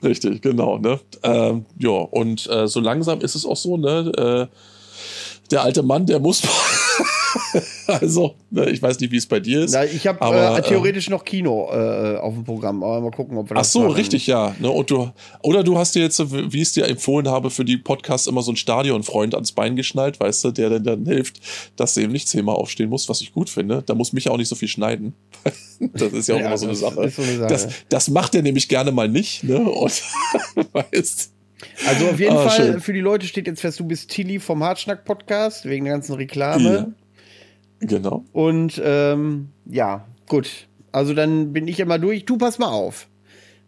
Richtig, 0.03 0.43
genau. 0.43 0.79
Ne? 0.79 1.01
Ähm, 1.23 1.67
ja, 1.79 1.91
und 1.91 2.49
äh, 2.51 2.67
so 2.69 2.81
langsam 2.81 3.21
ist 3.21 3.35
es 3.35 3.47
auch 3.47 3.57
so, 3.57 3.77
ne? 3.77 4.49
Äh, 4.51 4.57
der 5.51 5.63
alte 5.63 5.83
Mann, 5.83 6.07
der 6.07 6.21
muss. 6.21 6.43
also, 7.87 8.35
ne, 8.51 8.71
ich 8.71 8.83
weiß 8.83 9.01
nicht, 9.01 9.13
wie 9.13 9.17
es 9.17 9.27
bei 9.27 9.41
dir 9.41 9.65
ist. 9.65 9.73
Na, 9.73 9.85
ich 9.85 10.07
habe 10.07 10.19
äh, 10.21 10.63
theoretisch 10.63 11.09
äh, 11.09 11.11
noch 11.11 11.25
Kino 11.25 11.69
äh, 11.73 12.17
auf 12.17 12.35
dem 12.35 12.45
Programm, 12.45 12.83
aber 12.83 13.01
mal 13.01 13.11
gucken, 13.11 13.37
ob 13.37 13.51
wir 13.51 13.55
das 13.55 13.69
Ach 13.69 13.73
so, 13.73 13.81
machen. 13.81 13.93
richtig, 13.93 14.27
ja. 14.27 14.55
Ne, 14.59 14.71
und 14.71 14.91
du, 14.91 15.11
oder 15.43 15.63
du 15.63 15.79
hast 15.79 15.95
dir 15.95 16.03
jetzt, 16.03 16.21
wie 16.33 16.57
ich 16.57 16.69
es 16.69 16.73
dir 16.73 16.87
empfohlen 16.87 17.29
habe, 17.29 17.51
für 17.51 17.65
die 17.65 17.77
Podcasts 17.77 18.27
immer 18.27 18.43
so 18.43 18.51
einen 18.51 18.57
Stadionfreund 18.57 19.35
ans 19.35 19.53
Bein 19.53 19.77
geschnallt, 19.77 20.21
weißt 20.21 20.45
du, 20.45 20.51
der 20.51 20.71
dann, 20.71 20.85
dann 20.85 21.07
hilft, 21.07 21.41
dass 21.77 21.95
du 21.95 22.01
eben 22.01 22.13
nicht 22.13 22.29
zehnmal 22.29 22.57
aufstehen 22.57 22.91
musst, 22.91 23.09
was 23.09 23.21
ich 23.21 23.33
gut 23.33 23.51
finde. 23.51 23.83
Da 23.85 23.95
muss 23.95 24.13
mich 24.13 24.25
ja 24.25 24.33
auch 24.33 24.39
nicht 24.39 24.49
so 24.49 24.55
viel 24.55 24.69
schneiden. 24.69 25.15
das 25.81 26.13
ist 26.13 26.29
ja 26.29 26.37
auch 26.37 26.41
ja, 26.41 26.47
immer 26.47 26.59
so 26.59 26.67
eine, 26.67 26.75
so 26.75 26.87
eine 26.87 27.11
Sache. 27.11 27.49
Das, 27.49 27.69
das 27.89 28.09
macht 28.11 28.35
er 28.35 28.43
nämlich 28.43 28.69
gerne 28.69 28.93
mal 28.93 29.09
nicht, 29.09 29.45
ne? 29.45 29.59
Und 29.59 30.03
weißt 30.73 31.31
also 31.87 32.09
auf 32.09 32.21
jeden 32.21 32.37
ah, 32.37 32.49
Fall, 32.49 32.73
schön. 32.73 32.81
für 32.81 32.93
die 32.93 33.01
Leute 33.01 33.27
steht 33.27 33.47
jetzt 33.47 33.61
fest, 33.61 33.81
du 33.81 33.85
bist 33.85 34.11
Tilly 34.11 34.39
vom 34.39 34.63
Hartschnack-Podcast, 34.63 35.65
wegen 35.67 35.85
der 35.85 35.95
ganzen 35.95 36.15
Reklame. 36.15 36.95
Genau. 37.87 38.25
Und 38.33 38.81
ähm, 38.85 39.49
ja, 39.67 40.07
gut. 40.29 40.69
Also 40.93 41.15
dann 41.15 41.53
bin 41.53 41.69
ich 41.69 41.81
immer 41.81 41.99
durch. 41.99 42.25
Du 42.25 42.39
pass 42.39 42.59
mal 42.59 42.69
auf. 42.69 43.09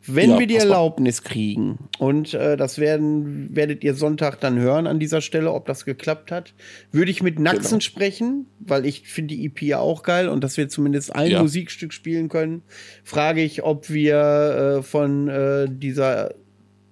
Wenn 0.09 0.31
ja, 0.31 0.39
wir 0.39 0.47
die 0.47 0.57
Erlaubnis 0.57 1.23
mal. 1.23 1.31
kriegen, 1.31 1.79
und 1.99 2.33
äh, 2.33 2.57
das 2.57 2.79
werden, 2.79 3.49
werdet 3.57 3.83
ihr 3.83 3.95
Sonntag 3.95 4.39
dann 4.39 4.57
hören 4.57 4.87
an 4.87 5.01
dieser 5.01 5.21
Stelle, 5.21 5.53
ob 5.53 5.67
das 5.67 5.85
geklappt 5.85 6.31
hat, 6.31 6.55
würde 6.93 7.11
ich 7.11 7.25
mit 7.25 7.41
Naxen 7.41 7.71
genau. 7.71 7.81
sprechen, 7.81 8.47
weil 8.61 8.87
ich 8.87 9.09
finde 9.09 9.35
die 9.35 9.45
EP 9.47 9.63
ja 9.63 9.81
auch 9.81 10.05
geil 10.05 10.29
und 10.29 10.45
dass 10.45 10.57
wir 10.57 10.69
zumindest 10.69 11.15
ein 11.15 11.33
ja. 11.33 11.43
Musikstück 11.43 11.93
spielen 11.93 12.29
können, 12.29 12.63
frage 13.03 13.43
ich, 13.43 13.65
ob 13.65 13.91
wir 13.91 14.79
äh, 14.79 14.83
von 14.83 15.27
äh, 15.27 15.67
dieser 15.69 16.35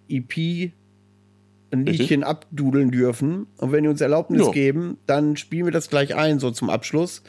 EP 0.08 0.72
ein 1.70 1.86
Liedchen 1.86 2.22
Richtig? 2.22 2.26
abdudeln 2.26 2.90
dürfen. 2.90 3.46
Und 3.58 3.72
wenn 3.72 3.82
die 3.82 3.88
uns 3.88 4.00
Erlaubnis 4.00 4.40
jo. 4.40 4.50
geben, 4.50 4.98
dann 5.06 5.36
spielen 5.36 5.66
wir 5.66 5.72
das 5.72 5.88
gleich 5.88 6.14
ein, 6.14 6.38
so 6.38 6.50
zum 6.50 6.70
Abschluss. 6.70 7.22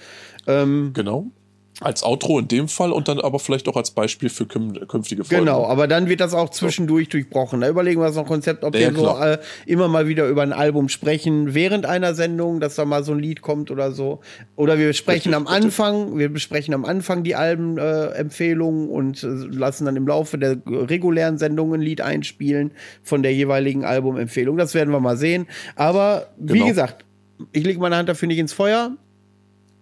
Ähm, 0.48 0.91
genau 0.94 1.32
als 1.81 2.03
Outro 2.03 2.39
in 2.39 2.47
dem 2.47 2.69
Fall 2.69 2.93
und 2.93 3.10
dann 3.10 3.19
aber 3.19 3.38
vielleicht 3.38 3.68
auch 3.68 3.76
als 3.76 3.91
Beispiel 3.91 4.30
für 4.30 4.45
künftige 4.45 5.26
Folgen. 5.26 5.45
Genau, 5.45 5.65
aber 5.65 5.88
dann 5.88 6.07
wird 6.07 6.22
das 6.22 6.34
auch 6.34 6.49
zwischendurch 6.49 7.07
so. 7.07 7.11
durchbrochen. 7.11 7.61
Da 7.61 7.68
überlegen 7.68 7.99
wir 7.99 8.07
uns 8.07 8.15
noch 8.15 8.23
ein 8.23 8.30
Konzept, 8.30 8.64
ob 8.64 8.73
ja, 8.76 8.93
wir 8.93 8.97
so 8.97 9.18
äh, 9.18 9.39
immer 9.65 9.89
mal 9.89 10.07
wieder 10.07 10.27
über 10.30 10.41
ein 10.41 10.53
Album 10.53 10.88
sprechen 10.88 11.53
während 11.53 11.85
einer 11.85 12.15
Sendung, 12.15 12.61
dass 12.61 12.76
da 12.76 12.85
mal 12.85 13.03
so 13.03 13.11
ein 13.11 13.19
Lied 13.19 13.41
kommt 13.41 13.72
oder 13.72 13.91
so. 13.91 14.22
Oder 14.56 14.80
wir 14.80 14.93
sprechen 14.93 15.34
richtig, 15.34 15.35
am 15.35 15.47
Anfang, 15.47 15.95
richtig. 15.95 16.19
wir 16.19 16.30
besprechen 16.30 16.73
am 16.73 16.85
Anfang 16.85 17.23
die 17.23 17.35
Albenempfehlungen 17.35 18.88
äh, 18.88 18.91
und 18.91 19.23
äh, 19.23 19.27
lassen 19.27 19.85
dann 19.85 19.97
im 19.97 20.07
Laufe 20.07 20.38
der 20.38 20.57
regulären 20.65 21.38
Sendung 21.38 21.73
ein 21.73 21.81
Lied 21.81 21.99
einspielen 21.99 22.72
von 23.03 23.22
der 23.22 23.34
jeweiligen 23.34 23.84
Albumempfehlung. 23.84 24.56
Das 24.56 24.76
werden 24.76 24.91
wir 24.91 25.02
mal 25.02 25.18
sehen. 25.18 25.47
Aber 25.76 26.27
wie 26.38 26.53
genau. 26.53 26.68
gesagt, 26.68 27.03
ich 27.52 27.65
lege 27.65 27.80
meine 27.81 27.97
Hand 27.97 28.07
dafür 28.07 28.27
nicht 28.30 28.39
ins 28.39 28.53
Feuer. 28.53 28.91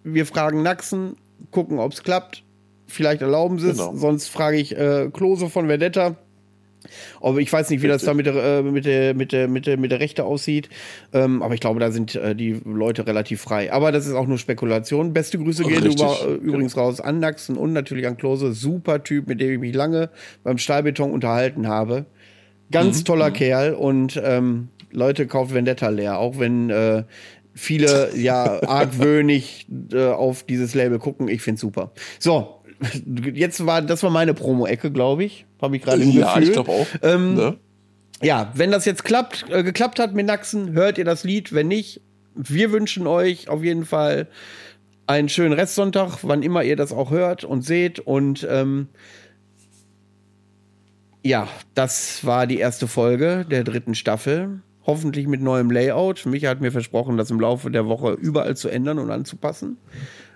Wir 0.02 0.26
fragen 0.26 0.62
Naxen, 0.62 1.16
gucken, 1.54 1.78
ob 1.78 1.92
es 1.92 2.02
klappt. 2.02 2.44
Vielleicht 2.86 3.22
erlauben 3.22 3.58
sie 3.58 3.70
es. 3.70 3.78
Genau. 3.78 3.94
Sonst 3.94 4.28
frage 4.28 4.58
ich 4.58 4.76
äh, 4.76 5.08
Klose 5.12 5.48
von 5.48 5.68
Vendetta. 5.68 6.16
Aber 7.22 7.38
ich 7.38 7.50
weiß 7.50 7.70
nicht, 7.70 7.82
wie 7.82 7.86
Richtig. 7.86 8.02
das 8.02 8.06
da 8.06 8.14
mit 8.14 8.26
der, 8.26 8.34
äh, 8.34 8.62
mit 8.62 8.84
der, 8.84 9.14
mit 9.14 9.32
der, 9.32 9.48
mit 9.48 9.66
der, 9.66 9.78
mit 9.78 9.90
der 9.90 10.00
Rechte 10.00 10.24
aussieht. 10.24 10.68
Ähm, 11.14 11.42
aber 11.42 11.54
ich 11.54 11.60
glaube, 11.60 11.80
da 11.80 11.90
sind 11.90 12.14
äh, 12.14 12.36
die 12.36 12.60
Leute 12.64 13.06
relativ 13.06 13.40
frei. 13.40 13.72
Aber 13.72 13.90
das 13.90 14.06
ist 14.06 14.12
auch 14.12 14.26
nur 14.26 14.36
Spekulation. 14.36 15.14
Beste 15.14 15.38
Grüße 15.38 15.64
gehen 15.64 15.86
über, 15.86 16.18
äh, 16.26 16.34
übrigens 16.34 16.74
genau. 16.74 16.86
raus 16.86 17.00
an 17.00 17.20
Naxen 17.20 17.56
und 17.56 17.72
natürlich 17.72 18.06
an 18.06 18.18
Klose. 18.18 18.52
Super 18.52 19.02
Typ, 19.02 19.28
mit 19.28 19.40
dem 19.40 19.52
ich 19.52 19.58
mich 19.58 19.74
lange 19.74 20.10
beim 20.42 20.58
Stahlbeton 20.58 21.10
unterhalten 21.10 21.68
habe. 21.68 22.04
Ganz 22.70 23.00
mhm. 23.00 23.04
toller 23.04 23.30
mhm. 23.30 23.34
Kerl 23.34 23.74
und 23.74 24.20
ähm, 24.22 24.68
Leute, 24.90 25.26
kauft 25.26 25.54
Vendetta 25.54 25.88
leer. 25.88 26.18
Auch 26.18 26.38
wenn 26.38 26.70
äh, 26.70 27.04
viele 27.54 28.16
ja 28.16 28.62
argwöhnig 28.66 29.66
äh, 29.92 30.08
auf 30.08 30.42
dieses 30.42 30.74
Label 30.74 30.98
gucken. 30.98 31.28
Ich 31.28 31.42
find's 31.42 31.60
super. 31.60 31.92
So, 32.18 32.62
jetzt 33.32 33.64
war 33.64 33.82
das 33.82 34.02
war 34.02 34.10
meine 34.10 34.34
Promo-Ecke, 34.34 34.90
glaube 34.90 35.24
ich. 35.24 35.46
Habe 35.62 35.76
ich 35.76 35.82
gerade 35.82 36.02
im 36.02 36.10
Ja, 36.10 36.34
Gefühl. 36.34 36.42
ich 36.42 36.52
glaube 36.52 36.70
auch. 36.72 36.86
Ähm, 37.02 37.34
ne? 37.34 37.56
Ja, 38.22 38.52
wenn 38.54 38.70
das 38.70 38.84
jetzt 38.84 39.04
klappt, 39.04 39.46
äh, 39.50 39.62
geklappt 39.62 39.98
hat 39.98 40.14
mit 40.14 40.26
Naxen, 40.26 40.72
hört 40.72 40.98
ihr 40.98 41.04
das 41.04 41.24
Lied. 41.24 41.52
Wenn 41.52 41.68
nicht, 41.68 42.00
wir 42.34 42.72
wünschen 42.72 43.06
euch 43.06 43.48
auf 43.48 43.62
jeden 43.62 43.84
Fall 43.84 44.28
einen 45.06 45.28
schönen 45.28 45.52
Restsonntag, 45.52 46.18
wann 46.22 46.42
immer 46.42 46.62
ihr 46.64 46.76
das 46.76 46.92
auch 46.92 47.10
hört 47.10 47.44
und 47.44 47.62
seht. 47.62 48.00
Und 48.00 48.46
ähm, 48.50 48.88
ja, 51.22 51.48
das 51.74 52.24
war 52.24 52.46
die 52.46 52.58
erste 52.58 52.88
Folge 52.88 53.46
der 53.50 53.64
dritten 53.64 53.94
Staffel 53.94 54.62
hoffentlich 54.86 55.26
mit 55.26 55.40
neuem 55.40 55.70
Layout. 55.70 56.26
Micha 56.26 56.48
hat 56.48 56.60
mir 56.60 56.72
versprochen, 56.72 57.16
das 57.16 57.30
im 57.30 57.40
Laufe 57.40 57.70
der 57.70 57.86
Woche 57.86 58.12
überall 58.12 58.56
zu 58.56 58.68
ändern 58.68 58.98
und 58.98 59.10
anzupassen. 59.10 59.78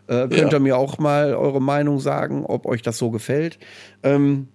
Äh, 0.06 0.28
könnt 0.28 0.52
ihr 0.52 0.60
mir 0.60 0.78
auch 0.78 0.98
mal 0.98 1.34
eure 1.34 1.60
Meinung 1.60 2.00
sagen, 2.00 2.46
ob 2.46 2.64
euch 2.64 2.80
das 2.80 2.96
so 2.96 3.10
gefällt. 3.10 3.58
Ähm, 4.02 4.48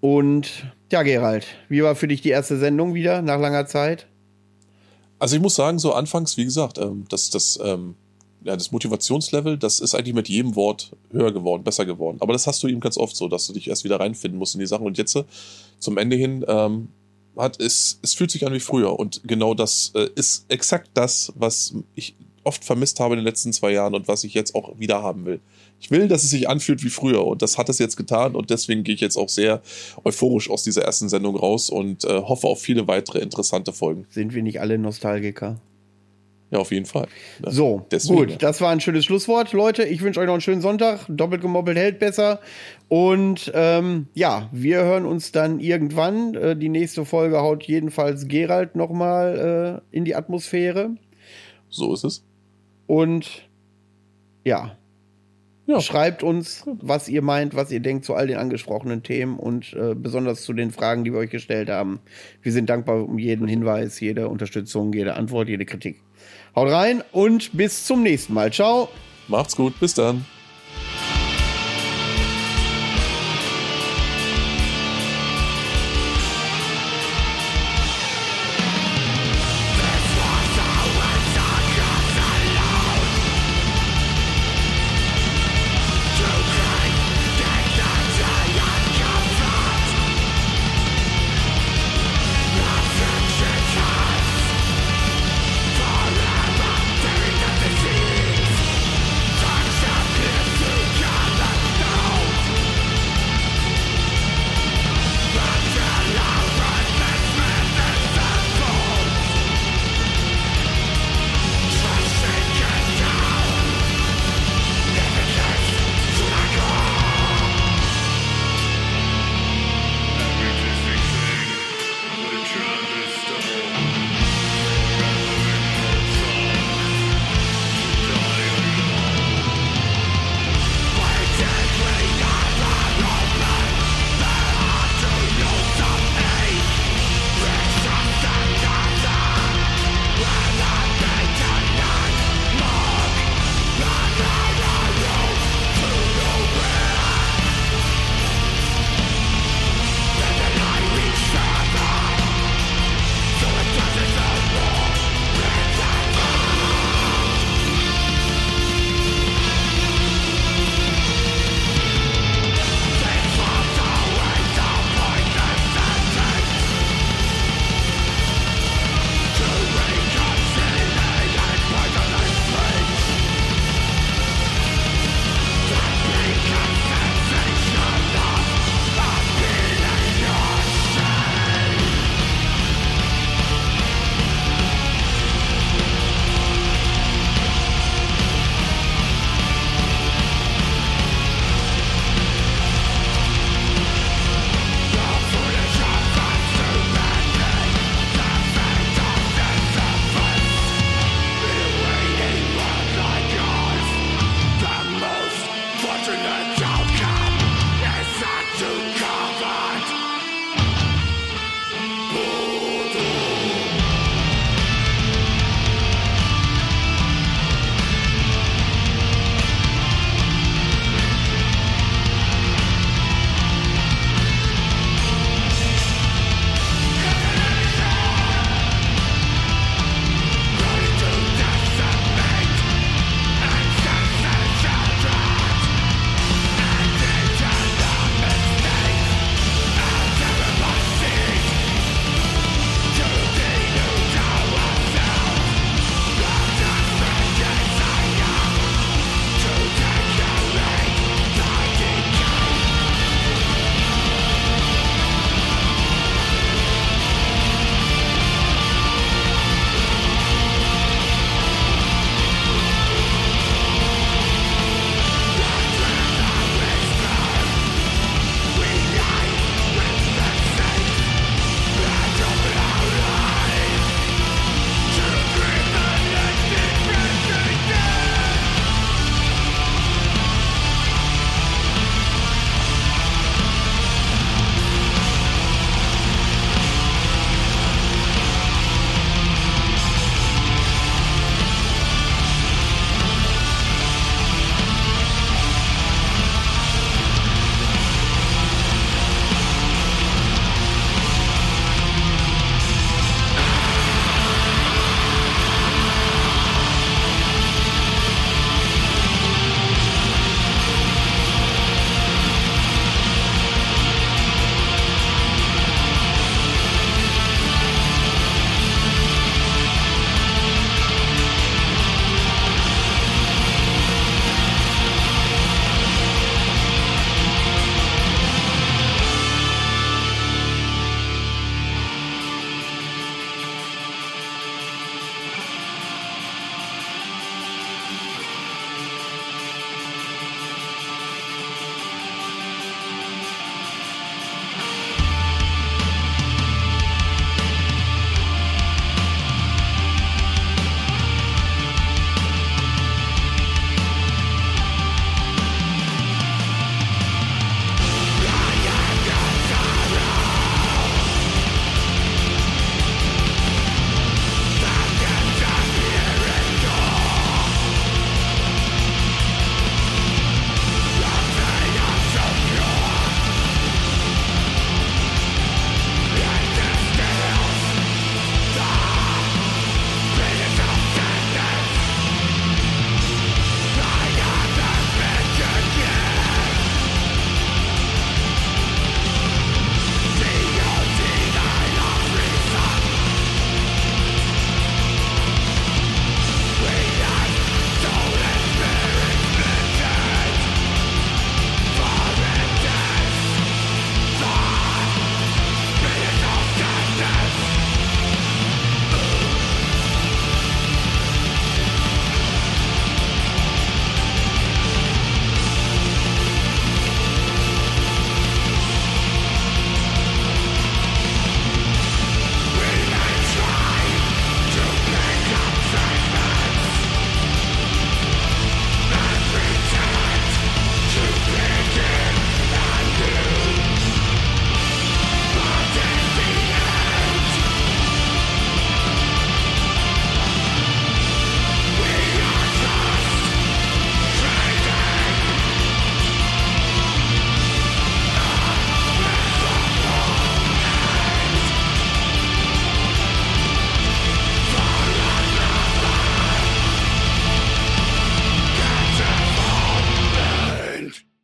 und 0.00 0.72
ja, 0.92 1.02
Gerald, 1.02 1.46
wie 1.68 1.82
war 1.82 1.96
für 1.96 2.06
dich 2.06 2.20
die 2.20 2.28
erste 2.28 2.56
Sendung 2.58 2.94
wieder 2.94 3.20
nach 3.20 3.40
langer 3.40 3.66
Zeit? 3.66 4.06
Also 5.18 5.36
ich 5.36 5.42
muss 5.42 5.54
sagen, 5.54 5.78
so 5.78 5.92
anfangs, 5.92 6.36
wie 6.36 6.44
gesagt, 6.44 6.78
ähm, 6.78 7.04
das, 7.08 7.30
das, 7.30 7.58
ähm, 7.64 7.96
ja, 8.44 8.54
das 8.54 8.70
Motivationslevel, 8.70 9.56
das 9.58 9.80
ist 9.80 9.94
eigentlich 9.94 10.14
mit 10.14 10.28
jedem 10.28 10.54
Wort 10.54 10.94
höher 11.10 11.32
geworden, 11.32 11.64
besser 11.64 11.86
geworden. 11.86 12.18
Aber 12.20 12.32
das 12.32 12.46
hast 12.46 12.62
du 12.62 12.68
eben 12.68 12.80
ganz 12.80 12.98
oft 12.98 13.16
so, 13.16 13.28
dass 13.28 13.46
du 13.46 13.54
dich 13.54 13.68
erst 13.68 13.82
wieder 13.82 13.98
reinfinden 13.98 14.38
musst 14.38 14.54
in 14.54 14.60
die 14.60 14.66
Sachen. 14.66 14.86
Und 14.86 14.98
jetzt 14.98 15.16
äh, 15.16 15.24
zum 15.78 15.98
Ende 15.98 16.16
hin 16.16 16.44
ähm, 16.46 16.88
hat, 17.36 17.60
es, 17.60 17.98
es 18.02 18.14
fühlt 18.14 18.30
sich 18.30 18.46
an 18.46 18.52
wie 18.52 18.60
früher. 18.60 18.98
Und 18.98 19.22
genau 19.24 19.54
das 19.54 19.92
äh, 19.94 20.08
ist 20.14 20.46
exakt 20.48 20.90
das, 20.94 21.32
was 21.36 21.74
ich 21.94 22.14
oft 22.44 22.64
vermisst 22.64 23.00
habe 23.00 23.14
in 23.14 23.20
den 23.20 23.24
letzten 23.24 23.52
zwei 23.52 23.72
Jahren 23.72 23.94
und 23.94 24.06
was 24.06 24.22
ich 24.24 24.34
jetzt 24.34 24.54
auch 24.54 24.78
wieder 24.78 25.02
haben 25.02 25.24
will. 25.24 25.40
Ich 25.80 25.90
will, 25.90 26.08
dass 26.08 26.24
es 26.24 26.30
sich 26.30 26.48
anfühlt 26.48 26.84
wie 26.84 26.90
früher 26.90 27.26
und 27.26 27.42
das 27.42 27.58
hat 27.58 27.68
es 27.68 27.78
jetzt 27.78 27.96
getan 27.96 28.36
und 28.36 28.50
deswegen 28.50 28.84
gehe 28.84 28.94
ich 28.94 29.00
jetzt 29.00 29.16
auch 29.16 29.28
sehr 29.28 29.62
euphorisch 30.04 30.50
aus 30.50 30.62
dieser 30.62 30.82
ersten 30.82 31.08
Sendung 31.08 31.36
raus 31.36 31.70
und 31.70 32.04
äh, 32.04 32.20
hoffe 32.22 32.46
auf 32.46 32.60
viele 32.60 32.86
weitere 32.86 33.20
interessante 33.20 33.72
Folgen. 33.72 34.06
Sind 34.10 34.34
wir 34.34 34.42
nicht 34.42 34.60
alle 34.60 34.78
Nostalgiker? 34.78 35.60
Ja, 36.50 36.58
auf 36.60 36.70
jeden 36.70 36.86
Fall. 36.86 37.08
So, 37.44 37.86
Deswegen, 37.90 38.16
gut, 38.16 38.42
das 38.42 38.60
war 38.60 38.70
ein 38.70 38.80
schönes 38.80 39.04
Schlusswort. 39.04 39.52
Leute, 39.52 39.82
ich 39.84 40.02
wünsche 40.02 40.20
euch 40.20 40.26
noch 40.26 40.34
einen 40.34 40.40
schönen 40.40 40.60
Sonntag. 40.60 41.00
Doppelt 41.08 41.42
gemoppelt 41.42 41.76
hält 41.76 41.98
besser. 41.98 42.40
Und 42.88 43.50
ähm, 43.54 44.06
ja, 44.14 44.48
wir 44.52 44.84
hören 44.84 45.04
uns 45.04 45.32
dann 45.32 45.58
irgendwann. 45.58 46.34
Äh, 46.34 46.56
die 46.56 46.68
nächste 46.68 47.04
Folge 47.04 47.40
haut 47.40 47.64
jedenfalls 47.64 48.28
Gerald 48.28 48.76
nochmal 48.76 49.82
äh, 49.92 49.96
in 49.96 50.04
die 50.04 50.14
Atmosphäre. 50.14 50.90
So 51.70 51.92
ist 51.92 52.04
es. 52.04 52.24
Und 52.86 53.48
ja. 54.44 54.76
ja. 55.66 55.80
Schreibt 55.80 56.22
uns, 56.22 56.64
was 56.66 57.08
ihr 57.08 57.22
meint, 57.22 57.56
was 57.56 57.72
ihr 57.72 57.80
denkt 57.80 58.04
zu 58.04 58.14
all 58.14 58.28
den 58.28 58.36
angesprochenen 58.36 59.02
Themen 59.02 59.38
und 59.38 59.72
äh, 59.72 59.94
besonders 59.96 60.42
zu 60.42 60.52
den 60.52 60.70
Fragen, 60.70 61.02
die 61.02 61.12
wir 61.12 61.18
euch 61.18 61.30
gestellt 61.30 61.68
haben. 61.68 62.00
Wir 62.42 62.52
sind 62.52 62.70
dankbar 62.70 63.08
um 63.08 63.18
jeden 63.18 63.48
Hinweis, 63.48 63.98
jede 63.98 64.28
Unterstützung, 64.28 64.92
jede 64.92 65.14
Antwort, 65.14 65.48
jede 65.48 65.64
Kritik. 65.64 66.00
Haut 66.56 66.70
rein 66.70 67.02
und 67.12 67.50
bis 67.52 67.84
zum 67.84 68.02
nächsten 68.02 68.34
Mal. 68.34 68.52
Ciao. 68.52 68.88
Macht's 69.28 69.56
gut, 69.56 69.78
bis 69.80 69.94
dann. 69.94 70.24